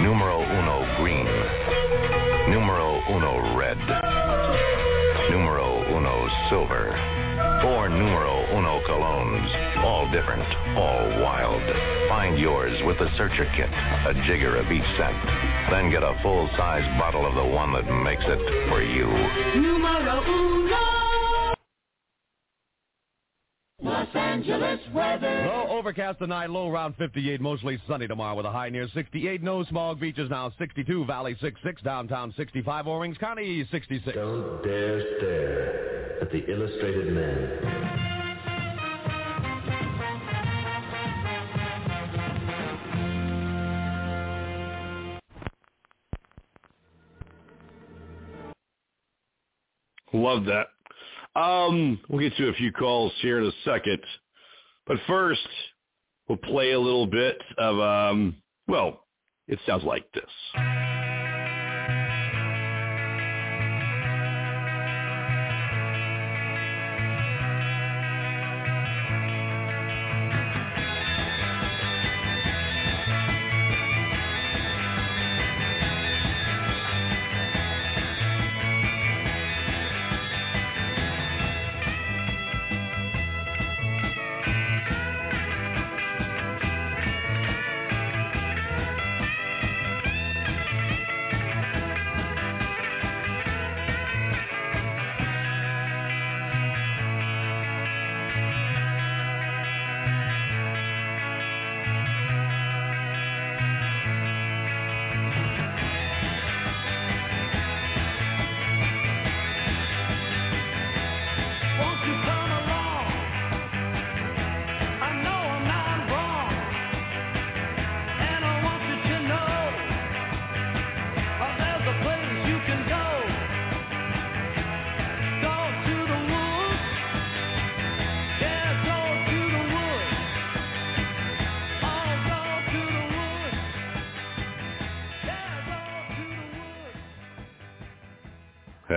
Numero 0.00 0.40
uno 0.40 0.96
green. 0.96 1.28
Numero 2.48 3.02
uno 3.10 3.54
red. 3.54 3.78
Numero 5.30 5.84
uno 5.94 6.26
silver. 6.48 7.17
Four 7.62 7.88
numero 7.88 8.46
uno 8.56 8.80
colognes. 8.86 9.78
All 9.78 10.08
different, 10.12 10.46
all 10.76 11.22
wild. 11.22 11.62
Find 12.08 12.38
yours 12.38 12.80
with 12.84 12.98
the 12.98 13.08
Searcher 13.16 13.50
Kit, 13.56 13.68
a 13.70 14.14
jigger 14.26 14.56
of 14.56 14.70
each 14.70 14.86
scent. 14.96 15.16
Then 15.70 15.90
get 15.90 16.04
a 16.04 16.16
full-size 16.22 16.86
bottle 16.98 17.26
of 17.26 17.34
the 17.34 17.44
one 17.44 17.72
that 17.72 17.90
makes 18.04 18.24
it 18.24 18.68
for 18.68 18.82
you. 18.82 19.06
Numero 19.60 20.22
uno. 20.24 21.07
Los 24.08 24.16
Angeles 24.16 24.80
weather. 24.94 25.46
Low 25.46 25.66
overcast 25.76 26.18
tonight, 26.18 26.48
low 26.48 26.70
around 26.70 26.96
58, 26.96 27.40
mostly 27.40 27.78
sunny 27.86 28.06
tomorrow 28.06 28.36
with 28.36 28.46
a 28.46 28.50
high 28.50 28.70
near 28.70 28.88
68. 28.94 29.42
No 29.42 29.64
smog 29.64 30.00
beaches 30.00 30.30
now 30.30 30.50
62, 30.58 31.04
Valley 31.04 31.36
66, 31.40 31.82
downtown 31.82 32.32
65, 32.36 32.86
Orange 32.86 33.18
County 33.18 33.66
66. 33.70 34.14
Don't 34.14 34.62
dare 34.62 35.02
stare 35.18 36.22
at 36.22 36.30
the 36.32 36.50
illustrated 36.50 37.12
man. 37.12 37.98
Love 50.14 50.46
that. 50.46 50.68
Um, 51.38 52.00
we'll 52.08 52.28
get 52.28 52.36
to 52.38 52.48
a 52.48 52.54
few 52.54 52.72
calls 52.72 53.12
here 53.22 53.38
in 53.40 53.46
a 53.46 53.52
second. 53.64 54.02
But 54.86 54.96
first, 55.06 55.46
we'll 56.28 56.38
play 56.38 56.72
a 56.72 56.80
little 56.80 57.06
bit 57.06 57.40
of, 57.58 57.78
um, 57.78 58.42
well, 58.66 59.04
it 59.46 59.60
sounds 59.66 59.84
like 59.84 60.10
this. 60.12 61.07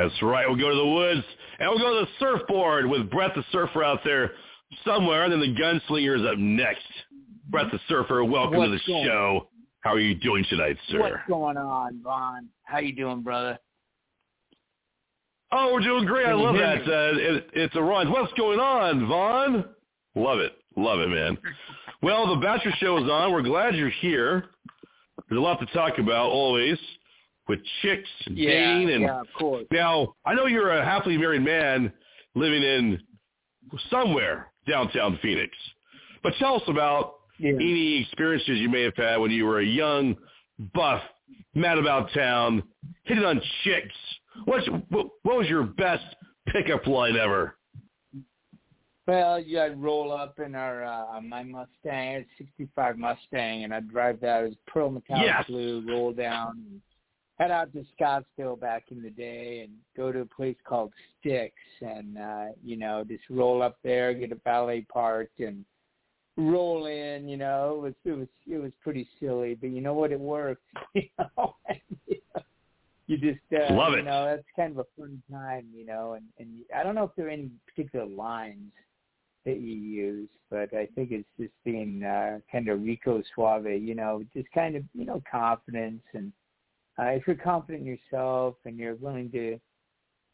That's 0.02 0.22
right. 0.24 0.48
We'll 0.48 0.58
go 0.58 0.70
to 0.70 0.76
the 0.76 0.86
woods 0.86 1.24
and 1.60 1.70
we'll 1.70 1.80
go 1.80 2.00
to 2.00 2.06
the 2.06 2.12
surfboard 2.20 2.88
with 2.88 3.10
Brett 3.12 3.32
the 3.36 3.44
Surfer 3.52 3.84
out 3.84 4.00
there 4.04 4.32
somewhere, 4.84 5.26
and 5.26 5.32
then 5.34 5.40
the 5.40 5.54
Gunslinger 5.62 6.20
is 6.20 6.26
up 6.26 6.38
next. 6.40 6.86
Brett 7.50 7.68
the 7.72 7.80
Surfer, 7.88 8.24
welcome 8.24 8.62
to 8.62 8.70
the 8.70 8.80
going- 8.88 9.06
show. 9.06 9.48
How 9.82 9.94
are 9.94 10.00
you 10.00 10.14
doing 10.16 10.46
tonight, 10.50 10.78
sir? 10.90 11.00
What's 11.00 11.28
going 11.28 11.58
on, 11.58 12.02
Vaughn? 12.04 12.48
How 12.64 12.80
you 12.80 12.94
doing, 12.94 13.22
brother? 13.22 13.58
Oh, 15.52 15.74
we're 15.74 15.82
doing 15.82 16.06
great. 16.06 16.28
I 16.28 16.34
love 16.34 16.56
that. 16.56 16.82
Uh, 16.88 17.18
it, 17.18 17.50
it's 17.54 17.76
a 17.76 17.82
run. 17.82 18.10
What's 18.12 18.32
going 18.34 18.60
on, 18.60 19.08
Vaughn? 19.08 19.66
Love 20.16 20.40
it. 20.40 20.54
Love 20.78 21.00
it, 21.00 21.10
man. 21.10 21.38
Well, 22.02 22.34
the 22.34 22.42
Bachelor 22.42 22.74
Show 22.80 22.98
is 23.04 23.10
on. 23.10 23.32
We're 23.32 23.42
glad 23.42 23.76
you're 23.76 23.90
here. 23.90 24.46
There's 25.28 25.40
a 25.40 25.42
lot 25.42 25.60
to 25.60 25.66
talk 25.68 25.98
about 25.98 26.30
always 26.30 26.78
with 27.52 27.60
chicks 27.82 28.10
and 28.26 28.38
Yeah, 28.38 28.50
dating. 28.50 28.90
And 28.96 29.04
yeah, 29.04 29.20
of 29.22 29.28
course. 29.38 29.66
Now, 29.72 30.16
I 30.26 30.34
know 30.34 30.46
you're 30.48 30.72
a 30.72 30.84
happily 30.84 31.18
married 31.18 31.44
man 31.44 31.92
living 32.34 32.64
in 32.64 33.00
somewhere 33.90 34.52
downtown 34.68 35.20
Phoenix. 35.22 35.52
But 36.24 36.34
tell 36.40 36.56
us 36.56 36.64
about 36.68 37.16
any 37.44 38.02
experiences 38.02 38.60
you 38.60 38.70
may 38.70 38.84
have 38.84 38.96
had 38.96 39.18
when 39.18 39.32
you 39.32 39.46
were 39.46 39.60
a 39.60 39.66
young, 39.66 40.16
buff, 40.74 41.02
mad 41.56 41.78
about 41.78 42.12
town, 42.14 42.64
hitting 43.04 43.26
on 43.26 43.42
chicks. 43.64 43.96
What's, 44.46 44.66
what, 44.90 45.08
what 45.24 45.38
was 45.38 45.48
your 45.48 45.64
best 45.64 46.06
pickup 46.48 46.88
line 46.88 47.18
ever? 47.18 47.58
Well, 49.08 49.40
yeah, 49.40 49.64
I'd 49.64 49.82
roll 49.82 50.12
up 50.14 50.40
in 50.40 50.54
our 50.56 50.84
uh, 50.86 51.20
my 51.22 51.44
Mustang, 51.44 52.14
it's 52.22 52.30
'65 52.38 52.98
Mustang, 52.98 53.64
and 53.64 53.74
I'd 53.74 53.90
drive 53.90 54.22
that. 54.22 54.44
It 54.44 54.50
was 54.50 54.56
pearl 54.68 54.92
metallic 54.92 55.26
Yes. 55.26 55.46
blue. 55.48 55.84
Roll 55.88 56.14
down, 56.14 56.80
head 57.42 57.52
out 57.52 57.74
to 57.74 57.84
Scottsdale 58.00 58.60
back 58.60 58.86
in 58.92 59.02
the 59.02 59.10
day, 59.10 59.62
and 59.62 59.74
go 59.98 60.12
to 60.12 60.20
a 60.20 60.26
place 60.26 60.56
called 60.64 60.92
Sticks, 61.20 61.56
and 61.82 62.18
uh, 62.18 62.46
you 62.64 62.78
know, 62.78 63.04
just 63.08 63.24
roll 63.30 63.64
up 63.64 63.78
there, 63.84 64.14
get 64.14 64.32
a 64.32 64.38
valet 64.44 64.86
parked, 64.92 65.40
and 65.40 65.66
roll 66.38 66.86
in. 66.86 67.28
You 67.28 67.38
know, 67.38 67.76
it 67.78 67.82
was 67.82 67.94
it 68.06 68.18
was 68.18 68.28
it 68.48 68.62
was 68.62 68.72
pretty 68.84 69.08
silly, 69.20 69.56
but 69.56 69.72
you 69.72 69.82
know 69.82 69.94
what? 69.94 70.12
It 70.12 70.20
worked. 70.20 70.64
You 70.94 71.08
know, 71.18 71.56
you 73.08 73.18
just 73.18 73.40
uh, 73.54 73.74
Love 73.74 73.94
you 73.94 74.04
know 74.04 74.26
that's 74.26 74.44
kind 74.56 74.74
of 74.74 74.80
a 74.80 74.86
fun 74.98 75.22
time. 75.32 75.68
You 75.74 75.86
know, 75.86 76.14
and 76.14 76.26
and 76.38 76.64
I 76.76 76.84
don't 76.84 76.96
know 76.96 77.06
if 77.06 77.12
there 77.16 77.28
are 77.28 77.30
any 77.30 77.50
particular 77.66 78.06
lines 78.06 78.72
that 79.46 79.60
you 79.60 79.74
use, 79.74 80.30
but 80.50 80.74
I 80.74 80.88
think 80.94 81.12
it's 81.12 81.28
just 81.40 81.54
being 81.66 82.04
uh, 82.04 82.40
kind 82.52 82.68
of 82.68 82.84
Rico 82.84 83.24
Suave, 83.34 83.66
you 83.66 83.96
know, 83.96 84.24
just 84.36 84.48
kind 84.52 84.76
of, 84.76 84.84
you 84.94 85.06
know, 85.06 85.24
confidence. 85.30 86.04
And 86.14 86.32
uh, 87.00 87.06
if 87.06 87.24
you're 87.26 87.36
confident 87.36 87.88
in 87.88 87.88
yourself 87.88 88.56
and 88.66 88.78
you're 88.78 88.96
willing 88.96 89.32
to, 89.32 89.60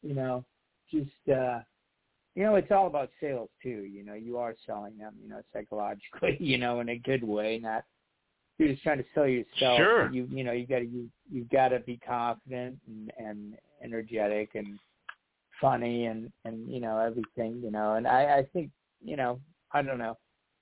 you 0.01 0.13
know, 0.13 0.43
just, 0.91 1.09
uh, 1.29 1.59
you 2.35 2.43
know, 2.43 2.55
it's 2.55 2.71
all 2.71 2.87
about 2.87 3.09
sales 3.19 3.49
too. 3.61 3.85
You 3.89 4.03
know, 4.03 4.13
you 4.13 4.37
are 4.37 4.55
selling 4.65 4.97
them, 4.97 5.15
you 5.21 5.29
know, 5.29 5.41
psychologically, 5.53 6.37
you 6.39 6.57
know, 6.57 6.79
in 6.79 6.89
a 6.89 6.97
good 6.97 7.23
way, 7.23 7.59
not 7.61 7.83
you're 8.57 8.69
just 8.69 8.83
trying 8.83 8.97
to 8.97 9.05
sell 9.13 9.27
yourself. 9.27 9.77
Sure. 9.77 10.11
You, 10.11 10.27
you 10.31 10.43
know, 10.43 10.51
you 10.51 10.65
got 10.65 10.79
to, 10.79 10.85
you, 10.85 11.09
you've 11.31 11.49
got 11.49 11.69
to 11.69 11.79
be 11.79 11.97
confident 11.97 12.77
and, 12.87 13.11
and 13.17 13.53
energetic 13.83 14.51
and 14.55 14.79
funny 15.61 16.05
and, 16.05 16.31
and, 16.45 16.71
you 16.71 16.79
know, 16.79 16.97
everything, 16.97 17.61
you 17.63 17.71
know, 17.71 17.93
and 17.93 18.07
I, 18.07 18.37
I 18.37 18.47
think, 18.53 18.71
you 19.03 19.15
know, 19.15 19.39
I 19.71 19.81
don't 19.81 19.99
know. 19.99 20.17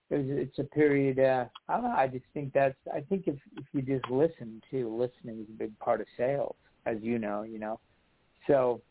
It's, 0.09 0.51
it's 0.51 0.59
a 0.59 0.63
period. 0.63 1.19
Uh, 1.19 1.45
I 1.67 1.73
don't 1.73 1.83
know. 1.83 1.95
I 1.95 2.07
just 2.07 2.25
think 2.33 2.53
that's. 2.53 2.75
I 2.93 3.01
think 3.01 3.27
if 3.27 3.35
if 3.57 3.65
you 3.73 3.81
just 3.81 4.09
listen 4.09 4.61
too, 4.69 4.95
listening 4.95 5.41
is 5.41 5.49
a 5.49 5.57
big 5.57 5.77
part 5.79 6.01
of 6.01 6.07
sales, 6.17 6.55
as 6.85 6.97
you 7.01 7.17
know. 7.17 7.43
You 7.43 7.59
know, 7.59 7.79
so 8.47 8.81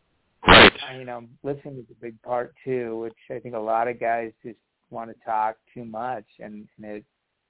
uh, 0.47 0.69
you 0.99 1.05
know, 1.05 1.25
listening 1.43 1.79
is 1.79 1.85
a 1.91 2.01
big 2.01 2.21
part 2.23 2.55
too, 2.65 2.99
which 2.99 3.15
I 3.31 3.39
think 3.39 3.55
a 3.55 3.59
lot 3.59 3.89
of 3.89 4.01
guys 4.01 4.33
just 4.45 4.59
want 4.91 5.11
to 5.11 5.25
talk 5.25 5.57
too 5.73 5.85
much, 5.85 6.25
and, 6.41 6.67
and 6.77 6.87
it 6.87 7.05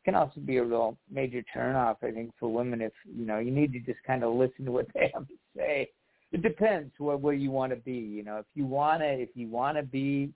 can 0.05 0.15
also 0.15 0.41
be 0.41 0.59
a 0.59 0.65
real 0.65 0.97
major 1.11 1.43
turnoff. 1.55 1.97
I 2.03 2.11
think 2.11 2.33
for 2.39 2.53
women, 2.53 2.81
if 2.81 2.93
you 3.05 3.27
know, 3.27 3.39
you 3.39 3.51
need 3.51 3.73
to 3.73 3.81
just 3.81 3.99
kind 4.07 4.23
of 4.23 4.35
listen 4.35 4.65
to 4.67 4.73
what 4.73 4.87
they 4.95 5.11
have 5.15 5.27
to 5.27 5.35
say. 5.57 5.89
It 6.33 6.43
depends 6.43 6.93
where 6.99 7.17
where 7.17 7.35
you 7.35 7.51
want 7.51 7.73
to 7.73 7.77
be. 7.77 7.93
You 7.93 8.25
know, 8.25 8.39
if 8.39 8.47
you 8.55 8.67
wanna 8.67 9.07
if 9.07 9.31
you 9.35 9.49
want 9.49 9.77
to 9.77 9.83
be, 9.83 10.31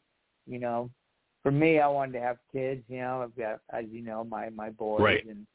you 0.47 0.59
know, 0.59 0.91
for 1.43 1.51
me, 1.51 1.79
I 1.81 1.89
wanted 1.89 2.13
to 2.15 2.21
have 2.21 2.39
kids. 2.53 2.83
You 2.89 3.01
know, 3.01 3.23
I've 3.23 3.37
got, 3.37 3.61
as 3.73 3.85
you 3.91 4.03
know, 4.03 4.25
my 4.25 4.51
my 4.51 4.71
boys, 4.71 5.03
Right. 5.03 5.25
and 5.27 5.47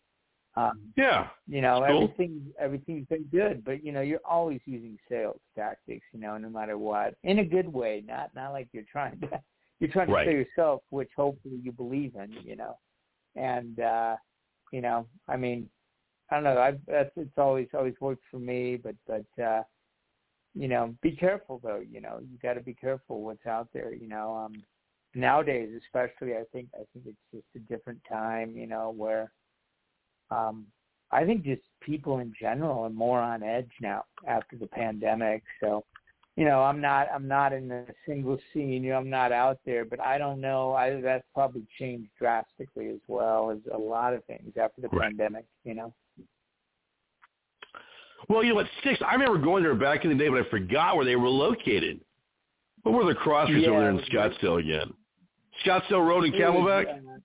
um, 0.56 0.80
Yeah. 0.96 1.28
you 1.48 1.62
know, 1.62 1.82
That's 1.82 1.92
cool. 1.92 2.04
everything 2.04 2.54
everything's 2.60 3.08
been 3.08 3.24
good. 3.32 3.64
But 3.66 3.84
you 3.84 3.92
know, 3.92 4.02
you're 4.02 4.26
always 4.26 4.62
using 4.66 4.98
sales 5.10 5.40
tactics. 5.56 6.06
You 6.14 6.20
know, 6.20 6.38
no 6.38 6.50
matter 6.50 6.78
what, 6.78 7.16
in 7.24 7.40
a 7.40 7.46
good 7.46 7.72
way, 7.72 8.04
not 8.08 8.32
not 8.36 8.52
like 8.52 8.68
you're 8.72 8.86
trying 8.92 9.20
to 9.22 9.28
you're 9.80 9.92
trying 9.92 10.08
to 10.08 10.14
Right. 10.14 10.26
sell 10.28 10.34
yourself, 10.34 10.82
which 10.90 11.10
hopefully 11.16 11.60
you 11.64 11.72
believe 11.72 12.14
in. 12.16 12.32
You 12.44 12.56
know, 12.56 12.78
and 13.36 13.80
uh, 13.80 14.16
you 14.72 14.82
know, 14.82 15.08
I 15.28 15.38
mean, 15.38 15.70
I 16.32 16.36
don't 16.36 16.44
know. 16.44 16.60
I've 16.60 16.80
that's 16.88 17.12
it's 17.18 17.38
always 17.38 17.68
always 17.74 17.96
worked 18.00 18.24
for 18.32 18.40
me, 18.40 18.78
but 18.78 18.96
but 19.08 19.44
uh, 19.44 19.64
you 20.56 20.68
know, 20.68 20.96
be 21.02 21.12
careful 21.12 21.60
though. 21.64 21.82
You 21.88 22.02
know, 22.02 22.20
you 22.22 22.38
got 22.42 22.54
to 22.54 22.62
be 22.62 22.74
careful 22.74 23.22
what's 23.22 23.46
out 23.46 23.68
there. 23.74 23.94
You 23.94 24.08
know, 24.08 24.36
um, 24.36 24.54
nowadays 25.16 25.70
especially, 25.86 26.34
I 26.36 26.44
think 26.52 26.68
I 26.76 26.84
think 26.94 27.06
it's 27.06 27.18
just 27.34 27.46
a 27.56 27.60
different 27.74 28.00
time. 28.10 28.56
You 28.56 28.68
know, 28.68 28.94
where 28.96 29.32
um, 30.32 30.66
I 31.12 31.26
think 31.26 31.44
just 31.44 31.62
people 31.82 32.20
in 32.20 32.34
general 32.40 32.84
are 32.84 32.90
more 32.90 33.20
on 33.20 33.44
edge 33.44 33.70
now 33.82 34.06
after 34.28 34.56
the 34.58 34.68
pandemic. 34.68 35.44
So, 35.60 35.84
you 36.36 36.46
know, 36.46 36.62
I'm 36.64 36.82
not 36.82 37.08
I'm 37.14 37.28
not 37.28 37.54
in 37.54 37.72
a 37.72 37.86
single 38.08 38.40
scene. 38.52 38.84
You 38.84 38.92
know, 38.92 38.98
I'm 38.98 39.10
not 39.10 39.32
out 39.32 39.60
there, 39.66 39.86
but 39.86 40.00
I 40.00 40.18
don't 40.18 40.42
know. 40.42 40.74
I 40.74 41.00
that's 41.02 41.26
probably 41.34 41.66
changed 41.80 42.10
drastically 42.18 42.90
as 42.90 43.00
well 43.08 43.52
as 43.52 43.60
a 43.74 43.78
lot 43.78 44.14
of 44.14 44.24
things 44.26 44.54
after 44.60 44.82
the 44.82 44.90
Right. 44.90 45.10
pandemic. 45.10 45.46
You 45.64 45.76
know. 45.76 45.94
Well, 48.30 48.42
you 48.42 48.50
know 48.52 48.56
what, 48.56 48.68
Sticks, 48.80 49.02
I 49.06 49.14
remember 49.16 49.38
going 49.38 49.64
there 49.64 49.76
back 49.76 50.06
in 50.06 50.10
the 50.10 50.16
day, 50.16 50.30
but 50.30 50.40
I 50.46 50.50
forgot 50.50 50.96
where 50.96 51.04
they 51.04 51.18
were 51.18 51.28
located. 51.28 52.00
What 52.84 52.94
were 52.94 53.04
the 53.06 53.20
crossers 53.20 53.62
Yeah, 53.62 53.68
over 53.70 53.82
there 53.82 53.90
in 53.90 53.98
it 53.98 54.00
was 54.00 54.14
right- 54.14 54.32
Scottsdale 54.32 54.60
again? 54.62 54.94
Scottsdale 55.66 56.06
Road 56.08 56.26
and 56.26 56.36
It 56.36 56.40
was, 56.54 56.86
Camelback? 56.86 56.98
uh, 56.98 57.20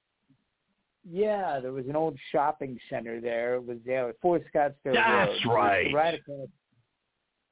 yeah, 1.11 1.59
there 1.61 1.73
was 1.73 1.87
an 1.87 1.97
old 1.97 2.19
shopping 2.33 2.79
center 2.91 3.21
there. 3.21 3.55
It 3.55 3.67
was 3.67 3.79
there, 3.87 4.13
Fort 4.21 4.43
Scottsdale 4.55 4.95
That's 4.95 5.45
Road. 5.47 5.55
Right. 5.55 5.95
Right 5.95 6.15
across, 6.15 6.49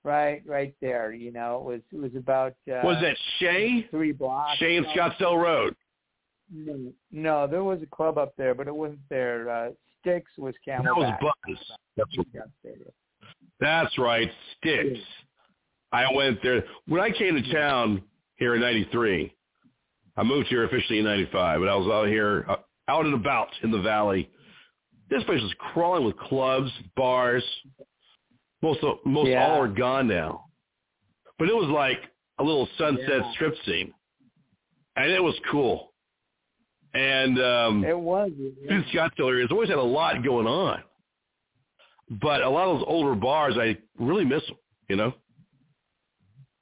right, 0.04 0.42
right 0.46 0.74
there. 0.82 1.12
You 1.12 1.32
know, 1.32 1.56
it 1.58 1.64
was 1.64 1.80
it 1.92 1.96
was 2.02 2.14
about 2.16 2.52
uh, 2.70 2.80
was 2.84 3.00
that 3.02 3.16
Shea? 3.38 3.86
three 3.90 4.12
blocks. 4.12 4.58
Shea 4.58 4.76
and 4.76 4.86
Scottsdale 4.86 5.40
Road. 5.42 5.74
No, 6.52 6.92
no, 7.10 7.46
there 7.46 7.64
was 7.64 7.82
a 7.82 7.86
club 7.86 8.18
up 8.18 8.34
there, 8.36 8.54
but 8.54 8.68
it 8.68 8.74
wasn't 8.74 9.00
there. 9.08 9.50
Uh, 9.50 9.70
Sticks 10.00 10.30
was 10.38 10.54
Camelback. 10.66 10.84
That 10.84 10.96
was 10.96 11.32
Buzz. 11.48 11.58
That's 11.96 12.16
right. 12.18 12.76
That's 13.58 13.98
right, 13.98 14.30
Sticks. 14.58 15.00
I 15.92 16.12
went 16.14 16.40
there. 16.42 16.62
When 16.86 17.00
I 17.00 17.10
came 17.10 17.34
to 17.34 17.52
town 17.52 18.02
here 18.36 18.54
in 18.54 18.60
93, 18.60 19.32
I 20.16 20.22
moved 20.22 20.48
here 20.48 20.64
officially 20.64 20.98
in 20.98 21.05
95, 21.05 21.60
but 21.60 21.68
I 21.68 21.74
was 21.76 21.88
out 21.88 22.09
here, 22.09 22.44
uh, 22.48 22.56
out 22.88 23.05
and 23.05 23.14
about 23.14 23.48
in 23.62 23.70
the 23.70 23.80
valley. 23.80 24.30
This 25.10 25.22
place 25.24 25.43
was 25.43 25.55
crawling 25.72 26.05
with 26.05 26.16
clubs, 26.18 26.70
bars. 26.97 27.44
Most 28.62 28.82
of, 28.82 28.98
most 29.05 29.28
Yeah. 29.28 29.47
all 29.47 29.60
are 29.62 29.68
gone 29.68 30.09
now. 30.09 30.47
But 31.38 31.48
it 31.48 31.55
was 31.55 31.68
like 31.68 32.01
a 32.38 32.43
little 32.43 32.66
sunset 32.78 33.09
Yeah. 33.24 33.32
strip 33.32 33.55
scene. 33.64 33.93
And 34.97 35.10
it 35.12 35.22
was 35.22 35.38
cool. 35.51 35.93
And 36.94 37.38
um, 37.38 37.84
It 37.84 37.98
was. 37.98 38.30
in 38.68 38.84
Scottsdale 38.84 39.28
area, 39.28 39.44
it's 39.44 39.52
always 39.52 39.68
had 39.68 39.78
a 39.78 39.82
lot 39.82 40.22
going 40.24 40.47
on. 40.47 40.82
But 42.09 42.43
a 42.43 42.48
lot 42.48 42.68
of 42.68 42.78
those 42.78 42.86
older 42.88 43.14
bars, 43.14 43.59
I 43.59 43.76
really 43.98 44.24
miss 44.24 44.47
them, 44.47 44.56
you 44.88 44.97
know? 44.97 45.12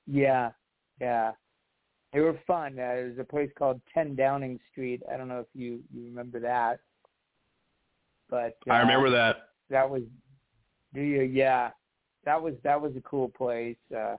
Yeah, 0.07 0.51
yeah. 1.01 1.33
They 2.15 2.21
were 2.21 2.39
fun. 2.47 2.75
Uh, 2.75 2.95
there's 2.95 3.19
a 3.19 3.25
place 3.25 3.51
called 3.59 3.81
10 3.93 4.15
Downing 4.15 4.61
Street. 4.71 5.03
I 5.13 5.17
don't 5.17 5.29
know 5.29 5.41
if 5.41 5.49
you 5.53 5.81
you 5.93 6.05
remember 6.07 6.39
that. 6.41 6.79
But 8.31 8.57
uh, 8.69 8.73
I 8.73 8.79
remember 8.79 9.11
that. 9.11 9.49
That 9.69 9.91
was 9.91 10.03
do 10.95 11.01
you 11.01 11.23
yeah. 11.23 11.71
That 12.25 12.41
was 12.41 12.55
that 12.63 12.81
was 12.81 12.93
a 12.97 13.01
cool 13.01 13.29
place. 13.29 13.77
Uh 13.95 14.17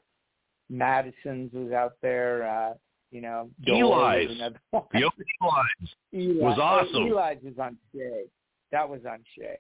Madison's 0.69 1.53
was 1.53 1.71
out 1.71 1.93
there, 2.01 2.49
uh, 2.49 2.73
you 3.11 3.21
know, 3.21 3.49
Dole 3.65 3.91
was 3.91 4.27
Eli's. 4.27 4.39
Eli's 4.93 5.93
Eli, 6.13 6.43
was 6.43 6.57
oh, 6.59 6.61
awesome. 6.61 7.03
Eli's 7.07 7.37
was 7.43 7.53
on 7.59 7.77
Shea. 7.93 8.23
That 8.71 8.89
was 8.89 9.01
on 9.07 9.19
Shea. 9.37 9.57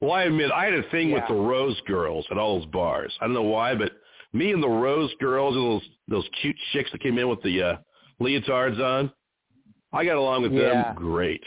Well, 0.00 0.12
I 0.12 0.24
admit, 0.24 0.50
I 0.52 0.64
had 0.66 0.74
a 0.74 0.82
thing 0.90 1.12
with 1.12 1.22
the 1.28 1.34
Rose 1.34 1.80
Girls 1.86 2.26
at 2.30 2.36
all 2.36 2.58
those 2.58 2.68
bars. 2.68 3.16
I 3.20 3.24
don't 3.24 3.34
know 3.34 3.42
why, 3.42 3.74
but 3.74 3.92
me 4.32 4.52
and 4.52 4.62
the 4.62 4.68
Rose 4.68 5.12
Girls 5.20 5.54
and 5.54 5.64
those 5.64 5.82
those 6.08 6.28
cute 6.40 6.56
chicks 6.72 6.90
that 6.92 7.00
came 7.02 7.18
in 7.18 7.28
with 7.28 7.42
the 7.42 7.62
uh, 7.62 7.76
leotards 8.20 8.80
on, 8.80 9.10
I 9.92 10.04
got 10.04 10.16
along 10.16 10.42
with 10.42 10.52
Yeah. 10.52 10.82
them 10.84 10.94
great. 10.94 11.42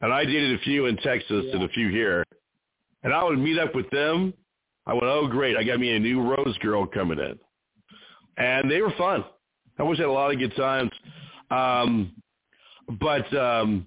And 0.00 0.12
I 0.12 0.24
dated 0.24 0.58
a 0.58 0.62
few 0.64 0.86
in 0.86 0.96
Texas 0.96 1.46
and 1.52 1.62
a 1.62 1.68
few 1.68 1.88
here. 1.88 2.24
And 3.04 3.12
I 3.12 3.22
would 3.22 3.38
meet 3.38 3.58
up 3.58 3.74
with 3.74 3.88
them. 3.90 4.34
I 4.86 4.92
went, 4.94 5.04
oh, 5.04 5.28
great. 5.28 5.56
I 5.56 5.62
got 5.62 5.78
me 5.78 5.94
a 5.94 5.98
new 6.00 6.20
Rose 6.20 6.58
Girl 6.58 6.86
coming 6.86 7.20
in. 7.20 7.38
And 8.36 8.68
they 8.68 8.82
were 8.82 8.92
fun. 8.98 9.24
I 9.78 9.82
always 9.82 9.98
had 9.98 10.08
a 10.08 10.12
lot 10.12 10.32
of 10.32 10.38
good 10.40 10.56
times. 10.56 10.90
Um, 11.52 12.12
but, 13.00 13.32
um, 13.36 13.86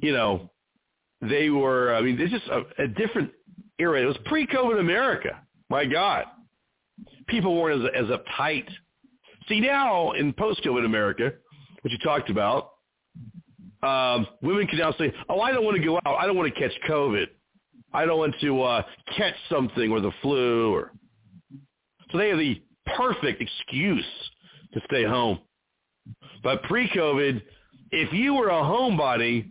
you 0.00 0.12
know, 0.12 0.50
they 1.20 1.50
were, 1.50 1.94
I 1.94 2.00
mean, 2.00 2.20
it's 2.20 2.32
just 2.32 2.48
a, 2.48 2.82
a 2.82 2.88
different 2.88 3.30
era. 3.78 4.02
It 4.02 4.06
was 4.06 4.16
pre-COVID 4.24 4.80
America. 4.80 5.40
My 5.70 5.84
God. 5.84 6.24
People 7.28 7.60
weren't 7.60 7.84
as 7.84 8.04
as 8.04 8.10
uptight. 8.10 8.68
See 9.48 9.60
now 9.60 10.12
in 10.12 10.32
post-COVID 10.32 10.84
America, 10.84 11.32
which 11.82 11.92
you 11.92 11.98
talked 11.98 12.30
about, 12.30 12.72
um, 13.82 14.26
women 14.42 14.66
can 14.66 14.78
now 14.78 14.92
say, 14.98 15.12
"Oh, 15.28 15.40
I 15.40 15.52
don't 15.52 15.64
want 15.64 15.76
to 15.76 15.82
go 15.82 15.96
out. 15.96 16.16
I 16.18 16.26
don't 16.26 16.36
want 16.36 16.52
to 16.52 16.60
catch 16.60 16.72
COVID. 16.88 17.26
I 17.92 18.04
don't 18.04 18.18
want 18.18 18.34
to 18.40 18.62
uh, 18.62 18.82
catch 19.16 19.34
something 19.48 19.90
or 19.90 20.00
the 20.00 20.12
flu." 20.22 20.74
Or 20.74 20.92
so 22.10 22.18
they 22.18 22.28
have 22.30 22.38
the 22.38 22.60
perfect 22.96 23.40
excuse 23.40 24.06
to 24.74 24.80
stay 24.86 25.04
home. 25.04 25.38
But 26.42 26.62
pre-COVID, 26.64 27.42
if 27.90 28.12
you 28.12 28.34
were 28.34 28.48
a 28.48 28.62
homebody 28.62 29.50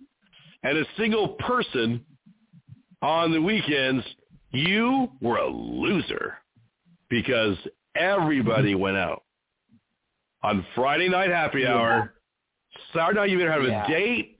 and 0.63 0.77
a 0.77 0.85
single 0.97 1.29
person 1.39 2.05
on 3.01 3.31
the 3.31 3.41
weekends, 3.41 4.03
you 4.51 5.09
were 5.21 5.37
a 5.37 5.47
loser 5.47 6.37
because 7.09 7.57
everybody 7.95 8.75
went 8.75 8.97
out. 8.97 9.23
On 10.43 10.65
Friday 10.75 11.09
night 11.09 11.29
happy 11.29 11.65
hour, 11.65 12.13
Saturday 12.93 13.19
night 13.19 13.29
you 13.29 13.38
better 13.38 13.51
have 13.51 13.63
Yeah. 13.63 13.85
a 13.85 13.88
date 13.88 14.39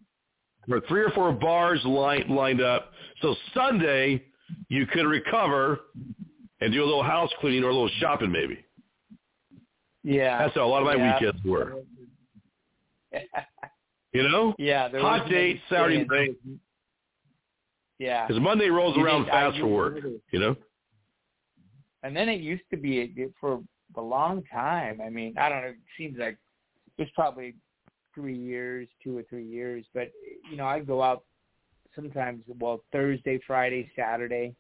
or 0.70 0.82
three 0.82 1.02
or 1.02 1.10
four 1.12 1.32
bars 1.32 1.84
lined, 1.86 2.30
lined 2.30 2.62
up. 2.62 2.94
So 3.22 3.36
Sunday 3.54 4.24
you 4.70 4.86
could 4.86 5.06
recover 5.06 5.80
and 6.62 6.72
do 6.72 6.84
a 6.84 6.86
little 6.86 7.04
house 7.04 7.32
cleaning 7.40 7.64
or 7.64 7.70
a 7.70 7.74
little 7.74 7.90
shopping 8.00 8.32
maybe. 8.32 8.64
Yeah. 10.04 10.38
That's 10.40 10.56
how 10.56 10.66
a 10.66 10.68
lot 10.68 10.80
of 10.82 10.86
my 10.86 10.96
Yeah. 10.96 11.14
weekends 11.20 11.44
were. 11.44 11.82
You 14.14 14.24
know? 14.30 14.56
yeah. 14.58 14.90
Hot 15.00 15.28
date 15.30 15.62
Saturday 15.70 16.04
night. 16.06 16.36
Yeah. 18.00 18.26
Because 18.28 18.42
Monday 18.42 18.70
rolls 18.70 18.96
You 18.96 19.04
around 19.06 19.26
fast 19.26 19.58
for 19.60 19.68
work, 19.68 20.00
you 20.32 20.40
know? 20.40 20.56
And 22.08 22.16
then 22.16 22.30
it 22.30 22.40
used 22.40 22.64
to 22.72 22.78
be 22.78 23.00
it- 23.00 23.34
for 23.40 23.62
a 23.96 24.02
long 24.02 24.42
time. 24.44 25.02
I 25.02 25.10
mean, 25.10 25.38
I 25.38 25.50
don't 25.50 25.62
know. 25.62 25.68
It 25.68 25.76
seems 25.98 26.18
like 26.18 26.38
it's 26.98 27.12
probably 27.12 27.54
three 28.16 28.38
years, 28.38 28.88
two 29.04 29.18
or 29.18 29.24
three 29.24 29.46
years. 29.46 29.86
But 29.94 30.12
you 30.50 30.56
know, 30.56 30.66
I 30.66 30.80
go 30.80 31.04
out 31.04 31.26
sometimes. 31.94 32.44
Well, 32.48 32.82
Thursday, 32.94 33.40
Friday, 33.46 33.92
Saturday. 33.96 34.56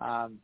Um, 0.00 0.38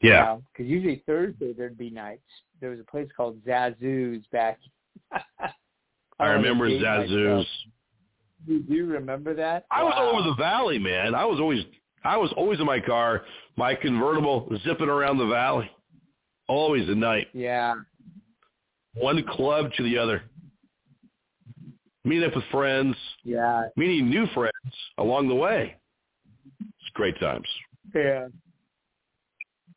Yeah. 0.00 0.38
Because 0.52 0.66
usually 0.70 1.02
Thursday 1.06 1.52
there'd 1.52 1.78
be 1.78 1.90
nights. 1.90 2.30
There 2.60 2.70
was 2.70 2.78
a 2.78 2.84
place 2.84 3.08
called 3.16 3.42
Zazoo's 3.44 4.26
back. 4.28 4.60
I 5.12 5.50
don't 6.20 6.36
remember 6.42 6.68
myself. 6.68 7.46
Do 8.46 8.62
you 8.68 8.86
remember 8.86 9.34
that? 9.34 9.64
I 9.70 9.82
was 9.82 9.94
Wow. 9.96 10.02
all 10.06 10.18
over 10.18 10.28
the 10.28 10.34
valley, 10.36 10.78
man. 10.78 11.14
I 11.14 11.24
was 11.24 11.40
always 11.40 11.64
I 12.04 12.16
was 12.16 12.32
always 12.36 12.60
in 12.60 12.66
my 12.66 12.80
car, 12.80 13.22
my 13.56 13.74
convertible 13.74 14.48
zipping 14.64 14.88
around 14.88 15.18
the 15.18 15.26
valley. 15.26 15.70
Always 16.48 16.88
at 16.90 16.96
night. 16.96 17.28
Yeah. 17.32 17.74
One 18.94 19.22
club 19.24 19.72
to 19.76 19.82
the 19.82 19.96
other. 19.98 20.22
Meeting 22.04 22.28
up 22.28 22.36
with 22.36 22.44
friends, 22.50 22.94
Yeah. 23.24 23.68
meeting 23.76 24.10
new 24.10 24.26
friends 24.34 24.52
along 24.98 25.28
the 25.28 25.34
way. 25.34 25.76
It's 26.60 26.90
great 26.92 27.18
times. 27.18 27.48
Yeah. 27.94 28.28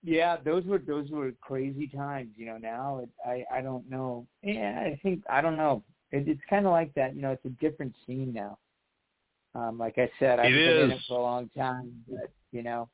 Yeah, 0.04 0.38
those 0.44 0.64
were 0.66 0.78
those 0.80 1.10
were 1.10 1.32
crazy 1.42 1.88
times. 1.88 2.30
You 2.38 2.46
know, 2.48 2.58
now 2.58 3.00
it, 3.04 3.10
I 3.26 3.46
I 3.58 3.62
don't 3.62 3.90
know. 3.90 4.26
Yeah, 4.42 4.80
I 4.86 5.00
think 5.04 5.24
I 5.30 5.42
don't 5.42 5.58
know. 5.58 5.84
It, 6.12 6.28
it's 6.28 6.42
kind 6.50 6.66
of 6.66 6.72
like 6.72 6.94
that. 6.94 7.16
You 7.16 7.22
know, 7.22 7.32
it's 7.32 7.44
a 7.46 7.50
different 7.50 7.94
scene 8.06 8.32
now. 8.34 8.58
Um, 9.58 9.78
like 9.80 9.98
I 9.98 10.10
said, 10.20 10.40
I've 10.40 10.54
It 10.54 10.56
been 10.56 10.84
in 10.84 10.92
it 10.92 11.02
for 11.08 11.18
a 11.18 11.22
long 11.22 11.50
time, 11.58 11.92
but 12.08 12.30
you 12.52 12.62
know, 12.62 12.88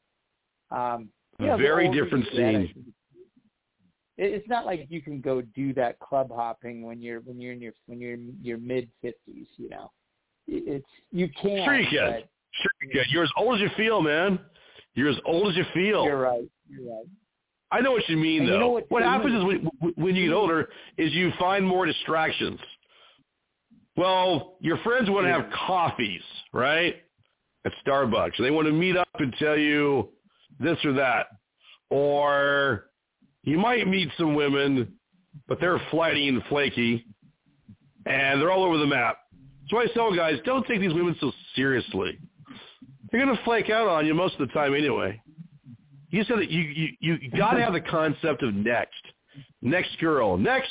um, 0.72 1.10
you 1.40 1.48
know, 1.48 1.58
very 1.58 1.90
different 1.92 2.26
scene. 2.34 2.94
It's 4.18 4.48
not 4.48 4.66
like 4.66 4.86
you 4.90 5.02
can 5.02 5.20
go 5.20 5.42
do 5.42 5.74
that 5.74 6.00
club 6.00 6.32
hopping 6.34 6.84
when 6.84 7.02
you're 7.02 7.20
when 7.22 7.42
you're 7.42 7.52
in 7.52 7.60
your 7.62 7.74
when 7.88 8.00
you're 8.00 8.14
in 8.14 8.38
your 8.42 8.58
mid 8.60 8.88
fifties. 9.02 9.48
You 9.58 9.70
know, 9.70 9.92
it's 10.48 10.86
you 11.12 11.28
can. 11.30 11.66
Sure 11.66 11.80
you 11.80 11.88
can. 11.90 12.12
but 12.12 12.30
Sure 12.52 12.72
you 12.84 12.90
can. 12.92 13.04
You're 13.10 13.24
as 13.24 13.32
old 13.38 13.56
as 13.56 13.62
you 13.62 13.70
feel, 13.76 14.02
man. 14.02 14.40
You're 14.94 15.10
as 15.10 15.18
old 15.26 15.50
as 15.50 15.58
you 15.58 15.66
feel. 15.74 16.06
You're 16.06 16.22
right. 16.22 16.44
You're 16.70 16.96
right. 16.96 17.06
I 17.72 17.82
know 17.82 17.92
what 17.92 18.08
you 18.08 18.16
mean, 18.18 18.42
And 18.42 18.48
you 18.48 18.54
though. 18.54 18.60
know 18.60 18.70
what- 18.70 18.92
what 18.92 19.02
you 19.02 19.10
happens 19.10 19.34
is 19.36 19.44
when, 19.44 19.94
when 19.96 20.16
you 20.16 20.28
get 20.30 20.36
older 20.36 20.70
is 21.00 21.12
you 21.12 21.32
find 21.40 21.66
more 21.66 21.88
distractions. 21.88 22.60
Well, 23.96 24.56
your 24.60 24.78
friends 24.80 25.10
want 25.10 25.28
to 25.28 25.32
have 25.32 25.46
coffees, 25.52 26.22
right? 26.52 26.96
At 27.66 27.72
Starbucks. 27.86 28.38
They 28.40 28.52
want 28.52 28.68
to 28.68 28.74
meet 28.74 28.98
up 28.98 29.08
and 29.20 29.34
tell 29.38 29.58
you 29.58 30.10
this 30.60 30.78
or 30.84 30.94
that. 30.94 31.28
Or 31.90 32.86
you 33.44 33.58
might 33.58 33.88
meet 33.88 34.10
some 34.18 34.34
women, 34.34 34.94
but 35.48 35.60
they're 35.60 35.80
flighty 35.92 36.28
and 36.28 36.42
flaky, 36.50 37.06
and 38.06 38.42
they're 38.42 38.52
all 38.52 38.64
over 38.64 38.78
the 38.78 38.88
map. 38.88 39.18
So 39.70 39.78
I 39.78 39.86
tell 39.94 40.14
guys, 40.14 40.40
don't 40.44 40.66
take 40.66 40.82
these 40.82 40.94
women 40.94 41.16
so 41.20 41.32
seriously. 41.56 42.18
They're 43.12 43.24
going 43.24 43.36
to 43.36 43.44
flake 43.44 43.70
out 43.70 43.88
on 43.88 44.06
you 44.06 44.14
most 44.14 44.34
of 44.40 44.48
the 44.48 44.54
time 44.54 44.74
anyway. 44.74 45.22
You 46.10 46.24
said 46.26 46.40
that 46.40 46.50
you 46.50 46.62
you 47.00 47.18
you 47.22 47.32
got 47.32 47.54
to 47.54 47.62
have 47.62 47.74
the 47.74 47.82
concept 47.82 48.44
of 48.44 48.54
next, 48.54 49.02
next 49.62 49.98
girl, 50.00 50.38
next 50.38 50.70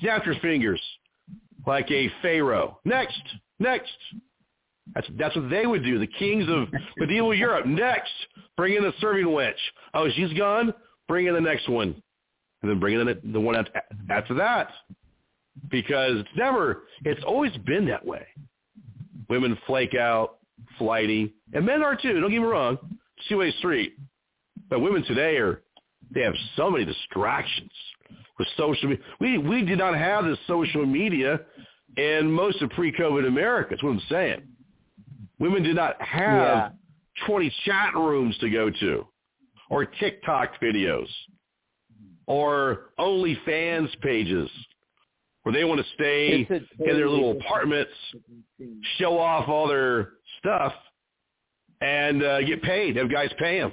snap 0.00 0.26
your 0.26 0.34
fingers 0.40 0.80
like 1.66 1.90
a 1.90 2.10
pharaoh. 2.22 2.78
Next, 2.84 3.20
next. 3.58 3.92
That's 4.94 5.08
that's 5.18 5.36
what 5.36 5.50
they 5.50 5.66
would 5.66 5.82
do. 5.82 5.98
The 5.98 6.06
kings 6.06 6.44
of 6.48 6.68
medieval 6.96 7.34
Europe. 7.34 7.66
Next, 7.66 8.12
bring 8.56 8.74
in 8.74 8.82
the 8.82 8.92
serving 9.00 9.26
wench. 9.26 9.54
Oh, 9.94 10.08
she's 10.14 10.32
gone. 10.34 10.72
Bring 11.08 11.26
in 11.26 11.34
the 11.34 11.40
next 11.40 11.68
one, 11.68 12.00
and 12.62 12.70
then 12.70 12.78
bring 12.78 12.98
in 12.98 13.06
the 13.06 13.18
the 13.32 13.40
one 13.40 13.56
after, 13.56 13.82
after 14.10 14.34
that. 14.34 14.70
Because 15.70 16.18
it's 16.18 16.28
never. 16.36 16.84
It's 17.04 17.24
always 17.24 17.52
been 17.64 17.86
that 17.86 18.04
way. 18.04 18.26
Women 19.28 19.58
flake 19.66 19.94
out, 19.94 20.36
flighty, 20.78 21.34
and 21.52 21.66
men 21.66 21.82
are 21.82 21.96
too. 21.96 22.20
Don't 22.20 22.30
get 22.30 22.40
me 22.40 22.46
wrong. 22.46 22.78
It's 23.16 23.26
two 23.28 23.38
way 23.38 23.50
street. 23.58 23.96
But 24.68 24.80
women 24.80 25.04
today 25.04 25.36
are 25.38 25.62
they 26.12 26.22
have 26.22 26.34
so 26.56 26.70
many 26.70 26.84
distractions 26.84 27.70
with 28.38 28.48
social 28.56 28.88
media. 28.90 29.04
We 29.20 29.38
we 29.38 29.64
did 29.64 29.78
not 29.78 29.96
have 29.96 30.24
this 30.24 30.38
social 30.46 30.84
media 30.86 31.40
in 31.96 32.30
most 32.30 32.60
of 32.62 32.70
pre-COVID 32.70 33.26
America. 33.26 33.68
That's 33.70 33.82
what 33.82 33.90
I'm 33.90 34.02
saying. 34.08 34.42
Women 35.38 35.62
did 35.62 35.76
not 35.76 36.00
have 36.02 36.36
Yeah. 36.46 36.70
20 37.26 37.50
chat 37.64 37.94
rooms 37.94 38.36
to 38.38 38.50
go 38.50 38.68
to, 38.70 39.06
or 39.70 39.86
TikTok 39.86 40.60
videos, 40.60 41.08
or 42.26 42.90
OnlyFans 42.98 43.98
pages 44.00 44.50
where 45.42 45.52
they 45.54 45.64
want 45.64 45.80
to 45.80 45.86
stay 45.94 46.46
in 46.50 46.66
their 46.78 47.08
little 47.08 47.30
apartments, 47.32 47.92
show 48.98 49.16
off 49.18 49.48
all 49.48 49.68
their 49.68 50.14
stuff, 50.40 50.74
and 51.80 52.22
uh, 52.22 52.42
get 52.42 52.60
paid. 52.62 52.96
Have 52.96 53.10
guys 53.10 53.30
pay 53.38 53.60
them 53.60 53.72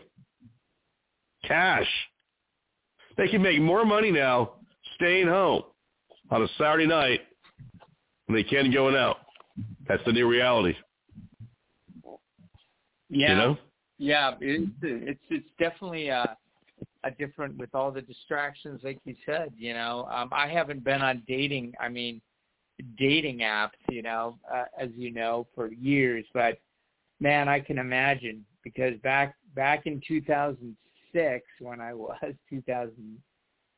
cash. 1.45 1.88
They 3.18 3.27
can 3.27 3.41
make 3.41 3.61
more 3.61 3.85
money 3.85 4.11
now 4.11 4.53
staying 4.95 5.27
home 5.27 5.64
on 6.31 6.44
a 6.44 6.48
Saturday 6.57 6.88
night 6.88 7.22
than 8.27 8.35
they 8.35 8.44
can 8.44 8.72
going 8.72 8.95
out. 8.95 9.18
That's 9.88 10.03
the 10.06 10.11
new 10.11 10.27
reality. 10.27 10.76
Yeah. 13.10 13.30
You 13.30 13.35
know? 13.35 13.57
Yeah, 13.99 14.34
it's 14.41 14.72
it's 14.81 15.22
it's 15.30 15.49
definitely 15.60 16.10
a 16.10 16.35
a 17.03 17.11
different 17.11 17.57
with 17.57 17.73
all 17.76 17.91
the 17.91 18.02
distractions, 18.02 18.81
like 18.84 18.99
you 19.06 19.15
said. 19.26 19.53
You 19.56 19.73
know, 19.73 20.07
um, 20.11 20.30
I 20.31 20.48
haven't 20.48 20.84
been 20.84 21.02
on 21.02 21.22
dating. 21.27 21.73
I 21.80 21.90
mean, 21.90 22.22
dating 22.98 23.40
apps. 23.40 23.72
You 23.90 24.02
know, 24.02 24.40
uh, 24.53 24.65
as 24.80 24.90
you 24.98 25.11
know, 25.11 25.48
for 25.53 25.72
years. 25.72 26.26
But 26.34 26.57
man, 27.19 27.48
I 27.48 27.60
can 27.60 27.77
imagine 27.77 28.44
because 28.64 28.94
back 29.03 29.35
back 29.56 29.85
in 29.85 30.02
2006, 30.07 30.76
when 31.60 31.80
I 31.81 31.94
was 31.94 32.18
2000, 32.49 32.94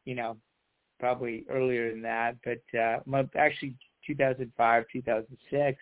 you 0.05 0.15
know, 0.15 0.37
probably 0.99 1.45
earlier 1.49 1.91
than 1.91 2.01
that, 2.03 2.35
but 2.43 2.79
uh, 2.79 2.99
my- 3.05 3.27
actually 3.37 3.75
2005, 4.07 4.83
2006. 4.91 5.77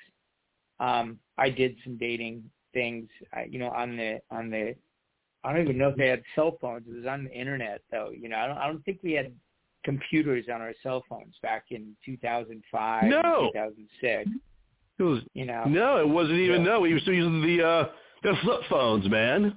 Um, 0.80 1.20
I 1.38 1.50
did 1.50 1.76
some 1.84 1.98
dating 1.98 2.44
things, 2.74 3.08
I, 3.34 3.44
you 3.50 3.60
know, 3.60 3.70
on 3.70 3.96
the 3.98 4.20
on 4.32 4.50
the. 4.50 4.76
I 5.44 5.52
don't 5.52 5.62
even 5.62 5.78
know 5.78 5.90
if 5.90 5.98
they 5.98 6.08
had 6.08 6.24
cell 6.36 6.58
phones. 6.62 6.84
It 6.88 6.96
was 6.96 7.06
on 7.06 7.26
the 7.26 7.32
internet, 7.32 7.82
though. 7.92 8.12
You 8.18 8.30
know, 8.30 8.38
I 8.38 8.48
don't. 8.48 8.58
I 8.58 8.68
don't 8.68 8.84
think 8.86 9.00
we 9.04 9.12
had 9.14 9.32
computers 9.84 10.46
on 10.54 10.62
our 10.62 10.74
cell 10.82 11.04
phones 11.10 11.36
back 11.44 11.66
in 11.72 11.96
2005, 12.06 13.04
No. 13.04 13.50
2006. 13.54 14.30
It 15.00 15.04
was 15.04 15.22
You 15.34 15.46
know. 15.46 15.66
no, 15.66 15.98
it 16.00 16.08
wasn't 16.08 16.40
even 16.40 16.64
no. 16.64 16.80
We 16.80 16.94
were 16.94 17.00
still 17.00 17.14
using 17.14 17.42
the 17.42 17.66
uh 17.66 17.86
the 18.24 18.34
flip 18.42 18.62
phones, 18.70 19.10
man. 19.10 19.54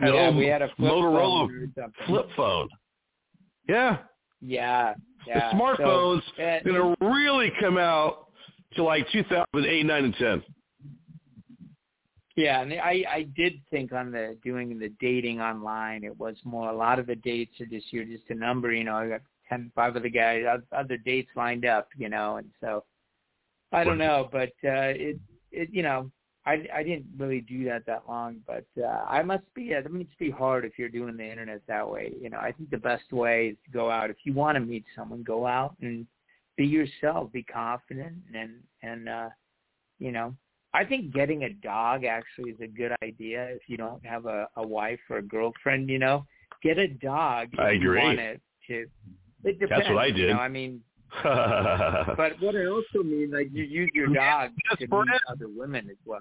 The 0.00 0.06
Yeah, 0.06 0.26
old 0.26 0.36
we 0.36 0.46
had 0.46 0.62
a 0.62 0.68
flip 0.76 0.92
Motorola 0.92 1.48
phone 1.74 1.92
flip 2.06 2.26
phone. 2.36 2.68
Yeah, 3.68 3.98
Yeah, 4.40 4.94
yeah. 5.26 5.50
the 5.50 5.56
smartphones 5.56 6.22
So, 6.36 6.42
uh, 6.42 6.60
gonna 6.64 6.96
really 7.00 7.52
come 7.60 7.76
out 7.76 8.28
to 8.74 8.82
like 8.82 9.06
2008, 9.12 9.84
9, 9.84 10.04
and 10.04 10.14
10. 10.14 10.42
Yeah, 12.36 12.62
and 12.62 12.72
I 12.72 13.04
I 13.08 13.22
did 13.36 13.60
think 13.70 13.92
on 13.92 14.10
the 14.10 14.38
doing 14.42 14.78
the 14.78 14.88
dating 15.00 15.40
online, 15.40 16.04
it 16.04 16.18
was 16.18 16.36
more 16.44 16.70
a 16.70 16.76
lot 16.76 16.98
of 16.98 17.06
the 17.06 17.16
dates 17.16 17.60
are 17.60 17.66
just 17.66 17.92
you're 17.92 18.04
just 18.04 18.30
a 18.30 18.34
number. 18.34 18.72
You 18.72 18.84
know, 18.84 18.94
I 18.96 19.08
got 19.08 19.20
ten 19.48 19.70
five 19.74 19.96
of 19.96 20.02
the 20.04 20.10
guys 20.10 20.44
other 20.72 20.96
dates 20.96 21.30
lined 21.36 21.66
up. 21.66 21.88
You 21.96 22.08
know, 22.08 22.36
and 22.36 22.48
so 22.60 22.84
I 23.72 23.84
don't 23.84 23.98
know, 23.98 24.28
but 24.32 24.52
uh, 24.64 24.94
it 24.96 25.18
it 25.50 25.68
you 25.70 25.82
know 25.82 26.10
I 26.50 26.66
I 26.78 26.82
didn't 26.82 27.06
really 27.18 27.40
do 27.40 27.64
that 27.64 27.86
that 27.86 28.04
long, 28.08 28.36
but 28.46 28.64
uh, 28.82 29.04
I 29.08 29.22
must 29.22 29.44
be 29.54 29.70
it 29.70 29.90
must 29.90 30.18
be 30.18 30.30
hard 30.30 30.64
if 30.64 30.78
you're 30.78 30.88
doing 30.88 31.16
the 31.16 31.28
internet 31.30 31.62
that 31.68 31.88
way. 31.88 32.12
You 32.20 32.30
know, 32.30 32.38
I 32.38 32.52
think 32.52 32.70
the 32.70 32.78
best 32.78 33.12
way 33.12 33.48
is 33.48 33.56
to 33.64 33.70
go 33.70 33.90
out 33.90 34.10
if 34.10 34.16
you 34.24 34.32
want 34.32 34.56
to 34.56 34.60
meet 34.60 34.84
someone, 34.96 35.22
go 35.22 35.46
out 35.46 35.74
and 35.80 36.06
be 36.56 36.66
yourself, 36.66 37.32
be 37.32 37.42
confident, 37.42 38.16
and 38.34 38.52
and 38.82 39.08
uh, 39.08 39.28
you 39.98 40.12
know 40.12 40.34
I 40.72 40.84
think 40.84 41.12
getting 41.14 41.44
a 41.44 41.52
dog 41.52 42.04
actually 42.04 42.50
is 42.50 42.60
a 42.60 42.66
good 42.66 42.92
idea 43.02 43.44
if 43.46 43.62
you 43.66 43.76
don't 43.76 44.04
have 44.04 44.26
a, 44.26 44.48
a 44.56 44.66
wife 44.66 45.00
or 45.08 45.18
a 45.18 45.22
girlfriend, 45.22 45.88
you 45.88 45.98
know. 45.98 46.24
Get 46.62 46.78
a 46.78 46.88
dog 46.88 47.48
if 47.52 47.58
I 47.58 47.70
you 47.72 47.78
agree. 47.78 48.02
want 48.02 48.18
it 48.20 48.40
to 48.68 48.86
it 49.42 49.58
depends, 49.58 49.84
That's 49.84 49.88
what 49.94 50.02
I 50.02 50.06
You 50.06 50.14
did. 50.14 50.30
know, 50.30 50.38
I 50.38 50.48
mean 50.48 50.82
but 51.24 52.40
what 52.40 52.54
I 52.54 52.66
also 52.66 53.02
mean, 53.02 53.32
like 53.32 53.48
you 53.52 53.64
use 53.64 53.90
your 53.94 54.06
dog 54.14 54.50
to 54.78 54.86
meet 54.86 55.08
other 55.28 55.48
women 55.48 55.88
as 55.90 55.96
well. 56.04 56.20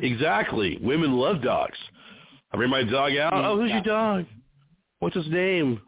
Exactly. 0.00 0.78
Women 0.80 1.12
love 1.12 1.42
dogs. 1.42 1.78
I 2.52 2.56
bring 2.56 2.70
my 2.70 2.84
dog 2.84 3.12
out. 3.16 3.32
Oh, 3.34 3.60
who's 3.60 3.70
your 3.70 3.82
dog? 3.82 4.26
What's 5.00 5.16
his 5.16 5.28
name? 5.28 5.80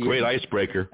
Great 0.00 0.22
icebreaker. 0.22 0.90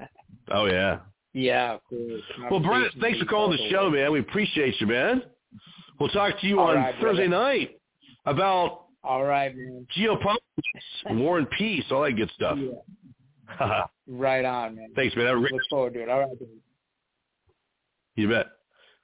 Oh 0.49 0.65
yeah. 0.65 0.99
Yeah, 1.33 1.73
of 1.73 1.81
course. 1.89 2.21
Well, 2.51 2.59
Brent, 2.59 2.93
thanks 3.01 3.19
for 3.19 3.25
calling 3.25 3.57
the 3.57 3.69
show, 3.69 3.89
man. 3.89 4.11
We 4.11 4.19
appreciate 4.19 4.79
you, 4.79 4.87
man. 4.87 5.23
We'll 5.99 6.09
talk 6.09 6.39
to 6.41 6.47
you 6.47 6.59
All 6.59 6.67
on 6.69 6.75
right, 6.75 6.95
Thursday 7.01 7.27
brother. 7.27 7.43
night 7.43 7.79
about 8.25 8.85
All 9.03 9.23
right, 9.23 9.55
man. 9.55 9.87
geopolitics, 9.97 10.37
war 11.17 11.39
and 11.39 11.49
peace, 11.57 11.85
all 11.91 12.03
that 12.03 12.13
good 12.13 12.31
stuff. 12.35 12.57
Right 14.07 14.43
on, 14.43 14.75
man. 14.75 14.89
Thanks, 14.95 15.15
man. 15.15 15.27
Have 15.27 15.37
a 15.37 15.39
great 15.39 15.53
Look 15.53 15.61
forward 15.69 15.93
to 15.93 16.01
it. 16.03 16.09
All 16.09 16.19
right, 16.19 16.27
man. 16.27 16.49
You 18.15 18.27
bet. 18.27 18.47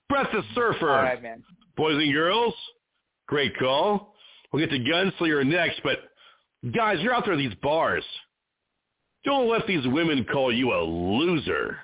Brett 0.10 0.28
the 0.34 0.42
Surfer. 0.56 0.90
All 0.90 1.04
right, 1.04 1.22
man. 1.22 1.44
Boys 1.78 1.96
and 1.96 2.14
girls, 2.14 2.54
great 3.30 3.58
call. 3.58 4.16
We'll 4.52 4.66
get 4.66 4.72
to 4.76 4.80
Gunslinger 4.80 5.46
next, 5.46 5.82
but 5.84 6.00
guys, 6.74 6.98
you're 7.00 7.14
out 7.14 7.26
there 7.26 7.36
at 7.36 7.38
these 7.38 7.54
bars. 7.62 8.04
Don't 9.24 9.48
let 9.48 9.68
these 9.68 9.86
women 9.86 10.26
call 10.32 10.52
you 10.52 10.74
a 10.74 10.82
loser. 10.82 11.78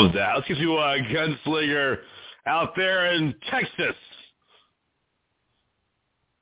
Love 0.00 0.12
that. 0.14 0.34
Let's 0.34 0.48
get 0.48 0.56
to 0.58 0.76
uh, 0.76 0.96
Gunslinger 0.96 1.98
out 2.46 2.74
there 2.74 3.12
in 3.12 3.34
Texas. 3.50 3.94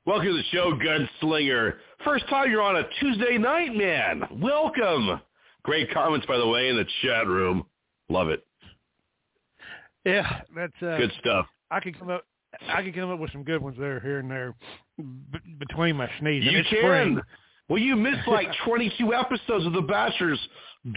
Welcome 0.05 0.27
to 0.27 0.33
the 0.33 0.43
show, 0.51 0.71
Gunslinger. 0.73 1.73
First 2.05 2.27
time 2.29 2.49
you're 2.49 2.61
on 2.61 2.77
a 2.77 2.83
Tuesday 3.01 3.37
night, 3.37 3.75
man. 3.75 4.23
Welcome. 4.41 5.19
Great 5.63 5.91
comments, 5.93 6.25
by 6.25 6.37
the 6.37 6.47
way, 6.47 6.69
in 6.69 6.77
the 6.77 6.85
chat 7.01 7.27
room. 7.27 7.65
Love 8.07 8.29
it. 8.29 8.45
Yeah, 10.05 10.41
that's 10.55 10.73
uh, 10.81 10.97
Good 10.97 11.11
stuff. 11.19 11.45
I 11.69 11.81
could 11.81 11.99
come 11.99 12.09
up. 12.09 12.23
I 12.67 12.81
could 12.81 12.95
come 12.95 13.11
up 13.11 13.19
with 13.19 13.31
some 13.33 13.43
good 13.43 13.61
ones 13.61 13.75
there, 13.77 13.99
here 13.99 14.19
and 14.19 14.31
there, 14.31 14.55
b- 14.97 15.39
between 15.59 15.97
my 15.97 16.09
sneezes. 16.19 16.51
You 16.51 16.63
can. 16.63 16.79
spring. 16.79 17.21
Well, 17.67 17.79
you 17.79 17.95
missed 17.97 18.27
like 18.27 18.47
22 18.65 19.13
episodes 19.13 19.65
of 19.65 19.73
the 19.73 19.81
Bachelor's 19.81 20.39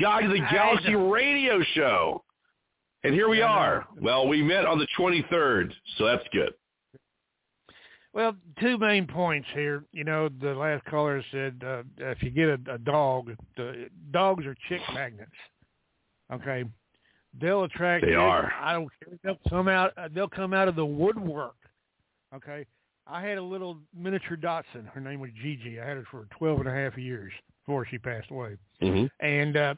Guide 0.00 0.22
to 0.22 0.28
the 0.28 0.38
Galaxy 0.50 0.94
radio 0.94 1.60
show. 1.74 2.22
And 3.04 3.14
here 3.14 3.28
we 3.28 3.42
are. 3.42 3.86
Well, 4.00 4.28
we 4.28 4.42
met 4.42 4.64
on 4.64 4.78
the 4.78 4.86
23rd, 4.98 5.72
so 5.96 6.06
that's 6.06 6.24
good. 6.32 6.54
Well, 8.12 8.36
two 8.60 8.78
main 8.78 9.06
points 9.06 9.48
here. 9.54 9.84
You 9.92 10.04
know, 10.04 10.28
the 10.28 10.54
last 10.54 10.84
caller 10.84 11.22
said 11.32 11.62
uh, 11.66 11.82
if 11.98 12.22
you 12.22 12.30
get 12.30 12.48
a, 12.48 12.74
a 12.74 12.78
dog, 12.78 13.32
the, 13.56 13.88
dogs 14.10 14.44
are 14.44 14.54
chick 14.68 14.82
magnets. 14.92 15.30
Okay, 16.32 16.64
they'll 17.40 17.64
attract. 17.64 18.04
They 18.04 18.10
chicks. 18.10 18.20
are. 18.20 18.52
I 18.60 18.74
don't 18.74 18.88
care. 19.02 19.18
They'll 19.24 19.50
come 19.50 19.68
out. 19.68 19.92
Uh, 19.96 20.08
they'll 20.14 20.28
come 20.28 20.52
out 20.52 20.68
of 20.68 20.76
the 20.76 20.84
woodwork. 20.84 21.56
Okay, 22.34 22.66
I 23.06 23.22
had 23.22 23.38
a 23.38 23.42
little 23.42 23.78
miniature 23.96 24.36
dachshund. 24.36 24.88
Her 24.92 25.00
name 25.00 25.20
was 25.20 25.30
Gigi. 25.42 25.80
I 25.80 25.86
had 25.86 25.96
her 25.96 26.04
for 26.10 26.26
twelve 26.36 26.60
and 26.60 26.68
a 26.68 26.72
half 26.72 26.98
years 26.98 27.32
before 27.64 27.86
she 27.86 27.96
passed 27.96 28.30
away. 28.30 28.56
Mm-hmm. 28.82 29.06
And 29.24 29.56
uh, 29.56 29.74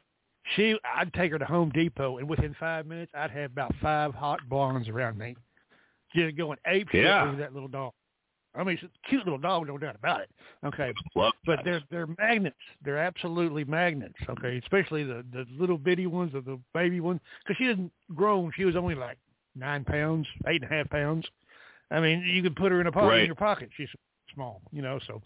she, 0.56 0.76
I'd 0.96 1.12
take 1.14 1.32
her 1.32 1.38
to 1.38 1.44
Home 1.44 1.70
Depot, 1.70 2.18
and 2.18 2.28
within 2.28 2.54
five 2.60 2.86
minutes, 2.86 3.12
I'd 3.14 3.30
have 3.30 3.50
about 3.52 3.74
five 3.80 4.14
hot 4.14 4.40
blondes 4.48 4.88
around 4.88 5.18
me, 5.18 5.36
just 6.14 6.36
going 6.36 6.58
ape 6.66 6.88
shit 6.90 7.04
Yeah. 7.04 7.24
over 7.24 7.36
that 7.36 7.54
little 7.54 7.68
dog. 7.68 7.92
I 8.56 8.62
mean, 8.62 8.78
it's 8.80 8.84
a 8.84 9.08
cute 9.08 9.24
little 9.24 9.38
dog, 9.38 9.66
no 9.66 9.76
doubt 9.78 9.96
about 9.96 10.20
it. 10.20 10.30
Okay, 10.64 10.92
Love 11.16 11.32
but 11.44 11.60
they're 11.64 11.82
they're 11.90 12.06
magnets. 12.18 12.54
They're 12.84 12.98
absolutely 12.98 13.64
magnets. 13.64 14.14
Okay, 14.28 14.58
especially 14.62 15.02
the 15.02 15.24
the 15.32 15.44
little 15.58 15.76
bitty 15.78 16.06
ones 16.06 16.34
or 16.36 16.40
the 16.40 16.60
baby 16.72 17.00
ones, 17.00 17.20
because 17.42 17.56
she 17.56 17.64
didn't 17.66 17.90
grown. 18.14 18.52
She 18.56 18.64
was 18.64 18.76
only 18.76 18.94
like 18.94 19.18
nine 19.56 19.82
pounds, 19.84 20.28
eight 20.46 20.62
and 20.62 20.70
a 20.70 20.74
half 20.74 20.88
pounds. 20.88 21.26
I 21.90 21.98
mean, 22.00 22.20
you 22.22 22.42
could 22.44 22.54
put 22.54 22.70
her 22.70 22.80
in 22.80 22.86
a 22.86 22.92
pocket 22.92 23.08
Right. 23.08 23.20
in 23.20 23.26
your 23.26 23.34
pocket. 23.34 23.70
She's 23.76 23.88
small, 24.32 24.62
you 24.70 24.82
know. 24.82 25.00
So, 25.08 25.20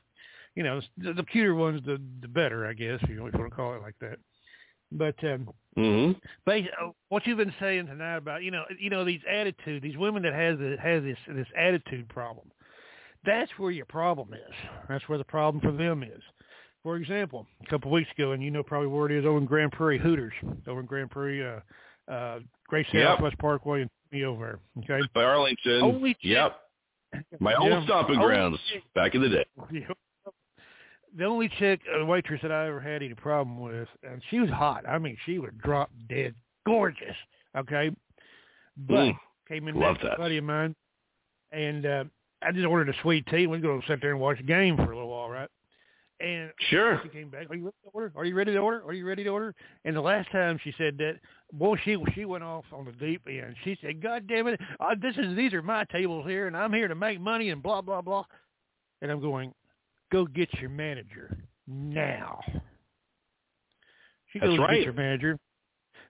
you 0.55 0.63
know, 0.63 0.81
the, 0.97 1.13
the 1.13 1.23
cuter 1.25 1.55
ones, 1.55 1.83
the 1.85 2.01
the 2.23 2.29
better, 2.29 2.67
I 2.67 2.73
guess, 2.73 2.99
if 3.03 3.11
you 3.11 3.21
want 3.23 3.35
to 3.35 3.51
call 3.51 3.75
it 3.75 3.83
like 3.83 3.95
that. 4.01 4.19
But 4.93 5.23
um, 5.25 5.49
Mm-hmm. 5.77 6.19
but 6.45 6.57
uh, 6.57 6.91
what 7.09 7.25
you've 7.25 7.39
been 7.39 7.55
saying 7.61 7.87
tonight 7.87 8.17
about 8.17 8.43
you 8.43 8.51
know 8.51 8.65
you 8.81 8.91
know 8.91 9.05
these 9.05 9.21
attitude 9.31 9.81
these 9.81 9.97
women 9.97 10.25
that 10.25 10.33
has 10.33 10.59
the, 10.59 10.77
has 10.83 11.05
this 11.05 11.17
this 11.29 11.47
attitude 11.57 12.09
problem 12.09 12.51
that's 13.25 13.51
where 13.59 13.71
your 13.71 13.85
problem 13.87 14.33
is 14.35 14.55
that's 14.89 15.09
where 15.09 15.19
the 15.19 15.25
problem 15.25 15.61
for 15.63 15.71
them 15.71 16.03
is 16.03 16.21
for 16.83 16.97
example 16.97 17.47
a 17.65 17.71
couple 17.71 17.91
of 17.91 17.93
weeks 17.93 18.11
ago 18.19 18.33
and 18.33 18.43
you 18.43 18.51
know 18.51 18.65
probably 18.65 18.89
where 18.89 19.07
it 19.07 19.13
is 19.13 19.25
over 19.25 19.39
in 19.39 19.45
Grand 19.45 19.71
Prairie 19.71 20.01
Hooters 20.01 20.33
over 20.67 20.81
in 20.81 20.87
Grand 20.87 21.13
Prairie 21.13 21.47
uh 21.47 22.11
uh 22.13 22.41
Great 22.67 22.87
Yep. 22.93 23.05
Southwest 23.19 23.39
Parkway 23.39 23.83
and 23.83 23.91
me 24.11 24.25
over 24.25 24.61
there 24.85 24.99
okay 24.99 25.07
By 25.15 25.23
Arlington. 25.23 25.83
Only 25.83 26.17
Yep. 26.23 26.57
My 27.39 27.53
Yeah. 27.53 27.77
old 27.77 27.85
stomping 27.85 28.19
Oh, 28.19 28.27
grounds 28.27 28.59
back 28.97 29.15
in 29.15 29.21
the 29.23 29.29
day. 29.29 29.45
Yeah. 29.71 29.87
The 31.17 31.25
only 31.25 31.49
chick, 31.59 31.81
uh, 32.01 32.05
waitress 32.05 32.41
that 32.43 32.53
I 32.53 32.67
ever 32.69 32.81
had 32.81 33.03
any 33.03 33.15
problem 33.15 33.59
with, 33.61 33.89
and 34.03 34.23
she 34.31 34.41
was 34.41 34.51
hot. 34.51 34.87
I 34.89 34.99
mean, 34.99 35.17
she 35.25 35.39
was 35.39 35.51
drop 35.63 35.91
dead 36.09 36.35
gorgeous. 36.67 37.17
Okay, 37.57 37.91
but 38.77 38.95
Mm, 38.95 39.19
came 39.49 39.69
in 39.69 39.75
love 39.75 39.97
a 40.03 40.05
that. 40.09 40.19
buddy 40.19 40.37
of 40.37 40.45
mine, 40.45 40.75
and 41.51 41.87
uh, 41.87 42.05
I 42.43 42.53
just 42.53 42.67
ordered 42.67 42.91
a 42.95 43.01
sweet 43.03 43.27
tea. 43.27 43.47
We're 43.47 43.59
going 43.59 43.81
to 43.81 43.87
sit 43.87 44.01
there 44.03 44.11
and 44.11 44.21
watch 44.21 44.37
the 44.37 44.43
game 44.45 44.77
for 44.77 44.93
a 44.93 44.95
little 44.97 45.09
while, 45.09 45.31
right? 45.31 45.49
And 46.21 46.51
Sure. 46.69 47.01
she 47.03 47.09
came 47.09 47.31
back. 47.31 47.49
Are 47.49 47.55
you 47.55 47.65
ready 47.65 47.77
to 47.85 47.91
order? 47.93 48.13
Are 48.17 48.25
you 48.25 48.35
ready 48.35 48.53
to 48.53 48.59
order? 48.59 48.83
Are 48.85 48.93
you 48.93 49.07
ready 49.07 49.23
to 49.25 49.31
order? 49.31 49.55
And 49.85 49.95
the 49.97 50.01
last 50.01 50.31
time 50.33 50.59
she 50.63 50.75
said 50.77 50.99
that, 50.99 51.15
boy, 51.53 51.77
she 51.85 51.97
she 52.15 52.25
went 52.25 52.43
off 52.45 52.65
on 52.73 52.85
the 52.85 52.93
deep 52.93 53.23
end. 53.29 53.55
She 53.65 53.79
said, 53.81 54.03
"God 54.03 54.27
damn 54.27 54.49
it, 54.49 54.61
uh, 54.81 54.95
this 55.01 55.17
is 55.17 55.37
these 55.37 55.53
are 55.55 55.63
my 55.63 55.85
tables 55.85 56.27
here, 56.27 56.49
and 56.49 56.57
I'm 56.57 56.73
here 56.73 56.89
to 56.89 56.95
make 56.97 57.21
money 57.21 57.51
and 57.51 57.63
blah 57.63 57.81
blah 57.83 58.03
blah." 58.03 58.25
And 59.01 59.13
I'm 59.13 59.21
going, 59.21 59.55
"Go 60.11 60.27
get 60.27 60.53
your 60.61 60.71
manager 60.71 61.37
now." 61.67 62.41
She 64.33 64.39
goes 64.39 64.59
right. 64.59 64.77
get 64.77 64.85
your 64.85 64.93
manager. 64.93 65.39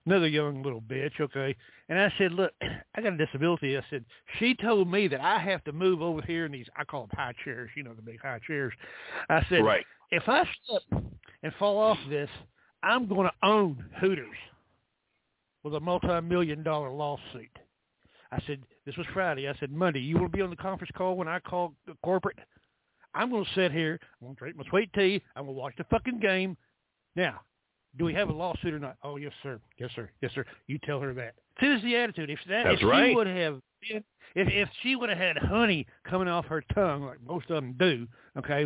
Another 0.05 0.27
young 0.27 0.63
little 0.63 0.81
bitch, 0.81 1.19
okay. 1.19 1.55
And 1.89 1.99
I 1.99 2.11
said, 2.17 2.31
look, 2.31 2.51
I 2.95 3.01
got 3.01 3.13
a 3.13 3.17
disability. 3.17 3.77
I 3.77 3.81
said, 3.89 4.05
she 4.39 4.55
told 4.55 4.89
me 4.89 5.07
that 5.07 5.21
I 5.21 5.39
have 5.39 5.63
to 5.65 5.71
move 5.71 6.01
over 6.01 6.21
here 6.21 6.45
in 6.45 6.51
these, 6.51 6.67
I 6.75 6.83
call 6.83 7.01
them 7.01 7.11
high 7.13 7.33
chairs, 7.43 7.69
you 7.75 7.83
know, 7.83 7.93
the 7.93 8.01
big 8.01 8.21
high 8.21 8.39
chairs. 8.45 8.73
I 9.29 9.45
said, 9.49 9.63
Right. 9.63 9.85
if 10.11 10.23
I 10.27 10.47
slip 10.65 10.83
and 11.43 11.53
fall 11.59 11.77
off 11.77 11.97
this, 12.09 12.29
I'm 12.81 13.07
going 13.07 13.29
to 13.29 13.47
own 13.47 13.83
Hooters 13.99 14.35
with 15.63 15.75
a 15.75 15.79
multi-million 15.79 16.63
dollar 16.63 16.89
lawsuit. 16.89 17.49
I 18.31 18.39
said, 18.47 18.61
this 18.85 18.95
was 18.95 19.07
Friday. 19.13 19.49
I 19.49 19.53
said, 19.59 19.71
Monday, 19.71 19.99
you 19.99 20.17
will 20.17 20.29
be 20.29 20.41
on 20.41 20.49
the 20.49 20.55
conference 20.55 20.91
call 20.95 21.17
when 21.17 21.27
I 21.27 21.39
call 21.39 21.73
the 21.85 21.95
corporate? 22.03 22.37
I'm 23.13 23.29
going 23.31 23.45
to 23.45 23.51
sit 23.55 23.71
here. 23.71 23.99
I'm 24.21 24.27
going 24.27 24.35
to 24.35 24.39
drink 24.39 24.57
my 24.57 24.63
sweet 24.69 24.91
tea. 24.93 25.21
I'm 25.35 25.45
going 25.45 25.55
to 25.55 25.59
watch 25.59 25.73
the 25.77 25.83
fucking 25.85 26.19
game. 26.19 26.55
Now, 27.15 27.41
do 27.97 28.05
we 28.05 28.13
have 28.13 28.29
a 28.29 28.33
lawsuit 28.33 28.73
or 28.73 28.79
not? 28.79 28.97
Oh, 29.03 29.17
yes, 29.17 29.31
sir. 29.41 29.59
Yes, 29.77 29.89
sir. 29.95 30.09
Yes, 30.21 30.31
sir. 30.35 30.45
You 30.67 30.77
tell 30.83 30.99
her 30.99 31.13
that. 31.15 31.35
See, 31.59 31.67
this 31.67 31.77
is 31.77 31.83
the 31.83 31.95
attitude. 31.95 32.29
If 32.29 32.39
that, 32.47 32.63
That's 32.63 32.81
if 32.81 32.87
right. 32.87 33.09
she 33.09 33.15
would 33.15 33.27
have, 33.27 33.61
if 33.81 34.03
if 34.35 34.69
she 34.83 34.95
would 34.95 35.09
have 35.09 35.17
had 35.17 35.37
honey 35.37 35.87
coming 36.07 36.27
off 36.27 36.45
her 36.45 36.63
tongue 36.73 37.03
like 37.03 37.17
most 37.25 37.49
of 37.49 37.55
them 37.55 37.75
do, 37.79 38.07
okay, 38.37 38.65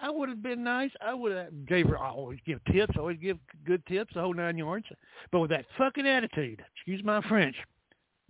I 0.00 0.10
would 0.10 0.28
have 0.28 0.42
been 0.42 0.64
nice. 0.64 0.90
I 1.00 1.14
would 1.14 1.32
have 1.32 1.66
gave 1.66 1.86
her. 1.88 1.98
I 1.98 2.10
always 2.10 2.38
give 2.46 2.60
tips. 2.72 2.94
I 2.96 3.00
always 3.00 3.18
give 3.18 3.38
good 3.64 3.84
tips. 3.86 4.12
The 4.14 4.20
whole 4.20 4.34
nine 4.34 4.58
yards. 4.58 4.86
But 5.30 5.40
with 5.40 5.50
that 5.50 5.66
fucking 5.78 6.06
attitude, 6.06 6.62
excuse 6.74 7.02
my 7.04 7.20
French, 7.28 7.56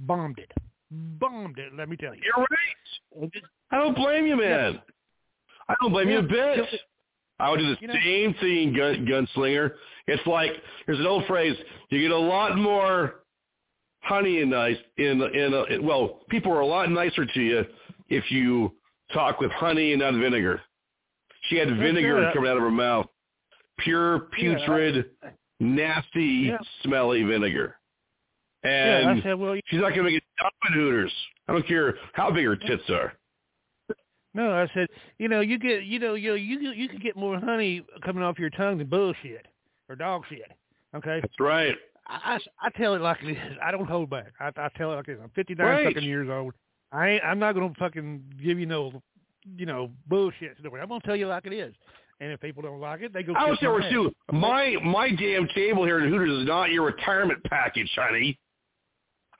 bombed 0.00 0.38
it. 0.38 0.52
Bombed 0.90 1.58
it. 1.58 1.72
Let 1.74 1.88
me 1.88 1.96
tell 1.96 2.14
you. 2.14 2.22
You're 2.24 2.46
right. 2.50 3.32
I 3.70 3.78
don't 3.78 3.96
blame 3.96 4.26
you, 4.26 4.36
man. 4.36 4.80
I 5.68 5.74
don't 5.80 5.92
blame 5.92 6.08
you 6.08 6.18
a 6.18 6.22
bit. 6.22 6.60
I 7.38 7.50
would 7.50 7.58
do 7.58 7.74
the 7.74 7.80
You 7.80 7.88
know- 7.88 7.94
same 8.02 8.34
thing, 8.34 8.72
gun, 8.74 9.06
gunslinger. 9.06 9.72
It's 10.06 10.26
like 10.26 10.52
there's 10.86 11.00
an 11.00 11.06
old 11.06 11.26
phrase: 11.26 11.56
you 11.90 12.00
get 12.00 12.10
a 12.12 12.16
lot 12.16 12.56
more 12.56 13.22
honey 14.02 14.40
in 14.40 14.50
nice 14.50 14.76
in 14.96 15.20
in 15.22 15.52
uh, 15.54 15.64
a, 15.70 15.78
well, 15.82 16.20
people 16.30 16.52
are 16.52 16.60
a 16.60 16.66
lot 16.66 16.90
nicer 16.90 17.26
to 17.26 17.40
you 17.42 17.64
if 18.08 18.30
you 18.30 18.72
talk 19.12 19.40
with 19.40 19.50
honey 19.52 19.92
and 19.92 20.00
not 20.00 20.14
vinegar. 20.14 20.60
She 21.48 21.56
had 21.56 21.68
vinegar 21.76 22.14
right. 22.22 22.34
coming 22.34 22.50
out 22.50 22.56
of 22.56 22.62
her 22.62 22.70
mouth, 22.70 23.06
pure 23.78 24.28
Yeah, 24.38 24.52
I- 24.52 24.54
putrid, 24.66 25.10
nasty, 25.60 26.48
Yeah. 26.48 26.58
smelly 26.82 27.22
vinegar. 27.22 27.76
And 28.62 29.10
I 29.10 29.22
said, 29.22 29.34
well, 29.34 29.54
she's 29.66 29.80
not 29.80 29.90
going 29.90 29.98
to 29.98 30.02
make 30.04 30.14
it 30.16 30.24
up 30.44 30.52
in 30.68 30.74
Hooters. 30.74 31.12
I 31.46 31.52
don't 31.52 31.66
care 31.68 31.98
how 32.14 32.32
big 32.32 32.44
her 32.46 32.56
tits 32.56 32.82
are. 32.90 33.12
No, 34.36 34.52
I 34.52 34.68
said, 34.74 34.88
you 35.18 35.28
know, 35.28 35.40
you 35.40 35.58
get, 35.58 35.84
you 35.84 35.98
know, 35.98 36.12
you 36.14 36.34
you 36.34 36.70
you 36.72 36.88
can 36.90 36.98
get 36.98 37.16
more 37.16 37.40
honey 37.40 37.82
coming 38.04 38.22
off 38.22 38.38
your 38.38 38.50
tongue 38.50 38.76
than 38.76 38.86
bullshit 38.86 39.46
or 39.88 39.96
dog 39.96 40.24
shit. 40.28 40.52
Okay, 40.94 41.20
That's 41.22 41.40
right. 41.40 41.74
I, 42.06 42.38
I, 42.60 42.66
I 42.66 42.70
tell 42.78 42.94
it 42.94 43.00
like 43.00 43.16
it 43.22 43.30
is. 43.30 43.58
I 43.64 43.70
don't 43.70 43.86
hold 43.88 44.10
back. 44.10 44.32
I, 44.38 44.48
I 44.56 44.68
tell 44.76 44.92
it 44.92 44.96
like 44.96 45.08
it 45.08 45.12
is. 45.12 45.20
I'm 45.22 45.30
59 45.30 45.66
Right. 45.66 45.86
fucking 45.86 46.06
years 46.06 46.28
old. 46.30 46.52
I 46.92 47.08
ain't, 47.08 47.24
I'm 47.24 47.38
not 47.38 47.54
gonna 47.54 47.72
fucking 47.78 48.22
give 48.44 48.58
you 48.58 48.66
no, 48.66 49.02
you 49.56 49.64
know, 49.64 49.90
bullshit 50.06 50.58
story. 50.60 50.82
I'm 50.82 50.88
gonna 50.88 51.00
tell 51.00 51.16
you 51.16 51.28
like 51.28 51.46
it 51.46 51.54
is. 51.54 51.74
And 52.20 52.30
if 52.30 52.40
people 52.40 52.62
don't 52.62 52.80
like 52.80 53.00
it, 53.00 53.14
they 53.14 53.22
go. 53.22 53.32
I 53.34 53.48
was 53.48 53.58
there 53.62 53.90
too. 53.90 54.12
My 54.32 54.76
my 54.84 55.10
damn 55.14 55.48
table 55.48 55.84
here 55.84 56.00
at 56.00 56.08
Hooters 56.10 56.42
is 56.42 56.46
not 56.46 56.70
your 56.70 56.84
retirement 56.84 57.42
package, 57.44 57.90
honey. 57.96 58.38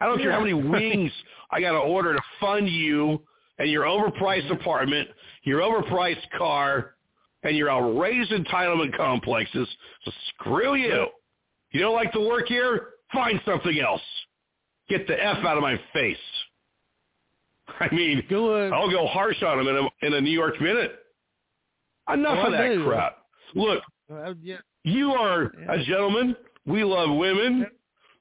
I 0.00 0.06
don't 0.06 0.18
care 0.20 0.32
how 0.32 0.40
many 0.40 0.54
wings 0.54 1.12
I 1.50 1.60
got 1.60 1.72
to 1.72 1.78
order 1.78 2.14
to 2.14 2.22
fund 2.40 2.66
you 2.68 3.22
and 3.58 3.70
your 3.70 3.84
overpriced 3.84 4.50
apartment, 4.52 5.08
your 5.44 5.60
overpriced 5.60 6.28
car, 6.36 6.94
and 7.42 7.56
your 7.56 7.70
outrageous 7.70 8.30
entitlement 8.30 8.96
complexes. 8.96 9.68
So 10.04 10.10
screw 10.30 10.74
you. 10.74 11.06
You 11.72 11.80
don't 11.80 11.94
like 11.94 12.12
to 12.12 12.20
work 12.20 12.46
here? 12.48 12.88
Find 13.12 13.40
something 13.46 13.78
else. 13.80 14.02
Get 14.88 15.06
the 15.06 15.22
f 15.22 15.38
out 15.44 15.56
of 15.56 15.62
my 15.62 15.78
face. 15.92 16.16
I 17.80 17.92
mean, 17.94 18.22
I'll 18.30 18.90
go 18.90 19.06
harsh 19.06 19.42
on 19.42 19.58
them 19.64 19.68
in 19.68 19.76
a, 19.76 20.06
in 20.06 20.14
a 20.14 20.20
New 20.20 20.30
York 20.30 20.60
minute. 20.60 20.98
Enough 22.12 22.38
Oh, 22.40 22.46
of 22.46 22.52
that 22.52 22.84
crap. 22.84 23.18
Look, 23.54 23.82
Uh, 24.12 24.34
yeah. 24.40 24.58
you 24.84 25.12
are 25.12 25.52
a 25.68 25.82
gentleman. 25.84 26.36
We 26.66 26.84
love 26.84 27.16
women, 27.16 27.66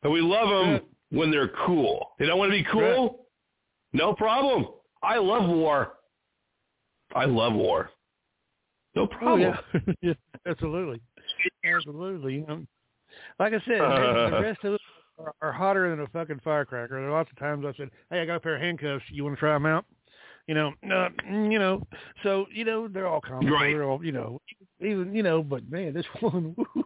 and 0.03 0.11
we 0.13 0.21
love 0.21 0.49
them 0.49 0.81
when 1.11 1.29
they're 1.31 1.51
cool. 1.65 2.07
They 2.19 2.25
don't 2.25 2.37
want 2.39 2.51
to 2.51 2.57
be 2.63 2.67
cool? 2.71 3.27
No 3.93 4.13
problem. 4.13 4.67
I 5.05 5.17
love 5.17 5.47
war. 5.47 5.93
I 7.15 7.25
love 7.25 7.53
war. 7.53 7.91
No 8.95 9.03
Oh 9.03 9.07
problem. 9.07 9.41
yeah, 9.41 9.79
yeah, 10.01 10.13
absolutely, 10.47 11.01
absolutely. 11.65 12.35
You 12.35 12.45
know, 12.47 12.65
like 13.39 13.53
I 13.53 13.59
said, 13.65 13.79
the 13.79 14.39
rest 14.41 14.63
of 14.63 14.73
us 14.73 14.79
are, 15.19 15.33
are 15.41 15.51
hotter 15.51 15.89
than 15.89 15.99
a 15.99 16.07
fucking 16.07 16.39
firecracker. 16.43 16.95
There 16.95 17.09
are 17.09 17.11
lots 17.11 17.29
of 17.29 17.37
times 17.37 17.65
I 17.65 17.73
said, 17.77 17.89
"Hey, 18.09 18.21
I 18.21 18.25
got 18.25 18.35
a 18.35 18.39
pair 18.39 18.55
of 18.55 18.61
handcuffs. 18.61 19.03
You 19.09 19.23
want 19.23 19.35
to 19.35 19.39
try 19.39 19.53
them 19.53 19.65
out?" 19.65 19.85
You 20.47 20.53
know, 20.55 20.73
no, 20.83 21.09
mm, 21.27 21.51
you 21.51 21.59
know. 21.59 21.81
So 22.23 22.45
you 22.51 22.65
know, 22.65 22.87
they're 22.87 23.07
all 23.07 23.21
comical. 23.21 23.55
Right. 23.55 23.73
They're 23.73 23.83
all, 23.83 24.03
you 24.03 24.11
know, 24.11 24.39
even 24.79 25.13
you 25.13 25.23
know. 25.23 25.43
But 25.43 25.69
man, 25.69 25.93
this 25.93 26.05
one, 26.21 26.55
woo, 26.57 26.83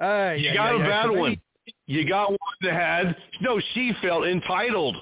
ah, 0.00 0.32
You 0.32 0.50
yeah, 0.50 0.54
got 0.54 0.78
yeah, 0.78 0.84
a 0.84 0.88
bad 0.88 1.10
one. 1.10 1.40
You 1.86 2.08
got 2.08 2.30
one 2.30 2.38
that 2.62 2.74
had 2.74 3.16
no. 3.40 3.60
She 3.72 3.92
felt 4.02 4.26
entitled. 4.26 4.96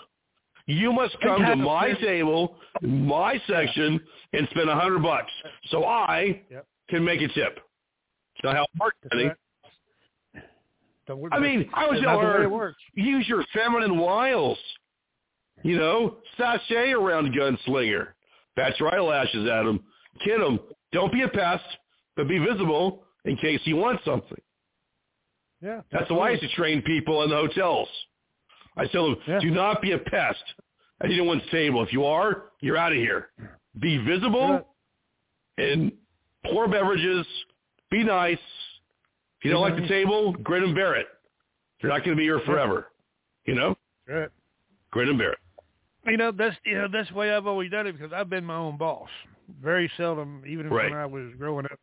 You 0.73 0.93
must 0.93 1.17
come 1.21 1.43
to 1.45 1.57
my 1.57 1.93
table, 1.95 2.57
my 2.81 3.39
section, 3.47 4.01
and 4.33 4.49
spend 4.51 4.71
a 4.71 4.75
hundred 4.75 5.03
bucks, 5.03 5.31
so 5.71 5.85
I 5.85 6.43
Yep. 6.51 6.67
can 6.89 7.05
make 7.05 7.21
a 7.21 7.29
tip. 7.29 7.61
Not 8.43 8.57
how 8.57 8.63
it 8.65 8.71
works, 8.81 8.97
That's 9.03 9.15
honey. 9.15 9.29
right. 9.29 10.43
Don't 11.07 11.19
worry 11.21 11.31
I 11.33 11.39
mean. 11.41 11.69
I 11.75 11.87
was 11.87 12.01
telling 12.01 12.25
her, 12.27 12.43
it 12.43 12.51
works. 12.51 12.79
use 12.95 13.29
your 13.29 13.45
feminine 13.53 13.99
wiles. 13.99 14.59
You 15.63 15.77
know, 15.77 16.19
sashay 16.39 16.93
around 16.93 17.35
gunslinger. 17.35 18.15
Bat 18.57 18.79
your 18.81 18.95
eyelashes 18.95 19.49
at 19.49 19.67
him. 19.67 19.81
Kid 20.25 20.41
him. 20.41 20.59
Don't 20.93 21.13
be 21.13 21.23
a 21.23 21.29
pest, 21.29 21.65
but 22.17 22.29
be 22.29 22.39
visible 22.39 23.05
in 23.25 23.37
case 23.37 23.61
he 23.65 23.75
wants 23.75 24.05
something. 24.05 24.41
Yeah, 25.61 25.83
That's 25.93 26.09
how 26.09 26.19
I 26.21 26.31
used 26.31 26.43
to 26.43 26.49
train 26.51 26.83
people 26.83 27.23
in 27.23 27.31
the 27.31 27.37
hotels. 27.37 27.89
I 28.77 28.87
tell 28.87 29.05
them, 29.05 29.41
do 29.41 29.51
not 29.51 29.83
be 29.83 29.93
a 29.93 29.99
pest 29.99 30.43
at 31.03 31.11
anyone's 31.11 31.43
table. 31.51 31.83
If 31.83 31.93
you 31.93 32.05
are, 32.05 32.45
you're 32.61 32.77
out 32.77 32.93
of 32.93 32.99
here. 32.99 33.29
Be 33.79 33.99
visible 33.99 34.67
and 35.59 35.93
pour 36.47 36.69
beverages. 36.69 37.27
Be 37.91 38.03
nice. 38.03 38.39
If 39.39 39.47
you 39.47 39.51
don't 39.51 39.63
like 39.63 39.75
the 39.75 39.83
mm-hmm. 39.83 39.91
table, 39.91 40.33
grin 40.33 40.65
and 40.65 40.75
bear 40.75 40.95
it. 40.95 41.07
You're 41.81 41.93
not 41.93 42.05
going 42.05 42.17
to 42.17 42.21
be 42.21 42.25
here 42.25 42.41
forever. 42.47 42.89
You 43.45 43.55
know? 43.55 43.77
Right. 44.09 44.29
Grin 44.91 45.09
and 45.09 45.19
bear 45.19 45.33
it. 45.33 45.39
You 46.07 46.17
know, 46.17 46.33
that's 46.33 46.57
you 46.65 46.75
know 46.75 46.89
that's 46.93 47.09
the 47.11 47.15
way 47.15 47.33
I've 47.33 47.47
always 47.47 47.71
done 47.71 47.87
it 47.87 47.93
because 47.93 48.13
I've 48.13 48.29
been 48.29 48.45
my 48.45 48.57
own 48.57 48.77
boss. 48.77 49.09
Very 49.63 49.91
seldom, 49.97 50.43
even 50.49 50.69
Right. 50.69 50.91
when 50.91 50.99
I 50.99 51.07
was 51.07 51.33
growing 51.39 51.67
up, 51.67 51.79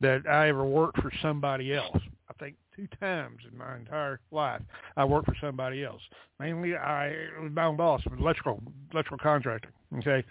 that 0.00 0.26
I 0.28 0.48
ever 0.48 0.64
worked 0.64 1.00
for 1.00 1.10
somebody 1.22 1.74
else. 1.74 1.96
Think 2.42 2.56
two 2.74 2.88
times 2.98 3.38
in 3.48 3.56
my 3.56 3.76
entire 3.76 4.18
life 4.32 4.62
I 4.96 5.04
worked 5.04 5.26
for 5.26 5.36
somebody 5.40 5.84
else. 5.84 6.02
Mainly, 6.40 6.74
I 6.74 7.10
was 7.40 7.52
my 7.54 7.66
own 7.66 7.76
boss, 7.76 8.00
electrical 8.18 8.60
electrical 8.92 9.18
contractor. 9.22 9.70
Okay, 9.98 10.24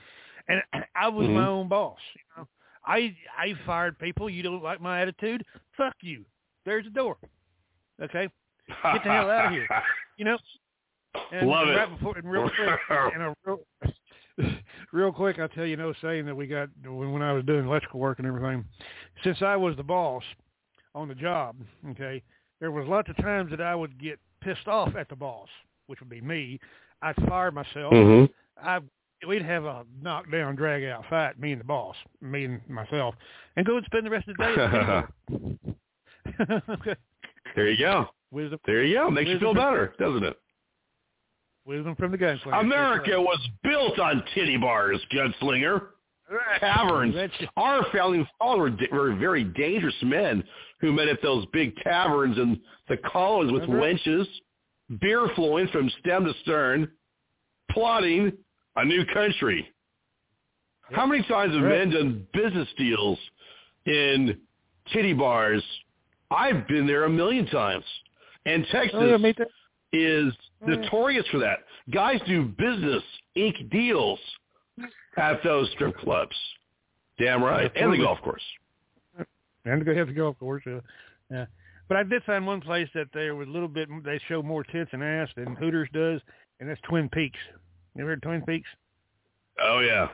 and 0.50 0.62
I 0.96 1.08
was 1.08 1.30
my 1.30 1.36
Mhm. 1.36 1.48
own 1.48 1.68
boss. 1.70 2.00
You 2.16 2.22
know, 2.42 2.48
I 2.86 3.16
I 3.38 3.54
fired 3.66 3.98
people. 3.98 4.30
You 4.30 4.44
don't 4.44 4.62
like 4.62 4.82
my 4.82 5.02
attitude? 5.02 5.46
Fuck 5.78 5.96
you. 6.02 6.26
There's 6.66 6.84
the 6.84 6.90
door. 6.90 7.16
Okay, 8.02 8.28
get 8.68 9.04
the 9.06 9.10
hell 9.10 9.30
out 9.30 9.46
of 9.46 9.52
here. 9.52 9.68
You 10.18 10.26
know. 10.26 10.38
And 11.32 11.48
Love 11.50 11.70
it. 11.70 11.90
Before, 11.92 12.18
and 12.18 12.30
real 12.30 12.50
quick, 12.50 12.80
and 12.90 13.24
a 13.24 13.36
real, 13.46 13.60
real 14.92 15.12
quick, 15.14 15.40
I'll 15.40 15.48
tell 15.48 15.66
you 15.66 15.78
no 15.78 15.94
saying 16.02 16.26
that 16.26 16.36
we 16.36 16.46
got 16.46 16.68
when, 16.84 17.14
when 17.14 17.22
I 17.22 17.32
was 17.32 17.46
doing 17.46 17.66
electrical 17.66 18.00
work 18.02 18.20
and 18.20 18.28
everything. 18.28 18.66
Since 19.24 19.42
I 19.42 19.56
was 19.56 19.78
the 19.78 19.84
boss 19.84 20.24
on 20.96 21.08
the 21.08 21.16
job, 21.16 21.56
okay, 21.92 22.22
there 22.60 22.72
was 22.72 22.88
lots 22.88 23.10
of 23.10 23.18
times 23.18 23.50
that 23.52 23.62
I 23.62 23.76
would 23.76 24.00
get 24.00 24.20
pissed 24.42 24.68
off 24.68 24.96
at 24.96 25.10
the 25.10 25.16
boss, 25.16 25.48
which 25.88 26.00
would 26.00 26.10
be 26.10 26.22
me. 26.22 26.60
I'd 27.02 27.16
fire 27.28 27.52
myself. 27.52 27.94
Mhm. 27.94 28.30
I 28.62 28.80
we'd 29.28 29.42
have 29.44 29.66
a 29.66 29.86
knockdown, 30.02 30.56
drag 30.56 30.84
out 30.84 31.06
fight, 31.10 31.40
me 31.40 31.52
and 31.52 31.62
the 31.62 31.66
boss, 31.66 31.96
me 32.22 32.46
and 32.46 32.70
myself, 32.70 33.16
and 33.56 33.66
go 33.66 33.78
and 33.78 33.86
spend 33.86 34.06
the 34.06 34.10
rest 34.10 34.28
of 34.28 34.38
the 34.38 35.06
day. 36.28 36.52
okay. 36.70 36.96
There 37.56 37.70
you 37.70 37.78
go. 37.78 38.08
Wisdom. 38.32 38.60
There 38.66 38.84
you 38.84 38.96
go. 38.96 39.12
Makes 39.12 39.30
you 39.30 39.40
feel 39.40 39.54
better, 39.54 39.94
doesn't 40.00 40.24
it? 40.24 40.38
Wisdom 41.66 41.96
from 41.96 42.12
the 42.12 42.18
gunslinger. 42.18 42.60
America 42.60 43.22
was 43.22 43.40
built 43.64 44.00
on 44.00 44.24
titty 44.34 44.58
bars, 44.58 45.00
gunslinger. 45.14 45.88
Taverns. 46.60 47.16
Our 47.58 47.86
founding 47.94 48.28
fathers 48.40 48.74
were, 48.92 49.16
very 49.16 49.44
dangerous 49.44 49.96
men 50.04 50.44
who 50.80 50.92
met 50.92 51.08
at 51.08 51.22
those 51.22 51.46
big 51.54 51.76
taverns 51.78 52.38
and 52.38 52.60
the 52.90 52.98
colonies 52.98 53.52
with 53.54 53.64
wenches, 53.70 54.26
beer 55.00 55.28
flowing 55.36 55.68
from 55.70 55.90
stem 56.00 56.26
to 56.26 56.34
stern, 56.42 56.92
plotting 57.72 58.32
a 58.76 58.86
new 58.86 59.06
country. 59.14 59.68
How 60.92 61.06
many 61.06 61.24
times 61.24 61.54
have 61.54 61.64
men 61.64 61.90
done 61.90 62.28
business 62.34 62.68
deals 62.78 63.18
in 63.86 64.38
titty 64.92 65.14
bars? 65.14 65.64
I've 66.30 66.68
been 66.68 66.88
there 66.88 67.06
a 67.06 67.10
million 67.10 67.46
times. 67.48 67.86
And 68.46 68.66
Texas 68.72 68.96
Oh, 69.00 69.18
yeah, 69.18 69.34
is 69.94 70.34
Yeah. 70.62 70.76
notorious 70.76 71.28
for 71.28 71.40
that. 71.40 71.66
Guys 71.92 72.22
do 72.26 72.44
business, 72.44 73.04
ink 73.36 73.70
deals 73.70 74.20
at 75.18 75.44
those 75.44 75.70
strip 75.72 75.96
clubs. 75.98 76.36
Damn 77.20 77.44
right. 77.44 77.72
And 77.76 77.94
the 77.94 77.98
golf 77.98 78.20
course. 78.22 78.42
and 79.66 79.86
go 79.86 79.94
have 79.96 80.08
to 80.08 80.14
go, 80.14 80.28
of 80.28 80.40
course. 80.40 80.64
Uh, 80.66 80.80
yeah, 81.30 81.46
but 81.88 81.98
I 81.98 82.04
did 82.04 82.24
find 82.24 82.46
one 82.48 82.62
place 82.62 82.88
that 82.96 83.08
there 83.14 83.36
was 83.36 83.48
a 83.48 83.52
little 83.52 83.68
bit. 83.68 83.90
They 84.04 84.20
show 84.28 84.42
more 84.42 84.64
tits 84.64 84.90
and 84.94 85.04
ass 85.04 85.30
than 85.36 85.56
Hooters 85.56 85.90
does, 85.94 86.22
and 86.60 86.70
that's 86.70 86.82
Twin 86.82 87.10
Peaks. 87.10 87.38
You 87.96 88.02
ever 88.02 88.12
heard 88.12 88.20
of 88.20 88.22
Twin 88.24 88.42
Peaks? 88.44 88.68
Oh 89.62 89.80
yeah. 89.80 90.08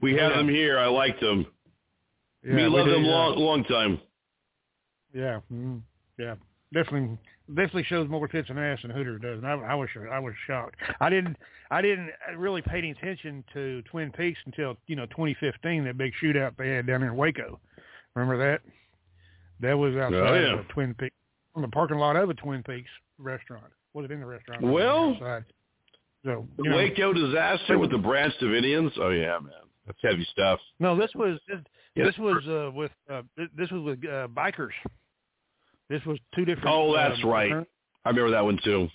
We 0.00 0.12
have 0.12 0.32
Yeah. 0.32 0.36
them 0.36 0.48
here. 0.48 0.78
I 0.78 0.86
liked 0.86 1.20
them. 1.20 1.46
Yeah, 2.44 2.54
we 2.54 2.62
we 2.62 2.68
love 2.68 2.86
do, 2.86 2.92
them 2.92 3.04
yeah. 3.04 3.10
long 3.10 3.38
long 3.38 3.64
time. 3.64 4.00
Yeah, 5.14 5.40
mm, 5.52 5.80
yeah, 6.18 6.34
definitely, 6.74 7.16
definitely 7.48 7.84
shows 7.84 8.08
more 8.08 8.26
tits 8.28 8.48
and 8.50 8.58
ass 8.58 8.78
than 8.82 8.90
Hooters 8.90 9.20
does. 9.22 9.38
And 9.38 9.46
I, 9.46 9.52
I 9.52 9.74
was, 9.74 9.88
I 10.10 10.18
was 10.18 10.34
shocked. 10.46 10.76
I 11.00 11.08
didn't, 11.10 11.36
I 11.70 11.82
didn't 11.82 12.10
really 12.36 12.62
pay 12.62 12.78
any 12.78 12.90
attention 12.90 13.44
to 13.54 13.82
Twin 13.90 14.12
Peaks 14.12 14.38
until 14.46 14.76
you 14.86 14.96
know 14.96 15.06
2015, 15.06 15.84
that 15.84 15.98
big 15.98 16.12
shootout 16.22 16.56
they 16.56 16.70
had 16.70 16.86
down 16.86 17.00
there 17.00 17.10
in 17.10 17.16
Waco. 17.16 17.60
Remember 18.14 18.38
that? 18.38 18.62
That 19.60 19.74
was 19.78 19.94
outside 19.96 20.14
Oh, 20.18 20.34
yeah. 20.34 20.58
of 20.60 20.68
Twin 20.68 20.94
Peaks, 20.94 21.14
on 21.54 21.62
the 21.62 21.68
parking 21.68 21.98
lot 21.98 22.16
of 22.16 22.28
a 22.30 22.34
Twin 22.34 22.62
Peaks 22.62 22.90
restaurant. 23.18 23.64
Was 23.94 24.04
it 24.04 24.10
in 24.10 24.20
the 24.20 24.26
restaurant? 24.26 24.62
Well, 24.62 25.10
outside? 25.14 25.44
so 26.24 26.46
The 26.58 26.64
know, 26.68 26.76
Waco 26.76 27.12
disaster 27.14 27.78
with 27.78 27.90
the 27.90 27.98
Branch 27.98 28.34
Davidians. 28.42 28.92
Oh 29.00 29.10
yeah, 29.10 29.38
man. 29.38 29.52
That's 29.86 29.98
heavy 30.02 30.26
stuff. 30.32 30.58
No, 30.80 30.96
this 30.96 31.10
was 31.14 31.38
this, 31.48 31.58
Yeah. 31.94 32.04
this 32.04 32.18
was 32.18 32.44
uh, 32.48 32.70
with 32.74 32.90
uh, 33.10 33.22
this 33.56 33.70
was 33.70 33.82
with 33.82 33.98
uh, 34.04 34.26
bikers. 34.28 34.72
This 35.88 36.04
was 36.04 36.18
two 36.34 36.44
different. 36.44 36.68
Oh, 36.68 36.94
that's 36.94 37.22
um, 37.22 37.30
right. 37.30 37.52
I 38.04 38.08
remember 38.10 38.30
that 38.32 38.44
one 38.44 38.58
too. 38.64 38.88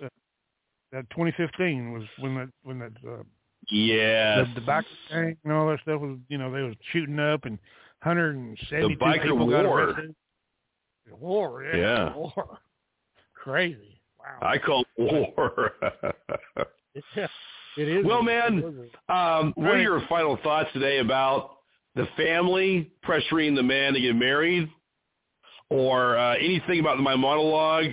That 0.91 1.09
2015 1.11 1.93
was 1.93 2.03
when 2.19 2.35
that 2.35 2.49
when 2.63 2.80
that 2.80 2.91
uh, 3.07 3.23
Yes. 3.69 4.47
the, 4.55 4.59
the 4.61 4.65
biker 4.65 4.84
gang 5.09 5.38
and 5.43 5.53
all 5.53 5.68
that 5.69 5.80
stuff 5.81 6.01
was 6.01 6.18
you 6.30 6.38
know 6.38 6.51
they 6.51 6.61
was 6.63 6.76
shooting 6.91 7.19
up 7.19 7.45
and 7.45 7.57
172 8.03 8.88
The 8.89 8.95
biker 8.95 9.22
people 9.23 9.49
got 9.49 9.65
war. 9.65 9.81
arrested. 9.84 10.15
The 11.07 11.15
War, 11.15 11.63
yeah, 11.63 11.76
Yeah. 11.77 12.15
war. 12.15 12.59
Crazy. 13.35 14.01
Wow. 14.19 14.47
I 14.47 14.57
call 14.57 14.85
it 14.97 15.34
war. 15.38 15.73
Yeah, 17.15 17.27
it 17.77 17.88
is. 17.88 18.05
well, 18.05 18.22
man, 18.22 18.89
um, 19.07 19.53
what 19.55 19.76
are 19.76 19.81
your 19.81 20.05
final 20.09 20.38
thoughts 20.43 20.69
today 20.73 20.97
about 20.99 21.51
the 21.95 22.05
family 22.18 22.91
pressuring 23.05 23.55
the 23.55 23.63
man 23.63 23.93
to 23.93 24.01
get 24.01 24.13
married, 24.13 24.69
or 25.72 26.18
uh, 26.18 26.35
anything 26.35 26.81
about 26.81 26.99
my 26.99 27.15
monologue, 27.15 27.91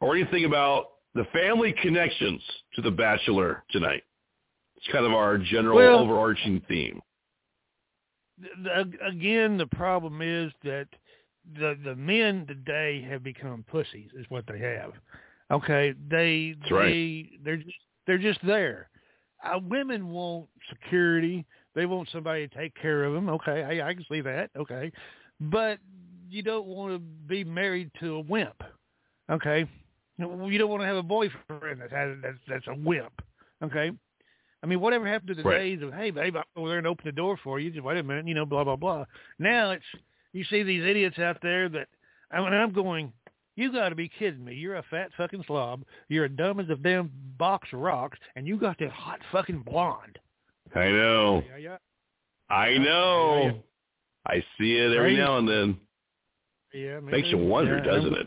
or 0.00 0.14
anything 0.14 0.44
about 0.44 0.88
the 1.14 1.24
family 1.32 1.74
connections 1.80 2.42
to 2.74 2.82
The 2.82 2.90
Bachelor 2.90 3.64
tonight? 3.70 4.02
It's 4.76 4.86
kind 4.92 5.06
of 5.06 5.12
our 5.12 5.38
general 5.38 5.76
Well- 5.76 5.98
overarching 6.00 6.60
theme. 6.68 7.00
the, 8.62 8.90
again, 9.08 9.56
the 9.56 9.66
problem 9.66 10.20
is 10.20 10.52
that 10.64 10.88
the 11.58 11.78
the 11.84 11.94
men 11.94 12.46
today 12.46 13.02
have 13.08 13.22
become 13.22 13.64
pussies. 13.70 14.10
Is 14.18 14.26
what 14.28 14.44
they 14.46 14.58
have. 14.58 14.92
Okay, 15.50 15.94
they 16.08 16.54
That's 16.60 16.72
right. 16.72 16.86
they 16.86 17.30
they're 17.44 17.56
just 17.58 17.76
they're 18.06 18.18
just 18.18 18.40
there. 18.44 18.88
Uh, 19.44 19.58
women 19.62 20.08
want 20.10 20.48
security. 20.70 21.44
They 21.74 21.86
want 21.86 22.08
somebody 22.10 22.48
to 22.48 22.54
take 22.54 22.74
care 22.80 23.04
of 23.04 23.12
them. 23.14 23.28
Okay, 23.28 23.62
I, 23.62 23.88
I 23.90 23.94
can 23.94 24.04
see 24.10 24.20
that. 24.22 24.50
Okay, 24.56 24.90
but 25.40 25.78
you 26.28 26.42
don't 26.42 26.66
want 26.66 26.92
to 26.94 26.98
be 26.98 27.44
married 27.44 27.90
to 28.00 28.16
a 28.16 28.20
wimp. 28.20 28.62
Okay, 29.30 29.66
you 30.18 30.58
don't 30.58 30.70
want 30.70 30.82
to 30.82 30.86
have 30.86 30.96
a 30.96 31.02
boyfriend 31.02 31.80
that's 31.80 31.92
that's 32.22 32.38
that's 32.48 32.66
a 32.68 32.74
wimp. 32.74 33.22
Okay, 33.62 33.90
I 34.64 34.66
mean, 34.66 34.80
whatever 34.80 35.06
happened 35.06 35.28
to 35.28 35.34
the 35.34 35.42
Right. 35.42 35.58
days 35.58 35.82
of, 35.82 35.92
hey, 35.92 36.10
babe, 36.10 36.36
I'll 36.36 36.44
go 36.56 36.66
there 36.66 36.78
and 36.78 36.86
open 36.86 37.04
the 37.04 37.12
door 37.12 37.38
for 37.44 37.60
you. 37.60 37.70
Just 37.70 37.84
wait 37.84 37.98
a 37.98 38.02
minute, 38.02 38.26
you 38.26 38.32
know, 38.32 38.46
blah, 38.46 38.64
blah, 38.64 38.76
blah. 38.76 39.04
Now 39.38 39.72
it's, 39.72 39.84
you 40.32 40.42
see 40.44 40.62
these 40.62 40.82
idiots 40.82 41.18
out 41.18 41.36
there 41.42 41.68
that, 41.68 41.88
I 42.30 42.40
mean, 42.40 42.54
I'm 42.54 42.72
going, 42.72 43.12
you 43.56 43.70
got 43.70 43.90
to 43.90 43.94
be 43.94 44.08
kidding 44.08 44.42
me. 44.42 44.54
You're 44.54 44.76
a 44.76 44.82
fat 44.90 45.10
fucking 45.18 45.44
slob. 45.46 45.84
You're 46.08 46.24
as 46.24 46.30
dumb 46.32 46.60
as 46.60 46.70
a 46.70 46.76
damn 46.76 47.10
box 47.38 47.68
of 47.74 47.80
rocks, 47.80 48.18
and 48.36 48.48
you 48.48 48.56
got 48.56 48.78
that 48.78 48.90
hot 48.90 49.20
fucking 49.30 49.64
blonde. 49.66 50.18
I 50.74 50.88
know. 50.88 51.42
Yeah, 51.46 51.56
yeah. 51.58 51.76
I 52.48 52.78
know. 52.78 53.62
I 54.26 54.42
see 54.58 54.78
it 54.78 54.96
every 54.96 55.16
now 55.18 55.36
and 55.36 55.46
then. 55.46 55.76
Yeah, 56.74 57.00
Makes 57.00 57.28
you 57.28 57.38
wonder, 57.38 57.78
Yeah, 57.78 57.84
doesn't 57.84 58.12
it? 58.14 58.26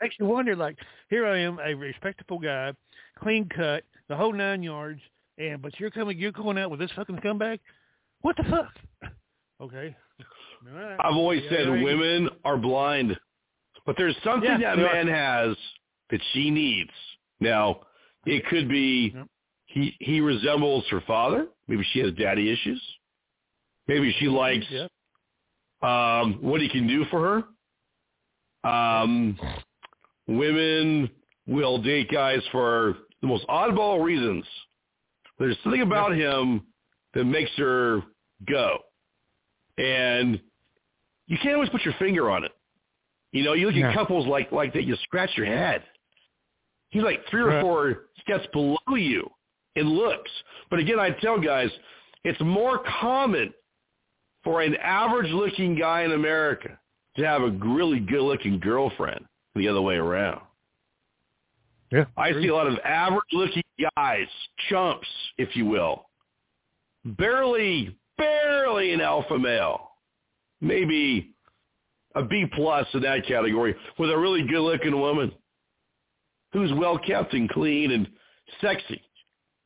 Makes 0.00 0.16
you 0.18 0.26
wonder, 0.26 0.54
like, 0.54 0.78
here 1.10 1.26
I 1.26 1.38
am, 1.40 1.58
a 1.64 1.74
respectable 1.74 2.38
guy, 2.38 2.72
clean 3.18 3.48
cut, 3.48 3.82
the 4.08 4.16
whole 4.16 4.32
nine 4.32 4.62
yards, 4.62 5.00
and 5.38 5.60
but 5.60 5.78
you're 5.80 5.90
coming, 5.90 6.18
you're 6.18 6.32
going 6.32 6.56
out 6.58 6.70
with 6.70 6.78
this 6.80 6.90
fucking 6.94 7.16
scumbag? 7.16 7.58
What 8.22 8.36
the 8.36 8.44
fuck? 8.44 8.72
Okay. 9.60 9.94
Right. 10.74 10.96
I've 10.98 11.14
always 11.14 11.42
Yeah, 11.44 11.50
said 11.50 11.68
women 11.82 12.28
are 12.44 12.56
blind, 12.56 13.16
but 13.86 13.94
there's 13.96 14.16
something 14.24 14.50
Yeah, 14.50 14.58
that 14.58 14.76
they 14.76 14.82
are. 14.82 14.92
man 15.04 15.06
has 15.06 15.56
that 16.10 16.20
she 16.32 16.50
needs. 16.50 16.90
Now, 17.38 17.82
it 18.26 18.44
could 18.46 18.68
be 18.68 19.14
he 19.66 19.94
he 20.00 20.20
resembles 20.20 20.84
her 20.90 21.00
father. 21.06 21.46
Maybe 21.68 21.86
she 21.92 22.00
has 22.00 22.12
daddy 22.14 22.50
issues. 22.52 22.82
Maybe 23.86 24.12
she 24.18 24.26
likes 24.26 24.66
Yeah. 24.68 24.88
um, 25.82 26.38
what 26.42 26.60
he 26.60 26.68
can 26.68 26.88
do 26.88 27.04
for 27.06 27.20
her. 27.20 27.44
Um, 28.64 29.38
women 30.26 31.10
will 31.46 31.78
date 31.78 32.10
guys 32.10 32.40
for 32.50 32.96
the 33.20 33.26
most 33.26 33.46
oddball 33.48 34.02
reasons. 34.02 34.44
There's 35.38 35.56
something 35.62 35.82
about 35.82 36.14
him 36.14 36.62
that 37.14 37.24
makes 37.24 37.50
her 37.56 38.02
go. 38.46 38.78
And 39.78 40.40
you 41.26 41.36
can't 41.42 41.54
always 41.54 41.70
put 41.70 41.84
your 41.84 41.94
finger 41.98 42.30
on 42.30 42.44
it. 42.44 42.52
You 43.32 43.42
know, 43.42 43.52
you 43.54 43.66
look 43.66 43.74
Yeah. 43.74 43.88
at 43.88 43.94
couples 43.94 44.26
like 44.26 44.52
like 44.52 44.72
that, 44.74 44.84
you 44.84 44.94
scratch 45.02 45.36
your 45.36 45.46
head. 45.46 45.82
He's 46.90 47.02
like 47.02 47.26
three 47.28 47.42
or 47.42 47.60
four 47.60 48.06
steps 48.20 48.46
below 48.52 48.78
you 48.96 49.28
in 49.74 49.88
looks. 49.88 50.30
But 50.70 50.78
again, 50.78 51.00
I 51.00 51.10
tell 51.10 51.40
guys, 51.40 51.70
it's 52.22 52.40
more 52.40 52.78
common 53.00 53.52
for 54.44 54.60
an 54.62 54.76
average-looking 54.76 55.74
guy 55.74 56.02
in 56.02 56.12
America 56.12 56.78
to 57.16 57.26
have 57.26 57.42
a 57.42 57.50
really 57.50 58.00
good-looking 58.00 58.60
girlfriend 58.60 59.24
the 59.54 59.68
other 59.68 59.80
way 59.80 59.94
around. 59.94 60.40
Yeah. 61.90 62.04
I 62.16 62.32
see 62.32 62.48
a 62.48 62.54
lot 62.54 62.66
of 62.66 62.78
average-looking 62.84 63.62
guys, 63.96 64.26
chumps, 64.68 65.06
if 65.38 65.54
you 65.54 65.66
will, 65.66 66.06
barely, 67.04 67.96
barely 68.18 68.92
an 68.92 69.00
alpha 69.00 69.38
male, 69.38 69.90
maybe 70.60 71.34
a 72.16 72.22
B 72.24 72.46
plus 72.54 72.86
in 72.94 73.02
that 73.02 73.26
category, 73.26 73.76
with 73.98 74.10
a 74.10 74.18
really 74.18 74.46
good-looking 74.46 74.98
woman 74.98 75.32
who's 76.52 76.72
well 76.74 76.98
kept 76.98 77.34
and 77.34 77.48
clean 77.50 77.90
and 77.92 78.08
sexy. 78.60 79.02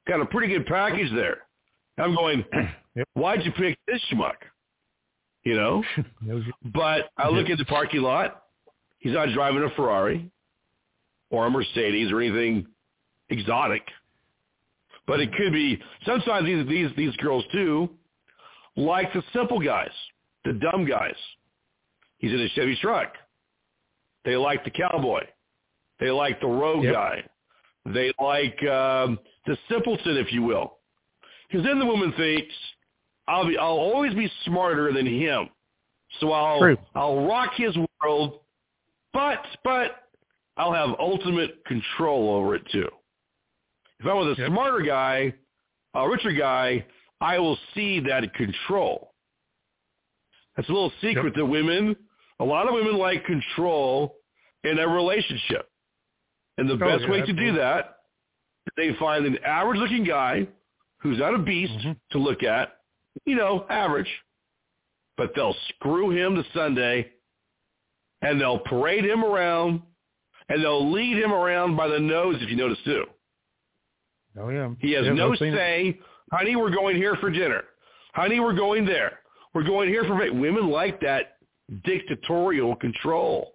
Got 0.06 0.20
a 0.20 0.26
pretty 0.26 0.48
good 0.52 0.66
package 0.66 1.10
there. 1.14 1.38
I'm 1.98 2.14
going, 2.14 2.44
why'd 3.14 3.44
you 3.44 3.52
pick 3.52 3.78
this 3.86 4.00
schmuck? 4.12 4.36
You 5.48 5.56
know? 5.56 5.82
But 6.74 7.10
I 7.16 7.28
look 7.30 7.48
at 7.48 7.56
the 7.58 7.64
parking 7.64 8.02
lot. 8.02 8.42
He's 8.98 9.14
not 9.14 9.28
driving 9.32 9.62
a 9.62 9.70
Ferrari 9.76 10.30
or 11.30 11.46
a 11.46 11.50
Mercedes 11.50 12.12
or 12.12 12.20
anything 12.20 12.66
exotic. 13.30 13.82
But 15.06 15.20
it 15.20 15.32
could 15.34 15.52
be 15.52 15.80
sometimes 16.04 16.44
these 16.46 16.66
these 16.68 16.90
these 16.96 17.16
girls 17.16 17.44
too 17.52 17.88
like 18.76 19.10
the 19.14 19.22
simple 19.32 19.60
guys, 19.60 19.90
the 20.44 20.52
dumb 20.52 20.84
guys. 20.86 21.16
He's 22.18 22.32
in 22.32 22.40
a 22.40 22.48
Chevy 22.50 22.76
truck. 22.82 23.12
They 24.26 24.36
like 24.36 24.64
the 24.64 24.70
cowboy. 24.70 25.22
They 25.98 26.10
like 26.10 26.40
the 26.40 26.46
road 26.46 26.84
Yep. 26.84 26.92
guy. 26.92 27.22
They 27.86 28.12
like 28.20 28.58
um, 28.64 29.18
the 29.46 29.56
simpleton, 29.70 30.16
if 30.18 30.30
you 30.32 30.42
will. 30.42 30.76
Because 31.48 31.64
then 31.64 31.78
the 31.78 31.86
woman 31.86 32.12
thinks, 32.18 32.54
I'll 33.28 33.46
be, 33.46 33.56
I'll 33.58 33.68
always 33.68 34.14
be 34.14 34.30
smarter 34.44 34.92
than 34.92 35.06
him. 35.06 35.48
So 36.20 36.32
I'll, 36.32 36.58
True. 36.58 36.78
I'll 36.94 37.26
rock 37.26 37.50
his 37.56 37.76
world, 38.02 38.40
but, 39.12 39.44
but 39.62 40.08
I'll 40.56 40.72
have 40.72 40.96
ultimate 40.98 41.64
control 41.66 42.30
over 42.34 42.54
it 42.56 42.62
too. 42.72 42.88
If 44.00 44.06
I 44.06 44.14
was 44.14 44.36
a 44.38 44.40
Yep. 44.40 44.50
smarter 44.50 44.80
guy, 44.80 45.34
a 45.94 46.08
richer 46.08 46.32
guy, 46.32 46.84
I 47.20 47.38
will 47.38 47.58
see 47.74 48.00
that 48.00 48.32
control. 48.34 49.12
That's 50.56 50.68
a 50.68 50.72
little 50.72 50.92
secret 51.00 51.34
that 51.36 51.44
women, 51.44 51.94
a 52.40 52.44
lot 52.44 52.66
of 52.66 52.74
women 52.74 52.96
like 52.96 53.24
control 53.24 54.16
in 54.64 54.78
a 54.78 54.88
relationship. 54.88 55.68
And 56.56 56.68
the 56.68 56.74
Oh, 56.74 56.78
best 56.78 57.02
yeah, 57.02 57.10
way 57.10 57.20
to 57.22 57.32
do 57.32 57.52
that, 57.54 57.98
they 58.76 58.94
find 58.94 59.26
an 59.26 59.38
average 59.44 59.78
looking 59.78 60.04
guy 60.04 60.46
who's 60.98 61.18
not 61.18 61.34
a 61.34 61.38
beast 61.38 61.72
Mm-hmm. 61.74 61.92
to 62.10 62.18
look 62.18 62.42
at, 62.42 62.77
you 63.24 63.36
know, 63.36 63.66
average, 63.68 64.08
but 65.16 65.32
they'll 65.34 65.56
screw 65.70 66.10
him 66.10 66.34
to 66.36 66.44
Sunday 66.54 67.10
and 68.22 68.40
they'll 68.40 68.58
parade 68.60 69.04
him 69.04 69.24
around 69.24 69.82
and 70.48 70.62
they'll 70.62 70.90
lead 70.90 71.18
him 71.18 71.32
around 71.32 71.76
by 71.76 71.88
the 71.88 71.98
nose 71.98 72.36
if 72.40 72.48
you 72.48 72.56
notice 72.56 72.78
too. 72.84 73.04
Oh 74.38 74.48
yeah. 74.50 74.70
He 74.80 74.92
has 74.92 75.04
Yep, 75.06 75.14
no 75.14 75.32
I've 75.32 75.40
it. 75.40 75.54
say. 75.54 75.98
Honey, 76.32 76.56
we're 76.56 76.70
going 76.70 76.96
here 76.96 77.16
for 77.16 77.30
dinner. 77.30 77.62
Honey, 78.14 78.40
we're 78.40 78.54
going 78.54 78.84
there. 78.84 79.20
We're 79.54 79.64
going 79.64 79.88
here 79.88 80.04
for 80.04 80.14
va-" 80.14 80.32
women 80.32 80.68
like 80.70 81.00
that 81.00 81.38
dictatorial 81.84 82.76
control. 82.76 83.54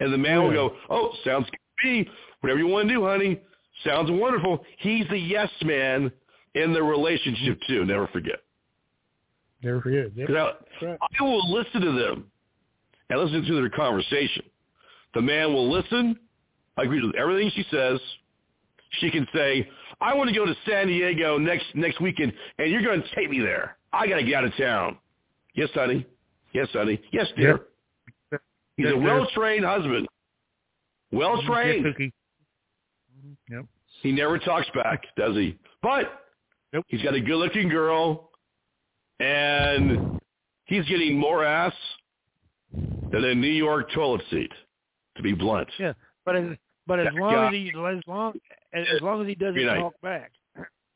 And 0.00 0.12
the 0.12 0.18
man 0.18 0.42
will 0.42 0.52
go, 0.52 0.76
"Oh, 0.88 1.12
sounds 1.24 1.46
good 1.50 1.58
to 1.82 1.88
me. 1.88 2.10
Whatever 2.40 2.60
you 2.60 2.66
want 2.66 2.88
to 2.88 2.94
do, 2.94 3.04
honey. 3.04 3.40
Sounds 3.84 4.10
wonderful." 4.10 4.64
He's 4.78 5.06
the 5.08 5.18
yes 5.18 5.50
man 5.62 6.12
in 6.54 6.72
the 6.72 6.82
relationship 6.82 7.58
too. 7.66 7.84
Never 7.84 8.06
forget. 8.08 8.43
Never 9.64 9.80
forget. 9.80 10.14
Yep. 10.14 10.28
'Cause 10.28 10.36
I, 10.82 10.84
right. 10.84 10.98
I 11.18 11.22
will 11.22 11.50
listen 11.50 11.80
to 11.80 11.92
them 11.92 12.30
and 13.10 13.20
listen 13.20 13.44
to 13.44 13.54
their 13.54 13.70
conversation. 13.70 14.44
The 15.14 15.22
man 15.22 15.52
will 15.52 15.70
listen. 15.70 16.18
I 16.76 16.82
agree 16.82 17.04
with 17.04 17.16
everything 17.16 17.50
she 17.54 17.64
says. 17.70 17.98
She 19.00 19.10
can 19.10 19.26
say, 19.34 19.68
"I 20.00 20.14
want 20.14 20.28
to 20.28 20.36
go 20.36 20.44
to 20.44 20.54
San 20.66 20.88
Diego 20.88 21.38
next 21.38 21.74
next 21.74 22.00
weekend, 22.00 22.32
and 22.58 22.70
you're 22.70 22.82
going 22.82 23.02
to 23.02 23.14
take 23.14 23.30
me 23.30 23.40
there. 23.40 23.76
I 23.92 24.06
got 24.06 24.16
to 24.16 24.24
get 24.24 24.34
out 24.34 24.44
of 24.44 24.54
town." 24.56 24.98
Yes, 25.54 25.70
honey. 25.72 26.04
Yes, 26.52 26.68
honey. 26.72 27.00
Yes, 27.12 27.26
dear. 27.36 27.60
He's 28.76 28.86
Yes, 28.86 28.94
a 28.94 28.98
well-trained 28.98 29.64
husband. 29.64 30.08
Well-trained. 31.12 31.84
Yes, 31.84 31.92
Cookie. 31.94 32.12
Yep. 33.48 33.66
He 34.02 34.10
never 34.12 34.38
talks 34.38 34.68
back, 34.74 35.04
does 35.16 35.36
he? 35.36 35.56
But 35.80 36.24
he's 36.88 37.02
got 37.02 37.14
a 37.14 37.20
good-looking 37.20 37.68
girl, 37.68 38.30
and 39.20 40.20
he's 40.64 40.84
getting 40.86 41.18
more 41.18 41.44
ass 41.44 41.74
than 42.72 43.24
a 43.24 43.34
New 43.34 43.48
York 43.48 43.90
toilet 43.94 44.22
seat, 44.30 44.52
to 45.16 45.22
be 45.22 45.32
blunt. 45.32 45.68
Yeah, 45.78 45.92
but 46.24 46.36
as 46.36 46.56
but 46.86 47.00
as 47.00 47.08
long 47.14 47.46
as 47.46 47.52
he 47.52 47.68
as 47.68 48.02
long 48.06 48.34
as, 48.72 48.86
as 48.94 49.00
long 49.00 49.22
as 49.22 49.28
he 49.28 49.34
doesn't 49.34 49.54
Good 49.54 49.66
night. 49.66 49.80
talk 49.80 49.94
back, 50.02 50.32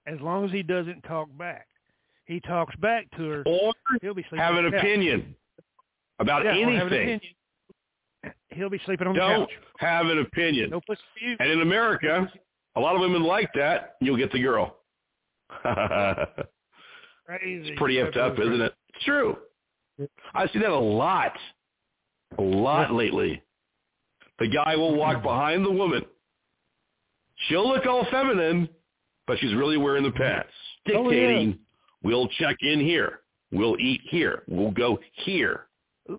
as 0.07 0.21
long 0.21 0.45
as 0.45 0.51
he 0.51 0.63
doesn't 0.63 1.03
talk 1.03 1.29
back, 1.39 1.67
he 2.27 2.41
talks 2.41 2.75
back 2.77 3.11
to 3.17 3.29
her. 3.29 3.43
Or 3.47 3.73
he'll 4.03 4.15
be 4.15 4.23
sleeping 4.23 4.39
have 4.39 4.57
an 4.57 4.67
opinion 4.75 5.35
about 6.19 6.45
Yeah, 6.45 6.57
or 6.57 6.71
have 6.73 6.87
an 6.89 6.93
anything. 6.95 7.21
He'll 8.51 8.71
be 8.71 8.81
sleeping 8.85 9.07
on 9.07 9.15
the 9.15 9.21
couch. 9.21 9.49
Don't 9.49 9.51
have 9.79 10.07
an 10.07 10.19
opinion. 10.19 10.71
No 10.71 10.81
pussy 10.81 11.01
for 11.17 11.25
you. 11.25 11.37
And 11.39 11.51
in 11.51 11.61
America, 11.61 12.31
a 12.75 12.81
lot 12.81 12.95
of 12.95 13.01
women 13.01 13.23
like 13.23 13.51
that. 13.55 13.95
You'll 14.01 14.17
get 14.17 14.33
the 14.33 14.43
girl. 14.43 14.77
it's 17.29 17.79
pretty 17.79 17.97
effed 17.97 18.17
up, 18.17 18.33
Absolutely 18.33 18.55
isn't 18.55 18.67
it? 18.67 18.75
It's 18.95 19.05
true. 19.05 19.37
I 20.35 20.47
see 20.49 20.61
that 20.61 20.71
a 20.71 20.79
lot, 20.79 21.33
a 22.39 22.43
lot 22.43 22.93
lately. 22.93 23.43
The 24.39 24.49
guy 24.49 24.77
will 24.77 24.95
walk 24.95 25.17
hmm. 25.17 25.23
behind 25.23 25.65
the 25.65 25.71
woman. 25.71 26.05
She'll 27.49 27.69
look 27.69 27.87
all 27.87 28.07
feminine, 28.11 28.69
but 29.27 29.39
she's 29.39 29.55
really 29.55 29.77
wearing 29.77 30.05
the 30.05 30.11
pants, 30.13 30.51
Oh, 30.89 31.11
yeah. 31.11 31.21
dictating, 31.21 31.59
"We'll 32.03 32.29
check 32.29 32.57
in 32.61 32.81
here. 32.81 33.21
We'll 33.53 33.79
eat 33.79 34.01
here. 34.05 34.43
We'll 34.49 34.71
go 34.71 34.99
here." 35.25 35.67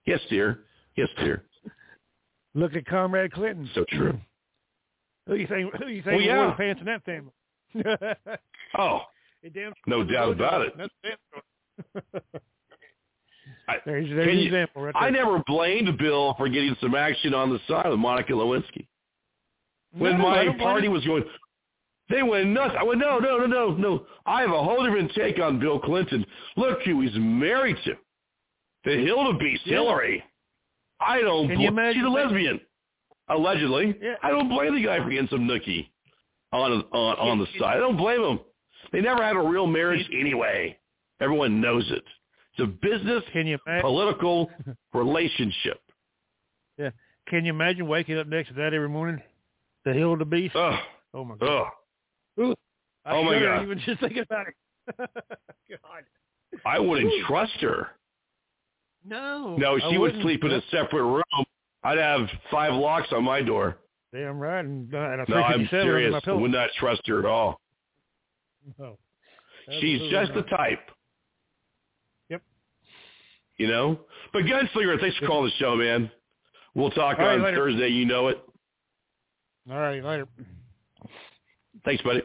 Yes, 0.06 0.22
dear. 0.30 0.66
Yes, 0.96 1.10
dear. 1.18 1.44
Look 2.54 2.76
at 2.76 2.86
Comrade 2.86 3.32
Clinton. 3.32 3.70
So 3.74 3.86
true. 3.90 4.20
Who 5.28 5.36
you 5.36 5.48
think? 5.48 5.74
Who 5.76 5.88
you 5.88 6.02
think 6.02 6.22
Well, 6.26 6.38
wore 6.38 6.48
the 6.48 6.54
pants 6.54 6.82
in 6.82 6.86
that 6.86 7.04
family? 7.06 7.34
Oh, 8.78 9.02
It 9.42 9.54
damn 9.54 9.74
no 9.88 10.04
doubt 10.04 10.32
about 10.34 10.62
it. 10.64 10.74
That's 10.78 10.94
damn 11.04 12.12
I, 13.68 13.76
There's, 13.86 14.10
there's 14.10 14.28
an 14.28 14.38
you- 14.40 14.46
example 14.46 14.82
right 14.84 14.94
there. 14.94 15.04
I 15.04 15.10
never 15.12 15.42
blamed 15.46 15.98
Bill 15.98 16.34
for 16.38 16.50
getting 16.50 16.76
some 16.82 16.96
action 16.96 17.34
on 17.34 17.50
the 17.52 17.60
side 17.68 17.90
with 17.90 18.00
Monica 18.00 18.34
Lewinsky. 18.34 18.88
When 19.92 20.18
No, 20.18 20.24
my 20.30 20.56
party 20.58 20.88
was 20.88 21.06
going, 21.06 21.24
they 22.10 22.24
went 22.24 22.50
nuts. 22.50 22.76
I 22.78 22.84
went, 22.84 23.00
no, 23.00 23.20
no, 23.20 23.38
no, 23.38 23.46
no, 23.46 23.72
no. 23.76 24.06
I 24.26 24.42
have 24.42 24.52
a 24.52 24.64
whole 24.64 24.84
different 24.84 25.12
take 25.14 25.40
on 25.40 25.60
Bill 25.60 25.80
Clinton. 25.80 26.26
Look 26.58 26.82
who 26.84 27.02
he's 27.02 27.12
married 27.16 27.78
to. 27.86 27.94
The 28.86 28.92
Hildebeest, 28.92 29.60
Yeah. 29.66 29.76
Hillary. 29.78 30.24
I 31.00 31.22
don't 31.22 31.48
Can 31.48 31.60
you 31.60 31.70
bl- 31.72 31.78
imagine 31.80 32.02
She's 32.02 32.08
a 32.12 32.16
that? 32.16 32.26
lesbian, 32.26 32.60
allegedly. 33.30 33.98
Yeah. 34.02 34.16
I 34.24 34.30
don't 34.32 34.50
blame 34.50 34.76
the 34.76 34.84
guy 34.84 34.98
for 35.04 35.10
getting 35.10 35.28
some 35.30 35.48
nookie 35.48 35.88
on 36.52 36.72
on 36.92 37.16
on 37.18 37.40
the 37.40 37.46
side. 37.60 37.78
I 37.78 37.80
don't 37.80 37.98
blame 37.98 38.22
him. 38.22 38.40
They 38.92 39.02
never 39.02 39.24
had 39.24 39.36
a 39.36 39.40
real 39.42 39.68
marriage 39.68 40.08
anyway. 40.14 40.78
Everyone 41.22 41.62
knows 41.62 41.90
it. 41.92 42.04
It's 42.58 42.64
a 42.64 42.66
business, 42.68 43.24
Can 43.34 43.46
you 43.48 43.58
imagine? 43.66 43.82
political 43.82 44.50
relationship. 44.94 45.80
Yeah. 46.78 46.90
Can 47.28 47.46
you 47.46 47.52
imagine 47.54 47.88
waking 47.88 48.18
up 48.18 48.28
next 48.28 48.50
to 48.50 48.54
that 48.56 48.74
every 48.74 48.90
morning? 48.90 49.22
The 49.86 49.94
hill 49.94 50.14
of 50.14 50.20
the 50.20 50.26
beast. 50.26 50.56
Ugh. 50.56 50.80
Oh 51.14 51.24
my 51.26 51.36
god. 51.36 51.68
Ugh. 51.68 52.46
Ooh, 52.46 52.56
I 53.06 53.16
Oh, 53.16 53.24
my 53.24 53.40
God. 53.40 53.64
Even 53.64 53.80
just 53.86 54.00
thinking 54.00 54.20
about 54.24 54.48
it. 54.48 54.54
god. 55.70 56.04
I 56.66 56.80
wouldn't 56.80 57.12
Ooh. 57.12 57.24
trust 57.28 57.54
her. 57.62 57.88
No. 59.06 59.56
No, 59.58 59.80
she 59.90 59.98
would 59.98 60.16
sleep 60.22 60.44
in 60.44 60.52
a 60.52 60.62
separate 60.72 61.04
room. 61.04 61.24
I'd 61.84 61.98
have 61.98 62.22
five 62.52 62.74
locks 62.74 63.08
on 63.14 63.24
my 63.24 63.42
door. 63.42 63.78
Damn 64.14 64.40
right. 64.40 64.66
And, 64.66 64.94
uh, 64.94 64.98
and 64.98 65.22
a 65.22 65.26
No, 65.30 65.38
I'm 65.38 65.68
serious. 65.70 66.14
I 66.26 66.32
would 66.32 66.52
not 66.52 66.70
trust 66.78 67.02
her 67.08 67.20
at 67.20 67.26
all. 67.26 67.62
No. 68.80 68.98
Oh, 69.68 69.72
She's 69.82 70.02
Absolutely 70.02 70.10
just 70.12 70.34
the 70.34 70.56
type. 70.58 70.80
Yep. 72.30 72.42
You 73.58 73.68
know? 73.68 74.00
But 74.34 74.44
Gunslinger, 74.44 75.00
thanks 75.00 75.16
for 75.18 75.28
calling 75.28 75.46
the 75.46 75.52
show, 75.64 75.76
man. 75.76 76.10
We'll 76.74 76.90
talk 76.90 77.20
All 77.20 77.26
right, 77.26 77.36
on 77.36 77.44
later. 77.44 77.58
Thursday. 77.58 77.90
You 77.90 78.06
know 78.06 78.30
it. 78.30 78.42
All 79.70 79.78
right, 79.78 80.04
later. 80.04 80.28
Thanks, 81.86 82.02
buddy. 82.02 82.24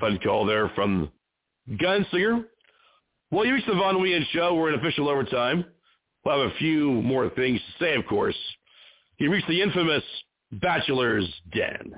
Fun 0.00 0.18
call 0.24 0.46
there 0.46 0.68
from 0.70 1.12
Gunslinger. 1.70 2.44
Well, 3.30 3.44
you 3.44 3.54
reached 3.54 3.66
the 3.68 3.74
Von 3.74 4.00
Wien 4.00 4.26
show. 4.32 4.54
We're 4.54 4.72
in 4.72 4.80
official 4.80 5.08
overtime. 5.08 5.64
We'll 6.24 6.40
have 6.42 6.52
a 6.52 6.58
few 6.58 6.90
more 7.02 7.28
things 7.30 7.60
to 7.60 7.84
say, 7.84 7.94
of 7.94 8.04
course. 8.06 8.36
You 9.18 9.30
reached 9.30 9.48
the 9.48 9.62
infamous 9.62 10.02
Bachelor's 10.52 11.28
Den. 11.52 11.94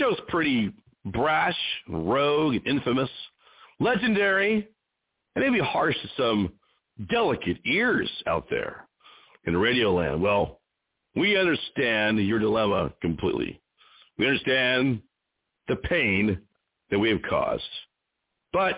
Show's 0.00 0.18
pretty 0.28 0.72
brash, 1.04 1.56
rogue, 1.88 2.54
and 2.54 2.66
infamous, 2.66 3.10
legendary, 3.78 4.68
and 5.36 5.44
maybe 5.44 5.64
harsh 5.64 5.96
to 6.02 6.08
some 6.16 6.52
delicate 7.10 7.58
ears 7.64 8.10
out 8.26 8.46
there 8.50 8.86
in 9.46 9.56
radio 9.56 9.92
land. 9.92 10.20
Well, 10.20 10.60
we 11.14 11.36
understand 11.36 12.18
your 12.18 12.38
dilemma 12.38 12.92
completely. 13.00 13.60
We 14.18 14.26
understand 14.26 15.00
the 15.68 15.76
pain 15.76 16.40
that 16.90 16.98
we 16.98 17.10
have 17.10 17.22
caused. 17.28 17.62
But 18.52 18.76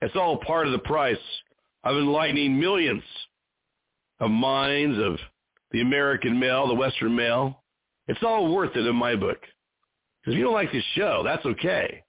it's 0.00 0.16
all 0.16 0.38
part 0.38 0.66
of 0.66 0.72
the 0.72 0.78
price 0.80 1.16
of 1.84 1.96
enlightening 1.96 2.58
millions 2.58 3.02
of 4.18 4.30
minds 4.30 4.98
of 4.98 5.18
the 5.72 5.80
American 5.80 6.38
male, 6.38 6.66
the 6.66 6.74
Western 6.74 7.14
male. 7.14 7.62
It's 8.08 8.22
all 8.22 8.52
worth 8.52 8.76
it 8.76 8.86
in 8.86 8.96
my 8.96 9.14
book. 9.14 9.38
Because 10.20 10.34
if 10.34 10.38
you 10.38 10.44
don't 10.44 10.54
like 10.54 10.72
this 10.72 10.84
show, 10.94 11.22
that's 11.24 11.44
okay. 11.46 12.04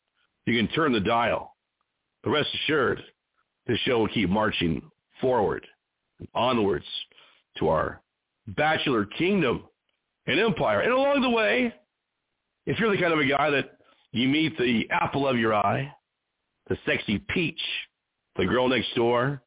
You 0.45 0.57
can 0.57 0.73
turn 0.73 0.91
the 0.91 0.99
dial. 0.99 1.55
But 2.23 2.31
rest 2.31 2.49
assured, 2.53 3.01
this 3.67 3.79
show 3.79 3.99
will 3.99 4.07
keep 4.07 4.29
marching 4.29 4.81
forward 5.19 5.65
and 6.19 6.27
onwards 6.33 6.85
to 7.57 7.69
our 7.69 8.01
bachelor 8.47 9.05
kingdom 9.05 9.63
and 10.27 10.39
empire. 10.39 10.81
And 10.81 10.91
along 10.91 11.21
the 11.21 11.29
way, 11.29 11.73
if 12.65 12.79
you're 12.79 12.91
the 12.91 13.01
kind 13.01 13.13
of 13.13 13.19
a 13.19 13.25
guy 13.25 13.49
that 13.49 13.77
you 14.11 14.27
meet 14.27 14.57
the 14.57 14.87
apple 14.91 15.27
of 15.27 15.37
your 15.37 15.53
eye, 15.53 15.93
the 16.67 16.77
sexy 16.85 17.23
peach, 17.29 17.61
the 18.35 18.45
girl 18.45 18.67
next 18.67 18.93
door, 18.95 19.41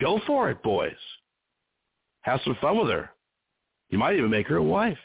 go 0.00 0.20
for 0.26 0.50
it, 0.50 0.62
boys. 0.62 0.92
Have 2.22 2.40
some 2.44 2.56
fun 2.60 2.78
with 2.78 2.90
her. 2.90 3.10
You 3.90 3.98
might 3.98 4.16
even 4.16 4.30
make 4.30 4.46
her 4.48 4.56
a 4.56 4.62
wife. 4.62 4.98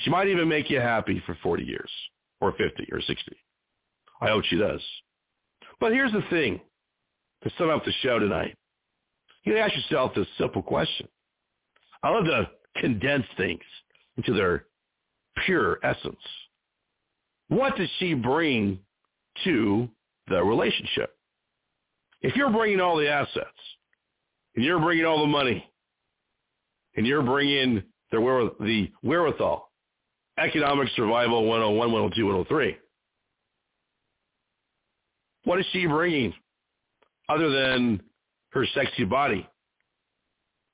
She 0.00 0.10
might 0.10 0.28
even 0.28 0.48
make 0.48 0.70
you 0.70 0.80
happy 0.80 1.22
for 1.26 1.36
40 1.42 1.64
years 1.64 1.90
or 2.40 2.52
50 2.52 2.88
or 2.92 3.00
60. 3.00 3.36
I 4.20 4.28
hope 4.28 4.44
she 4.44 4.56
does. 4.56 4.80
But 5.78 5.92
here's 5.92 6.12
the 6.12 6.24
thing 6.30 6.60
to 7.42 7.50
sum 7.58 7.70
up 7.70 7.84
the 7.84 7.92
show 8.02 8.18
tonight. 8.18 8.56
You 9.44 9.56
ask 9.56 9.74
yourself 9.74 10.12
this 10.14 10.26
simple 10.38 10.62
question. 10.62 11.08
I 12.02 12.10
love 12.10 12.24
to 12.24 12.50
condense 12.80 13.24
things 13.36 13.62
into 14.16 14.34
their 14.34 14.66
pure 15.44 15.78
essence. 15.82 16.20
What 17.48 17.76
does 17.76 17.88
she 17.98 18.14
bring 18.14 18.78
to 19.44 19.88
the 20.28 20.42
relationship? 20.42 21.16
If 22.22 22.36
you're 22.36 22.50
bringing 22.50 22.80
all 22.80 22.96
the 22.96 23.08
assets, 23.08 23.48
and 24.54 24.64
you're 24.64 24.80
bringing 24.80 25.06
all 25.06 25.20
the 25.20 25.26
money, 25.26 25.64
and 26.96 27.06
you're 27.06 27.22
bringing 27.22 27.82
the, 28.12 28.50
the 28.60 28.90
wherewithal, 29.02 29.69
economic 30.40 30.88
survival 30.96 31.44
101, 31.44 31.92
102, 31.92 32.24
103, 32.24 32.76
what 35.44 35.60
is 35.60 35.66
she 35.72 35.86
bringing 35.86 36.34
other 37.28 37.50
than 37.50 38.02
her 38.52 38.66
sexy 38.74 39.04
body 39.04 39.46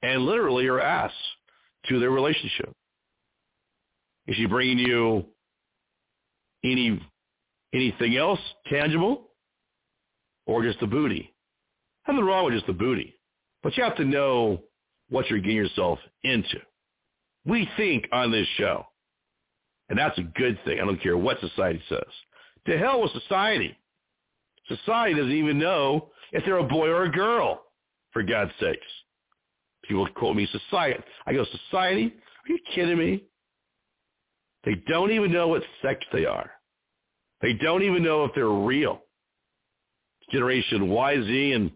and 0.03 0.23
literally 0.23 0.67
her 0.67 0.81
ass 0.81 1.13
to 1.89 1.99
their 2.01 2.11
relationship? 2.11 2.73
Is 4.27 4.37
she 4.37 4.47
bringing 4.47 4.79
you 4.79 5.27
any 6.65 7.01
anything 7.73 8.17
else 8.17 8.41
tangible 8.69 9.31
or 10.47 10.63
just 10.63 10.81
the 10.81 10.87
booty? 10.87 11.35
Nothing 12.09 12.25
wrong 12.25 12.45
with 12.45 12.55
just 12.55 12.67
the 12.67 12.73
booty, 12.73 13.19
but 13.63 13.77
you 13.77 13.85
have 13.85 13.97
to 13.97 14.05
know 14.05 14.63
what 15.09 15.29
you're 15.29 15.41
getting 15.41 15.57
yourself 15.57 15.99
into. 16.25 16.59
We 17.45 17.69
think 17.77 18.09
on 18.13 18.33
this 18.33 18.47
show, 18.57 18.87
and 19.89 19.99
that's 19.99 20.19
a 20.19 20.23
good 20.23 20.59
thing. 20.65 20.81
I 20.81 20.85
don't 20.85 21.03
care 21.03 21.17
what 21.17 21.41
society 21.41 21.83
says. 21.89 22.01
To 22.67 22.79
hell 22.79 23.01
with 23.03 23.13
society. 23.13 23.77
Society 24.69 25.15
doesn't 25.15 25.33
even 25.33 25.59
know 25.59 26.09
if 26.33 26.45
they're 26.45 26.59
a 26.59 26.65
boy 26.65 26.89
or 26.89 27.05
a 27.05 27.11
girl, 27.13 27.63
for 28.13 28.23
God's 28.23 28.51
sakes. 28.59 28.81
People 29.87 30.09
quote 30.15 30.37
me 30.37 30.49
society. 30.51 31.03
I 31.27 31.33
go, 31.33 31.45
society? 31.69 32.07
Are 32.07 32.53
you 32.53 32.59
kidding 32.75 32.99
me? 32.99 33.25
They 34.65 34.75
don't 34.89 35.13
even 35.13 35.33
know 35.33 35.49
what 35.49 35.63
sex 35.83 36.05
they 36.13 36.25
are. 36.25 36.51
They 37.41 37.53
don't 37.53 37.83
even 37.83 38.03
know 38.03 38.25
if 38.25 38.33
they're 38.35 38.49
real. 38.49 39.03
Generation 40.33 40.89
YZ 40.89 41.55
and 41.55 41.71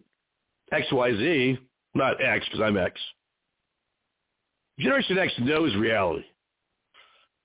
XYZ, 0.73 1.59
not 1.95 2.23
X 2.25 2.45
because 2.47 2.61
I'm 2.61 2.77
X. 2.77 2.99
Generation 4.79 5.19
X 5.19 5.33
knows 5.41 5.77
reality. 5.77 6.25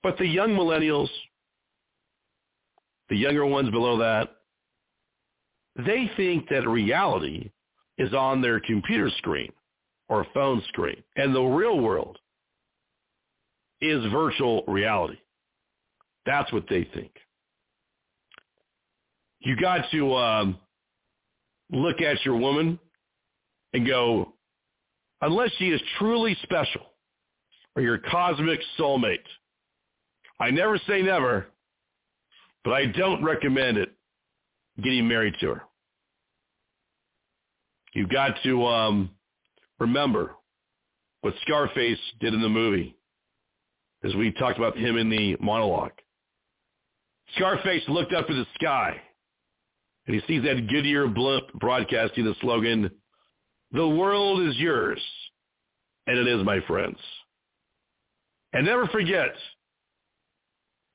But 0.02 0.18
the 0.18 0.26
young 0.26 0.50
millennials, 0.50 1.08
the 3.08 3.16
younger 3.16 3.46
ones 3.46 3.70
below 3.70 3.98
that, 3.98 4.30
they 5.76 6.10
think 6.16 6.48
that 6.48 6.68
reality 6.68 7.50
is 7.98 8.14
on 8.14 8.40
their 8.40 8.60
computer 8.60 9.10
screen 9.18 9.52
or 10.08 10.26
phone 10.32 10.62
screen. 10.68 11.02
And 11.16 11.34
the 11.34 11.42
real 11.42 11.80
world 11.80 12.18
is 13.80 14.04
virtual 14.12 14.64
reality. 14.66 15.18
That's 16.24 16.52
what 16.52 16.64
they 16.68 16.88
think. 16.94 17.12
You 19.40 19.56
got 19.56 19.84
to 19.92 20.14
um, 20.14 20.58
look 21.70 22.00
at 22.00 22.24
your 22.24 22.36
woman 22.36 22.78
and 23.72 23.86
go, 23.86 24.32
unless 25.20 25.50
she 25.58 25.68
is 25.68 25.80
truly 25.98 26.36
special 26.42 26.82
or 27.74 27.82
your 27.82 27.98
cosmic 27.98 28.60
soulmate, 28.78 29.18
I 30.38 30.50
never 30.50 30.78
say 30.86 31.02
never, 31.02 31.46
but 32.64 32.72
I 32.72 32.86
don't 32.86 33.22
recommend 33.24 33.78
it 33.78 33.92
getting 34.82 35.08
married 35.08 35.34
to 35.40 35.54
her. 35.54 35.62
You've 37.94 38.10
got 38.10 38.34
to 38.42 38.66
um, 38.66 39.10
remember 39.80 40.32
what 41.22 41.34
Scarface 41.42 41.98
did 42.20 42.34
in 42.34 42.42
the 42.42 42.48
movie, 42.48 42.94
as 44.04 44.14
we 44.14 44.32
talked 44.32 44.58
about 44.58 44.76
him 44.76 44.98
in 44.98 45.08
the 45.08 45.36
monologue. 45.40 45.92
Scarface 47.36 47.82
looked 47.88 48.12
up 48.12 48.26
to 48.26 48.34
the 48.34 48.46
sky, 48.54 49.00
and 50.06 50.14
he 50.14 50.20
sees 50.26 50.42
that 50.44 50.68
Goodyear 50.68 51.08
blimp 51.08 51.52
broadcasting 51.54 52.24
the 52.24 52.34
slogan, 52.40 52.90
the 53.72 53.88
world 53.88 54.46
is 54.46 54.56
yours, 54.56 55.00
and 56.06 56.18
it 56.18 56.28
is, 56.28 56.44
my 56.44 56.60
friends. 56.66 56.98
And 58.52 58.66
never 58.66 58.86
forget 58.88 59.34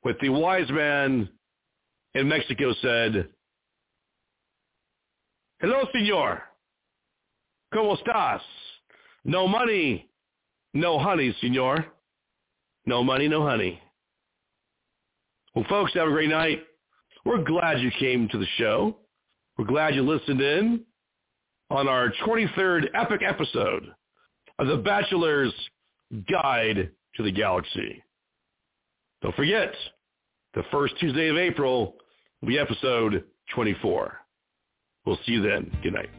what 0.01 0.17
the 0.19 0.29
wise 0.29 0.69
man 0.69 1.29
in 2.13 2.27
Mexico 2.27 2.73
said, 2.81 3.29
Hello, 5.59 5.83
senor. 5.93 6.41
¿Cómo 7.73 7.95
estás? 7.97 8.41
No 9.23 9.47
money, 9.47 10.09
no 10.73 10.97
honey, 10.97 11.35
senor. 11.39 11.85
No 12.85 13.03
money, 13.03 13.27
no 13.27 13.43
honey. 13.43 13.79
Well, 15.53 15.65
folks, 15.69 15.93
have 15.93 16.07
a 16.07 16.11
great 16.11 16.29
night. 16.29 16.63
We're 17.25 17.43
glad 17.43 17.79
you 17.81 17.91
came 17.99 18.27
to 18.29 18.39
the 18.39 18.47
show. 18.57 18.97
We're 19.57 19.65
glad 19.65 19.93
you 19.93 20.01
listened 20.01 20.41
in 20.41 20.81
on 21.69 21.87
our 21.87 22.11
23rd 22.25 22.87
epic 22.95 23.21
episode 23.23 23.93
of 24.57 24.67
The 24.67 24.77
Bachelor's 24.77 25.53
Guide 26.29 26.89
to 27.15 27.23
the 27.23 27.31
Galaxy. 27.31 28.03
Don't 29.21 29.35
forget, 29.35 29.73
the 30.53 30.63
first 30.71 30.95
Tuesday 30.99 31.29
of 31.29 31.37
April 31.37 31.95
will 32.41 32.47
be 32.49 32.59
episode 32.59 33.23
24. 33.53 34.17
We'll 35.05 35.19
see 35.25 35.33
you 35.33 35.41
then. 35.41 35.71
Good 35.83 35.93
night. 35.93 36.09